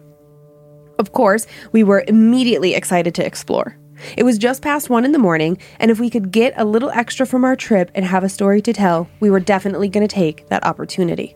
Of 0.97 1.11
course, 1.11 1.47
we 1.71 1.83
were 1.83 2.05
immediately 2.07 2.73
excited 2.73 3.13
to 3.15 3.25
explore. 3.25 3.77
It 4.15 4.23
was 4.23 4.37
just 4.37 4.61
past 4.61 4.89
one 4.89 5.03
in 5.03 5.11
the 5.11 5.19
morning, 5.19 5.57
and 5.79 5.91
if 5.91 5.99
we 5.99 6.09
could 6.09 6.31
get 6.31 6.53
a 6.55 6.63
little 6.63 6.89
extra 6.91 7.25
from 7.25 7.43
our 7.43 7.57
trip 7.57 7.91
and 7.93 8.05
have 8.05 8.23
a 8.23 8.29
story 8.29 8.61
to 8.61 8.73
tell, 8.73 9.09
we 9.19 9.29
were 9.29 9.41
definitely 9.41 9.89
going 9.89 10.07
to 10.07 10.13
take 10.13 10.47
that 10.47 10.65
opportunity. 10.65 11.35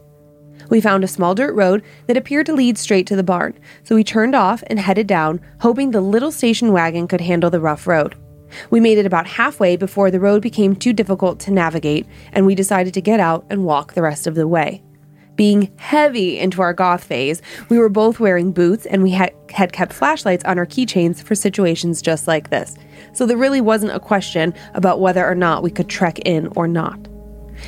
We 0.73 0.81
found 0.81 1.03
a 1.03 1.07
small 1.07 1.35
dirt 1.35 1.53
road 1.53 1.83
that 2.07 2.17
appeared 2.17 2.47
to 2.47 2.53
lead 2.55 2.79
straight 2.79 3.05
to 3.05 3.15
the 3.15 3.21
barn, 3.21 3.53
so 3.83 3.93
we 3.93 4.03
turned 4.03 4.33
off 4.33 4.63
and 4.65 4.79
headed 4.79 5.05
down, 5.05 5.39
hoping 5.59 5.91
the 5.91 6.01
little 6.01 6.31
station 6.31 6.71
wagon 6.71 7.07
could 7.07 7.21
handle 7.21 7.51
the 7.51 7.59
rough 7.59 7.85
road. 7.85 8.15
We 8.71 8.79
made 8.79 8.97
it 8.97 9.05
about 9.05 9.27
halfway 9.27 9.75
before 9.75 10.09
the 10.09 10.19
road 10.19 10.41
became 10.41 10.75
too 10.75 10.91
difficult 10.91 11.39
to 11.41 11.51
navigate, 11.51 12.07
and 12.31 12.47
we 12.47 12.55
decided 12.55 12.95
to 12.95 13.01
get 13.01 13.19
out 13.19 13.45
and 13.51 13.65
walk 13.65 13.93
the 13.93 14.01
rest 14.01 14.25
of 14.25 14.33
the 14.33 14.47
way. 14.47 14.81
Being 15.35 15.71
heavy 15.77 16.39
into 16.39 16.63
our 16.63 16.73
goth 16.73 17.03
phase, 17.03 17.43
we 17.69 17.77
were 17.77 17.87
both 17.87 18.19
wearing 18.19 18.51
boots 18.51 18.87
and 18.87 19.03
we 19.03 19.11
had, 19.11 19.31
had 19.51 19.73
kept 19.73 19.93
flashlights 19.93 20.43
on 20.45 20.57
our 20.57 20.65
keychains 20.65 21.21
for 21.21 21.35
situations 21.35 22.01
just 22.01 22.27
like 22.27 22.49
this. 22.49 22.75
So 23.13 23.27
there 23.27 23.37
really 23.37 23.61
wasn't 23.61 23.95
a 23.95 23.99
question 23.99 24.55
about 24.73 25.01
whether 25.01 25.23
or 25.23 25.35
not 25.35 25.61
we 25.61 25.69
could 25.69 25.87
trek 25.87 26.17
in 26.25 26.47
or 26.55 26.67
not. 26.67 26.97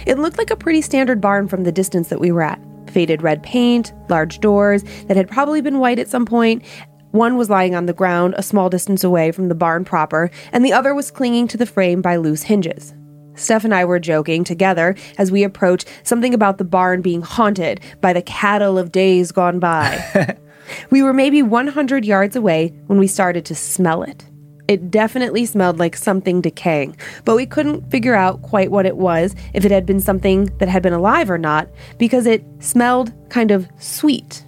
It 0.07 0.17
looked 0.17 0.39
like 0.39 0.49
a 0.49 0.55
pretty 0.55 0.81
standard 0.81 1.21
barn 1.21 1.47
from 1.47 1.65
the 1.65 1.71
distance 1.71 2.09
that 2.09 2.19
we 2.19 2.31
were 2.31 2.41
at. 2.41 2.59
Faded 2.91 3.21
red 3.21 3.43
paint, 3.43 3.93
large 4.09 4.39
doors 4.39 4.83
that 5.07 5.17
had 5.17 5.29
probably 5.29 5.61
been 5.61 5.79
white 5.79 5.99
at 5.99 6.07
some 6.07 6.25
point. 6.25 6.63
One 7.11 7.37
was 7.37 7.49
lying 7.49 7.75
on 7.75 7.85
the 7.85 7.93
ground 7.93 8.35
a 8.37 8.43
small 8.43 8.69
distance 8.69 9.03
away 9.03 9.31
from 9.31 9.47
the 9.47 9.55
barn 9.55 9.85
proper, 9.85 10.29
and 10.51 10.65
the 10.65 10.73
other 10.73 10.93
was 10.93 11.11
clinging 11.11 11.47
to 11.49 11.57
the 11.57 11.65
frame 11.65 12.01
by 12.01 12.17
loose 12.17 12.43
hinges. 12.43 12.93
Steph 13.35 13.63
and 13.63 13.73
I 13.73 13.85
were 13.85 13.99
joking 13.99 14.43
together 14.43 14.95
as 15.17 15.31
we 15.31 15.43
approached 15.43 15.87
something 16.03 16.33
about 16.33 16.57
the 16.57 16.63
barn 16.63 17.01
being 17.01 17.21
haunted 17.21 17.81
by 18.01 18.13
the 18.13 18.21
cattle 18.21 18.77
of 18.77 18.91
days 18.91 19.31
gone 19.31 19.59
by. 19.59 20.37
we 20.89 21.01
were 21.01 21.13
maybe 21.13 21.41
100 21.41 22.05
yards 22.05 22.35
away 22.35 22.73
when 22.87 22.99
we 22.99 23.07
started 23.07 23.45
to 23.45 23.55
smell 23.55 24.03
it. 24.03 24.25
It 24.67 24.89
definitely 24.89 25.45
smelled 25.45 25.77
like 25.77 25.95
something 25.95 26.41
decaying, 26.41 26.97
but 27.23 27.35
we 27.35 27.45
couldn't 27.45 27.89
figure 27.91 28.15
out 28.15 28.41
quite 28.41 28.71
what 28.71 28.85
it 28.85 28.97
was, 28.97 29.35
if 29.53 29.63
it 29.63 29.71
had 29.71 29.85
been 29.85 29.99
something 29.99 30.45
that 30.57 30.67
had 30.67 30.81
been 30.81 30.93
alive 30.93 31.29
or 31.29 31.37
not, 31.37 31.69
because 31.99 32.25
it 32.25 32.43
smelled 32.59 33.13
kind 33.29 33.51
of 33.51 33.69
sweet. 33.77 34.43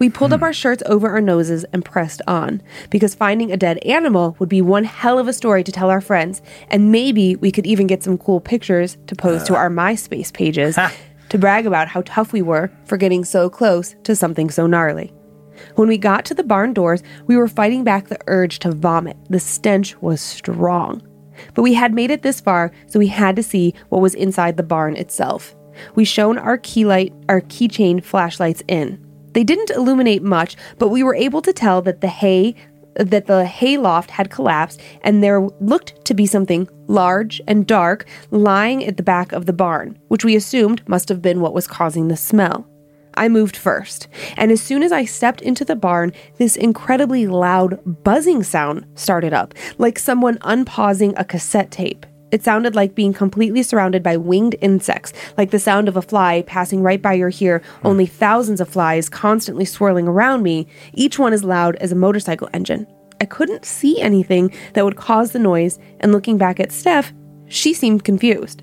We 0.00 0.10
pulled 0.10 0.32
up 0.32 0.40
hmm. 0.40 0.44
our 0.44 0.52
shirts 0.52 0.82
over 0.86 1.08
our 1.10 1.20
noses 1.20 1.64
and 1.72 1.84
pressed 1.84 2.22
on, 2.26 2.60
because 2.90 3.14
finding 3.14 3.52
a 3.52 3.56
dead 3.56 3.78
animal 3.84 4.34
would 4.40 4.48
be 4.48 4.60
one 4.60 4.82
hell 4.82 5.20
of 5.20 5.28
a 5.28 5.32
story 5.32 5.62
to 5.62 5.70
tell 5.70 5.90
our 5.90 6.00
friends, 6.00 6.42
and 6.68 6.90
maybe 6.90 7.36
we 7.36 7.52
could 7.52 7.66
even 7.66 7.86
get 7.86 8.02
some 8.02 8.18
cool 8.18 8.40
pictures 8.40 8.98
to 9.06 9.14
post 9.14 9.46
to 9.46 9.54
uh. 9.54 9.58
our 9.58 9.70
MySpace 9.70 10.32
pages 10.32 10.76
to 11.28 11.38
brag 11.38 11.66
about 11.66 11.86
how 11.86 12.02
tough 12.04 12.32
we 12.32 12.42
were 12.42 12.68
for 12.84 12.96
getting 12.96 13.24
so 13.24 13.48
close 13.48 13.94
to 14.02 14.16
something 14.16 14.50
so 14.50 14.66
gnarly. 14.66 15.12
When 15.76 15.88
we 15.88 15.98
got 15.98 16.24
to 16.26 16.34
the 16.34 16.42
barn 16.44 16.72
doors, 16.72 17.02
we 17.26 17.36
were 17.36 17.48
fighting 17.48 17.84
back 17.84 18.08
the 18.08 18.18
urge 18.26 18.58
to 18.60 18.72
vomit. 18.72 19.16
The 19.30 19.40
stench 19.40 20.00
was 20.00 20.20
strong. 20.20 21.02
But 21.54 21.62
we 21.62 21.74
had 21.74 21.94
made 21.94 22.10
it 22.10 22.22
this 22.22 22.40
far, 22.40 22.72
so 22.86 22.98
we 22.98 23.08
had 23.08 23.36
to 23.36 23.42
see 23.42 23.74
what 23.88 24.02
was 24.02 24.14
inside 24.14 24.56
the 24.56 24.62
barn 24.62 24.96
itself. 24.96 25.54
We 25.94 26.04
shone 26.04 26.38
our 26.38 26.58
key 26.58 26.84
light, 26.84 27.14
our 27.28 27.40
keychain 27.40 28.04
flashlights 28.04 28.62
in. 28.68 29.04
They 29.32 29.44
didn't 29.44 29.70
illuminate 29.70 30.22
much, 30.22 30.56
but 30.78 30.88
we 30.88 31.02
were 31.02 31.14
able 31.14 31.42
to 31.42 31.52
tell 31.52 31.82
that 31.82 32.00
the 32.00 32.08
hay 32.08 32.54
that 32.94 33.26
the 33.26 33.46
hay 33.46 33.78
loft 33.78 34.10
had 34.10 34.30
collapsed 34.30 34.78
and 35.00 35.22
there 35.22 35.40
looked 35.60 36.04
to 36.04 36.12
be 36.12 36.26
something 36.26 36.68
large 36.88 37.40
and 37.46 37.66
dark 37.66 38.04
lying 38.30 38.84
at 38.84 38.98
the 38.98 39.02
back 39.02 39.32
of 39.32 39.46
the 39.46 39.52
barn, 39.54 39.98
which 40.08 40.26
we 40.26 40.36
assumed 40.36 40.86
must 40.86 41.08
have 41.08 41.22
been 41.22 41.40
what 41.40 41.54
was 41.54 41.66
causing 41.66 42.08
the 42.08 42.16
smell. 42.18 42.66
I 43.14 43.28
moved 43.28 43.56
first, 43.56 44.08
and 44.36 44.50
as 44.50 44.62
soon 44.62 44.82
as 44.82 44.92
I 44.92 45.04
stepped 45.04 45.40
into 45.40 45.64
the 45.64 45.76
barn, 45.76 46.12
this 46.38 46.56
incredibly 46.56 47.26
loud 47.26 47.78
buzzing 48.02 48.42
sound 48.42 48.86
started 48.94 49.32
up, 49.32 49.54
like 49.78 49.98
someone 49.98 50.38
unpausing 50.42 51.14
a 51.16 51.24
cassette 51.24 51.70
tape. 51.70 52.06
It 52.30 52.42
sounded 52.42 52.74
like 52.74 52.94
being 52.94 53.12
completely 53.12 53.62
surrounded 53.62 54.02
by 54.02 54.16
winged 54.16 54.56
insects, 54.62 55.12
like 55.36 55.50
the 55.50 55.58
sound 55.58 55.86
of 55.86 55.98
a 55.98 56.02
fly 56.02 56.42
passing 56.46 56.82
right 56.82 57.00
by 57.00 57.12
your 57.12 57.30
ear, 57.40 57.62
only 57.84 58.06
thousands 58.06 58.60
of 58.60 58.70
flies 58.70 59.10
constantly 59.10 59.66
swirling 59.66 60.08
around 60.08 60.42
me, 60.42 60.66
each 60.94 61.18
one 61.18 61.34
as 61.34 61.44
loud 61.44 61.76
as 61.76 61.92
a 61.92 61.96
motorcycle 61.96 62.48
engine. 62.54 62.86
I 63.20 63.26
couldn't 63.26 63.66
see 63.66 64.00
anything 64.00 64.52
that 64.72 64.84
would 64.86 64.96
cause 64.96 65.32
the 65.32 65.38
noise, 65.38 65.78
and 66.00 66.10
looking 66.10 66.38
back 66.38 66.58
at 66.58 66.72
Steph, 66.72 67.12
she 67.48 67.74
seemed 67.74 68.02
confused. 68.02 68.62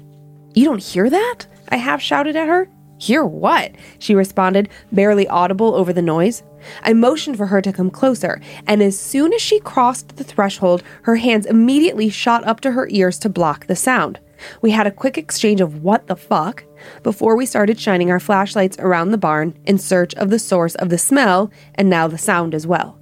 You 0.55 0.65
don't 0.65 0.81
hear 0.81 1.07
that? 1.07 1.45
I 1.69 1.77
half 1.77 2.01
shouted 2.01 2.35
at 2.35 2.47
her. 2.47 2.67
Hear 2.99 3.23
what? 3.23 3.71
She 3.97 4.13
responded, 4.13 4.67
barely 4.91 5.25
audible 5.27 5.73
over 5.73 5.93
the 5.93 6.01
noise. 6.01 6.43
I 6.83 6.91
motioned 6.91 7.37
for 7.37 7.45
her 7.45 7.61
to 7.61 7.71
come 7.71 7.89
closer, 7.89 8.41
and 8.67 8.83
as 8.83 8.99
soon 8.99 9.33
as 9.33 9.41
she 9.41 9.61
crossed 9.61 10.17
the 10.17 10.23
threshold, 10.25 10.83
her 11.03 11.15
hands 11.15 11.45
immediately 11.45 12.09
shot 12.09 12.45
up 12.45 12.59
to 12.61 12.71
her 12.71 12.89
ears 12.91 13.17
to 13.19 13.29
block 13.29 13.67
the 13.67 13.75
sound. 13.75 14.19
We 14.61 14.71
had 14.71 14.85
a 14.85 14.91
quick 14.91 15.17
exchange 15.17 15.61
of 15.61 15.81
what 15.81 16.07
the 16.07 16.17
fuck 16.17 16.65
before 17.01 17.37
we 17.37 17.45
started 17.45 17.79
shining 17.79 18.11
our 18.11 18.19
flashlights 18.19 18.77
around 18.79 19.11
the 19.11 19.17
barn 19.17 19.57
in 19.65 19.77
search 19.77 20.13
of 20.15 20.29
the 20.29 20.39
source 20.39 20.75
of 20.75 20.89
the 20.89 20.97
smell 20.97 21.51
and 21.75 21.89
now 21.89 22.07
the 22.07 22.17
sound 22.17 22.53
as 22.53 22.67
well. 22.67 22.99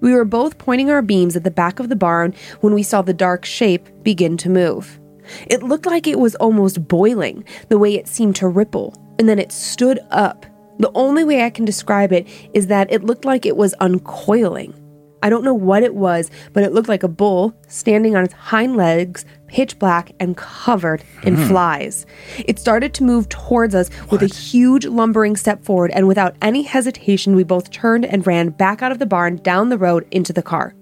We 0.00 0.12
were 0.12 0.24
both 0.24 0.58
pointing 0.58 0.90
our 0.90 1.02
beams 1.02 1.36
at 1.36 1.44
the 1.44 1.50
back 1.52 1.78
of 1.78 1.88
the 1.88 1.96
barn 1.96 2.34
when 2.60 2.74
we 2.74 2.82
saw 2.82 3.02
the 3.02 3.14
dark 3.14 3.44
shape 3.44 3.88
begin 4.02 4.36
to 4.38 4.50
move. 4.50 4.98
It 5.46 5.62
looked 5.62 5.86
like 5.86 6.06
it 6.06 6.20
was 6.20 6.34
almost 6.36 6.86
boiling, 6.86 7.44
the 7.68 7.78
way 7.78 7.94
it 7.94 8.06
seemed 8.06 8.36
to 8.36 8.48
ripple, 8.48 8.94
and 9.18 9.28
then 9.28 9.38
it 9.38 9.52
stood 9.52 9.98
up. 10.10 10.46
The 10.78 10.90
only 10.94 11.24
way 11.24 11.44
I 11.44 11.50
can 11.50 11.64
describe 11.64 12.12
it 12.12 12.26
is 12.52 12.66
that 12.66 12.92
it 12.92 13.04
looked 13.04 13.24
like 13.24 13.46
it 13.46 13.56
was 13.56 13.74
uncoiling. 13.80 14.74
I 15.22 15.30
don't 15.30 15.42
know 15.42 15.54
what 15.54 15.82
it 15.82 15.94
was, 15.94 16.30
but 16.52 16.62
it 16.62 16.72
looked 16.72 16.88
like 16.88 17.02
a 17.02 17.08
bull 17.08 17.52
standing 17.66 18.14
on 18.14 18.22
its 18.22 18.34
hind 18.34 18.76
legs, 18.76 19.24
pitch 19.48 19.76
black 19.78 20.12
and 20.20 20.36
covered 20.36 21.02
in 21.24 21.34
hmm. 21.34 21.48
flies. 21.48 22.06
It 22.38 22.60
started 22.60 22.94
to 22.94 23.04
move 23.04 23.28
towards 23.28 23.74
us 23.74 23.90
with 24.10 24.22
a 24.22 24.26
huge 24.26 24.84
lumbering 24.84 25.34
step 25.34 25.64
forward, 25.64 25.90
and 25.92 26.06
without 26.06 26.36
any 26.40 26.62
hesitation, 26.62 27.34
we 27.34 27.42
both 27.42 27.72
turned 27.72 28.04
and 28.04 28.24
ran 28.24 28.50
back 28.50 28.82
out 28.82 28.92
of 28.92 29.00
the 29.00 29.06
barn 29.06 29.36
down 29.36 29.68
the 29.68 29.78
road 29.78 30.06
into 30.12 30.32
the 30.32 30.42
car. 30.44 30.75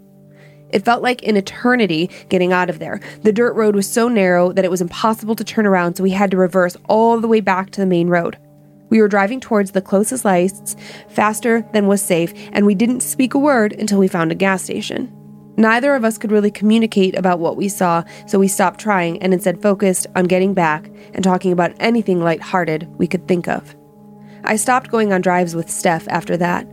It 0.74 0.84
felt 0.84 1.02
like 1.02 1.24
an 1.24 1.36
eternity 1.36 2.10
getting 2.28 2.52
out 2.52 2.68
of 2.68 2.80
there. 2.80 3.00
The 3.22 3.32
dirt 3.32 3.54
road 3.54 3.76
was 3.76 3.88
so 3.88 4.08
narrow 4.08 4.52
that 4.52 4.64
it 4.64 4.70
was 4.72 4.80
impossible 4.80 5.36
to 5.36 5.44
turn 5.44 5.66
around, 5.66 5.94
so 5.94 6.02
we 6.02 6.10
had 6.10 6.32
to 6.32 6.36
reverse 6.36 6.76
all 6.88 7.20
the 7.20 7.28
way 7.28 7.40
back 7.40 7.70
to 7.70 7.80
the 7.80 7.86
main 7.86 8.08
road. 8.08 8.36
We 8.90 9.00
were 9.00 9.06
driving 9.06 9.38
towards 9.38 9.70
the 9.70 9.80
closest 9.80 10.24
lights 10.24 10.74
faster 11.08 11.64
than 11.72 11.86
was 11.86 12.02
safe, 12.02 12.34
and 12.52 12.66
we 12.66 12.74
didn't 12.74 13.02
speak 13.02 13.34
a 13.34 13.38
word 13.38 13.72
until 13.72 14.00
we 14.00 14.08
found 14.08 14.32
a 14.32 14.34
gas 14.34 14.64
station. 14.64 15.12
Neither 15.56 15.94
of 15.94 16.04
us 16.04 16.18
could 16.18 16.32
really 16.32 16.50
communicate 16.50 17.16
about 17.16 17.38
what 17.38 17.56
we 17.56 17.68
saw, 17.68 18.02
so 18.26 18.40
we 18.40 18.48
stopped 18.48 18.80
trying 18.80 19.22
and 19.22 19.32
instead 19.32 19.62
focused 19.62 20.08
on 20.16 20.24
getting 20.24 20.54
back 20.54 20.90
and 21.14 21.22
talking 21.22 21.52
about 21.52 21.76
anything 21.78 22.20
lighthearted 22.20 22.88
we 22.98 23.06
could 23.06 23.28
think 23.28 23.46
of. 23.46 23.76
I 24.42 24.56
stopped 24.56 24.90
going 24.90 25.12
on 25.12 25.20
drives 25.20 25.54
with 25.54 25.70
Steph 25.70 26.08
after 26.08 26.36
that. 26.38 26.66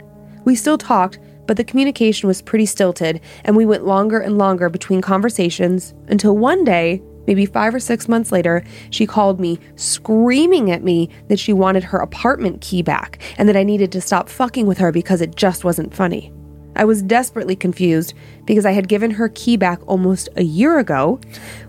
We 0.44 0.56
still 0.56 0.80
talked, 0.80 1.20
but 1.48 1.58
the 1.58 1.64
communication 1.64 2.28
was 2.28 2.42
pretty 2.42 2.66
stilted, 2.66 3.22
and 3.44 3.56
we 3.56 3.66
went 3.66 3.86
longer 3.86 4.20
and 4.20 4.38
longer 4.38 4.70
between 4.70 5.02
conversations 5.02 5.94
until 6.08 6.38
one 6.38 6.64
day, 6.64 7.02
maybe 7.28 7.46
five 7.46 7.74
or 7.74 7.80
six 7.80 8.08
months 8.08 8.32
later, 8.32 8.64
she 8.90 9.06
called 9.06 9.40
me, 9.40 9.60
screaming 9.76 10.72
at 10.72 10.84
me 10.84 11.10
that 11.28 11.40
she 11.40 11.54
wanted 11.54 11.84
her 11.84 12.00
apartment 12.00 12.62
key 12.62 12.82
back 12.82 13.22
and 13.38 13.48
that 13.48 13.58
I 13.58 13.64
needed 13.64 13.92
to 13.94 14.02
stop 14.02 14.30
fucking 14.30 14.66
with 14.66 14.78
her 14.78 14.92
because 14.92 15.22
it 15.22 15.36
just 15.36 15.64
wasn't 15.64 15.94
funny. 15.94 16.32
I 16.76 16.86
was 16.86 17.02
desperately 17.02 17.56
confused 17.56 18.14
because 18.46 18.66
I 18.66 18.72
had 18.72 18.88
given 18.88 19.12
her 19.12 19.30
key 19.30 19.58
back 19.58 19.82
almost 19.88 20.30
a 20.38 20.44
year 20.44 20.80
ago 20.80 21.20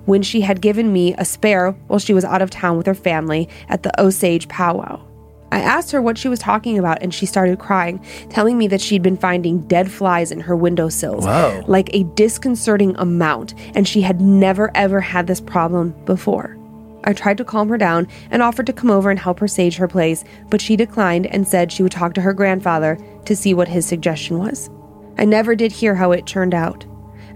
when 0.04 0.22
she 0.22 0.42
had 0.42 0.60
given 0.60 0.92
me 0.92 1.14
a 1.18 1.24
spare 1.24 1.72
while 1.88 1.98
she 1.98 2.14
was 2.14 2.24
out 2.24 2.40
of 2.40 2.50
town 2.50 2.76
with 2.76 2.86
her 2.86 2.94
family 2.94 3.48
at 3.68 3.82
the 3.82 4.00
Osage 4.00 4.48
powwow. 4.48 5.04
I 5.52 5.60
asked 5.60 5.92
her 5.92 6.00
what 6.00 6.16
she 6.16 6.28
was 6.28 6.38
talking 6.38 6.78
about 6.78 7.02
and 7.02 7.12
she 7.12 7.26
started 7.26 7.58
crying, 7.58 8.02
telling 8.30 8.56
me 8.56 8.68
that 8.68 8.80
she'd 8.80 9.02
been 9.02 9.18
finding 9.18 9.60
dead 9.68 9.92
flies 9.92 10.32
in 10.32 10.40
her 10.40 10.56
windowsills, 10.56 11.26
Whoa. 11.26 11.62
like 11.66 11.90
a 11.92 12.04
disconcerting 12.04 12.96
amount, 12.96 13.52
and 13.74 13.86
she 13.86 14.00
had 14.00 14.22
never 14.22 14.74
ever 14.74 15.02
had 15.02 15.26
this 15.26 15.42
problem 15.42 15.90
before. 16.06 16.56
I 17.04 17.12
tried 17.12 17.36
to 17.36 17.44
calm 17.44 17.68
her 17.68 17.76
down 17.76 18.08
and 18.30 18.42
offered 18.42 18.64
to 18.66 18.72
come 18.72 18.90
over 18.90 19.10
and 19.10 19.18
help 19.18 19.40
her 19.40 19.48
sage 19.48 19.76
her 19.76 19.88
place, 19.88 20.24
but 20.48 20.62
she 20.62 20.74
declined 20.74 21.26
and 21.26 21.46
said 21.46 21.70
she 21.70 21.82
would 21.82 21.92
talk 21.92 22.14
to 22.14 22.22
her 22.22 22.32
grandfather 22.32 22.98
to 23.26 23.36
see 23.36 23.52
what 23.52 23.68
his 23.68 23.84
suggestion 23.84 24.38
was. 24.38 24.70
I 25.18 25.26
never 25.26 25.54
did 25.54 25.70
hear 25.70 25.94
how 25.94 26.12
it 26.12 26.26
turned 26.26 26.54
out. 26.54 26.86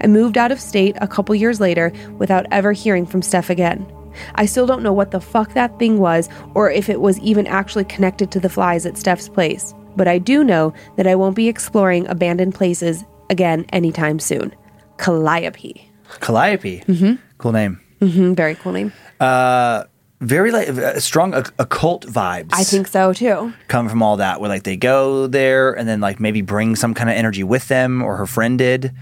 I 0.00 0.06
moved 0.06 0.38
out 0.38 0.52
of 0.52 0.60
state 0.60 0.96
a 1.02 1.08
couple 1.08 1.34
years 1.34 1.60
later 1.60 1.92
without 2.16 2.46
ever 2.50 2.72
hearing 2.72 3.04
from 3.04 3.20
Steph 3.20 3.50
again. 3.50 3.86
I 4.36 4.46
still 4.46 4.66
don't 4.66 4.82
know 4.82 4.92
what 4.92 5.10
the 5.10 5.20
fuck 5.20 5.52
that 5.54 5.78
thing 5.78 5.98
was 5.98 6.28
or 6.54 6.70
if 6.70 6.88
it 6.88 7.00
was 7.00 7.18
even 7.20 7.46
actually 7.46 7.84
connected 7.84 8.30
to 8.32 8.40
the 8.40 8.48
flies 8.48 8.86
at 8.86 8.96
Steph's 8.98 9.28
place, 9.28 9.74
but 9.96 10.08
I 10.08 10.18
do 10.18 10.44
know 10.44 10.72
that 10.96 11.06
I 11.06 11.14
won't 11.14 11.36
be 11.36 11.48
exploring 11.48 12.06
abandoned 12.08 12.54
places 12.54 13.04
again 13.30 13.64
anytime 13.72 14.18
soon. 14.18 14.54
Calliope. 14.98 15.90
Calliope. 16.20 16.80
Mm-hmm. 16.86 17.14
Cool 17.38 17.52
name. 17.52 17.80
hmm 18.00 18.34
very 18.34 18.54
cool 18.54 18.72
name. 18.72 18.92
Very 20.20 20.50
like 20.50 20.68
uh, 20.70 20.98
strong 20.98 21.32
occ- 21.32 21.52
occult 21.58 22.06
vibes. 22.06 22.48
I 22.52 22.64
think 22.64 22.86
so 22.88 23.12
too. 23.12 23.52
come 23.68 23.86
from 23.90 24.02
all 24.02 24.16
that 24.16 24.40
where 24.40 24.48
like 24.48 24.62
they 24.62 24.76
go 24.76 25.26
there 25.26 25.72
and 25.76 25.86
then 25.86 26.00
like 26.00 26.18
maybe 26.20 26.40
bring 26.40 26.74
some 26.74 26.94
kind 26.94 27.10
of 27.10 27.16
energy 27.16 27.44
with 27.44 27.68
them 27.68 28.02
or 28.02 28.16
her 28.16 28.26
friend 28.26 28.58
did. 28.58 28.92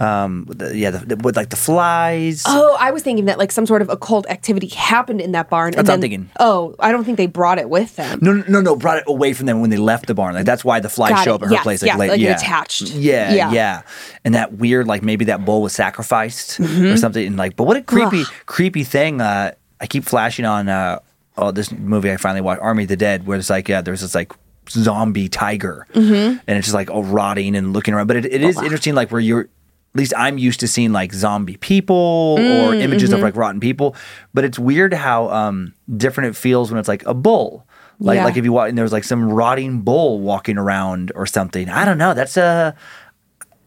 Um, 0.00 0.46
the, 0.48 0.76
yeah, 0.76 0.90
the, 0.90 0.98
the- 1.04 1.16
with 1.16 1.36
like 1.36 1.50
the 1.50 1.56
flies. 1.56 2.42
Oh, 2.46 2.76
I 2.80 2.90
was 2.90 3.02
thinking 3.02 3.26
that 3.26 3.38
like 3.38 3.52
some 3.52 3.66
sort 3.66 3.82
of 3.82 3.88
occult 3.90 4.26
activity 4.30 4.68
happened 4.68 5.20
in 5.20 5.32
that 5.32 5.50
barn. 5.50 5.72
That's 5.72 5.80
and 5.80 5.88
what 5.88 5.94
I'm 5.94 6.00
thinking. 6.00 6.30
Oh, 6.40 6.74
I 6.78 6.90
don't 6.90 7.04
think 7.04 7.18
they 7.18 7.26
brought 7.26 7.58
it 7.58 7.68
with 7.68 7.96
them. 7.96 8.18
No, 8.22 8.32
no, 8.32 8.44
no, 8.48 8.60
no, 8.62 8.76
brought 8.76 8.98
it 8.98 9.04
away 9.06 9.34
from 9.34 9.44
them 9.46 9.60
when 9.60 9.68
they 9.70 9.76
left 9.76 10.06
the 10.06 10.14
barn. 10.14 10.34
Like 10.34 10.46
that's 10.46 10.64
why 10.64 10.80
the 10.80 10.88
flies 10.88 11.10
Got 11.10 11.24
show 11.24 11.32
it. 11.32 11.34
up 11.34 11.42
at 11.42 11.48
her 11.48 11.52
Yes, 11.54 11.62
place. 11.62 11.82
yes, 11.82 11.98
late- 11.98 12.10
like 12.10 12.20
yeah. 12.20 12.36
attached. 12.36 12.82
Yeah, 12.92 13.32
Yeah. 13.34 13.52
yeah, 13.52 13.82
And 14.24 14.34
that 14.34 14.54
weird, 14.54 14.86
like 14.86 15.02
maybe 15.02 15.26
that 15.26 15.44
bull 15.44 15.60
was 15.60 15.72
sacrificed 15.74 16.58
or 16.60 16.96
something. 16.96 17.26
And 17.26 17.36
like, 17.36 17.56
but 17.56 17.64
what 17.64 17.76
a 17.76 17.82
creepy, 17.82 18.22
Mm-hmm. 18.24 18.42
Creepy 18.46 18.84
thing. 18.84 19.20
Uh, 19.20 19.52
I 19.80 19.86
keep 19.86 20.04
flashing 20.04 20.44
on 20.46 20.68
uh, 20.68 21.00
oh 21.36 21.50
this 21.50 21.70
movie 21.72 22.10
I 22.10 22.16
finally 22.16 22.40
watched, 22.40 22.62
Army 22.62 22.84
of 22.84 22.88
the 22.88 22.96
Dead, 22.96 23.26
where 23.26 23.38
it's 23.38 23.50
like 23.50 23.68
yeah, 23.68 23.80
there's 23.82 24.00
this 24.00 24.14
like 24.14 24.32
zombie 24.68 25.28
tiger, 25.28 25.86
Mm-hmm. 25.94 26.38
and 26.46 26.58
it's 26.58 26.66
just 26.66 26.74
like 26.74 26.90
oh 26.90 27.02
rotting 27.02 27.54
and 27.56 27.72
looking 27.72 27.92
around. 27.94 28.06
But 28.06 28.16
it, 28.18 28.26
it 28.26 28.42
is 28.42 28.56
interesting, 28.62 28.94
like 28.94 29.10
where 29.10 29.20
you're. 29.20 29.48
At 29.94 29.98
least 29.98 30.12
I'm 30.16 30.38
used 30.38 30.60
to 30.60 30.68
seeing 30.68 30.92
like 30.92 31.12
zombie 31.12 31.56
people 31.56 32.36
Mm, 32.38 32.68
or 32.68 32.74
images 32.74 33.10
mm-hmm. 33.10 33.16
of 33.16 33.22
like 33.22 33.36
rotten 33.36 33.60
people, 33.60 33.96
but 34.32 34.44
it's 34.44 34.58
weird 34.58 34.94
how 34.94 35.28
um, 35.30 35.74
different 35.96 36.30
it 36.30 36.36
feels 36.38 36.70
when 36.70 36.78
it's 36.78 36.88
like 36.88 37.04
a 37.06 37.14
bull. 37.14 37.66
Like 37.98 38.16
Yeah. 38.16 38.24
like 38.24 38.36
if 38.36 38.44
you 38.44 38.52
walk 38.52 38.68
and 38.68 38.78
there's 38.78 38.92
like 38.92 39.04
some 39.04 39.30
rotting 39.32 39.80
bull 39.80 40.20
walking 40.20 40.56
around 40.58 41.10
or 41.14 41.26
something. 41.26 41.68
I 41.68 41.84
don't 41.84 41.98
know. 41.98 42.14
That's 42.14 42.36
a 42.36 42.74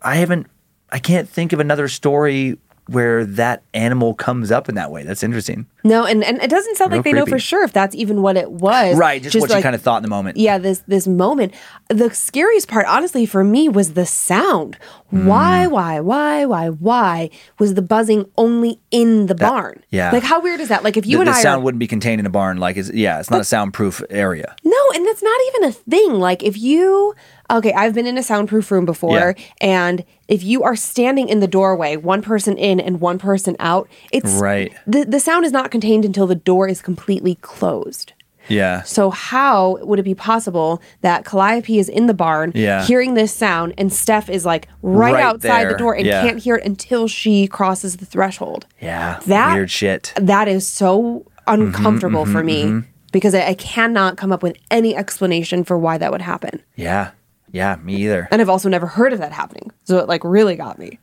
I 0.01 0.15
haven't 0.15 0.47
I 0.91 0.99
can't 0.99 1.28
think 1.28 1.53
of 1.53 1.59
another 1.59 1.88
story 1.88 2.57
where 2.88 3.25
that 3.25 3.63
animal 3.73 4.13
comes 4.13 4.51
up 4.51 4.67
in 4.67 4.75
that 4.75 4.91
way. 4.91 5.03
That's 5.03 5.23
interesting. 5.23 5.67
No, 5.84 6.05
and, 6.05 6.23
and 6.23 6.41
it 6.41 6.49
doesn't 6.49 6.75
sound 6.77 6.91
Real 6.91 6.99
like 6.99 7.05
they 7.05 7.13
know 7.13 7.25
for 7.25 7.39
sure 7.39 7.63
if 7.63 7.73
that's 7.73 7.95
even 7.95 8.21
what 8.21 8.38
it 8.38 8.51
was. 8.51 8.97
Right, 8.97 9.21
just, 9.21 9.36
what 9.39 9.49
you 9.49 9.61
kind 9.61 9.75
of 9.75 9.81
thought 9.81 9.97
in 9.97 10.03
the 10.03 10.09
moment. 10.09 10.38
Yeah, 10.38 10.57
this 10.57 10.84
this 10.88 11.07
moment. 11.07 11.53
The 11.89 12.13
scariest 12.13 12.67
part, 12.67 12.86
honestly, 12.88 13.25
for 13.25 13.43
me 13.43 13.69
was 13.69 13.93
the 13.93 14.05
sound. 14.05 14.77
Hmm. 15.09 15.27
Why, 15.27 15.67
why, 15.67 15.99
why, 15.99 16.45
why, 16.45 16.69
why 16.69 17.29
was 17.59 17.73
the 17.75 17.81
buzzing 17.81 18.29
only 18.38 18.79
in 18.91 19.27
the 19.27 19.36
barn? 19.36 19.84
yeah. 19.89 20.11
Like 20.11 20.23
how 20.23 20.41
weird 20.41 20.59
is 20.59 20.69
that? 20.69 20.84
Like 20.84 20.97
if 20.97 21.05
you 21.05 21.17
the, 21.17 21.21
and 21.21 21.27
the 21.27 21.38
I 21.38 21.41
sound 21.41 21.61
are, 21.61 21.65
wouldn't 21.65 21.79
be 21.79 21.88
contained 21.88 22.19
in 22.19 22.25
a 22.25 22.31
barn. 22.31 22.57
Like, 22.57 22.77
it's, 22.77 22.91
yeah, 22.91 23.19
it's 23.19 23.29
not 23.29 23.41
a 23.41 23.45
soundproof 23.45 24.01
area. 24.09 24.55
No, 24.63 24.91
and 24.95 25.05
that's 25.05 25.23
not 25.23 25.39
even 25.47 25.69
a 25.69 25.71
thing. 25.71 26.13
Like 26.19 26.43
if 26.43 26.57
you 26.57 27.15
okay, 27.54 27.74
I've 27.74 27.93
been 27.93 28.08
in 28.08 28.18
a 28.18 28.24
soundproof 28.24 28.72
room 28.72 28.86
before, 28.86 29.36
Yeah. 29.38 29.43
and 29.62 30.04
if 30.28 30.43
you 30.43 30.64
are 30.64 30.76
standing 30.76 31.30
in 31.30 31.39
the 31.39 31.47
doorway, 31.47 31.95
one 31.97 32.22
person 32.22 32.58
in 32.58 32.80
and 32.80 32.99
one 33.01 33.20
person 33.20 33.56
out, 33.60 33.88
it's 34.12 34.34
Right. 34.34 34.74
The 34.88 35.06
the 35.06 35.20
sound 35.20 35.45
is 35.45 35.51
not 35.51 35.72
contained 35.72 36.06
until 36.06 36.28
the 36.28 36.36
door 36.36 36.68
is 36.68 36.82
completely 36.82 37.36
closed. 37.36 38.14
Yeah. 38.49 38.82
So 38.82 39.10
how 39.10 39.78
would 39.84 39.99
it 39.99 40.04
be 40.04 40.16
possible 40.16 40.82
that 40.99 41.24
Calliope 41.24 41.80
is 41.80 41.88
in 41.88 42.08
the 42.08 42.14
barn, 42.14 42.51
Yeah. 42.54 42.84
hearing 42.84 43.14
this 43.14 43.32
sound, 43.32 43.74
and 43.78 43.91
Steph 43.93 44.30
is 44.30 44.45
like 44.45 44.68
right, 44.82 45.14
Right 45.14 45.24
outside 45.24 45.70
the 45.70 45.78
door 45.78 45.93
and 45.95 46.06
Yeah. 46.06 46.22
can't 46.24 46.39
hear 46.39 46.56
it 46.56 46.66
until 46.66 47.08
she 47.08 47.47
crosses 47.47 47.97
the 47.97 48.06
threshold? 48.06 48.66
Yeah. 48.82 49.20
That 49.28 49.54
weird 49.54 49.72
shit. 49.72 50.12
That 50.18 50.49
is 50.49 50.68
so 50.68 51.24
uncomfortable 51.47 52.24
Mm-hmm, 52.24 52.34
for 52.34 52.43
me 52.43 52.84
because 53.14 53.34
I, 53.34 53.47
I 53.49 53.54
cannot 53.54 54.18
come 54.18 54.34
up 54.34 54.43
with 54.43 54.58
any 54.70 54.93
explanation 54.93 55.64
for 55.64 55.78
why 55.78 55.97
that 55.97 56.12
would 56.12 56.22
happen. 56.22 56.62
Yeah. 56.76 57.12
Yeah, 57.54 57.78
me 57.78 57.95
either. 58.04 58.28
And 58.32 58.41
I've 58.41 58.49
also 58.49 58.68
never 58.68 58.88
heard 58.88 59.14
of 59.14 59.20
that 59.20 59.32
happening. 59.32 59.72
So 59.86 59.99
it 59.99 60.10
like 60.10 60.24
really 60.26 60.56
got 60.58 60.78
me. 60.78 60.99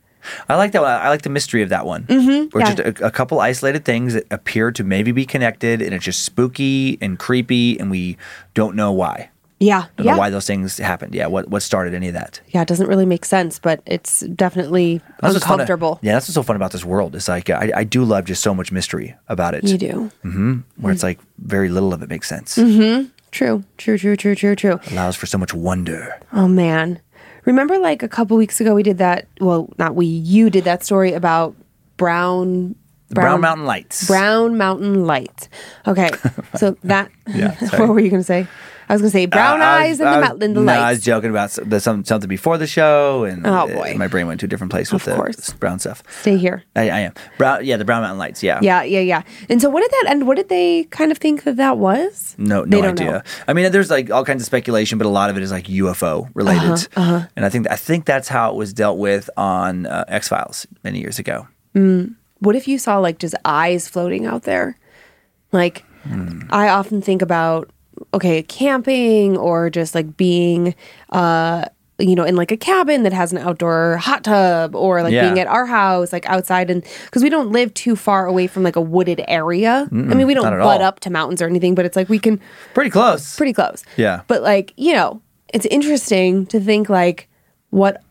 I 0.47 0.55
like 0.55 0.73
that 0.73 0.83
one. 0.83 0.91
I 0.91 1.09
like 1.09 1.23
the 1.23 1.29
mystery 1.29 1.63
of 1.63 1.69
that 1.69 1.85
one. 1.85 2.03
Mm-hmm, 2.03 2.49
Where 2.49 2.63
yeah. 2.63 2.75
just 2.75 3.01
a, 3.01 3.07
a 3.07 3.09
couple 3.09 3.39
isolated 3.39 3.85
things 3.85 4.13
that 4.13 4.27
appear 4.29 4.71
to 4.71 4.83
maybe 4.83 5.11
be 5.11 5.25
connected, 5.25 5.81
and 5.81 5.95
it's 5.95 6.05
just 6.05 6.23
spooky 6.23 6.99
and 7.01 7.17
creepy, 7.17 7.79
and 7.79 7.89
we 7.89 8.17
don't 8.53 8.75
know 8.75 8.91
why. 8.91 9.31
Yeah. 9.59 9.85
Don't 9.95 10.05
yeah. 10.07 10.13
know 10.13 10.17
why 10.17 10.29
those 10.31 10.47
things 10.47 10.77
happened. 10.77 11.13
Yeah, 11.13 11.27
what 11.27 11.47
what 11.47 11.61
started 11.61 11.93
any 11.93 12.07
of 12.07 12.15
that? 12.15 12.41
yeah, 12.47 12.63
it 12.63 12.67
doesn't 12.67 12.87
really 12.87 13.05
make 13.05 13.23
sense, 13.23 13.59
but 13.59 13.81
it's 13.85 14.21
definitely 14.21 15.01
That's 15.21 15.35
what's 15.35 15.45
uncomfortable. 15.45 15.99
yeah, 16.01 16.13
that's 16.13 16.27
what's 16.27 16.35
so 16.35 16.43
fun 16.43 16.55
about 16.55 16.71
this 16.71 16.83
world. 16.83 17.15
It's 17.15 17.27
like 17.27 17.49
I, 17.49 17.71
I 17.75 17.83
do 17.83 18.03
love 18.03 18.25
just 18.25 18.41
so 18.41 18.55
much 18.55 18.71
mystery 18.71 19.15
about 19.27 19.53
it. 19.53 19.63
You 19.63 19.77
do. 19.77 20.11
Mm-hmm. 20.25 20.59
Where 20.77 20.91
it's 20.91 21.01
mm. 21.01 21.09
like 21.09 21.19
very 21.37 21.69
little 21.69 21.93
of 21.93 22.01
it 22.01 22.09
makes 22.09 22.27
sense. 22.27 22.57
Mm-hmm. 22.57 23.09
True. 23.31 23.63
True, 23.77 23.97
true, 23.97 24.15
true, 24.15 24.35
true, 24.35 24.55
true. 24.55 24.79
Allows 24.91 25.15
for 25.15 25.25
so 25.25 25.37
much 25.37 25.53
wonder. 25.53 26.19
Oh 26.33 26.47
man. 26.47 26.99
Remember 27.45 27.79
like 27.79 28.03
a 28.03 28.09
couple 28.09 28.37
weeks 28.37 28.61
ago 28.61 28.75
we 28.75 28.83
did 28.83 28.97
that 28.99 29.27
well, 29.39 29.69
not 29.77 29.95
we, 29.95 30.05
you 30.05 30.49
did 30.49 30.63
that 30.65 30.83
story 30.83 31.13
about 31.13 31.55
brown 31.97 32.75
Brown, 33.13 33.41
Mountain 33.41 33.65
Lights. 33.65 34.07
Brown 34.07 34.57
Mountain 34.57 35.05
Light. 35.05 35.49
Okay. 35.87 36.09
So 36.57 36.75
that 36.83 37.09
Yeah, 37.27 37.55
what 37.79 37.89
were 37.89 37.99
you 38.01 38.09
gonna 38.09 38.23
say? 38.23 38.45
I 38.89 38.93
was 38.93 39.01
gonna 39.01 39.11
say 39.11 39.25
brown 39.25 39.61
Uh, 39.61 39.63
I 39.63 39.67
was- 39.67 39.85
eyes 39.85 39.99
and 40.01 40.07
the 40.13 40.17
was- 40.19 40.27
mountain 40.27 40.53
the 40.53 40.59
no, 40.61 40.71
I 40.73 40.77
lights. 40.79 40.97
was 40.97 41.05
joking 41.05 41.29
about 41.29 41.49
some, 41.51 42.03
something 42.03 42.27
before 42.27 42.57
the 42.57 42.67
show, 42.67 43.23
and 43.23 43.47
Oh, 43.47 43.67
boy. 43.67 43.93
my 43.97 44.07
brain 44.07 44.27
went 44.27 44.41
to 44.41 44.47
a 44.47 44.49
different 44.49 44.69
place 44.69 44.91
with 44.91 45.07
Of 45.07 45.13
the 45.13 45.15
course. 45.15 45.53
brown 45.53 45.79
stuff. 45.79 46.03
Stay 46.19 46.35
here. 46.35 46.63
I, 46.75 46.89
I 46.89 46.99
am 47.07 47.13
brown. 47.37 47.63
Yeah, 47.63 47.77
the 47.77 47.85
Brown 47.85 48.01
Mountain 48.01 48.17
Lights. 48.19 48.43
Yeah. 48.43 48.59
Yeah, 48.61 48.83
yeah, 48.83 48.99
yeah. 48.99 49.21
And 49.49 49.61
so 49.61 49.69
what 49.69 49.79
did 49.81 49.91
that 49.91 50.05
end? 50.11 50.27
What 50.27 50.35
did 50.35 50.49
they 50.49 50.83
kind 50.91 51.09
of 51.13 51.19
think 51.19 51.43
that 51.45 51.55
that 51.55 51.77
was? 51.77 52.35
No, 52.37 52.65
They 52.65 52.69
no 52.77 52.81
don't 52.81 52.99
idea. 52.99 53.11
know. 53.11 53.21
I 53.47 53.53
mean, 53.53 53.71
there's 53.71 53.89
like 53.89 54.11
all 54.11 54.25
kinds 54.25 54.41
of 54.41 54.45
speculation, 54.45 54.97
but 54.97 55.07
a 55.07 55.09
lot 55.09 55.29
of 55.29 55.37
it 55.37 55.43
is 55.43 55.51
like 55.51 55.67
UFO 55.67 56.27
related, 56.33 56.89
Uh-huh, 56.97 57.27
and 57.37 57.45
I 57.45 57.49
think 57.49 57.71
I 57.71 57.77
think 57.77 58.03
that's 58.05 58.27
how 58.27 58.49
it 58.51 58.57
was 58.57 58.73
dealt 58.73 58.97
with 58.97 59.29
on 59.37 59.85
uh, 59.85 60.03
X 60.09 60.27
Files 60.27 60.67
many 60.83 60.99
years 60.99 61.17
ago. 61.17 61.47
What 62.41 62.55
if 62.55 62.67
you 62.67 62.77
saw 62.77 62.97
like 62.99 63.17
just 63.17 63.35
eyes 63.45 63.87
floating 63.87 64.25
out 64.25 64.43
there? 64.43 64.77
Like, 65.51 65.85
Hmm. 66.03 66.41
I 66.49 66.67
often 66.69 66.99
think 67.01 67.21
about 67.21 67.69
okay, 68.15 68.41
camping 68.41 69.37
or 69.37 69.69
just 69.69 69.93
like 69.93 70.17
being, 70.17 70.73
uh, 71.11 71.65
you 71.99 72.15
know, 72.15 72.23
in 72.23 72.35
like 72.35 72.51
a 72.51 72.57
cabin 72.57 73.03
that 73.03 73.13
has 73.13 73.31
an 73.31 73.37
outdoor 73.37 73.97
hot 73.97 74.23
tub, 74.23 74.75
or 74.75 75.03
like 75.03 75.13
Yeah. 75.13 75.21
being 75.25 75.37
at 75.39 75.45
our 75.45 75.67
house, 75.67 76.11
like 76.11 76.25
outside, 76.27 76.71
and 76.71 76.83
because 77.05 77.21
we 77.21 77.29
don't 77.29 77.51
live 77.51 77.71
too 77.75 77.95
far 77.95 78.25
away 78.25 78.47
from 78.47 78.63
like 78.63 78.75
a 78.75 78.81
wooded 78.81 79.21
area. 79.27 79.87
I 79.91 79.93
mean, 79.93 80.25
we 80.25 80.33
don't 80.33 80.43
butt 80.43 80.81
all. 80.81 80.87
up 80.87 80.99
to 81.01 81.11
mountains 81.11 81.39
or 81.43 81.45
anything, 81.45 81.75
but 81.75 81.85
it's 81.85 81.95
like 81.95 82.09
we 82.09 82.17
can 82.17 82.39
Pretty 82.73 82.89
close. 82.89 83.35
pretty 83.37 83.53
close. 83.53 83.83
Yeah. 83.97 84.21
But 84.27 84.41
like, 84.41 84.73
you 84.77 84.93
know, 84.93 85.21
it's 85.53 85.67
interesting 85.67 86.47
to 86.47 86.59
think 86.59 86.89
like 86.89 87.29
what 87.69 88.01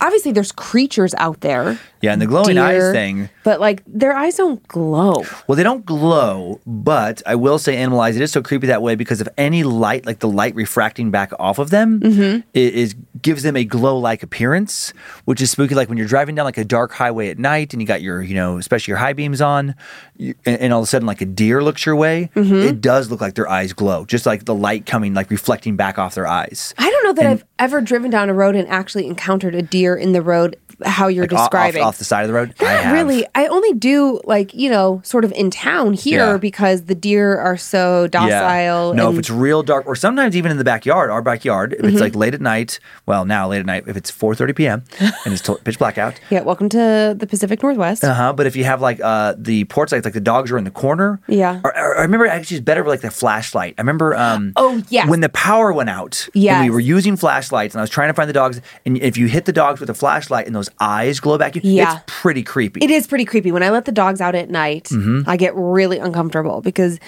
obviously 0.00 0.32
there's 0.32 0.52
creatures 0.52 1.14
out 1.18 1.40
there. 1.40 1.78
Yeah, 2.02 2.12
and 2.14 2.22
the 2.22 2.26
glowing 2.26 2.56
eyes 2.56 2.92
thing. 2.92 3.28
But 3.44 3.60
like 3.60 3.82
their 3.86 4.14
eyes 4.14 4.36
don't 4.36 4.66
glow. 4.68 5.22
Well, 5.46 5.56
they 5.56 5.62
don't 5.62 5.84
glow, 5.84 6.60
but 6.66 7.22
I 7.26 7.34
will 7.34 7.58
say 7.58 7.76
animal 7.76 8.00
eyes, 8.00 8.16
it 8.16 8.22
is 8.22 8.32
so 8.32 8.42
creepy 8.42 8.68
that 8.68 8.80
way 8.80 8.94
because 8.94 9.20
of 9.20 9.28
any 9.36 9.64
light, 9.64 10.06
like 10.06 10.20
the 10.20 10.28
light 10.28 10.54
refracting 10.54 11.10
back 11.10 11.32
off 11.38 11.58
of 11.58 11.68
them, 11.70 12.00
Mm-hmm. 12.00 12.40
it 12.54 12.74
is 12.74 12.94
gives 13.20 13.42
them 13.42 13.54
a 13.54 13.64
glow-like 13.64 14.22
appearance, 14.22 14.94
which 15.26 15.42
is 15.42 15.50
spooky. 15.50 15.74
Like 15.74 15.90
when 15.90 15.98
you're 15.98 16.06
driving 16.06 16.34
down 16.34 16.46
like 16.46 16.56
a 16.56 16.64
dark 16.64 16.92
highway 16.92 17.28
at 17.28 17.38
night 17.38 17.74
and 17.74 17.82
you 17.82 17.86
got 17.86 18.00
your, 18.00 18.22
you 18.22 18.34
know, 18.34 18.56
especially 18.56 18.92
your 18.92 18.98
high 18.98 19.12
beams 19.12 19.42
on, 19.42 19.74
you, 20.16 20.34
and, 20.46 20.58
and 20.58 20.72
all 20.72 20.80
of 20.80 20.84
a 20.84 20.86
sudden 20.86 21.04
like 21.06 21.20
a 21.20 21.26
deer 21.26 21.62
looks 21.62 21.84
your 21.84 21.96
way, 21.96 22.30
Mm-hmm. 22.34 22.54
it 22.54 22.80
does 22.80 23.10
look 23.10 23.20
like 23.20 23.34
their 23.34 23.48
eyes 23.48 23.74
glow, 23.74 24.06
just 24.06 24.24
like 24.24 24.46
the 24.46 24.54
light 24.54 24.86
coming, 24.86 25.12
like 25.12 25.30
reflecting 25.30 25.76
back 25.76 25.98
off 25.98 26.14
their 26.14 26.26
eyes. 26.26 26.72
I 26.78 26.88
don't 26.90 27.04
know 27.04 27.12
that 27.12 27.26
I've 27.26 27.44
ever 27.58 27.82
driven 27.82 28.10
down 28.10 28.30
a 28.30 28.34
road 28.34 28.56
and 28.56 28.66
actually 28.68 29.06
encountered 29.06 29.54
a 29.54 29.60
deer 29.60 29.89
in 29.96 30.12
the 30.12 30.22
road 30.22 30.56
how 30.84 31.08
you're 31.08 31.24
Like, 31.24 31.32
off- 31.32 31.38
off- 31.40 31.50
describing. 31.50 31.82
off, 31.82 31.98
the 31.98 32.04
side 32.04 32.22
of 32.22 32.28
the 32.28 32.34
road. 32.34 32.54
I 32.60 32.64
Not 32.64 32.82
have. 32.84 32.92
really. 32.92 33.26
I 33.34 33.46
only 33.46 33.72
do 33.74 34.20
like, 34.24 34.54
you 34.54 34.70
know, 34.70 35.00
sort 35.04 35.24
of 35.24 35.32
in 35.32 35.50
town 35.50 35.92
here 35.94 36.32
Yeah. 36.32 36.36
because 36.36 36.82
the 36.82 36.94
deer 36.94 37.38
are 37.38 37.56
so 37.56 38.06
docile. 38.08 38.94
No, 38.94 39.08
and 39.08 39.14
if 39.14 39.20
it's 39.20 39.30
real 39.30 39.62
dark, 39.62 39.86
or 39.86 39.94
sometimes 39.96 40.36
even 40.36 40.50
in 40.50 40.58
the 40.58 40.64
backyard, 40.64 41.10
our 41.10 41.22
backyard, 41.22 41.72
if 41.74 41.78
Mm-hmm. 41.80 41.88
it's 41.88 42.00
like 42.00 42.14
late 42.14 42.34
at 42.34 42.40
night, 42.40 42.78
well, 43.06 43.24
now 43.24 43.48
late 43.48 43.60
at 43.60 43.66
night, 43.66 43.84
if 43.86 43.96
it's 43.96 44.10
4:30 44.10 44.54
p.m. 44.56 44.82
and 45.00 45.34
it's 45.34 45.48
pitch 45.64 45.78
black 45.78 45.98
out. 45.98 46.20
Yeah, 46.30 46.42
welcome 46.42 46.68
to 46.70 47.14
the 47.18 47.26
Pacific 47.26 47.62
Northwest. 47.62 48.04
Uh 48.04 48.14
huh. 48.14 48.32
But 48.32 48.46
if 48.46 48.56
you 48.56 48.64
have 48.64 48.80
like 48.80 49.00
uh 49.02 49.34
the 49.36 49.64
porch 49.64 49.92
lights, 49.92 50.04
like 50.04 50.14
the 50.14 50.20
dogs 50.20 50.50
are 50.50 50.58
in 50.58 50.64
the 50.64 50.70
corner. 50.70 51.20
Yeah. 51.28 51.60
Or, 51.64 51.76
or 51.76 51.98
I 51.98 52.02
remember 52.02 52.26
actually 52.26 52.58
it's 52.58 52.64
better 52.64 52.82
with 52.82 52.90
like 52.92 53.00
the 53.00 53.10
flashlight. 53.10 53.74
I 53.78 53.80
remember 53.82 54.14
um 54.16 54.52
Oh, 54.56 54.82
yeah. 54.88 55.06
when 55.08 55.20
the 55.20 55.28
power 55.28 55.72
went 55.72 55.90
out. 55.90 56.28
and 56.34 56.42
Yes. 56.42 56.62
we 56.64 56.70
were 56.70 56.80
using 56.80 57.16
flashlights, 57.16 57.74
and 57.74 57.80
I 57.80 57.82
was 57.82 57.90
trying 57.90 58.08
to 58.08 58.14
find 58.14 58.28
the 58.28 58.32
dogs. 58.34 58.60
And 58.86 58.96
if 58.98 59.16
you 59.18 59.26
hit 59.26 59.44
the 59.44 59.52
dogs 59.52 59.80
with 59.80 59.90
a 59.90 59.94
flashlight 59.94 60.46
and 60.46 60.54
those 60.54 60.69
eyes 60.80 61.20
glow 61.20 61.38
back, 61.38 61.56
Yeah. 61.62 61.94
it's 61.96 62.02
pretty 62.06 62.42
creepy. 62.42 62.80
It 62.82 62.90
is 62.90 63.06
pretty 63.06 63.24
creepy. 63.24 63.50
When 63.52 63.62
I 63.62 63.70
let 63.70 63.84
the 63.86 63.92
dogs 63.92 64.20
out 64.20 64.34
at 64.34 64.50
night, 64.50 64.84
Mm-hmm. 64.84 65.28
I 65.28 65.36
get 65.36 65.52
really 65.54 65.98
uncomfortable 65.98 66.60
because 66.60 66.98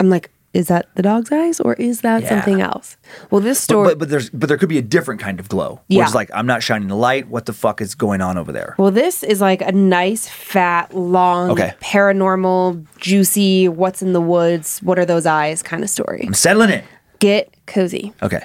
I'm 0.00 0.10
like, 0.10 0.30
is 0.54 0.68
that 0.68 0.86
the 0.94 1.02
dog's 1.02 1.30
eyes 1.30 1.60
or 1.60 1.74
is 1.74 2.00
that 2.00 2.22
Yeah. 2.22 2.28
something 2.30 2.62
else? 2.62 2.96
Well, 3.30 3.42
this 3.42 3.60
story. 3.60 3.88
but, 3.88 3.98
but 3.98 4.08
there's 4.08 4.30
but 4.30 4.48
there 4.48 4.56
could 4.56 4.70
be 4.70 4.78
a 4.78 4.82
different 4.82 5.20
kind 5.20 5.38
of 5.38 5.50
glow. 5.50 5.80
Yeah. 5.88 6.04
it's 6.04 6.14
like 6.14 6.30
I'm 6.32 6.46
not 6.46 6.62
shining 6.62 6.88
the 6.88 6.96
light. 6.96 7.28
What 7.28 7.44
the 7.44 7.52
fuck 7.52 7.82
is 7.82 7.94
going 7.94 8.22
on 8.22 8.38
over 8.38 8.52
there? 8.52 8.74
well, 8.78 8.90
this 8.90 9.22
is 9.22 9.40
like 9.42 9.60
a 9.60 9.72
nice, 9.72 10.26
fat, 10.28 10.94
long, 10.94 11.50
Okay. 11.50 11.74
paranormal, 11.82 12.86
juicy, 12.98 13.68
what's 13.68 14.00
in 14.02 14.12
the 14.14 14.20
woods, 14.20 14.78
what 14.82 14.98
are 14.98 15.04
those 15.04 15.26
eyes 15.26 15.62
kind 15.62 15.82
of 15.82 15.90
story. 15.90 16.24
I'm 16.26 16.34
settling 16.34 16.70
it. 16.70 16.84
Get 17.18 17.54
cozy. 17.66 18.12
Okay. 18.22 18.40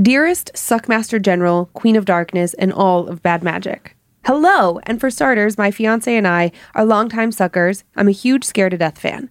Dearest 0.00 0.50
Suckmaster 0.54 1.22
General, 1.22 1.66
Queen 1.72 1.94
of 1.94 2.04
Darkness, 2.04 2.52
and 2.54 2.72
all 2.72 3.06
of 3.06 3.22
bad 3.22 3.44
magic. 3.44 3.96
Hello! 4.26 4.80
And 4.84 4.98
for 4.98 5.08
starters, 5.08 5.56
my 5.56 5.70
fiance 5.70 6.12
and 6.14 6.26
I 6.26 6.50
are 6.74 6.84
longtime 6.84 7.30
suckers. 7.30 7.84
I'm 7.94 8.08
a 8.08 8.12
huge 8.12 8.42
Scared 8.42 8.72
to 8.72 8.76
Death 8.76 8.98
fan. 8.98 9.30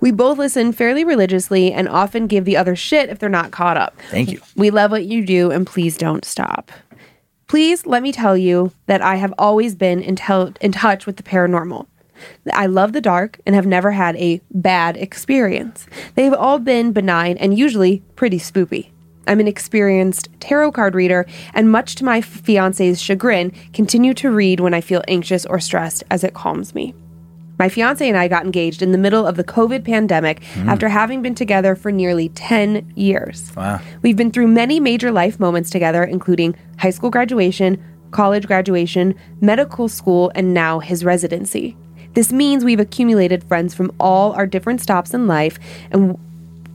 We 0.00 0.12
both 0.12 0.38
listen 0.38 0.72
fairly 0.72 1.02
religiously 1.02 1.72
and 1.72 1.88
often 1.88 2.28
give 2.28 2.44
the 2.44 2.56
other 2.56 2.76
shit 2.76 3.10
if 3.10 3.18
they're 3.18 3.28
not 3.28 3.50
caught 3.50 3.76
up. 3.76 4.00
Thank 4.10 4.30
you. 4.30 4.40
We 4.54 4.70
love 4.70 4.92
what 4.92 5.04
you 5.04 5.26
do 5.26 5.50
and 5.50 5.66
please 5.66 5.96
don't 5.96 6.24
stop. 6.24 6.70
Please 7.48 7.84
let 7.84 8.02
me 8.02 8.12
tell 8.12 8.36
you 8.36 8.70
that 8.86 9.02
I 9.02 9.16
have 9.16 9.34
always 9.36 9.74
been 9.74 10.00
in, 10.00 10.14
tel- 10.14 10.54
in 10.60 10.70
touch 10.70 11.06
with 11.06 11.16
the 11.16 11.24
paranormal. 11.24 11.86
I 12.52 12.66
love 12.66 12.92
the 12.92 13.00
dark 13.00 13.40
and 13.44 13.56
have 13.56 13.66
never 13.66 13.90
had 13.90 14.14
a 14.16 14.40
bad 14.52 14.96
experience. 14.96 15.88
They've 16.14 16.32
all 16.32 16.60
been 16.60 16.92
benign 16.92 17.36
and 17.36 17.58
usually 17.58 18.02
pretty 18.14 18.38
spoopy. 18.38 18.90
I'm 19.26 19.40
an 19.40 19.48
experienced 19.48 20.28
tarot 20.40 20.72
card 20.72 20.94
reader 20.94 21.26
and, 21.52 21.70
much 21.70 21.94
to 21.96 22.04
my 22.04 22.20
fiance's 22.20 23.00
chagrin, 23.00 23.52
continue 23.72 24.14
to 24.14 24.30
read 24.30 24.60
when 24.60 24.74
I 24.74 24.80
feel 24.80 25.02
anxious 25.08 25.46
or 25.46 25.60
stressed 25.60 26.04
as 26.10 26.24
it 26.24 26.34
calms 26.34 26.74
me. 26.74 26.94
My 27.58 27.68
fiance 27.68 28.06
and 28.06 28.18
I 28.18 28.26
got 28.28 28.44
engaged 28.44 28.82
in 28.82 28.92
the 28.92 28.98
middle 28.98 29.26
of 29.26 29.36
the 29.36 29.44
COVID 29.44 29.84
pandemic 29.84 30.42
hmm. 30.42 30.68
after 30.68 30.88
having 30.88 31.22
been 31.22 31.34
together 31.34 31.76
for 31.76 31.92
nearly 31.92 32.28
10 32.30 32.92
years. 32.96 33.54
Wow. 33.56 33.80
We've 34.02 34.16
been 34.16 34.32
through 34.32 34.48
many 34.48 34.80
major 34.80 35.12
life 35.12 35.38
moments 35.38 35.70
together, 35.70 36.02
including 36.02 36.56
high 36.78 36.90
school 36.90 37.10
graduation, 37.10 37.82
college 38.10 38.46
graduation, 38.46 39.14
medical 39.40 39.88
school, 39.88 40.32
and 40.34 40.52
now 40.52 40.80
his 40.80 41.04
residency. 41.04 41.76
This 42.14 42.32
means 42.32 42.64
we've 42.64 42.80
accumulated 42.80 43.42
friends 43.44 43.74
from 43.74 43.92
all 43.98 44.32
our 44.32 44.46
different 44.46 44.80
stops 44.80 45.12
in 45.12 45.26
life, 45.26 45.58
and 45.90 46.16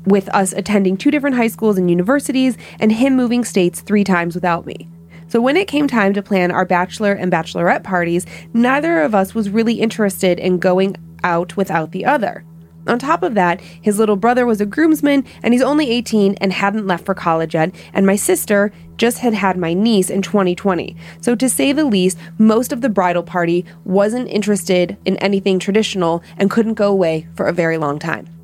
with 0.10 0.28
us 0.30 0.52
attending 0.54 0.98
two 0.98 1.12
different 1.12 1.36
high 1.36 1.48
schools 1.48 1.78
and 1.78 1.90
universities, 1.90 2.58
and 2.80 2.92
him 2.92 3.16
moving 3.16 3.44
states 3.44 3.82
three 3.82 4.04
times 4.04 4.36
without 4.36 4.66
me. 4.66 4.90
So 5.28 5.40
when 5.40 5.58
it 5.58 5.68
came 5.68 5.88
time 5.88 6.14
to 6.14 6.24
plan 6.24 6.52
our 6.52 6.66
bachelor 6.66 7.14
and 7.14 7.32
bachelorette 7.32 7.84
parties, 7.84 8.26
neither 8.54 9.02
of 9.02 9.14
us 9.14 9.36
was 9.36 9.50
really 9.50 9.80
interested 9.80 10.40
in 10.40 10.58
going 10.58 10.96
out 11.24 11.56
without 11.56 11.92
the 11.92 12.06
other. 12.06 12.44
On 12.88 12.98
top 12.98 13.22
of 13.22 13.36
that, 13.36 13.62
his 13.62 14.00
little 14.00 14.16
brother 14.16 14.48
was 14.48 14.60
a 14.60 14.66
groomsman 14.66 15.24
and 15.44 15.54
he's 15.54 15.62
only 15.62 15.92
18 15.92 16.34
and 16.36 16.52
hadn't 16.52 16.88
left 16.88 17.06
for 17.06 17.14
college 17.14 17.54
yet, 17.54 17.76
and 17.94 18.08
my 18.08 18.16
sister 18.16 18.72
just 18.98 19.20
had 19.20 19.36
had 19.36 19.58
my 19.58 19.74
niece 19.74 20.10
in 20.10 20.24
2020. 20.24 20.96
So 21.22 21.36
to 21.36 21.48
say 21.48 21.74
the 21.74 21.86
least, 21.86 22.18
most 22.40 22.72
of 22.72 22.82
the 22.82 22.90
bridal 22.90 23.22
party 23.22 23.66
wasn't 23.84 24.30
interested 24.30 24.98
in 25.06 25.18
anything 25.18 25.60
traditional 25.60 26.24
and 26.38 26.50
couldn't 26.50 26.74
go 26.74 26.92
away 26.92 27.28
for 27.36 27.46
a 27.46 27.54
very 27.54 27.78
long 27.78 28.00
time. 28.00 28.39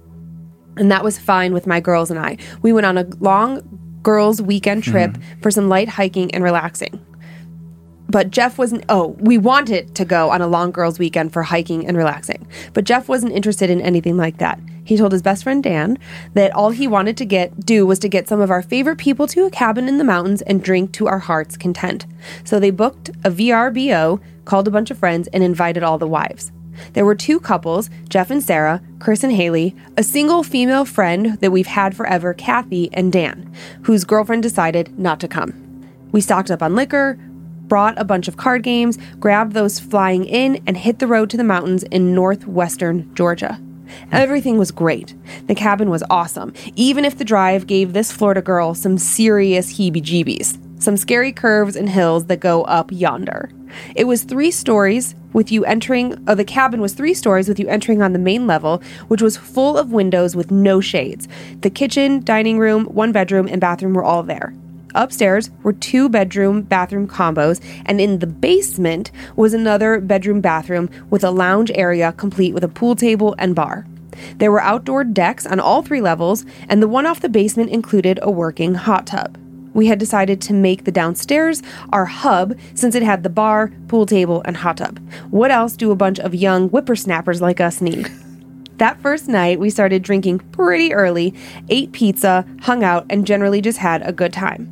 And 0.78 0.92
that 0.92 1.04
was 1.04 1.18
fine 1.18 1.54
with 1.54 1.68
my 1.68 1.80
girls 1.80 2.12
and 2.12 2.20
I. 2.20 2.38
We 2.62 2.74
went 2.74 2.86
on 2.86 2.98
a 2.98 3.04
long 3.20 3.62
girls' 4.04 4.42
weekend 4.42 4.84
mm-hmm. 4.84 4.92
trip 4.92 5.18
for 5.42 5.52
some 5.52 5.70
light 5.70 5.90
hiking 5.90 6.34
and 6.34 6.44
relaxing. 6.44 7.04
But 8.08 8.30
Jeff 8.30 8.58
wasn't, 8.58 8.86
oh, 8.88 9.16
we 9.20 9.38
wanted 9.38 9.96
to 9.96 10.06
go 10.06 10.30
on 10.30 10.42
a 10.42 10.48
long 10.48 10.72
girls' 10.72 11.00
weekend 11.00 11.34
for 11.34 11.44
hiking 11.44 11.88
and 11.88 11.98
relaxing. 11.98 12.48
But 12.74 12.86
Jeff 12.86 13.10
wasn't 13.10 13.34
interested 13.34 13.70
in 13.70 13.82
anything 13.82 14.16
like 14.16 14.38
that. 14.38 14.60
He 14.84 14.96
told 14.96 15.12
his 15.12 15.24
best 15.24 15.44
friend 15.44 15.64
Dan 15.64 15.98
that 16.36 16.54
all 16.54 16.70
he 16.70 16.88
wanted 16.88 17.18
to 17.18 17.26
get 17.26 17.66
do 17.66 17.86
was 17.88 17.98
to 18.00 18.08
get 18.08 18.28
some 18.28 18.40
of 18.40 18.52
our 18.52 18.62
favorite 18.62 19.00
people 19.00 19.26
to 19.28 19.46
a 19.46 19.50
cabin 19.50 19.90
in 19.90 19.98
the 19.98 20.04
mountains 20.04 20.44
and 20.44 20.64
drink 20.64 20.92
to 20.94 21.08
our 21.08 21.20
heart's 21.20 21.58
content. 21.58 22.06
So 22.44 22.60
they 22.60 22.70
booked 22.70 23.10
a 23.24 23.32
VRBO, 23.32 24.22
called 24.46 24.68
a 24.68 24.72
bunch 24.72 24.92
of 24.92 25.00
friends, 25.00 25.28
and 25.34 25.44
invited 25.44 25.82
all 25.82 25.98
the 25.98 26.08
wives. 26.08 26.52
There 26.94 27.06
were 27.06 27.16
two 27.16 27.40
couples, 27.40 27.90
Jeff 28.10 28.32
and 28.32 28.44
Sarah, 28.44 28.82
Chris 29.00 29.24
and 29.24 29.34
Haley, 29.34 29.76
a 29.98 30.04
single 30.04 30.44
female 30.44 30.86
friend 30.86 31.40
that 31.40 31.52
we've 31.52 31.68
had 31.68 31.96
forever, 31.96 32.34
Kathy, 32.34 32.90
and 32.94 33.12
Dan, 33.12 33.54
whose 33.84 34.04
girlfriend 34.04 34.44
decided 34.44 34.98
not 34.98 35.20
to 35.20 35.28
come. 35.28 35.54
We 36.12 36.22
stocked 36.22 36.52
up 36.52 36.64
on 36.64 36.76
liquor, 36.76 37.18
brought 37.68 38.00
a 38.00 38.06
bunch 38.06 38.28
of 38.28 38.38
card 38.38 38.64
games, 38.64 38.98
grabbed 39.20 39.54
those 39.54 39.80
flying 39.80 40.26
in, 40.26 40.62
and 40.68 40.78
hit 40.78 41.00
the 41.00 41.08
road 41.08 41.30
to 41.32 41.38
the 41.38 41.44
mountains 41.44 41.84
in 41.84 42.14
northwestern 42.14 43.14
Georgia. 43.16 43.60
Everything 44.12 44.58
was 44.58 44.72
great. 44.72 45.14
The 45.48 45.56
cabin 45.56 45.90
was 45.90 46.04
awesome, 46.10 46.54
even 46.76 47.06
if 47.06 47.18
the 47.18 47.26
drive 47.26 47.68
gave 47.68 47.94
this 47.94 48.12
Florida 48.12 48.42
girl 48.42 48.74
some 48.74 48.98
serious 48.98 49.78
heebie 49.78 50.02
jeebies, 50.02 50.58
some 50.86 50.96
scary 50.96 51.34
curves 51.34 51.76
and 51.76 51.90
hills 51.90 52.26
that 52.26 52.40
go 52.40 52.64
up 52.64 52.92
yonder. 52.92 53.50
It 53.96 54.06
was 54.06 54.24
three 54.24 54.52
stories 54.52 55.16
with 55.34 55.52
you 55.52 55.66
entering, 55.66 56.24
oh, 56.28 56.36
the 56.36 56.46
cabin 56.46 56.80
was 56.80 56.94
three 56.94 57.14
stories 57.14 57.50
with 57.50 57.60
you 57.60 57.68
entering 57.68 58.02
on 58.02 58.14
the 58.14 58.20
main 58.20 58.48
level, 58.48 58.82
which 59.10 59.22
was 59.22 59.36
full 59.36 59.78
of 59.78 59.92
windows 59.92 60.36
with 60.36 60.52
no 60.52 60.80
shades. 60.80 61.28
The 61.60 61.70
kitchen, 61.70 62.24
dining 62.24 62.58
room, 62.58 62.86
one 62.86 63.12
bedroom, 63.12 63.48
and 63.48 63.60
bathroom 63.60 63.94
were 63.94 64.04
all 64.04 64.24
there. 64.24 64.54
Upstairs 64.94 65.50
were 65.62 65.74
two 65.74 66.08
bedroom 66.08 66.62
bathroom 66.62 67.08
combos, 67.08 67.62
and 67.86 68.00
in 68.00 68.20
the 68.20 68.28
basement 68.28 69.12
was 69.36 69.54
another 69.54 70.00
bedroom 70.00 70.40
bathroom 70.40 70.90
with 71.10 71.24
a 71.24 71.32
lounge 71.32 71.70
area 71.76 72.14
complete 72.14 72.54
with 72.54 72.64
a 72.64 72.70
pool 72.70 72.96
table 72.96 73.36
and 73.38 73.54
bar. 73.56 73.86
There 74.38 74.52
were 74.52 74.62
outdoor 74.62 75.04
decks 75.04 75.46
on 75.46 75.60
all 75.60 75.82
three 75.82 76.00
levels, 76.00 76.46
and 76.70 76.82
the 76.82 76.88
one 76.88 77.06
off 77.06 77.20
the 77.20 77.28
basement 77.28 77.72
included 77.72 78.20
a 78.22 78.32
working 78.32 78.76
hot 78.76 79.08
tub. 79.08 79.38
We 79.76 79.88
had 79.88 80.00
decided 80.00 80.42
to 80.42 80.54
make 80.54 80.86
the 80.86 80.92
downstairs 80.92 81.62
our 81.92 82.06
hub 82.06 82.58
since 82.74 82.96
it 82.96 83.04
had 83.04 83.22
the 83.22 83.30
bar, 83.30 83.72
pool 83.90 84.06
table, 84.06 84.42
and 84.46 84.56
hot 84.58 84.78
tub. 84.78 85.00
What 85.30 85.52
else 85.52 85.76
do 85.76 85.92
a 85.92 85.96
bunch 85.96 86.18
of 86.18 86.34
young 86.34 86.70
whippersnappers 86.70 87.42
like 87.42 87.62
us 87.62 87.82
need? 87.82 88.10
That 88.78 89.00
first 89.00 89.30
night, 89.30 89.58
we 89.58 89.70
started 89.70 90.04
drinking 90.04 90.40
pretty 90.40 90.94
early, 90.94 91.34
ate 91.70 91.94
pizza, 91.94 92.46
hung 92.64 92.84
out, 92.84 93.06
and 93.10 93.26
generally 93.26 93.62
just 93.62 93.78
had 93.78 94.06
a 94.06 94.12
good 94.12 94.34
time. 94.34 94.70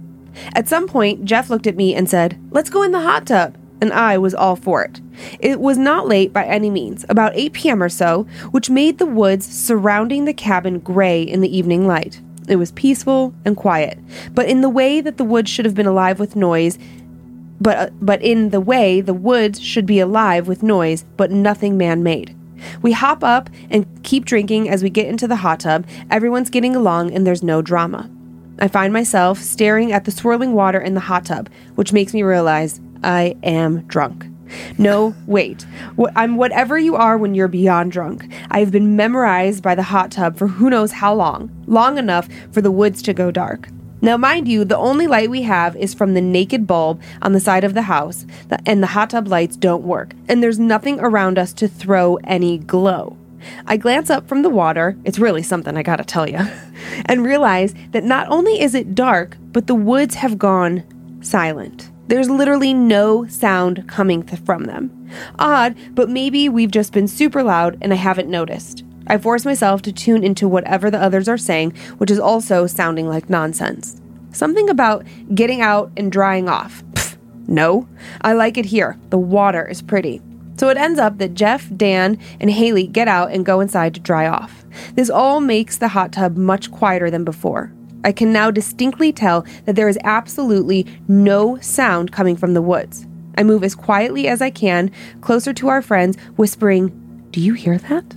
At 0.55 0.67
some 0.67 0.87
point, 0.89 1.23
Jeff 1.23 1.49
looked 1.49 1.67
at 1.67 1.77
me 1.77 1.95
and 1.95 2.09
said, 2.09 2.37
Let's 2.51 2.69
go 2.69 2.83
in 2.83 2.91
the 2.91 2.99
hot 2.99 3.25
tub. 3.25 3.55
And 3.79 3.93
I 3.93 4.17
was 4.17 4.35
all 4.35 4.57
for 4.57 4.83
it. 4.83 4.99
It 5.39 5.61
was 5.61 5.77
not 5.77 6.05
late 6.05 6.33
by 6.33 6.43
any 6.43 6.69
means, 6.69 7.05
about 7.07 7.31
8 7.35 7.53
p.m. 7.53 7.81
or 7.81 7.87
so, 7.87 8.23
which 8.51 8.69
made 8.69 8.97
the 8.97 9.05
woods 9.05 9.45
surrounding 9.45 10.25
the 10.25 10.33
cabin 10.33 10.79
gray 10.79 11.23
in 11.23 11.39
the 11.39 11.57
evening 11.57 11.87
light. 11.87 12.19
It 12.47 12.57
was 12.57 12.71
peaceful 12.73 13.33
and 13.45 13.55
quiet, 13.55 13.97
but 14.33 14.47
in 14.47 14.61
the 14.61 14.69
way 14.69 15.01
that 15.01 15.17
the 15.17 15.23
woods 15.23 15.49
should 15.49 15.65
have 15.65 15.75
been 15.75 15.85
alive 15.85 16.19
with 16.19 16.35
noise, 16.35 16.77
but, 17.61 17.77
uh, 17.77 17.89
but 18.01 18.21
in 18.21 18.49
the 18.49 18.59
way 18.59 18.99
the 19.01 19.13
woods 19.13 19.61
should 19.61 19.85
be 19.85 19.99
alive 19.99 20.47
with 20.47 20.63
noise, 20.63 21.05
but 21.15 21.31
nothing 21.31 21.77
man 21.77 22.03
made. 22.03 22.35
We 22.81 22.91
hop 22.91 23.23
up 23.23 23.49
and 23.69 23.85
keep 24.03 24.25
drinking 24.25 24.69
as 24.69 24.83
we 24.83 24.89
get 24.89 25.07
into 25.07 25.27
the 25.27 25.37
hot 25.37 25.61
tub. 25.61 25.85
Everyone's 26.09 26.49
getting 26.49 26.75
along 26.75 27.11
and 27.11 27.25
there's 27.25 27.43
no 27.43 27.61
drama. 27.61 28.09
I 28.59 28.67
find 28.67 28.93
myself 28.93 29.39
staring 29.39 29.91
at 29.91 30.05
the 30.05 30.11
swirling 30.11 30.53
water 30.53 30.79
in 30.79 30.93
the 30.93 30.99
hot 30.99 31.25
tub, 31.25 31.49
which 31.75 31.93
makes 31.93 32.13
me 32.13 32.23
realize 32.23 32.79
I 33.03 33.35
am 33.43 33.81
drunk. 33.83 34.25
No, 34.77 35.15
wait. 35.27 35.65
I'm 36.15 36.35
whatever 36.35 36.77
you 36.77 36.95
are 36.95 37.17
when 37.17 37.35
you're 37.35 37.47
beyond 37.47 37.91
drunk. 37.91 38.31
I've 38.51 38.71
been 38.71 38.95
memorized 38.95 39.63
by 39.63 39.75
the 39.75 39.83
hot 39.83 40.11
tub 40.11 40.37
for 40.37 40.47
who 40.47 40.69
knows 40.69 40.91
how 40.91 41.13
long, 41.13 41.51
long 41.67 41.97
enough 41.97 42.27
for 42.51 42.61
the 42.61 42.71
woods 42.71 43.01
to 43.03 43.13
go 43.13 43.31
dark. 43.31 43.69
Now, 44.03 44.17
mind 44.17 44.49
you, 44.49 44.65
the 44.65 44.77
only 44.77 45.07
light 45.07 45.29
we 45.29 45.43
have 45.43 45.77
is 45.77 45.93
from 45.93 46.13
the 46.13 46.19
naked 46.19 46.67
bulb 46.67 47.01
on 47.21 47.31
the 47.31 47.39
side 47.39 47.63
of 47.63 47.73
the 47.73 47.83
house, 47.83 48.25
and 48.65 48.83
the 48.83 48.87
hot 48.87 49.11
tub 49.11 49.29
lights 49.29 49.55
don't 49.55 49.85
work, 49.85 50.13
and 50.27 50.43
there's 50.43 50.59
nothing 50.59 50.99
around 50.99 51.39
us 51.39 51.53
to 51.53 51.69
throw 51.69 52.17
any 52.25 52.57
glow. 52.57 53.15
I 53.65 53.77
glance 53.77 54.09
up 54.09 54.27
from 54.27 54.41
the 54.41 54.49
water, 54.49 54.97
it's 55.05 55.19
really 55.19 55.41
something, 55.41 55.77
I 55.77 55.83
gotta 55.83 56.03
tell 56.03 56.29
you, 56.29 56.39
and 57.05 57.23
realize 57.23 57.73
that 57.91 58.03
not 58.03 58.27
only 58.29 58.59
is 58.59 58.75
it 58.75 58.93
dark, 58.93 59.37
but 59.53 59.67
the 59.67 59.75
woods 59.75 60.15
have 60.15 60.37
gone 60.37 60.83
silent. 61.21 61.89
There's 62.07 62.29
literally 62.29 62.73
no 62.73 63.25
sound 63.27 63.87
coming 63.87 64.23
th- 64.23 64.41
from 64.41 64.65
them. 64.65 65.09
Odd, 65.39 65.75
but 65.91 66.09
maybe 66.09 66.49
we've 66.49 66.71
just 66.71 66.91
been 66.91 67.07
super 67.07 67.43
loud 67.43 67.77
and 67.81 67.93
I 67.93 67.95
haven't 67.95 68.29
noticed. 68.29 68.83
I 69.07 69.17
force 69.17 69.45
myself 69.45 69.81
to 69.83 69.91
tune 69.91 70.23
into 70.23 70.47
whatever 70.47 70.91
the 70.91 71.01
others 71.01 71.27
are 71.27 71.37
saying, 71.37 71.71
which 71.97 72.11
is 72.11 72.19
also 72.19 72.67
sounding 72.67 73.07
like 73.07 73.29
nonsense. 73.29 74.01
Something 74.31 74.69
about 74.69 75.05
getting 75.33 75.61
out 75.61 75.91
and 75.95 76.11
drying 76.11 76.49
off. 76.49 76.83
Pfft, 76.93 77.17
no, 77.47 77.87
I 78.21 78.33
like 78.33 78.57
it 78.57 78.65
here. 78.65 78.97
The 79.09 79.17
water 79.17 79.67
is 79.67 79.81
pretty. 79.81 80.21
So 80.57 80.69
it 80.69 80.77
ends 80.77 80.99
up 80.99 81.17
that 81.17 81.33
Jeff, 81.33 81.69
Dan, 81.75 82.19
and 82.39 82.49
Haley 82.49 82.87
get 82.87 83.07
out 83.07 83.31
and 83.31 83.45
go 83.45 83.59
inside 83.59 83.93
to 83.95 83.99
dry 83.99 84.27
off. 84.27 84.65
This 84.95 85.09
all 85.09 85.39
makes 85.39 85.77
the 85.77 85.89
hot 85.89 86.11
tub 86.11 86.37
much 86.37 86.71
quieter 86.71 87.09
than 87.09 87.23
before. 87.23 87.73
I 88.03 88.11
can 88.11 88.33
now 88.33 88.51
distinctly 88.51 89.11
tell 89.11 89.45
that 89.65 89.75
there 89.75 89.89
is 89.89 89.99
absolutely 90.03 90.85
no 91.07 91.57
sound 91.59 92.11
coming 92.11 92.35
from 92.35 92.53
the 92.53 92.61
woods. 92.61 93.07
I 93.37 93.43
move 93.43 93.63
as 93.63 93.75
quietly 93.75 94.27
as 94.27 94.41
I 94.41 94.49
can, 94.49 94.91
closer 95.21 95.53
to 95.53 95.67
our 95.69 95.81
friends, 95.81 96.17
whispering, 96.35 97.27
Do 97.31 97.41
you 97.41 97.53
hear 97.53 97.77
that? 97.77 98.15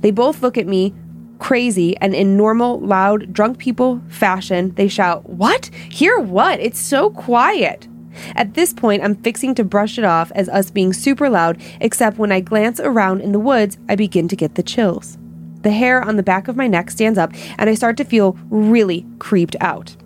They 0.00 0.10
both 0.10 0.42
look 0.42 0.58
at 0.58 0.66
me 0.66 0.94
crazy, 1.38 1.96
and 1.96 2.14
in 2.14 2.36
normal, 2.36 2.78
loud, 2.80 3.32
drunk 3.32 3.58
people 3.58 4.00
fashion, 4.08 4.74
they 4.74 4.88
shout, 4.88 5.28
What? 5.28 5.66
Hear 5.90 6.18
what? 6.18 6.60
It's 6.60 6.78
so 6.78 7.10
quiet. 7.10 7.88
At 8.34 8.54
this 8.54 8.72
point, 8.72 9.02
I'm 9.02 9.14
fixing 9.14 9.54
to 9.54 9.64
brush 9.64 9.98
it 9.98 10.04
off 10.04 10.30
as 10.34 10.48
us 10.48 10.70
being 10.70 10.92
super 10.92 11.30
loud, 11.30 11.60
except 11.80 12.18
when 12.18 12.32
I 12.32 12.40
glance 12.40 12.80
around 12.80 13.20
in 13.22 13.32
the 13.32 13.40
woods, 13.40 13.78
I 13.88 13.96
begin 13.96 14.28
to 14.28 14.36
get 14.36 14.54
the 14.56 14.62
chills. 14.62 15.16
The 15.62 15.70
hair 15.70 16.02
on 16.02 16.16
the 16.16 16.22
back 16.22 16.48
of 16.48 16.56
my 16.56 16.66
neck 16.66 16.90
stands 16.90 17.18
up, 17.18 17.32
and 17.58 17.68
I 17.68 17.74
start 17.74 17.96
to 17.98 18.04
feel 18.04 18.38
really 18.48 19.06
creeped 19.18 19.56
out. 19.60 19.96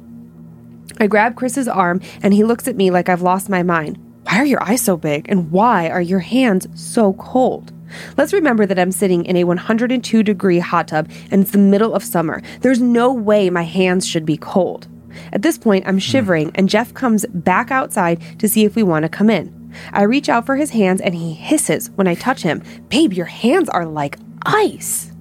I 0.98 1.06
grab 1.06 1.36
Chris's 1.36 1.68
arm, 1.68 2.00
and 2.22 2.34
he 2.34 2.44
looks 2.44 2.68
at 2.68 2.76
me 2.76 2.90
like 2.90 3.08
I've 3.08 3.22
lost 3.22 3.48
my 3.48 3.62
mind. 3.62 3.98
Why 4.24 4.38
are 4.38 4.44
your 4.46 4.62
eyes 4.62 4.80
so 4.80 4.96
big, 4.96 5.28
and 5.28 5.50
why 5.50 5.88
are 5.88 6.00
your 6.00 6.20
hands 6.20 6.66
so 6.74 7.12
cold? 7.14 7.72
Let's 8.16 8.32
remember 8.32 8.66
that 8.66 8.78
I'm 8.78 8.92
sitting 8.92 9.24
in 9.24 9.36
a 9.36 9.44
102 9.44 10.22
degree 10.22 10.58
hot 10.58 10.88
tub 10.88 11.08
and 11.30 11.42
it's 11.42 11.52
the 11.52 11.58
middle 11.58 11.94
of 11.94 12.02
summer. 12.02 12.42
There's 12.60 12.80
no 12.80 13.12
way 13.12 13.50
my 13.50 13.62
hands 13.62 14.06
should 14.06 14.26
be 14.26 14.36
cold. 14.36 14.88
At 15.32 15.42
this 15.42 15.58
point, 15.58 15.86
I'm 15.86 15.94
hmm. 15.94 16.00
shivering, 16.00 16.50
and 16.54 16.68
Jeff 16.68 16.92
comes 16.94 17.24
back 17.26 17.70
outside 17.70 18.20
to 18.40 18.48
see 18.48 18.64
if 18.64 18.74
we 18.74 18.82
want 18.82 19.04
to 19.04 19.08
come 19.08 19.30
in. 19.30 19.72
I 19.92 20.02
reach 20.02 20.28
out 20.28 20.46
for 20.46 20.56
his 20.56 20.70
hands, 20.70 21.00
and 21.00 21.14
he 21.14 21.34
hisses 21.34 21.90
when 21.90 22.08
I 22.08 22.14
touch 22.14 22.42
him 22.42 22.62
Babe, 22.88 23.12
your 23.12 23.26
hands 23.26 23.68
are 23.68 23.86
like 23.86 24.18
ice. 24.44 25.13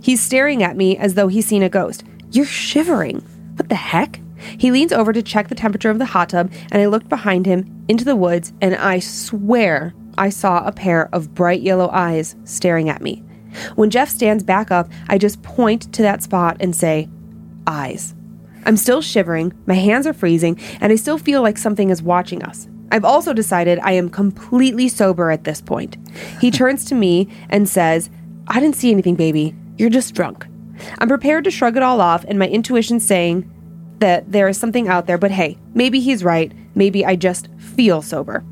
He's 0.00 0.20
staring 0.20 0.62
at 0.62 0.76
me 0.76 0.96
as 0.96 1.14
though 1.14 1.28
he's 1.28 1.46
seen 1.46 1.62
a 1.62 1.68
ghost. 1.68 2.04
You're 2.30 2.46
shivering. 2.46 3.20
What 3.56 3.68
the 3.68 3.74
heck? 3.74 4.20
He 4.58 4.70
leans 4.70 4.92
over 4.92 5.12
to 5.12 5.22
check 5.22 5.48
the 5.48 5.54
temperature 5.54 5.90
of 5.90 5.98
the 5.98 6.04
hot 6.04 6.30
tub, 6.30 6.52
and 6.70 6.80
I 6.80 6.86
looked 6.86 7.08
behind 7.08 7.46
him 7.46 7.84
into 7.88 8.04
the 8.04 8.16
woods, 8.16 8.52
and 8.60 8.74
I 8.76 9.00
swear 9.00 9.94
I 10.16 10.30
saw 10.30 10.64
a 10.64 10.72
pair 10.72 11.08
of 11.12 11.34
bright 11.34 11.62
yellow 11.62 11.88
eyes 11.90 12.36
staring 12.44 12.88
at 12.88 13.02
me. 13.02 13.22
When 13.74 13.90
Jeff 13.90 14.08
stands 14.08 14.44
back 14.44 14.70
up, 14.70 14.88
I 15.08 15.18
just 15.18 15.42
point 15.42 15.92
to 15.94 16.02
that 16.02 16.22
spot 16.22 16.56
and 16.60 16.74
say, 16.74 17.08
Eyes. 17.66 18.14
I'm 18.64 18.76
still 18.76 19.00
shivering, 19.00 19.52
my 19.66 19.74
hands 19.74 20.06
are 20.06 20.12
freezing, 20.12 20.60
and 20.80 20.92
I 20.92 20.96
still 20.96 21.18
feel 21.18 21.42
like 21.42 21.58
something 21.58 21.90
is 21.90 22.02
watching 22.02 22.42
us. 22.42 22.68
I've 22.90 23.04
also 23.04 23.32
decided 23.32 23.78
I 23.80 23.92
am 23.92 24.08
completely 24.10 24.88
sober 24.88 25.30
at 25.30 25.44
this 25.44 25.60
point. 25.60 25.96
He 26.40 26.50
turns 26.50 26.84
to 26.86 26.94
me 26.94 27.28
and 27.50 27.68
says, 27.68 28.10
I 28.48 28.60
didn't 28.60 28.76
see 28.76 28.90
anything, 28.90 29.14
baby. 29.14 29.54
You're 29.78 29.90
just 29.90 30.14
drunk. 30.14 30.46
I'm 30.98 31.08
prepared 31.08 31.44
to 31.44 31.50
shrug 31.50 31.76
it 31.76 31.82
all 31.82 32.00
off, 32.00 32.24
and 32.24 32.38
my 32.38 32.48
intuition 32.48 33.00
saying 33.00 33.50
that 34.00 34.30
there 34.30 34.48
is 34.48 34.58
something 34.58 34.88
out 34.88 35.06
there, 35.06 35.18
but 35.18 35.30
hey, 35.30 35.56
maybe 35.74 36.00
he's 36.00 36.24
right. 36.24 36.52
Maybe 36.74 37.06
I 37.06 37.16
just 37.16 37.48
feel 37.58 38.02
sober. 38.02 38.44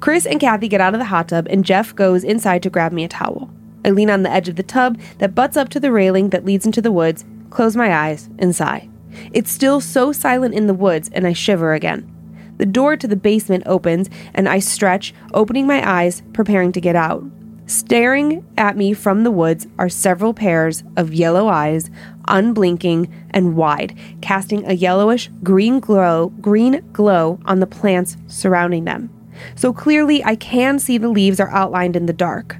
Chris 0.00 0.26
and 0.26 0.40
Kathy 0.40 0.68
get 0.68 0.80
out 0.80 0.94
of 0.94 0.98
the 0.98 1.06
hot 1.06 1.28
tub, 1.28 1.46
and 1.48 1.64
Jeff 1.64 1.94
goes 1.94 2.24
inside 2.24 2.62
to 2.62 2.70
grab 2.70 2.92
me 2.92 3.04
a 3.04 3.08
towel. 3.08 3.50
I 3.84 3.90
lean 3.90 4.10
on 4.10 4.22
the 4.22 4.30
edge 4.30 4.48
of 4.48 4.56
the 4.56 4.62
tub 4.62 4.98
that 5.18 5.34
butts 5.34 5.56
up 5.56 5.68
to 5.70 5.80
the 5.80 5.92
railing 5.92 6.30
that 6.30 6.44
leads 6.44 6.66
into 6.66 6.82
the 6.82 6.92
woods, 6.92 7.24
close 7.50 7.76
my 7.76 7.94
eyes, 7.94 8.28
and 8.38 8.54
sigh. 8.54 8.88
It's 9.32 9.50
still 9.50 9.80
so 9.80 10.12
silent 10.12 10.54
in 10.54 10.66
the 10.66 10.74
woods, 10.74 11.10
and 11.12 11.26
I 11.26 11.34
shiver 11.34 11.74
again. 11.74 12.08
The 12.56 12.66
door 12.66 12.96
to 12.96 13.06
the 13.08 13.16
basement 13.16 13.64
opens, 13.66 14.08
and 14.34 14.48
I 14.48 14.60
stretch, 14.60 15.14
opening 15.34 15.66
my 15.66 15.86
eyes, 15.88 16.22
preparing 16.32 16.72
to 16.72 16.80
get 16.80 16.96
out. 16.96 17.24
Staring 17.66 18.44
at 18.58 18.76
me 18.76 18.92
from 18.92 19.22
the 19.22 19.30
woods 19.30 19.66
are 19.78 19.88
several 19.88 20.34
pairs 20.34 20.82
of 20.96 21.14
yellow 21.14 21.48
eyes, 21.48 21.90
unblinking 22.28 23.12
and 23.30 23.56
wide, 23.56 23.96
casting 24.20 24.66
a 24.66 24.72
yellowish 24.72 25.30
green 25.42 25.80
glow, 25.80 26.30
green 26.40 26.84
glow 26.92 27.38
on 27.44 27.60
the 27.60 27.66
plants 27.66 28.16
surrounding 28.26 28.84
them. 28.84 29.10
So 29.54 29.72
clearly 29.72 30.24
I 30.24 30.36
can 30.36 30.78
see 30.78 30.98
the 30.98 31.08
leaves 31.08 31.40
are 31.40 31.50
outlined 31.50 31.96
in 31.96 32.06
the 32.06 32.12
dark. 32.12 32.56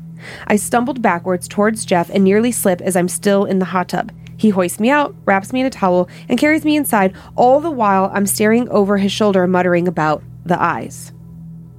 I 0.47 0.57
stumbled 0.57 1.03
backwards 1.03 1.49
towards 1.49 1.85
Jeff 1.85 2.09
and 2.11 2.23
nearly 2.23 2.53
slip 2.53 2.81
as 2.81 2.97
I'm 2.97 3.09
still 3.09 3.45
in 3.45 3.59
the 3.59 3.67
hot 3.67 3.89
tub. 3.89 4.13
He 4.37 4.51
hoists 4.51 4.81
me 4.81 4.89
out, 4.89 5.15
wraps 5.25 5.53
me 5.53 5.61
in 5.61 5.67
a 5.67 5.71
towel, 5.71 6.09
and 6.29 6.39
carries 6.39 6.65
me 6.65 6.77
inside, 6.77 7.15
all 7.37 7.61
the 7.61 7.71
while 7.71 8.11
I'm 8.15 8.27
staring 8.27 8.69
over 8.71 8.97
his 8.99 9.13
shoulder 9.13 9.47
muttering 9.47 9.87
about 9.87 10.23
the 10.45 10.61
eyes. 10.61 11.13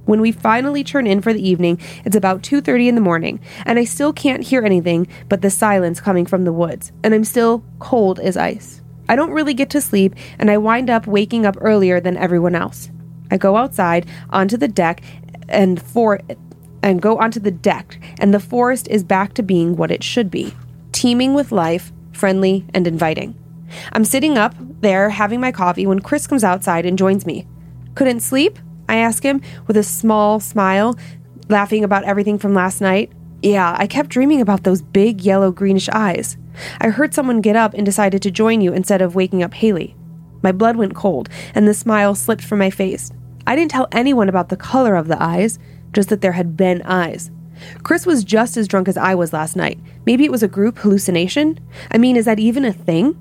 When 0.04 0.20
we 0.20 0.32
finally 0.32 0.84
turn 0.84 1.06
in 1.06 1.20
for 1.20 1.32
the 1.32 1.48
evening, 1.48 1.78
it's 2.04 2.16
about 2.16 2.42
2:30 2.42 2.88
in 2.88 2.94
the 2.94 3.00
morning, 3.00 3.40
and 3.64 3.78
I 3.78 3.84
still 3.84 4.12
can't 4.12 4.42
hear 4.42 4.62
anything 4.64 5.06
but 5.28 5.40
the 5.40 5.50
silence 5.50 6.00
coming 6.00 6.26
from 6.26 6.44
the 6.44 6.52
woods, 6.52 6.92
and 7.02 7.14
I'm 7.14 7.24
still 7.24 7.64
cold 7.78 8.20
as 8.20 8.36
ice. 8.36 8.82
I 9.08 9.16
don't 9.16 9.32
really 9.32 9.54
get 9.54 9.70
to 9.70 9.80
sleep, 9.80 10.14
and 10.38 10.50
I 10.50 10.58
wind 10.58 10.90
up 10.90 11.06
waking 11.06 11.46
up 11.46 11.56
earlier 11.60 12.00
than 12.00 12.16
everyone 12.16 12.54
else. 12.54 12.90
I 13.30 13.36
go 13.36 13.56
outside 13.56 14.06
onto 14.30 14.56
the 14.56 14.68
deck 14.68 15.00
and 15.48 15.80
for 15.80 16.20
and 16.82 17.00
go 17.00 17.18
onto 17.18 17.40
the 17.40 17.50
deck, 17.50 17.98
and 18.18 18.34
the 18.34 18.40
forest 18.40 18.88
is 18.88 19.02
back 19.04 19.32
to 19.34 19.42
being 19.42 19.74
what 19.76 19.90
it 19.90 20.04
should 20.04 20.30
be, 20.30 20.54
teeming 20.92 21.32
with 21.32 21.50
life, 21.50 21.92
friendly 22.12 22.66
and 22.74 22.86
inviting. 22.86 23.34
I'm 23.92 24.04
sitting 24.04 24.36
up 24.36 24.54
there 24.82 25.08
having 25.08 25.40
my 25.40 25.50
coffee 25.50 25.86
when 25.86 26.00
Chris 26.00 26.26
comes 26.26 26.44
outside 26.44 26.84
and 26.84 26.98
joins 26.98 27.24
me. 27.24 27.46
Couldn't 27.94 28.20
sleep? 28.20 28.58
I 28.88 28.96
ask 28.96 29.22
him 29.22 29.40
with 29.66 29.76
a 29.76 29.82
small 29.82 30.40
smile, 30.40 30.96
laughing 31.48 31.84
about 31.84 32.04
everything 32.04 32.38
from 32.38 32.54
last 32.54 32.80
night. 32.80 33.12
Yeah, 33.42 33.74
I 33.78 33.86
kept 33.86 34.10
dreaming 34.10 34.40
about 34.40 34.64
those 34.64 34.82
big 34.82 35.20
yellow 35.20 35.52
greenish 35.52 35.88
eyes. 35.90 36.36
I 36.80 36.88
heard 36.88 37.14
someone 37.14 37.40
get 37.40 37.56
up 37.56 37.74
and 37.74 37.84
decided 37.84 38.22
to 38.22 38.30
join 38.30 38.60
you 38.60 38.72
instead 38.72 39.02
of 39.02 39.14
waking 39.14 39.42
up 39.42 39.54
Haley. 39.54 39.96
My 40.42 40.52
blood 40.52 40.76
went 40.76 40.94
cold, 40.94 41.28
and 41.54 41.66
the 41.66 41.74
smile 41.74 42.14
slipped 42.14 42.44
from 42.44 42.58
my 42.58 42.70
face. 42.70 43.10
I 43.46 43.56
didn't 43.56 43.70
tell 43.70 43.88
anyone 43.92 44.28
about 44.28 44.48
the 44.48 44.56
color 44.56 44.94
of 44.96 45.08
the 45.08 45.22
eyes, 45.22 45.58
just 45.92 46.08
that 46.08 46.20
there 46.20 46.32
had 46.32 46.56
been 46.56 46.82
eyes. 46.82 47.30
Chris 47.82 48.06
was 48.06 48.24
just 48.24 48.56
as 48.56 48.68
drunk 48.68 48.88
as 48.88 48.96
I 48.96 49.14
was 49.14 49.32
last 49.32 49.56
night. 49.56 49.78
Maybe 50.06 50.24
it 50.24 50.32
was 50.32 50.42
a 50.42 50.48
group 50.48 50.78
hallucination? 50.78 51.60
I 51.90 51.98
mean, 51.98 52.16
is 52.16 52.24
that 52.24 52.38
even 52.38 52.64
a 52.64 52.72
thing? 52.72 53.18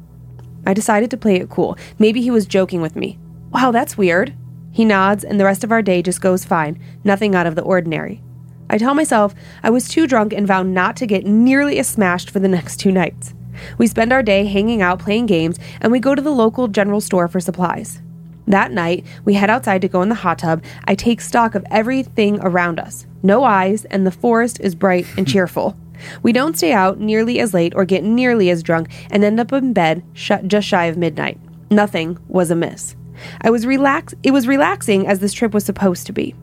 I 0.65 0.73
decided 0.73 1.11
to 1.11 1.17
play 1.17 1.35
it 1.35 1.49
cool. 1.49 1.77
Maybe 1.99 2.21
he 2.21 2.31
was 2.31 2.45
joking 2.45 2.81
with 2.81 2.95
me. 2.95 3.19
Wow, 3.51 3.71
that's 3.71 3.97
weird. 3.97 4.33
He 4.73 4.83
nods, 4.83 5.23
and 5.23 5.39
the 5.39 5.45
rest 5.45 5.63
of 5.63 5.71
our 5.71 5.83
day 5.83 6.01
just 6.01 6.19
goes 6.19 6.43
fine, 6.43 6.79
nothing 7.03 7.35
out 7.35 7.45
of 7.45 7.53
the 7.55 7.61
ordinary. 7.61 8.23
I 8.71 8.79
tell 8.79 8.95
myself 8.95 9.35
I 9.61 9.69
was 9.69 9.87
too 9.87 10.07
drunk 10.07 10.33
and 10.33 10.47
vow 10.47 10.63
not 10.63 10.95
to 10.97 11.05
get 11.05 11.27
nearly 11.27 11.77
as 11.77 11.87
smashed 11.87 12.31
for 12.31 12.39
the 12.39 12.47
next 12.57 12.77
two 12.77 12.91
nights. 12.91 13.35
We 13.77 13.85
spend 13.85 14.11
our 14.11 14.23
day 14.23 14.45
hanging 14.45 14.81
out 14.81 14.97
playing 14.97 15.27
games, 15.27 15.59
and 15.79 15.91
we 15.91 15.99
go 15.99 16.15
to 16.15 16.21
the 16.21 16.31
local 16.31 16.67
general 16.67 17.01
store 17.01 17.27
for 17.27 17.39
supplies. 17.39 18.01
That 18.47 18.71
night, 18.71 19.05
we 19.23 19.35
head 19.35 19.51
outside 19.51 19.81
to 19.83 19.87
go 19.87 20.01
in 20.01 20.09
the 20.09 20.15
hot 20.15 20.39
tub. 20.39 20.63
I 20.85 20.95
take 20.95 21.21
stock 21.21 21.53
of 21.53 21.63
everything 21.69 22.39
around 22.41 22.79
us. 22.79 23.05
No 23.21 23.43
eyes, 23.43 23.85
and 23.85 24.07
the 24.07 24.11
forest 24.11 24.59
is 24.59 24.73
bright 24.73 25.05
and 25.17 25.27
cheerful. 25.31 25.77
We 26.23 26.33
don't 26.33 26.57
stay 26.57 26.73
out 26.73 26.99
nearly 26.99 27.39
as 27.39 27.53
late 27.53 27.73
or 27.75 27.85
get 27.85 28.03
nearly 28.03 28.49
as 28.49 28.63
drunk 28.63 28.89
and 29.11 29.23
end 29.23 29.39
up 29.39 29.53
in 29.53 29.71
bed 29.71 30.03
sh- 30.13 30.31
just 30.47 30.67
shy 30.67 30.85
of 30.85 30.97
midnight. 30.97 31.39
Nothing 31.69 32.17
was 32.27 32.49
amiss. 32.49 32.95
I 33.41 33.49
was 33.49 33.65
relax 33.65 34.13
it 34.23 34.31
was 34.31 34.47
relaxing 34.47 35.07
as 35.07 35.19
this 35.19 35.33
trip 35.33 35.53
was 35.53 35.65
supposed 35.65 36.05
to 36.07 36.13
be. 36.13 36.35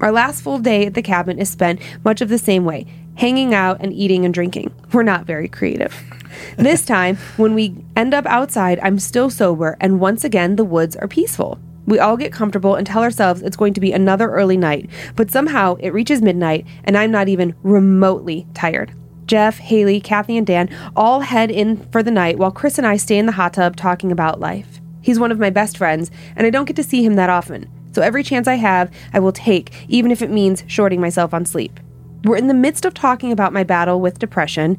Our 0.00 0.12
last 0.12 0.42
full 0.42 0.58
day 0.58 0.86
at 0.86 0.94
the 0.94 1.02
cabin 1.02 1.38
is 1.38 1.50
spent 1.50 1.80
much 2.04 2.20
of 2.20 2.28
the 2.28 2.38
same 2.38 2.64
way, 2.64 2.86
hanging 3.16 3.52
out 3.52 3.78
and 3.80 3.92
eating 3.92 4.24
and 4.24 4.32
drinking. 4.32 4.72
We're 4.92 5.02
not 5.02 5.26
very 5.26 5.48
creative. 5.48 5.94
This 6.56 6.84
time, 6.84 7.16
when 7.36 7.54
we 7.54 7.74
end 7.96 8.14
up 8.14 8.26
outside, 8.26 8.78
I'm 8.80 8.98
still 8.98 9.28
sober, 9.28 9.76
and 9.80 9.98
once 9.98 10.24
again, 10.24 10.54
the 10.54 10.64
woods 10.64 10.94
are 10.94 11.08
peaceful. 11.08 11.58
We 11.88 11.98
all 11.98 12.18
get 12.18 12.32
comfortable 12.32 12.74
and 12.74 12.86
tell 12.86 13.02
ourselves 13.02 13.40
it's 13.40 13.56
going 13.56 13.72
to 13.72 13.80
be 13.80 13.92
another 13.92 14.30
early 14.30 14.58
night, 14.58 14.90
but 15.16 15.30
somehow 15.30 15.76
it 15.76 15.94
reaches 15.94 16.20
midnight 16.20 16.66
and 16.84 16.98
I'm 16.98 17.10
not 17.10 17.28
even 17.28 17.54
remotely 17.62 18.46
tired. 18.52 18.92
Jeff, 19.24 19.56
Haley, 19.56 19.98
Kathy, 19.98 20.36
and 20.36 20.46
Dan 20.46 20.68
all 20.94 21.20
head 21.20 21.50
in 21.50 21.78
for 21.90 22.02
the 22.02 22.10
night 22.10 22.38
while 22.38 22.50
Chris 22.50 22.76
and 22.76 22.86
I 22.86 22.98
stay 22.98 23.16
in 23.16 23.24
the 23.24 23.32
hot 23.32 23.54
tub 23.54 23.74
talking 23.74 24.12
about 24.12 24.38
life. 24.38 24.77
He's 25.00 25.18
one 25.18 25.32
of 25.32 25.38
my 25.38 25.50
best 25.50 25.76
friends, 25.76 26.10
and 26.36 26.46
I 26.46 26.50
don't 26.50 26.64
get 26.64 26.76
to 26.76 26.82
see 26.82 27.04
him 27.04 27.14
that 27.14 27.30
often. 27.30 27.70
So 27.92 28.02
every 28.02 28.22
chance 28.22 28.46
I 28.46 28.54
have, 28.54 28.92
I 29.12 29.20
will 29.20 29.32
take, 29.32 29.72
even 29.88 30.10
if 30.10 30.22
it 30.22 30.30
means 30.30 30.64
shorting 30.66 31.00
myself 31.00 31.32
on 31.32 31.44
sleep. 31.44 31.80
We're 32.24 32.36
in 32.36 32.48
the 32.48 32.54
midst 32.54 32.84
of 32.84 32.94
talking 32.94 33.32
about 33.32 33.52
my 33.52 33.64
battle 33.64 34.00
with 34.00 34.18
depression, 34.18 34.78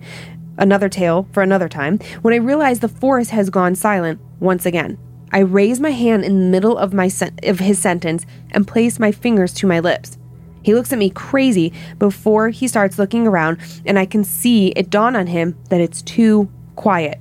another 0.58 0.90
tale 0.90 1.28
for 1.32 1.42
another 1.42 1.70
time, 1.70 2.00
when 2.22 2.34
I 2.34 2.38
realize 2.38 2.80
the 2.80 2.88
forest 2.88 3.32
has 3.32 3.50
gone 3.50 3.76
silent 3.76 4.20
once 4.40 4.66
again. 4.66 4.98
I 5.32 5.40
raise 5.40 5.80
my 5.80 5.92
hand 5.92 6.26
in 6.26 6.40
the 6.40 6.46
middle 6.46 6.78
of 6.78 6.94
my 6.94 7.08
sen- 7.08 7.38
of 7.44 7.60
his 7.60 7.80
sentence 7.80 8.26
and 8.52 8.68
place 8.68 9.00
my 9.00 9.12
fingers 9.12 9.54
to 9.56 9.68
my 9.68 9.80
lips. 9.80 10.18
He 10.64 10.74
looks 10.74 10.92
at 10.92 11.00
me 11.00 11.10
crazy 11.10 11.74
before 11.98 12.50
he 12.50 12.68
starts 12.68 13.00
looking 13.00 13.26
around, 13.26 13.60
and 13.86 13.98
I 13.98 14.06
can 14.06 14.24
see 14.24 14.70
it 14.70 14.90
dawn 14.90 15.16
on 15.16 15.28
him 15.28 15.58
that 15.70 15.82
it's 15.82 16.02
too 16.02 16.50
quiet. 16.76 17.20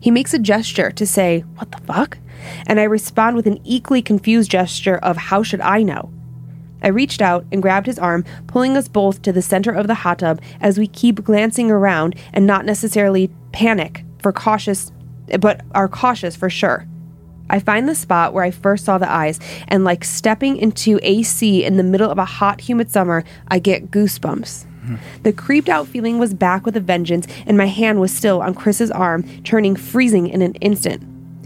He 0.00 0.10
makes 0.10 0.34
a 0.34 0.38
gesture 0.38 0.90
to 0.90 1.06
say, 1.06 1.40
What 1.56 1.70
the 1.72 1.78
fuck? 1.78 2.18
And 2.66 2.80
I 2.80 2.84
respond 2.84 3.36
with 3.36 3.46
an 3.46 3.60
equally 3.64 4.02
confused 4.02 4.50
gesture 4.50 4.96
of, 4.98 5.16
How 5.16 5.42
should 5.42 5.60
I 5.60 5.82
know? 5.82 6.10
I 6.82 6.88
reached 6.88 7.22
out 7.22 7.46
and 7.50 7.62
grabbed 7.62 7.86
his 7.86 7.98
arm, 7.98 8.24
pulling 8.46 8.76
us 8.76 8.88
both 8.88 9.22
to 9.22 9.32
the 9.32 9.40
center 9.40 9.72
of 9.72 9.86
the 9.86 9.94
hot 9.94 10.18
tub 10.18 10.40
as 10.60 10.78
we 10.78 10.86
keep 10.86 11.24
glancing 11.24 11.70
around 11.70 12.14
and 12.32 12.46
not 12.46 12.66
necessarily 12.66 13.30
panic 13.52 14.04
for 14.18 14.32
cautious, 14.32 14.92
but 15.40 15.62
are 15.74 15.88
cautious 15.88 16.36
for 16.36 16.50
sure. 16.50 16.86
I 17.48 17.58
find 17.58 17.88
the 17.88 17.94
spot 17.94 18.32
where 18.32 18.44
I 18.44 18.50
first 18.50 18.84
saw 18.84 18.98
the 18.98 19.10
eyes, 19.10 19.38
and 19.68 19.84
like 19.84 20.04
stepping 20.04 20.56
into 20.56 20.98
AC 21.02 21.64
in 21.64 21.76
the 21.76 21.82
middle 21.82 22.10
of 22.10 22.18
a 22.18 22.24
hot, 22.24 22.60
humid 22.60 22.90
summer, 22.90 23.24
I 23.48 23.58
get 23.58 23.90
goosebumps. 23.90 24.66
The 25.22 25.32
creeped 25.32 25.68
out 25.68 25.86
feeling 25.86 26.18
was 26.18 26.34
back 26.34 26.66
with 26.66 26.76
a 26.76 26.80
vengeance, 26.80 27.26
and 27.46 27.56
my 27.56 27.66
hand 27.66 28.00
was 28.00 28.14
still 28.14 28.42
on 28.42 28.54
Chris's 28.54 28.90
arm, 28.90 29.24
turning 29.42 29.76
freezing 29.76 30.28
in 30.28 30.42
an 30.42 30.54
instant. 30.56 31.02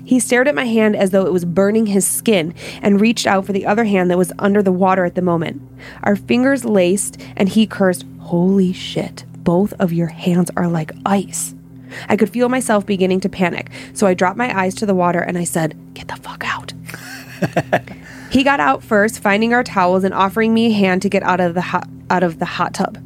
He 0.09 0.21
stared 0.21 0.49
at 0.49 0.55
my 0.55 0.65
hand 0.65 0.97
as 0.97 1.11
though 1.11 1.27
it 1.27 1.35
was 1.35 1.45
burning 1.45 1.85
his 1.85 2.07
skin 2.07 2.55
and 2.81 2.99
reached 2.99 3.27
out 3.27 3.45
for 3.45 3.53
the 3.53 3.67
other 3.67 3.85
hand 3.85 4.11
that 4.11 4.17
was 4.17 4.33
under 4.39 4.63
the 4.63 4.73
water 4.73 5.05
at 5.05 5.17
the 5.17 5.21
moment. 5.21 5.61
Our 6.03 6.17
fingers 6.17 6.65
laced, 6.65 7.21
and 7.37 7.47
he 7.47 7.67
cursed, 7.67 8.07
Holy 8.21 8.73
shit, 8.73 9.27
both 9.45 9.75
of 9.75 9.93
your 9.93 10.07
hands 10.07 10.51
are 10.57 10.67
like 10.67 10.93
ice. 11.05 11.55
I 12.09 12.17
could 12.17 12.31
feel 12.31 12.49
myself 12.49 12.87
beginning 12.87 13.21
to 13.21 13.29
panic, 13.29 13.71
so 13.93 14.07
I 14.07 14.15
dropped 14.15 14.39
my 14.39 14.59
eyes 14.59 14.75
to 14.77 14.87
the 14.87 14.95
water 14.95 15.21
and 15.21 15.37
I 15.37 15.45
said, 15.45 15.79
Get 15.93 16.09
the 16.09 16.17
fuck 16.17 16.43
out. 16.43 16.73
he 18.31 18.43
got 18.43 18.61
out 18.61 18.83
first, 18.83 19.21
finding 19.21 19.53
our 19.53 19.63
towels 19.63 20.05
and 20.05 20.15
offering 20.15 20.55
me 20.55 20.69
a 20.69 20.73
hand 20.73 21.03
to 21.03 21.11
get 21.11 21.23
out 21.23 21.41
of 21.41 21.53
the 21.53 21.61
hot, 21.61 21.87
out 22.09 22.23
of 22.23 22.39
the 22.39 22.47
hot 22.47 22.73
tub. 22.73 22.97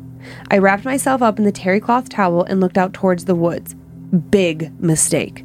I 0.52 0.58
wrapped 0.58 0.84
myself 0.84 1.20
up 1.20 1.36
in 1.36 1.44
the 1.44 1.50
terry 1.50 1.80
cloth 1.80 2.08
towel 2.08 2.44
and 2.44 2.60
looked 2.60 2.78
out 2.78 2.94
towards 2.94 3.24
the 3.24 3.34
woods. 3.34 3.74
Big 4.30 4.70
mistake. 4.80 5.44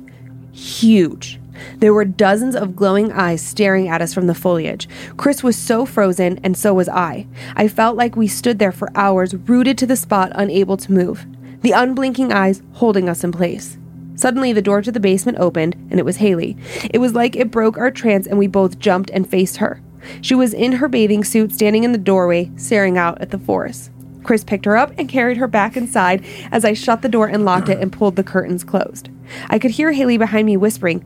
Huge. 0.52 1.40
There 1.78 1.94
were 1.94 2.06
dozens 2.06 2.56
of 2.56 2.76
glowing 2.76 3.12
eyes 3.12 3.42
staring 3.42 3.88
at 3.88 4.02
us 4.02 4.14
from 4.14 4.28
the 4.28 4.36
foliage. 4.36 4.88
Chris 5.18 5.44
was 5.44 5.56
so 5.56 5.86
frozen, 5.86 6.40
and 6.44 6.58
so 6.58 6.74
was 6.74 6.90
I. 6.90 7.28
I 7.56 7.68
felt 7.68 7.98
like 7.98 8.16
we 8.16 8.28
stood 8.28 8.60
there 8.60 8.72
for 8.72 8.90
hours, 8.96 9.36
rooted 9.36 9.78
to 9.80 9.86
the 9.86 9.96
spot, 9.96 10.32
unable 10.36 10.78
to 10.78 10.92
move. 10.92 11.26
The 11.62 11.72
unblinking 11.72 12.32
eyes 12.32 12.62
holding 12.74 13.10
us 13.10 13.24
in 13.24 13.32
place. 13.32 13.78
Suddenly, 14.16 14.54
the 14.54 14.62
door 14.62 14.82
to 14.82 14.92
the 14.92 15.00
basement 15.00 15.38
opened, 15.40 15.76
and 15.92 16.00
it 16.00 16.06
was 16.06 16.18
Haley. 16.18 16.58
It 16.92 16.98
was 16.98 17.14
like 17.14 17.36
it 17.36 17.52
broke 17.52 17.78
our 17.78 17.92
trance, 17.92 18.26
and 18.26 18.40
we 18.40 18.48
both 18.48 18.80
jumped 18.80 19.10
and 19.12 19.30
faced 19.30 19.58
her. 19.58 19.82
She 20.22 20.36
was 20.36 20.54
in 20.54 20.74
her 20.74 20.88
bathing 20.88 21.24
suit, 21.24 21.52
standing 21.52 21.84
in 21.84 21.92
the 21.92 21.98
doorway, 21.98 22.52
staring 22.56 22.98
out 22.98 23.22
at 23.22 23.32
the 23.32 23.38
forest. 23.38 23.92
Chris 24.24 24.44
picked 24.44 24.66
her 24.66 24.76
up 24.76 24.92
and 24.98 25.08
carried 25.08 25.38
her 25.38 25.48
back 25.48 25.78
inside 25.78 26.26
as 26.52 26.66
I 26.66 26.74
shut 26.74 27.02
the 27.02 27.10
door 27.10 27.28
and 27.28 27.46
locked 27.46 27.70
it 27.70 27.80
and 27.80 27.94
pulled 27.94 28.16
the 28.18 28.24
curtains 28.24 28.64
closed. 28.64 29.10
I 29.50 29.58
could 29.58 29.72
hear 29.72 29.92
Haley 29.94 30.18
behind 30.18 30.46
me 30.46 30.58
whispering, 30.58 31.06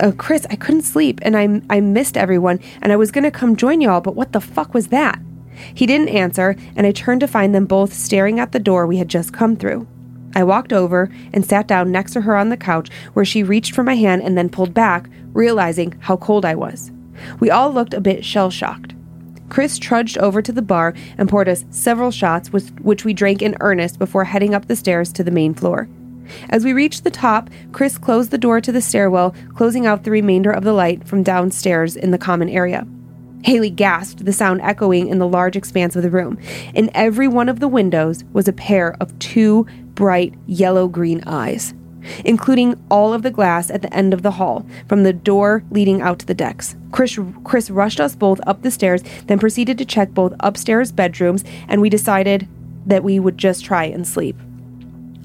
uh, 0.00 0.12
Chris, 0.16 0.46
I 0.50 0.56
couldn't 0.56 0.82
sleep 0.82 1.20
and 1.22 1.36
I, 1.36 1.62
I 1.70 1.80
missed 1.80 2.16
everyone 2.16 2.60
and 2.82 2.92
I 2.92 2.96
was 2.96 3.10
going 3.10 3.24
to 3.24 3.30
come 3.30 3.56
join 3.56 3.80
y'all, 3.80 4.00
but 4.00 4.16
what 4.16 4.32
the 4.32 4.40
fuck 4.40 4.74
was 4.74 4.88
that? 4.88 5.18
He 5.74 5.86
didn't 5.86 6.10
answer, 6.10 6.54
and 6.74 6.86
I 6.86 6.92
turned 6.92 7.20
to 7.20 7.26
find 7.26 7.54
them 7.54 7.64
both 7.64 7.92
staring 7.92 8.38
at 8.38 8.52
the 8.52 8.58
door 8.58 8.86
we 8.86 8.98
had 8.98 9.08
just 9.08 9.32
come 9.32 9.56
through. 9.56 9.86
I 10.34 10.44
walked 10.44 10.72
over 10.72 11.10
and 11.32 11.46
sat 11.46 11.66
down 11.66 11.90
next 11.90 12.12
to 12.12 12.20
her 12.20 12.36
on 12.36 12.50
the 12.50 12.58
couch, 12.58 12.90
where 13.14 13.24
she 13.24 13.42
reached 13.42 13.74
for 13.74 13.82
my 13.82 13.96
hand 13.96 14.22
and 14.22 14.36
then 14.36 14.50
pulled 14.50 14.74
back, 14.74 15.08
realizing 15.32 15.96
how 16.00 16.18
cold 16.18 16.44
I 16.44 16.54
was. 16.54 16.92
We 17.40 17.50
all 17.50 17.72
looked 17.72 17.94
a 17.94 18.02
bit 18.02 18.22
shell 18.22 18.50
shocked. 18.50 18.94
Chris 19.48 19.78
trudged 19.78 20.18
over 20.18 20.42
to 20.42 20.52
the 20.52 20.60
bar 20.60 20.92
and 21.16 21.28
poured 21.28 21.48
us 21.48 21.64
several 21.70 22.10
shots, 22.10 22.52
which 22.52 23.04
we 23.04 23.14
drank 23.14 23.40
in 23.40 23.56
earnest 23.60 23.98
before 23.98 24.24
heading 24.24 24.54
up 24.54 24.66
the 24.66 24.76
stairs 24.76 25.12
to 25.14 25.24
the 25.24 25.30
main 25.30 25.54
floor. 25.54 25.88
As 26.48 26.64
we 26.64 26.72
reached 26.72 27.04
the 27.04 27.10
top, 27.10 27.50
Chris 27.72 27.98
closed 27.98 28.30
the 28.30 28.38
door 28.38 28.60
to 28.60 28.72
the 28.72 28.80
stairwell, 28.80 29.34
closing 29.54 29.86
out 29.86 30.04
the 30.04 30.10
remainder 30.10 30.50
of 30.50 30.64
the 30.64 30.72
light 30.72 31.06
from 31.06 31.22
downstairs 31.22 31.96
in 31.96 32.10
the 32.10 32.18
common 32.18 32.48
area. 32.48 32.86
Haley 33.44 33.70
gasped, 33.70 34.24
the 34.24 34.32
sound 34.32 34.60
echoing 34.62 35.08
in 35.08 35.18
the 35.18 35.28
large 35.28 35.56
expanse 35.56 35.94
of 35.94 36.02
the 36.02 36.10
room. 36.10 36.38
In 36.74 36.90
every 36.94 37.28
one 37.28 37.48
of 37.48 37.60
the 37.60 37.68
windows 37.68 38.24
was 38.32 38.48
a 38.48 38.52
pair 38.52 38.96
of 39.00 39.16
two 39.18 39.66
bright 39.94 40.34
yellow 40.46 40.88
green 40.88 41.22
eyes, 41.26 41.72
including 42.24 42.74
all 42.90 43.12
of 43.12 43.22
the 43.22 43.30
glass 43.30 43.70
at 43.70 43.82
the 43.82 43.94
end 43.94 44.12
of 44.12 44.22
the 44.22 44.32
hall, 44.32 44.66
from 44.88 45.04
the 45.04 45.12
door 45.12 45.62
leading 45.70 46.02
out 46.02 46.18
to 46.18 46.26
the 46.26 46.34
decks. 46.34 46.74
Chris, 46.90 47.18
Chris 47.44 47.70
rushed 47.70 48.00
us 48.00 48.16
both 48.16 48.40
up 48.46 48.62
the 48.62 48.70
stairs, 48.70 49.02
then 49.26 49.38
proceeded 49.38 49.78
to 49.78 49.84
check 49.84 50.10
both 50.10 50.34
upstairs 50.40 50.90
bedrooms, 50.90 51.44
and 51.68 51.80
we 51.80 51.88
decided 51.88 52.48
that 52.84 53.04
we 53.04 53.20
would 53.20 53.38
just 53.38 53.64
try 53.64 53.84
and 53.84 54.06
sleep. 54.06 54.36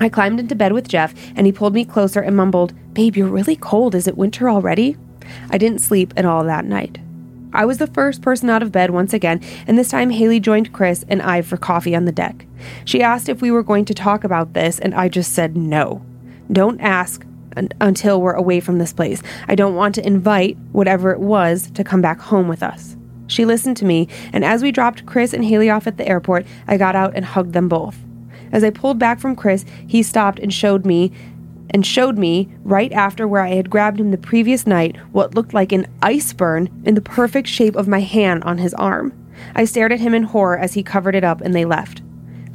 I 0.02 0.10
climbed 0.10 0.40
into 0.40 0.56
bed 0.56 0.74
with 0.74 0.88
Jeff, 0.88 1.14
and 1.36 1.46
he 1.46 1.52
pulled 1.52 1.76
me 1.76 1.86
closer 1.86 2.22
and 2.22 2.36
mumbled, 2.36 2.74
Babe, 2.96 3.16
you're 3.16 3.28
really 3.28 3.56
cold. 3.56 3.94
Is 3.94 4.08
it 4.08 4.18
winter 4.18 4.50
already? 4.50 4.98
I 5.52 5.60
didn't 5.60 5.80
sleep 5.80 6.12
at 6.18 6.26
all 6.26 6.44
that 6.44 6.66
night. 6.66 6.98
I 7.54 7.66
was 7.66 7.78
the 7.78 7.86
first 7.86 8.24
person 8.24 8.50
out 8.50 8.64
of 8.64 8.72
bed 8.72 8.90
once 8.90 9.14
again, 9.14 9.42
and 9.68 9.78
this 9.78 9.90
time 9.90 10.10
Haley 10.10 10.40
joined 10.40 10.74
Chris 10.74 11.06
and 11.08 11.22
I 11.22 11.44
for 11.44 11.56
coffee 11.56 11.96
on 11.96 12.06
the 12.06 12.12
deck. 12.12 12.48
She 12.84 13.04
asked 13.04 13.30
if 13.30 13.44
we 13.44 13.52
were 13.52 13.62
going 13.62 13.86
to 13.86 13.94
talk 13.94 14.24
about 14.24 14.54
this, 14.54 14.80
and 14.80 14.96
I 14.96 15.08
just 15.08 15.34
said 15.34 15.56
no. 15.56 16.04
Don't 16.52 16.82
ask 16.82 17.24
un- 17.56 17.70
until 17.80 18.22
we're 18.22 18.34
away 18.34 18.60
from 18.60 18.80
this 18.80 18.94
place. 18.94 19.22
I 19.48 19.54
don't 19.54 19.76
want 19.76 19.94
to 19.96 20.08
invite 20.08 20.58
whatever 20.72 21.12
it 21.12 21.20
was 21.20 21.70
to 21.72 21.84
come 21.84 22.02
back 22.02 22.20
home 22.20 22.48
with 22.48 22.64
us. 22.64 22.98
She 23.28 23.46
listened 23.46 23.78
to 23.78 23.86
me, 23.86 24.08
and 24.34 24.44
as 24.44 24.64
we 24.64 24.72
dropped 24.72 25.06
Chris 25.06 25.32
and 25.32 25.46
Haley 25.46 25.70
off 25.70 25.86
at 25.86 25.98
the 25.98 26.08
airport, 26.08 26.48
I 26.68 26.78
got 26.78 26.96
out 26.96 27.16
and 27.16 27.24
hugged 27.24 27.54
them 27.54 27.70
both. 27.70 27.98
As 28.52 28.64
I 28.64 28.70
pulled 28.70 29.00
back 29.00 29.20
from 29.20 29.36
Chris, 29.36 29.66
he 29.88 30.04
stopped 30.04 30.40
and 30.40 30.54
showed 30.54 30.86
me 30.86 31.12
and 31.74 31.86
showed 31.86 32.18
me, 32.18 32.50
right 32.64 32.92
after 32.92 33.28
where 33.28 33.44
I 33.44 33.52
had 33.52 33.70
grabbed 33.70 34.00
him 34.00 34.12
the 34.12 34.18
previous 34.18 34.68
night, 34.68 34.98
what 35.14 35.36
looked 35.36 35.54
like 35.54 35.72
an 35.72 35.88
ice 36.02 36.34
burn 36.34 36.70
in 36.86 36.96
the 36.96 37.02
perfect 37.02 37.48
shape 37.48 37.78
of 37.78 37.88
my 37.88 38.02
hand 38.02 38.44
on 38.44 38.58
his 38.58 38.74
arm. 38.74 39.14
I 39.56 39.64
stared 39.66 39.94
at 39.94 40.02
him 40.02 40.14
in 40.14 40.24
horror 40.24 40.58
as 40.58 40.74
he 40.74 40.84
covered 40.84 41.16
it 41.16 41.24
up 41.24 41.40
and 41.40 41.56
they 41.56 41.66
left. 41.66 42.02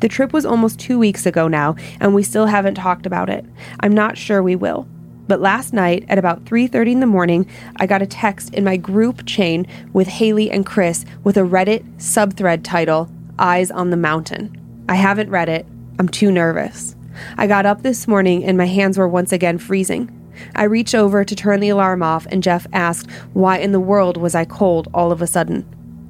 The 0.00 0.08
trip 0.08 0.34
was 0.34 0.44
almost 0.44 0.78
two 0.78 0.98
weeks 0.98 1.24
ago 1.24 1.48
now, 1.48 1.76
and 1.98 2.14
we 2.14 2.22
still 2.22 2.46
haven't 2.46 2.74
talked 2.74 3.06
about 3.06 3.30
it. 3.30 3.46
I'm 3.80 3.94
not 3.94 4.18
sure 4.18 4.42
we 4.42 4.54
will. 4.54 4.86
But 5.26 5.40
last 5.40 5.72
night 5.72 6.04
at 6.08 6.18
about 6.18 6.44
3:30 6.44 6.92
in 6.92 7.00
the 7.00 7.06
morning, 7.06 7.46
I 7.76 7.86
got 7.86 8.02
a 8.02 8.06
text 8.06 8.54
in 8.54 8.62
my 8.62 8.76
group 8.76 9.24
chain 9.24 9.66
with 9.92 10.06
Haley 10.06 10.50
and 10.50 10.66
Chris 10.66 11.04
with 11.24 11.36
a 11.38 11.40
Reddit 11.40 11.84
subthread 11.96 12.62
title, 12.62 13.10
Eyes 13.38 13.70
on 13.70 13.90
the 13.90 13.96
Mountain. 13.96 14.56
I 14.88 14.96
haven't 14.96 15.30
read 15.30 15.48
it. 15.48 15.66
I'm 15.98 16.08
too 16.08 16.30
nervous. 16.30 16.94
I 17.38 17.46
got 17.46 17.66
up 17.66 17.82
this 17.82 18.06
morning 18.06 18.44
and 18.44 18.58
my 18.58 18.66
hands 18.66 18.98
were 18.98 19.08
once 19.08 19.32
again 19.32 19.58
freezing. 19.58 20.12
I 20.54 20.64
reached 20.64 20.94
over 20.94 21.24
to 21.24 21.34
turn 21.34 21.60
the 21.60 21.70
alarm 21.70 22.02
off, 22.02 22.26
and 22.30 22.42
Jeff 22.42 22.66
asked, 22.72 23.10
Why 23.32 23.58
in 23.58 23.72
the 23.72 23.80
world 23.80 24.16
was 24.16 24.34
I 24.34 24.44
cold 24.44 24.88
all 24.92 25.10
of 25.10 25.22
a 25.22 25.26
sudden? 25.26 25.66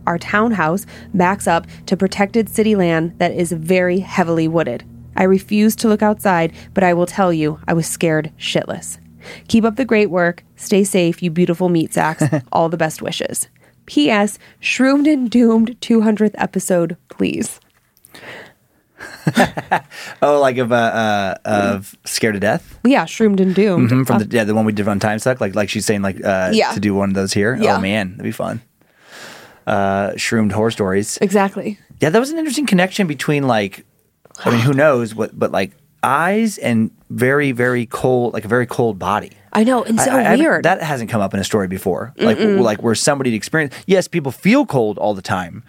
Our 0.07 0.19
townhouse 0.19 0.87
backs 1.15 1.47
up 1.47 1.67
to 1.87 1.97
protected 1.97 2.49
city 2.49 2.75
land 2.75 3.19
that 3.19 3.33
is 3.33 3.53
very 3.53 4.01
heavily 4.01 4.49
wooded. 4.49 4.85
I 5.17 5.25
refused 5.25 5.79
to 5.81 5.89
look 5.89 6.03
outside, 6.03 6.53
but 6.75 6.85
I 6.85 6.93
will 6.93 7.07
tell 7.07 7.33
you, 7.33 7.61
I 7.67 7.73
was 7.73 7.87
scared 7.87 8.33
shitless. 8.39 8.99
Keep 9.49 9.65
up 9.65 9.77
the 9.77 9.85
great 9.85 10.11
work. 10.11 10.45
Stay 10.57 10.85
safe, 10.85 11.23
you 11.23 11.31
beautiful 11.31 11.69
meat 11.69 11.95
sacks. 11.95 12.23
all 12.53 12.69
the 12.69 12.77
best 12.77 13.03
wishes. 13.03 13.49
P.S. 13.87 14.39
Shroomed 14.61 15.07
and 15.07 15.31
Doomed 15.31 15.81
200th 15.81 16.35
episode, 16.35 16.97
please. 17.09 17.61
oh, 20.23 20.41
like 20.41 20.57
of 20.59 20.73
uh, 20.73 20.75
uh 20.75 21.35
of 21.45 21.97
scared 22.05 22.35
to 22.35 22.41
death. 22.41 22.79
Yeah, 22.85 23.05
shroomed 23.05 23.41
and 23.41 23.55
doomed. 23.55 23.91
Mhm, 23.91 24.07
From 24.07 24.19
the 24.21 24.27
yeah, 24.31 24.45
the 24.45 24.55
one 24.55 24.65
we 24.65 24.73
did 24.73 24.89
on 24.89 24.99
time 25.01 25.19
suck. 25.19 25.41
Like 25.41 25.55
like 25.55 25.69
she's 25.69 25.85
saying 25.87 26.03
like 26.03 26.23
uh 26.25 26.51
Yeah. 26.53 26.73
to 26.73 26.81
do 26.81 26.95
one 26.95 27.09
of 27.11 27.15
those 27.15 27.33
here. 27.33 27.57
Yeah. 27.57 27.77
Oh 27.77 27.81
man, 27.81 28.11
that'd 28.13 28.25
be 28.25 28.31
fun. 28.33 28.61
Uh, 29.67 30.17
shroomed 30.17 30.53
horror 30.53 30.71
stories. 30.71 31.19
Exactly. 31.21 31.79
Yeah, 32.01 32.11
that 32.11 32.19
was 32.21 32.31
an 32.31 32.39
interesting 32.39 32.67
connection 32.67 33.07
between 33.09 33.49
like, 33.49 33.85
I 34.45 34.51
mean, 34.51 34.61
who 34.61 34.73
knows 34.85 35.15
what, 35.15 35.37
but 35.37 35.51
like 35.51 35.73
eyes 36.03 36.57
and 36.59 36.91
very 37.11 37.51
very 37.53 37.85
cold, 37.87 38.33
like 38.33 38.45
a 38.45 38.49
very 38.49 38.67
cold 38.67 38.99
body. 38.99 39.33
I 39.53 39.65
know, 39.65 39.83
and 39.83 39.99
so 40.01 40.11
I- 40.11 40.35
I 40.35 40.37
weird. 40.37 40.65
That 40.65 40.83
hasn't 40.83 41.11
come 41.11 41.21
up 41.21 41.35
in 41.35 41.41
a 41.41 41.45
story 41.45 41.67
before. 41.67 42.13
Like 42.17 42.39
like 42.39 42.83
where 42.83 42.95
somebody 42.95 43.35
experienced. 43.35 43.77
Yes, 43.87 44.07
people 44.07 44.31
feel 44.31 44.67
cold 44.67 44.99
all 44.99 45.15
the 45.15 45.23
time, 45.23 45.65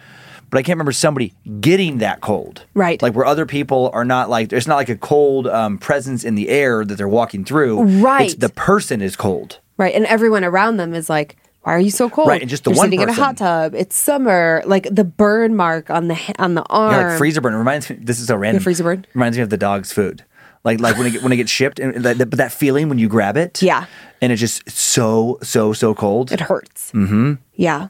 but 0.50 0.58
I 0.58 0.62
can't 0.62 0.76
remember 0.76 0.92
somebody 0.92 1.34
getting 1.60 1.98
that 1.98 2.20
cold. 2.20 2.64
Right. 2.74 3.00
Like 3.00 3.14
where 3.14 3.26
other 3.26 3.46
people 3.46 3.90
are 3.92 4.04
not 4.04 4.30
like 4.30 4.48
there's 4.48 4.66
not 4.66 4.76
like 4.76 4.88
a 4.88 4.96
cold 4.96 5.46
um, 5.46 5.78
presence 5.78 6.24
in 6.24 6.34
the 6.34 6.48
air 6.48 6.84
that 6.84 6.96
they're 6.96 7.08
walking 7.08 7.44
through. 7.44 7.82
Right. 8.00 8.30
It's 8.30 8.34
the 8.34 8.48
person 8.48 9.02
is 9.02 9.16
cold. 9.16 9.58
Right. 9.76 9.94
And 9.94 10.06
everyone 10.06 10.44
around 10.44 10.76
them 10.76 10.94
is 10.94 11.08
like, 11.08 11.36
why 11.62 11.74
are 11.74 11.80
you 11.80 11.90
so 11.90 12.08
cold? 12.08 12.28
Right, 12.28 12.40
and 12.40 12.48
just 12.48 12.64
the 12.64 12.70
You're 12.70 12.78
one 12.78 12.86
sitting 12.86 13.02
in 13.02 13.08
a 13.10 13.12
hot 13.12 13.36
tub. 13.36 13.74
It's 13.74 13.94
summer. 13.94 14.62
Like 14.64 14.88
the 14.90 15.04
burn 15.04 15.54
mark 15.54 15.90
on 15.90 16.08
the 16.08 16.18
on 16.38 16.54
the 16.54 16.62
arm. 16.62 16.92
Yeah, 16.92 17.08
like 17.08 17.18
freezer 17.18 17.42
burn. 17.42 17.52
It 17.52 17.58
reminds 17.58 17.90
me. 17.90 17.96
This 18.00 18.20
is 18.20 18.28
so 18.28 18.36
random. 18.36 18.62
freezer 18.62 18.84
burn? 18.84 19.04
reminds 19.12 19.36
me 19.36 19.42
of 19.42 19.50
the 19.50 19.58
dog's 19.58 19.92
food. 19.92 20.24
Like 20.64 20.80
like 20.80 20.96
when 20.96 21.14
it 21.14 21.22
when 21.22 21.30
it 21.30 21.36
gets 21.36 21.50
shipped, 21.50 21.78
and 21.78 22.04
that, 22.04 22.16
but 22.16 22.38
that 22.38 22.52
feeling 22.52 22.88
when 22.88 22.98
you 22.98 23.08
grab 23.08 23.36
it. 23.36 23.60
Yeah. 23.60 23.84
And 24.22 24.32
it's 24.32 24.40
just 24.40 24.70
so 24.70 25.38
so 25.42 25.74
so 25.74 25.94
cold. 25.94 26.32
It 26.32 26.40
hurts. 26.40 26.90
Mm-hmm. 26.92 27.34
Yeah. 27.54 27.88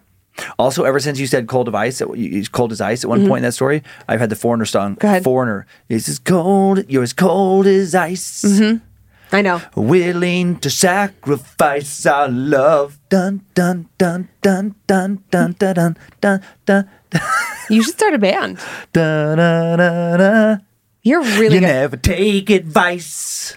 Also, 0.59 0.85
ever 0.85 1.01
since 1.01 1.19
you 1.19 1.27
said 1.27 1.47
cold 1.49 1.69
of 1.69 1.75
ice, 1.75 2.01
you- 2.15 2.45
cold 2.53 2.73
as 2.73 2.81
ice 2.81 3.05
at 3.05 3.11
one 3.11 3.27
point 3.27 3.39
in 3.39 3.43
that 3.45 3.53
story, 3.53 3.83
I've 4.09 4.21
had 4.21 4.31
the 4.31 4.37
Foreigner 4.37 4.65
song. 4.65 4.93
Mm-hmm. 4.93 5.01
Go 5.01 5.09
ahead. 5.09 5.25
Foreigner 5.25 5.67
is 5.89 6.09
as 6.09 6.19
cold. 6.19 6.85
You're 6.89 7.03
as 7.03 7.13
cold 7.13 7.67
as 7.67 7.95
ice. 7.95 8.45
I 9.31 9.43
know. 9.43 9.61
Willing 9.77 10.57
to 10.61 10.71
sacrifice 10.71 12.07
our 12.07 12.29
love. 12.29 12.99
Dun 13.11 13.43
dun 13.55 13.89
dun 13.99 14.29
dun 14.41 14.75
dun 14.87 15.23
dun 15.31 15.55
dun 15.59 15.77
dun 15.81 15.97
dun 16.21 16.41
dun 16.67 16.89
You 17.71 17.83
should 17.83 17.95
start 17.95 18.15
a 18.15 18.19
band. 18.19 18.59
dun 18.93 19.37
dun 19.37 19.79
dun. 19.79 20.19
dun. 20.19 20.65
You're 21.03 21.21
really 21.23 21.57
You 21.57 21.61
good. 21.61 21.67
never 21.67 21.97
take 21.97 22.49
advice. 22.51 23.57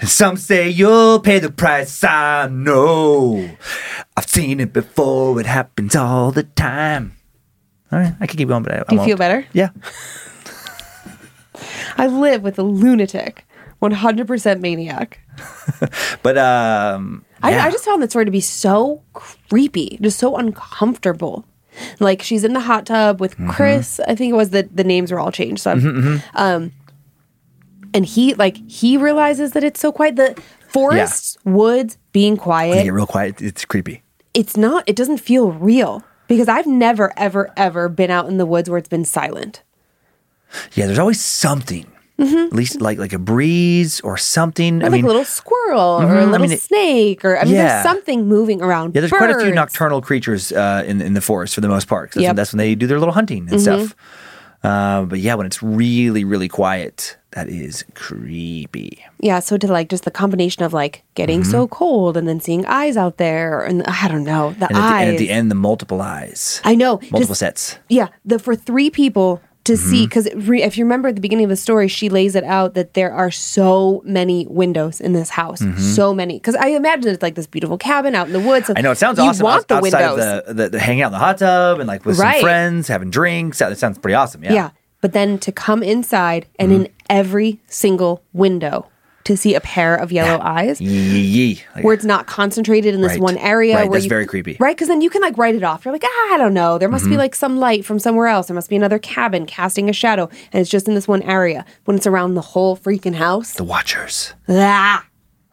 And 0.00 0.08
some 0.08 0.36
say 0.36 0.68
you'll 0.68 1.20
pay 1.20 1.38
the 1.38 1.50
price. 1.50 2.04
I 2.04 2.48
know. 2.48 3.50
I've 4.16 4.28
seen 4.28 4.60
it 4.60 4.72
before. 4.72 5.40
It 5.40 5.46
happens 5.46 5.96
all 5.96 6.30
the 6.30 6.42
time. 6.44 7.16
All 7.92 7.98
right, 7.98 8.14
I 8.20 8.26
can 8.26 8.36
keep 8.36 8.48
going, 8.48 8.62
but 8.62 8.72
I, 8.72 8.76
I 8.78 8.84
Do 8.88 8.94
you 8.94 8.98
won't. 8.98 9.08
feel 9.08 9.16
better? 9.16 9.46
Yeah. 9.52 9.70
I 11.96 12.06
live 12.06 12.42
with 12.42 12.58
a 12.58 12.62
lunatic, 12.62 13.44
100% 13.82 14.60
maniac. 14.60 15.20
But 16.22 16.36
um, 16.36 17.24
I, 17.42 17.52
yeah. 17.52 17.64
I 17.64 17.70
just 17.70 17.84
found 17.86 18.02
that 18.02 18.10
story 18.10 18.26
to 18.26 18.30
be 18.30 18.40
so 18.42 19.02
creepy, 19.14 19.98
just 20.02 20.18
so 20.18 20.36
uncomfortable. 20.36 21.46
Like 21.98 22.20
she's 22.20 22.44
in 22.44 22.52
the 22.52 22.60
hot 22.60 22.84
tub 22.86 23.20
with 23.20 23.32
Mm-hmm. 23.36 23.48
Chris. 23.50 23.98
I 24.06 24.14
think 24.14 24.30
it 24.32 24.36
was 24.36 24.50
that 24.50 24.76
the 24.76 24.84
names 24.84 25.10
were 25.10 25.18
all 25.18 25.32
changed. 25.32 25.62
So, 25.62 25.70
I'm- 25.70 26.22
um, 26.34 26.72
and 27.94 28.04
he 28.06 28.34
like 28.34 28.56
he 28.70 28.96
realizes 28.96 29.52
that 29.52 29.64
it's 29.64 29.80
so 29.80 29.92
quiet. 29.92 30.16
The 30.16 30.40
forests, 30.68 31.36
woods 31.44 31.98
being 32.12 32.32
When 32.34 32.40
quiet. 32.42 32.84
get 32.84 32.92
real 32.92 33.06
quiet. 33.06 33.40
It's 33.42 33.64
creepy. 33.64 34.02
It's 34.34 34.56
not. 34.56 34.84
It 34.86 34.96
doesn't 34.96 35.18
feel 35.18 35.50
real 35.52 36.04
because 36.28 36.48
I've 36.48 36.66
never, 36.66 37.12
ever, 37.16 37.52
ever 37.56 37.88
been 37.88 38.10
out 38.10 38.26
in 38.28 38.36
the 38.38 38.46
woods 38.46 38.70
where 38.70 38.78
it's 38.78 38.88
been 38.88 39.04
silent. 39.04 39.62
Yeah, 40.74 40.86
there's 40.86 40.98
always 40.98 41.20
something. 41.24 41.86
At 42.18 42.52
least 42.52 42.82
like 42.82 42.98
like 42.98 43.14
a 43.14 43.18
breeze 43.18 44.00
or 44.02 44.18
something. 44.18 44.82
I 44.82 44.88
like 44.88 44.92
mean, 44.92 45.04
a 45.04 45.08
little 45.08 45.24
squirrel 45.24 45.80
or 46.02 46.04
a 46.04 46.06
Mhm, 46.06 46.28
I 46.28 46.30
little 46.32 46.48
mean, 46.48 46.58
snake 46.58 47.24
or 47.24 47.38
I 47.38 47.44
mean, 47.44 47.54
Yeah. 47.54 47.68
there's 47.68 47.82
something 47.82 48.28
moving 48.28 48.60
around. 48.60 48.94
yeah, 48.94 49.00
there's 49.00 49.10
quite 49.10 49.30
a 49.30 49.40
few 49.40 49.52
nocturnal 49.54 50.02
creatures 50.02 50.52
uh, 50.52 50.84
in 50.86 51.00
in 51.00 51.14
the 51.14 51.22
forest 51.22 51.54
for 51.54 51.62
the 51.62 51.68
most 51.68 51.88
part. 51.88 52.10
That's, 52.12 52.22
Yep. 52.22 52.28
when, 52.28 52.36
that's 52.36 52.52
when 52.52 52.58
they 52.58 52.74
do 52.74 52.86
their 52.86 52.98
little 52.98 53.14
hunting 53.14 53.48
and 53.50 53.58
stuff. 53.58 53.96
Uh, 54.62 55.04
but 55.04 55.18
yeah, 55.20 55.34
when 55.34 55.46
it's 55.46 55.62
really 55.62 56.24
really 56.24 56.48
quiet, 56.48 57.16
that 57.32 57.48
is 57.48 57.84
creepy. 57.94 59.04
Yeah, 59.20 59.40
so 59.40 59.56
to 59.56 59.66
like 59.68 59.88
just 59.88 60.04
the 60.04 60.10
combination 60.10 60.62
of 60.64 60.72
like 60.72 61.02
getting 61.14 61.44
so 61.44 61.68
cold 61.68 62.16
and 62.16 62.26
then 62.28 62.40
seeing 62.40 62.66
eyes 62.66 62.96
out 62.96 63.16
there 63.18 63.60
and 63.62 63.82
I 63.86 64.08
don't 64.08 64.24
know 64.24 64.50
the 64.58 64.66
Mm-hmm. 64.66 64.74
And 64.74 64.76
at, 64.76 64.80
the, 64.80 64.94
eyes. 64.94 65.02
and 65.08 65.14
at 65.14 65.18
the 65.18 65.30
end, 65.30 65.50
the 65.50 65.54
multiple 65.54 66.00
eyes, 66.02 66.60
I 66.64 66.74
know 66.74 66.94
multiple 67.10 67.20
just- 67.20 67.40
sets. 67.40 67.78
Yeah, 67.88 68.08
the 68.24 68.38
for 68.38 68.54
three 68.56 68.90
people 68.90 69.40
to 69.64 69.74
Mm-hmm. 69.74 69.90
see 69.90 70.06
because 70.06 70.26
re, 70.34 70.62
if 70.62 70.78
you 70.78 70.84
remember 70.84 71.08
at 71.10 71.14
the 71.16 71.20
beginning 71.20 71.44
of 71.44 71.50
the 71.50 71.56
story, 71.56 71.86
she 71.86 72.08
lays 72.08 72.34
it 72.34 72.44
out 72.44 72.74
that 72.74 72.94
there 72.94 73.12
are 73.12 73.30
so 73.30 74.00
many 74.06 74.46
windows 74.48 75.00
in 75.02 75.12
this 75.12 75.28
house, 75.30 75.62
so 75.94 76.14
many. 76.14 76.38
Because 76.38 76.54
I 76.56 76.68
imagine 76.68 77.12
it's 77.12 77.22
like 77.22 77.34
this 77.34 77.46
beautiful 77.46 77.76
cabin 77.76 78.14
out 78.14 78.26
in 78.26 78.32
the 78.32 78.40
woods. 78.40 78.66
so 78.66 78.72
Mm-hmm. 78.72 78.78
I 78.78 78.80
know 78.80 78.90
it 78.92 78.96
sounds 78.98 79.18
you 79.18 79.24
awesome 79.24 79.44
Want 79.44 79.56
outs- 79.56 79.66
the 79.66 79.74
outside 79.76 80.10
windows. 80.10 80.24
of 80.24 80.46
the, 80.46 80.54
the, 80.64 80.68
the 80.70 80.80
hanging 80.80 81.02
out 81.02 81.08
in 81.08 81.12
the 81.12 81.18
hot 81.18 81.38
tub 81.38 81.78
and 81.78 81.86
like 81.86 82.04
with 82.06 82.18
Right. 82.18 82.36
some 82.36 82.40
friends 82.40 82.88
having 82.88 83.10
drinks. 83.10 83.58
That 83.58 83.76
sounds 83.78 83.98
pretty 83.98 84.14
awesome. 84.14 84.42
Yeah. 84.42 84.52
yeah. 84.54 84.70
But 85.00 85.12
then 85.12 85.38
to 85.38 85.52
come 85.52 85.82
inside 85.82 86.46
and 86.58 86.70
Mm-hmm. 86.72 86.84
in 86.86 86.92
every 87.08 87.60
single 87.66 88.22
window 88.32 88.86
to 89.24 89.36
see 89.36 89.54
a 89.54 89.60
pair 89.60 89.94
of 89.94 90.10
yellow 90.10 90.40
eyes. 90.42 90.80
Yee. 90.80 91.60
Like, 91.74 91.84
where 91.84 91.92
it's 91.92 92.06
not 92.06 92.26
concentrated 92.26 92.94
in 92.94 93.02
this 93.02 93.12
Right. 93.12 93.20
one 93.20 93.36
area. 93.38 93.74
Right, 93.76 93.88
Where 93.88 93.98
that's 93.98 94.04
you, 94.06 94.08
very 94.08 94.24
creepy. 94.26 94.56
Right, 94.58 94.74
because 94.74 94.88
then 94.88 95.02
you 95.02 95.10
can 95.10 95.20
like 95.20 95.36
write 95.36 95.54
it 95.54 95.62
off. 95.62 95.84
You're 95.84 95.92
like, 95.92 96.04
ah, 96.04 96.34
I 96.34 96.38
don't 96.38 96.54
know. 96.54 96.78
There 96.78 96.88
must 96.88 97.04
be 97.04 97.10
Mm-hmm. 97.10 97.18
like 97.18 97.34
some 97.34 97.58
light 97.58 97.84
from 97.84 97.98
somewhere 97.98 98.28
else. 98.28 98.46
There 98.46 98.54
must 98.54 98.70
be 98.70 98.76
another 98.76 98.98
cabin 98.98 99.44
casting 99.46 99.90
a 99.90 99.92
shadow, 99.92 100.30
and 100.52 100.60
it's 100.62 100.70
just 100.70 100.88
in 100.88 100.94
this 100.94 101.06
one 101.06 101.22
area. 101.22 101.64
When 101.84 101.96
it's 101.98 102.06
around 102.06 102.34
the 102.34 102.40
whole 102.40 102.76
freaking 102.76 103.14
house, 103.16 103.52
the 103.52 103.64
Watchers. 103.64 104.32
ah. 104.48 105.04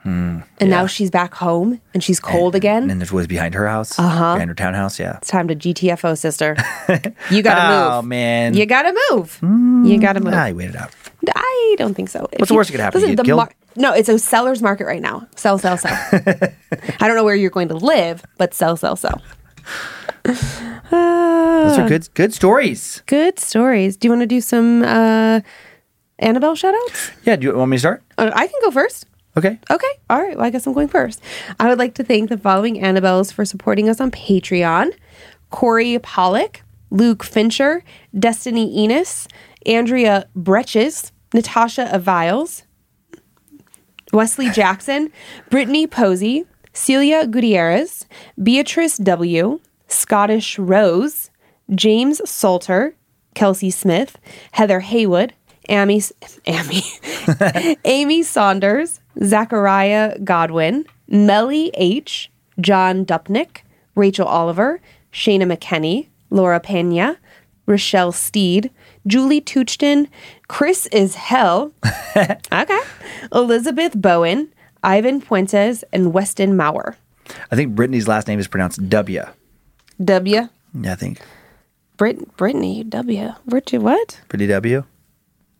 And 0.07 0.69
now 0.69 0.87
she's 0.87 1.11
back 1.11 1.33
home 1.33 1.81
and 1.93 2.03
she's 2.03 2.19
cold 2.19 2.55
again. 2.55 2.89
And 2.89 3.01
there's 3.01 3.11
woods 3.11 3.27
behind 3.27 3.53
her 3.53 3.67
house, 3.67 3.97
uh-huh. 3.97 4.35
behind 4.35 4.49
her 4.49 4.55
townhouse. 4.55 4.99
Yeah. 4.99 5.17
it's 5.17 5.29
time 5.29 5.47
to 5.49 5.55
GTFO, 5.55 6.17
sister. 6.17 6.55
You 7.29 7.41
gotta 7.41 7.73
move. 7.73 7.93
Oh 7.93 8.01
move. 8.01 8.09
man. 8.09 8.53
You 8.53 8.65
gotta 8.65 8.95
move. 9.11 9.39
you 9.41 9.99
gotta 9.99 10.21
move. 10.21 10.33
Ah, 10.33 10.45
you 10.47 10.55
waited 10.55 10.75
out. 10.75 10.91
I 11.35 11.75
don't 11.77 11.93
think 11.93 12.09
so. 12.09 12.27
If 12.31 12.39
What's 12.39 12.49
the 12.49 12.55
worst 12.55 12.69
that 12.69 12.73
could 12.73 12.81
happen? 12.81 13.01
You 13.01 13.15
get 13.15 13.25
the 13.25 13.49
no, 13.77 13.93
it's 13.93 14.09
a 14.09 14.17
seller's 14.17 14.61
market 14.61 14.85
right 14.85 15.01
now. 15.01 15.27
Sell, 15.35 15.59
sell, 15.59 15.77
sell. 15.77 15.93
I 16.99 17.07
don't 17.07 17.15
know 17.15 17.23
where 17.23 17.35
you're 17.35 17.51
going 17.51 17.67
to 17.67 17.75
live, 17.75 18.23
but 18.37 18.53
sell, 18.53 18.75
sell, 18.75 18.95
sell. 18.95 19.21
Those 20.23 21.77
are 21.77 21.87
good 21.87 22.07
good 22.15 22.33
stories. 22.33 23.03
Good 23.05 23.39
stories. 23.39 23.97
Do 23.97 24.07
you 24.07 24.11
want 24.11 24.23
to 24.23 24.27
do 24.27 24.41
some 24.41 24.83
uh, 24.83 25.41
Annabelle 26.19 26.55
shout 26.55 26.73
outs? 26.73 27.11
Yeah, 27.23 27.35
do 27.35 27.47
you 27.47 27.55
want 27.55 27.69
me 27.69 27.77
to 27.77 27.79
start? 27.79 28.03
Uh, 28.17 28.31
I 28.33 28.47
can 28.47 28.59
go 28.63 28.71
first. 28.71 29.05
Okay. 29.37 29.59
Okay. 29.69 29.87
All 30.09 30.19
right. 30.19 30.35
Well, 30.35 30.45
I 30.45 30.49
guess 30.49 30.65
I'm 30.65 30.73
going 30.73 30.87
first. 30.87 31.21
I 31.59 31.69
would 31.69 31.77
like 31.77 31.93
to 31.95 32.03
thank 32.03 32.29
the 32.29 32.39
following 32.39 32.77
Annabelles 32.81 33.31
for 33.31 33.45
supporting 33.45 33.87
us 33.87 34.01
on 34.01 34.09
Patreon 34.09 34.93
Corey 35.51 35.99
Pollock, 35.99 36.61
Luke 36.89 37.23
Fincher, 37.23 37.83
Destiny 38.17 38.75
Enos, 38.79 39.27
Andrea 39.67 40.27
Breches, 40.35 41.11
Natasha 41.35 41.87
Aviles, 41.93 42.63
Wesley 44.11 44.49
Jackson, 44.49 45.11
Brittany 45.51 45.85
Posey, 45.85 46.45
Celia 46.73 47.27
Gutierrez, 47.27 48.07
Beatrice 48.41 48.97
W., 48.97 49.59
Scottish 49.87 50.57
Rose, 50.57 51.29
James 51.75 52.27
Salter, 52.27 52.95
Kelsey 53.35 53.69
Smith, 53.69 54.17
Heather 54.53 54.79
Haywood, 54.79 55.33
Amy, 55.69 56.01
Amy, 56.45 56.81
Amy 57.85 58.23
Saunders, 58.23 58.99
Zachariah 59.23 60.17
Godwin, 60.19 60.85
Melly 61.07 61.71
H., 61.73 62.31
John 62.59 63.05
Dupnick, 63.05 63.61
Rachel 63.95 64.27
Oliver, 64.27 64.79
Shayna 65.11 65.51
McKenney, 65.51 66.07
Laura 66.29 66.59
Pena, 66.59 67.17
Rochelle 67.65 68.11
Steed, 68.11 68.71
Julie 69.05 69.41
Touchton, 69.41 70.07
Chris 70.47 70.87
is 70.87 71.15
hell. 71.15 71.73
okay. 72.15 72.79
Elizabeth 73.33 73.99
Bowen, 73.99 74.53
Ivan 74.83 75.21
Puentes, 75.21 75.83
and 75.91 76.13
Weston 76.13 76.55
Maurer. 76.55 76.95
I 77.51 77.55
think 77.55 77.75
Brittany's 77.75 78.07
last 78.07 78.27
name 78.27 78.39
is 78.39 78.47
pronounced 78.47 78.87
W. 78.89 79.23
W. 80.03 80.49
Yeah, 80.73 80.91
I 80.91 80.95
think. 80.95 81.21
Brit- 81.97 82.37
Brittany 82.37 82.83
W. 82.83 83.31
Brittany 83.45 83.83
what? 83.83 84.21
Pretty 84.29 84.47
W. 84.47 84.85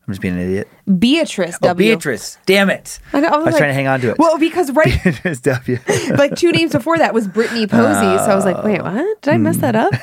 I'm 0.07 0.13
just 0.13 0.21
being 0.21 0.35
an 0.35 0.39
idiot. 0.39 0.69
Beatrice 0.99 1.55
Oh, 1.61 1.67
W. 1.67 1.93
Beatrice. 1.95 2.37
Damn 2.45 2.69
it. 2.69 2.99
I, 3.11 3.19
know, 3.19 3.27
I 3.27 3.37
was 3.37 3.45
like- 3.47 3.57
trying 3.57 3.69
to 3.71 3.73
hang 3.73 3.87
on 3.87 3.99
to 4.01 4.11
it. 4.11 4.17
Well, 4.17 4.37
because 4.37 4.71
right, 4.71 5.03
Beatrice 5.03 5.41
W. 5.41 5.79
like 6.17 6.35
two 6.35 6.51
names 6.53 6.71
before 6.71 6.97
that 6.97 7.13
was 7.13 7.27
Brittany 7.27 7.67
Posey. 7.67 8.17
so 8.17 8.31
I 8.31 8.35
was 8.35 8.45
like, 8.45 8.63
wait, 8.63 8.81
what? 8.81 9.21
Did 9.21 9.33
I 9.33 9.37
mess 9.37 9.57
that 9.57 9.75
up? 9.75 9.93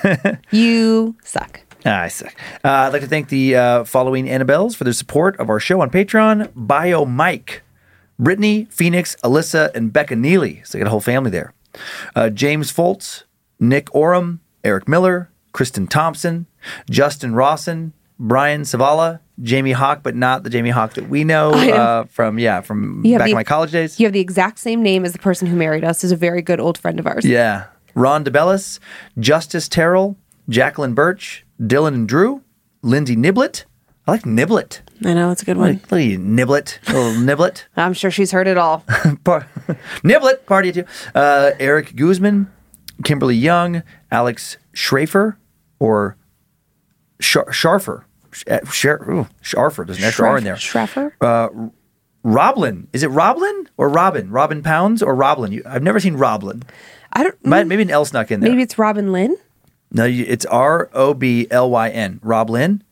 you 0.50 1.16
suck. 1.24 1.60
Ah, 1.86 2.02
I 2.02 2.08
suck. 2.08 2.34
Uh, 2.64 2.68
I'd 2.68 2.92
like 2.92 3.02
to 3.02 3.08
thank 3.08 3.28
the 3.28 3.56
uh, 3.56 3.84
following 3.84 4.26
Annabelles 4.26 4.74
for 4.76 4.84
their 4.84 4.92
support 4.92 5.38
of 5.40 5.48
our 5.50 5.60
show 5.60 5.80
on 5.80 5.90
Patreon. 5.90 6.50
Bio 6.54 7.04
Mike, 7.06 7.62
Brittany, 8.18 8.66
Phoenix, 8.70 9.16
Alyssa, 9.24 9.74
and 9.74 9.92
Becca 9.92 10.16
Neely. 10.16 10.62
So 10.64 10.78
I 10.78 10.80
got 10.80 10.86
a 10.86 10.90
whole 10.90 11.00
family 11.00 11.30
there. 11.30 11.52
Uh, 12.14 12.30
James 12.30 12.72
Foltz, 12.72 13.24
Nick 13.60 13.94
Oram, 13.94 14.40
Eric 14.62 14.86
Miller, 14.88 15.30
Kristen 15.52 15.86
Thompson, 15.86 16.46
Justin 16.90 17.34
Rawson, 17.34 17.92
Brian 18.18 18.62
Savala, 18.62 19.20
Jamie 19.42 19.72
Hawk, 19.72 20.00
but 20.02 20.14
not 20.14 20.44
the 20.44 20.50
Jamie 20.50 20.70
Hawk 20.70 20.94
that 20.94 21.08
we 21.08 21.24
know, 21.24 21.50
Uh, 21.52 22.04
from 22.04 22.38
yeah 22.38 22.60
from 22.60 23.02
back 23.02 23.18
the- 23.24 23.30
in 23.30 23.34
my 23.34 23.44
college 23.44 23.72
days. 23.72 23.98
You 23.98 24.06
have 24.06 24.12
the 24.12 24.20
exact 24.20 24.58
same 24.58 24.82
name 24.82 25.04
as 25.04 25.12
the 25.12 25.18
person 25.18 25.46
who 25.48 25.56
married 25.56 25.84
us. 25.84 26.04
Is 26.04 26.12
a 26.12 26.16
very 26.16 26.40
good 26.42 26.60
old 26.60 26.78
friend 26.78 27.00
of 27.00 27.06
ours. 27.06 27.24
Yeah. 27.24 27.64
Ron 27.96 28.24
DeBellis, 28.24 28.78
Justice 29.18 29.68
Terrell, 29.68 30.16
Jacqueline 30.48 30.94
Birch, 30.94 31.44
Dylan 31.60 31.88
and 31.94 32.08
Drew, 32.08 32.42
Lindsay 32.82 33.14
Niblet, 33.16 33.64
I 34.06 34.10
like 34.12 34.22
Niblet. 34.24 34.80
I 35.04 35.14
know 35.14 35.30
it's 35.30 35.42
a 35.42 35.44
good 35.46 35.56
one. 35.56 35.80
Look 35.90 35.92
at 35.92 35.96
you, 36.04 36.18
Niblet. 36.18 36.78
Little 36.88 37.12
Niblet. 37.22 37.64
I'm 37.76 37.94
sure 37.94 38.10
she's 38.10 38.32
heard 38.32 38.46
it 38.48 38.58
all. 38.58 38.84
Par- 39.24 39.46
Niblet, 40.04 40.44
party 40.46 40.68
at 40.70 40.74
two. 40.74 40.84
Uh, 41.14 41.52
Eric 41.58 41.94
Guzman, 41.96 42.50
Kimberly 43.04 43.36
Young, 43.36 43.82
Alex 44.10 44.56
Schrafer, 44.74 45.36
or 45.78 46.16
Shar- 47.24 47.46
Sharfer. 47.50 48.04
Sh- 48.32 48.44
uh, 48.50 48.58
Shar- 48.70 49.28
Sharfer. 49.42 49.86
There's 49.86 49.98
an 49.98 50.04
extra 50.04 50.28
R 50.28 50.38
in 50.38 50.44
there. 50.44 50.56
Schreffer? 50.56 51.12
Roblin. 52.22 52.88
Is 52.92 53.02
it 53.02 53.08
Roblin 53.08 53.68
or 53.76 53.88
Robin? 53.88 54.30
Robin 54.30 54.62
Pounds 54.62 55.02
or 55.02 55.14
Roblin? 55.14 55.52
You, 55.52 55.62
I've 55.66 55.82
never 55.82 56.00
seen 56.00 56.14
Roblin. 56.14 56.62
I 57.12 57.22
don't. 57.22 57.44
Might, 57.46 57.66
maybe 57.66 57.82
an 57.82 57.90
L 57.90 58.04
snuck 58.04 58.30
in 58.30 58.40
there. 58.40 58.50
Maybe 58.50 58.62
it's 58.62 58.78
Robin 58.78 59.12
Lynn. 59.12 59.36
No, 59.92 60.04
you, 60.04 60.24
it's 60.26 60.46
R 60.46 60.88
O 60.94 61.14
B 61.14 61.46
L 61.50 61.70
Y 61.70 61.90
N. 61.90 62.20
Roblin. 62.22 62.82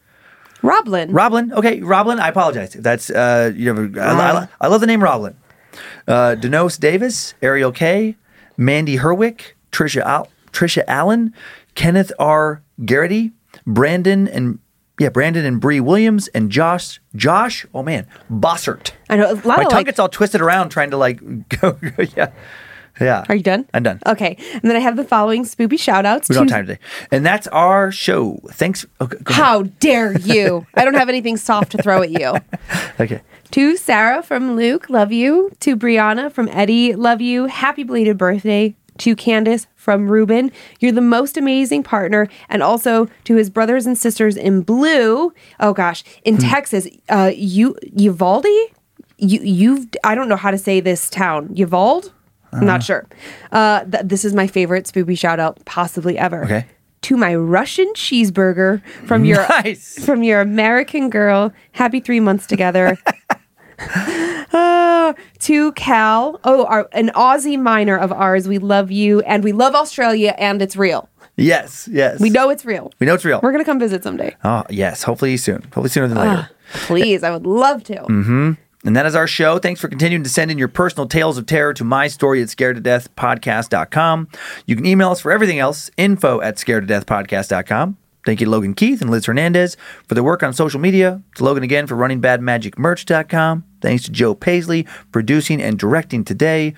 Roblin. 0.62 1.10
Roblin. 1.12 1.52
Okay, 1.54 1.80
Roblin. 1.80 2.20
I 2.20 2.28
apologize. 2.28 2.76
If 2.76 2.82
that's 2.82 3.10
uh, 3.10 3.52
you 3.54 3.68
have 3.74 3.96
a, 3.96 4.00
I, 4.00 4.12
I, 4.42 4.48
I 4.60 4.66
love 4.68 4.80
the 4.80 4.86
name 4.86 5.02
Roblin. 5.02 5.36
Uh, 6.06 6.36
Denose 6.38 6.78
Davis, 6.78 7.34
Ariel 7.42 7.72
K, 7.72 8.16
Mandy 8.56 8.96
Herwick, 8.98 9.56
Trisha 9.72 10.02
Al- 10.02 10.28
Trisha 10.52 10.84
Allen, 10.86 11.32
Kenneth 11.74 12.12
R. 12.18 12.62
Garrity, 12.84 13.32
Brandon 13.66 14.28
and 14.28 14.58
yeah, 15.00 15.08
Brandon 15.08 15.44
and 15.44 15.60
Bree 15.60 15.80
Williams, 15.80 16.28
and 16.28 16.50
Josh 16.50 17.00
Josh. 17.16 17.66
Oh 17.74 17.82
man, 17.82 18.06
Bossert. 18.30 18.92
I 19.08 19.16
know 19.16 19.32
a 19.32 19.34
lot 19.34 19.44
My 19.46 19.54
of 19.62 19.62
tongue 19.68 19.70
like. 19.78 19.86
gets 19.86 19.98
all 19.98 20.08
twisted 20.08 20.40
around 20.40 20.68
trying 20.68 20.90
to 20.90 20.96
like 20.96 21.20
go. 21.60 21.78
yeah, 22.14 22.30
yeah. 23.00 23.24
Are 23.28 23.34
you 23.34 23.42
done? 23.42 23.66
I'm 23.72 23.82
done. 23.82 24.00
Okay. 24.06 24.36
And 24.52 24.62
then 24.62 24.76
I 24.76 24.80
have 24.80 24.96
the 24.96 25.04
following 25.04 25.44
spoopy 25.44 25.78
shout 25.80 26.04
outs. 26.04 26.28
We 26.28 26.34
don't 26.34 26.48
have 26.48 26.58
time 26.58 26.66
today, 26.66 26.80
and 27.10 27.24
that's 27.24 27.46
our 27.48 27.90
show. 27.90 28.38
Thanks. 28.50 28.84
Okay, 29.00 29.16
go. 29.24 29.32
How 29.32 29.62
dare 29.62 30.16
you? 30.18 30.66
I 30.74 30.84
don't 30.84 30.94
have 30.94 31.08
anything 31.08 31.36
soft 31.38 31.72
to 31.72 31.78
throw 31.82 32.02
at 32.02 32.10
you. 32.10 32.34
Okay. 33.00 33.22
To 33.52 33.76
Sarah 33.76 34.22
from 34.22 34.54
Luke, 34.56 34.88
love 34.88 35.12
you. 35.12 35.50
To 35.60 35.76
Brianna 35.76 36.30
from 36.32 36.48
Eddie, 36.48 36.94
love 36.94 37.20
you. 37.20 37.46
Happy 37.46 37.82
belated 37.82 38.16
birthday. 38.16 38.74
To 38.98 39.16
Candace 39.16 39.66
from 39.74 40.08
Ruben, 40.08 40.52
you're 40.80 40.92
the 40.92 41.00
most 41.00 41.36
amazing 41.36 41.82
partner. 41.82 42.28
And 42.48 42.62
also 42.62 43.08
to 43.24 43.36
his 43.36 43.50
brothers 43.50 43.86
and 43.86 43.96
sisters 43.96 44.36
in 44.36 44.62
blue. 44.62 45.32
Oh 45.60 45.72
gosh, 45.72 46.04
in 46.24 46.36
Texas, 46.38 46.86
uh, 47.08 47.32
you 47.34 47.76
Uvalde, 47.96 48.46
you 49.16 49.40
you've 49.40 49.86
I 50.04 50.14
don't 50.14 50.28
know 50.28 50.36
how 50.36 50.50
to 50.50 50.58
say 50.58 50.80
this 50.80 51.08
town. 51.10 51.54
Uvalde, 51.56 52.12
I'm 52.52 52.66
not 52.66 52.82
sure. 52.82 53.06
Uh, 53.50 53.84
th- 53.84 54.04
this 54.04 54.24
is 54.24 54.34
my 54.34 54.46
favorite 54.46 54.84
spoopy 54.84 55.18
shout 55.18 55.40
out 55.40 55.64
possibly 55.64 56.18
ever. 56.18 56.44
Okay. 56.44 56.66
To 57.02 57.16
my 57.16 57.34
Russian 57.34 57.90
cheeseburger 57.94 58.80
from 59.06 59.24
your 59.24 59.38
Nice. 59.64 60.04
from 60.04 60.22
your 60.22 60.40
American 60.40 61.10
girl. 61.10 61.52
Happy 61.72 61.98
three 61.98 62.20
months 62.20 62.46
together. 62.46 62.96
Uh, 64.52 65.12
to 65.40 65.72
Cal, 65.72 66.40
oh, 66.44 66.64
our, 66.66 66.88
an 66.92 67.08
Aussie 67.10 67.60
manor 67.60 67.98
of 67.98 68.12
ours. 68.12 68.48
We 68.48 68.58
love 68.58 68.90
you 68.90 69.20
and 69.22 69.44
we 69.44 69.52
love 69.52 69.74
Australia 69.74 70.34
and 70.38 70.60
it's 70.62 70.76
real. 70.76 71.08
Yes. 71.36 71.88
Yes. 71.90 72.20
We 72.20 72.30
know 72.30 72.50
it's 72.50 72.64
real. 72.64 72.92
We 72.98 73.06
know 73.06 73.14
it's 73.14 73.24
real. 73.24 73.40
We're 73.42 73.52
gonna 73.52 73.64
come 73.64 73.78
visit 73.78 74.02
someday. 74.02 74.36
Oh, 74.44 74.64
yes. 74.68 75.02
Hopefully 75.02 75.36
soon. 75.36 75.62
Hopefully 75.62 75.88
sooner 75.88 76.08
than 76.08 76.18
later. 76.18 76.48
Ah, 76.50 76.50
please, 76.86 77.22
I 77.22 77.30
would 77.30 77.46
love 77.46 77.82
to. 77.84 77.94
Mm-hmm. 77.94 78.52
And 78.84 78.96
that 78.96 79.06
is 79.06 79.14
our 79.14 79.26
show. 79.26 79.58
Thanks 79.58 79.80
for 79.80 79.88
continuing 79.88 80.24
to 80.24 80.28
send 80.28 80.50
in 80.50 80.58
your 80.58 80.68
personal 80.68 81.06
tales 81.06 81.38
of 81.38 81.46
terror 81.46 81.72
to 81.74 81.84
my 81.84 82.08
story 82.08 82.42
at 82.42 82.50
scared 82.50 82.76
to 82.76 82.82
death 82.82 83.14
podcast.com. 83.14 84.28
You 84.66 84.74
can 84.74 84.84
email 84.84 85.10
us 85.10 85.20
for 85.20 85.30
everything 85.30 85.60
else, 85.60 85.90
info 85.96 86.40
at 86.40 86.58
scared 86.58 86.82
to 86.82 86.86
death 86.88 87.06
podcast.com. 87.06 87.96
Thank 88.24 88.40
you 88.40 88.46
to 88.46 88.50
Logan 88.50 88.74
Keith 88.74 89.00
and 89.00 89.10
Liz 89.10 89.26
Hernandez 89.26 89.76
for 90.06 90.14
their 90.14 90.24
work 90.24 90.42
on 90.42 90.52
social 90.52 90.80
media. 90.80 91.22
To 91.36 91.44
Logan 91.44 91.62
again 91.62 91.86
for 91.86 91.94
running 91.94 92.20
badmagicmerch.com. 92.20 93.64
Thanks 93.82 94.04
to 94.04 94.10
Joe 94.12 94.34
Paisley, 94.34 94.86
producing 95.10 95.60
and 95.60 95.78
directing 95.78 96.24
today, 96.24 96.74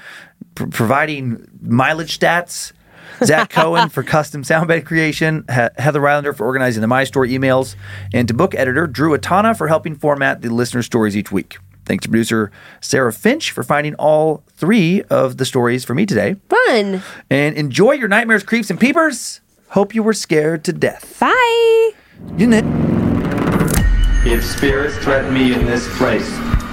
pr- 0.57 0.67
providing 0.67 1.47
mileage 1.63 2.19
stats. 2.19 2.73
Zach 3.23 3.51
Cohen 3.51 3.91
for 3.91 4.03
custom 4.03 4.43
soundbed 4.43 4.85
creation, 4.87 5.45
he- 5.49 5.55
Heather 5.83 6.01
Rylander 6.01 6.35
for 6.37 6.45
organizing 6.47 6.81
the 6.81 6.89
My 6.89 7.05
Story 7.05 7.31
emails, 7.31 7.77
and 8.13 8.27
to 8.27 8.35
book 8.35 8.55
editor 8.57 8.89
Drew 8.89 9.17
Atana 9.17 9.57
for 9.57 9.69
helping 9.69 9.95
format 9.95 10.43
the 10.43 10.49
listener 10.49 10.83
stories 10.83 11.17
each 11.17 11.31
week. 11.31 11.59
Thanks 11.87 12.03
to 12.05 12.09
producer 12.09 12.51
Sarah 12.81 13.13
Finch 13.13 13.51
for 13.53 13.63
finding 13.63 13.95
all 13.97 14.43
three 14.57 15.03
of 15.11 15.37
the 15.37 15.45
stories 15.45 15.85
for 15.85 15.95
me 15.95 16.07
today. 16.07 16.37
Fun. 16.49 17.03
And 17.31 17.55
enjoy 17.57 17.93
your 17.93 18.09
nightmares, 18.09 18.43
creeps, 18.43 18.71
and 18.71 18.81
peepers. 18.81 19.43
Hope 19.69 19.95
you 19.95 20.03
were 20.03 20.15
scared 20.15 20.65
to 20.65 20.73
death. 20.73 21.19
Bye. 21.21 21.91
You 22.39 22.47
knit. 22.47 22.65
If 24.27 24.43
spirits 24.45 24.97
threaten 24.99 25.35
me 25.35 25.53
in 25.53 25.67
this 25.67 25.87
place, 25.99 26.27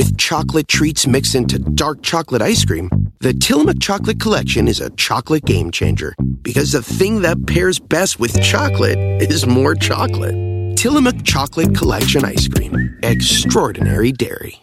With 0.00 0.16
chocolate 0.16 0.66
treats 0.66 1.06
mixed 1.06 1.34
into 1.34 1.58
dark 1.58 2.00
chocolate 2.00 2.40
ice 2.40 2.64
cream, 2.64 2.88
the 3.18 3.34
Tillamook 3.34 3.80
Chocolate 3.80 4.18
Collection 4.18 4.66
is 4.66 4.80
a 4.80 4.88
chocolate 4.96 5.44
game 5.44 5.70
changer 5.70 6.14
because 6.40 6.72
the 6.72 6.82
thing 6.82 7.20
that 7.20 7.46
pairs 7.46 7.78
best 7.78 8.18
with 8.18 8.40
chocolate 8.42 8.96
is 9.20 9.46
more 9.46 9.74
chocolate. 9.74 10.34
Tillamook 10.78 11.22
Chocolate 11.22 11.74
Collection 11.74 12.24
Ice 12.24 12.48
Cream. 12.48 12.98
Extraordinary 13.02 14.10
Dairy. 14.10 14.62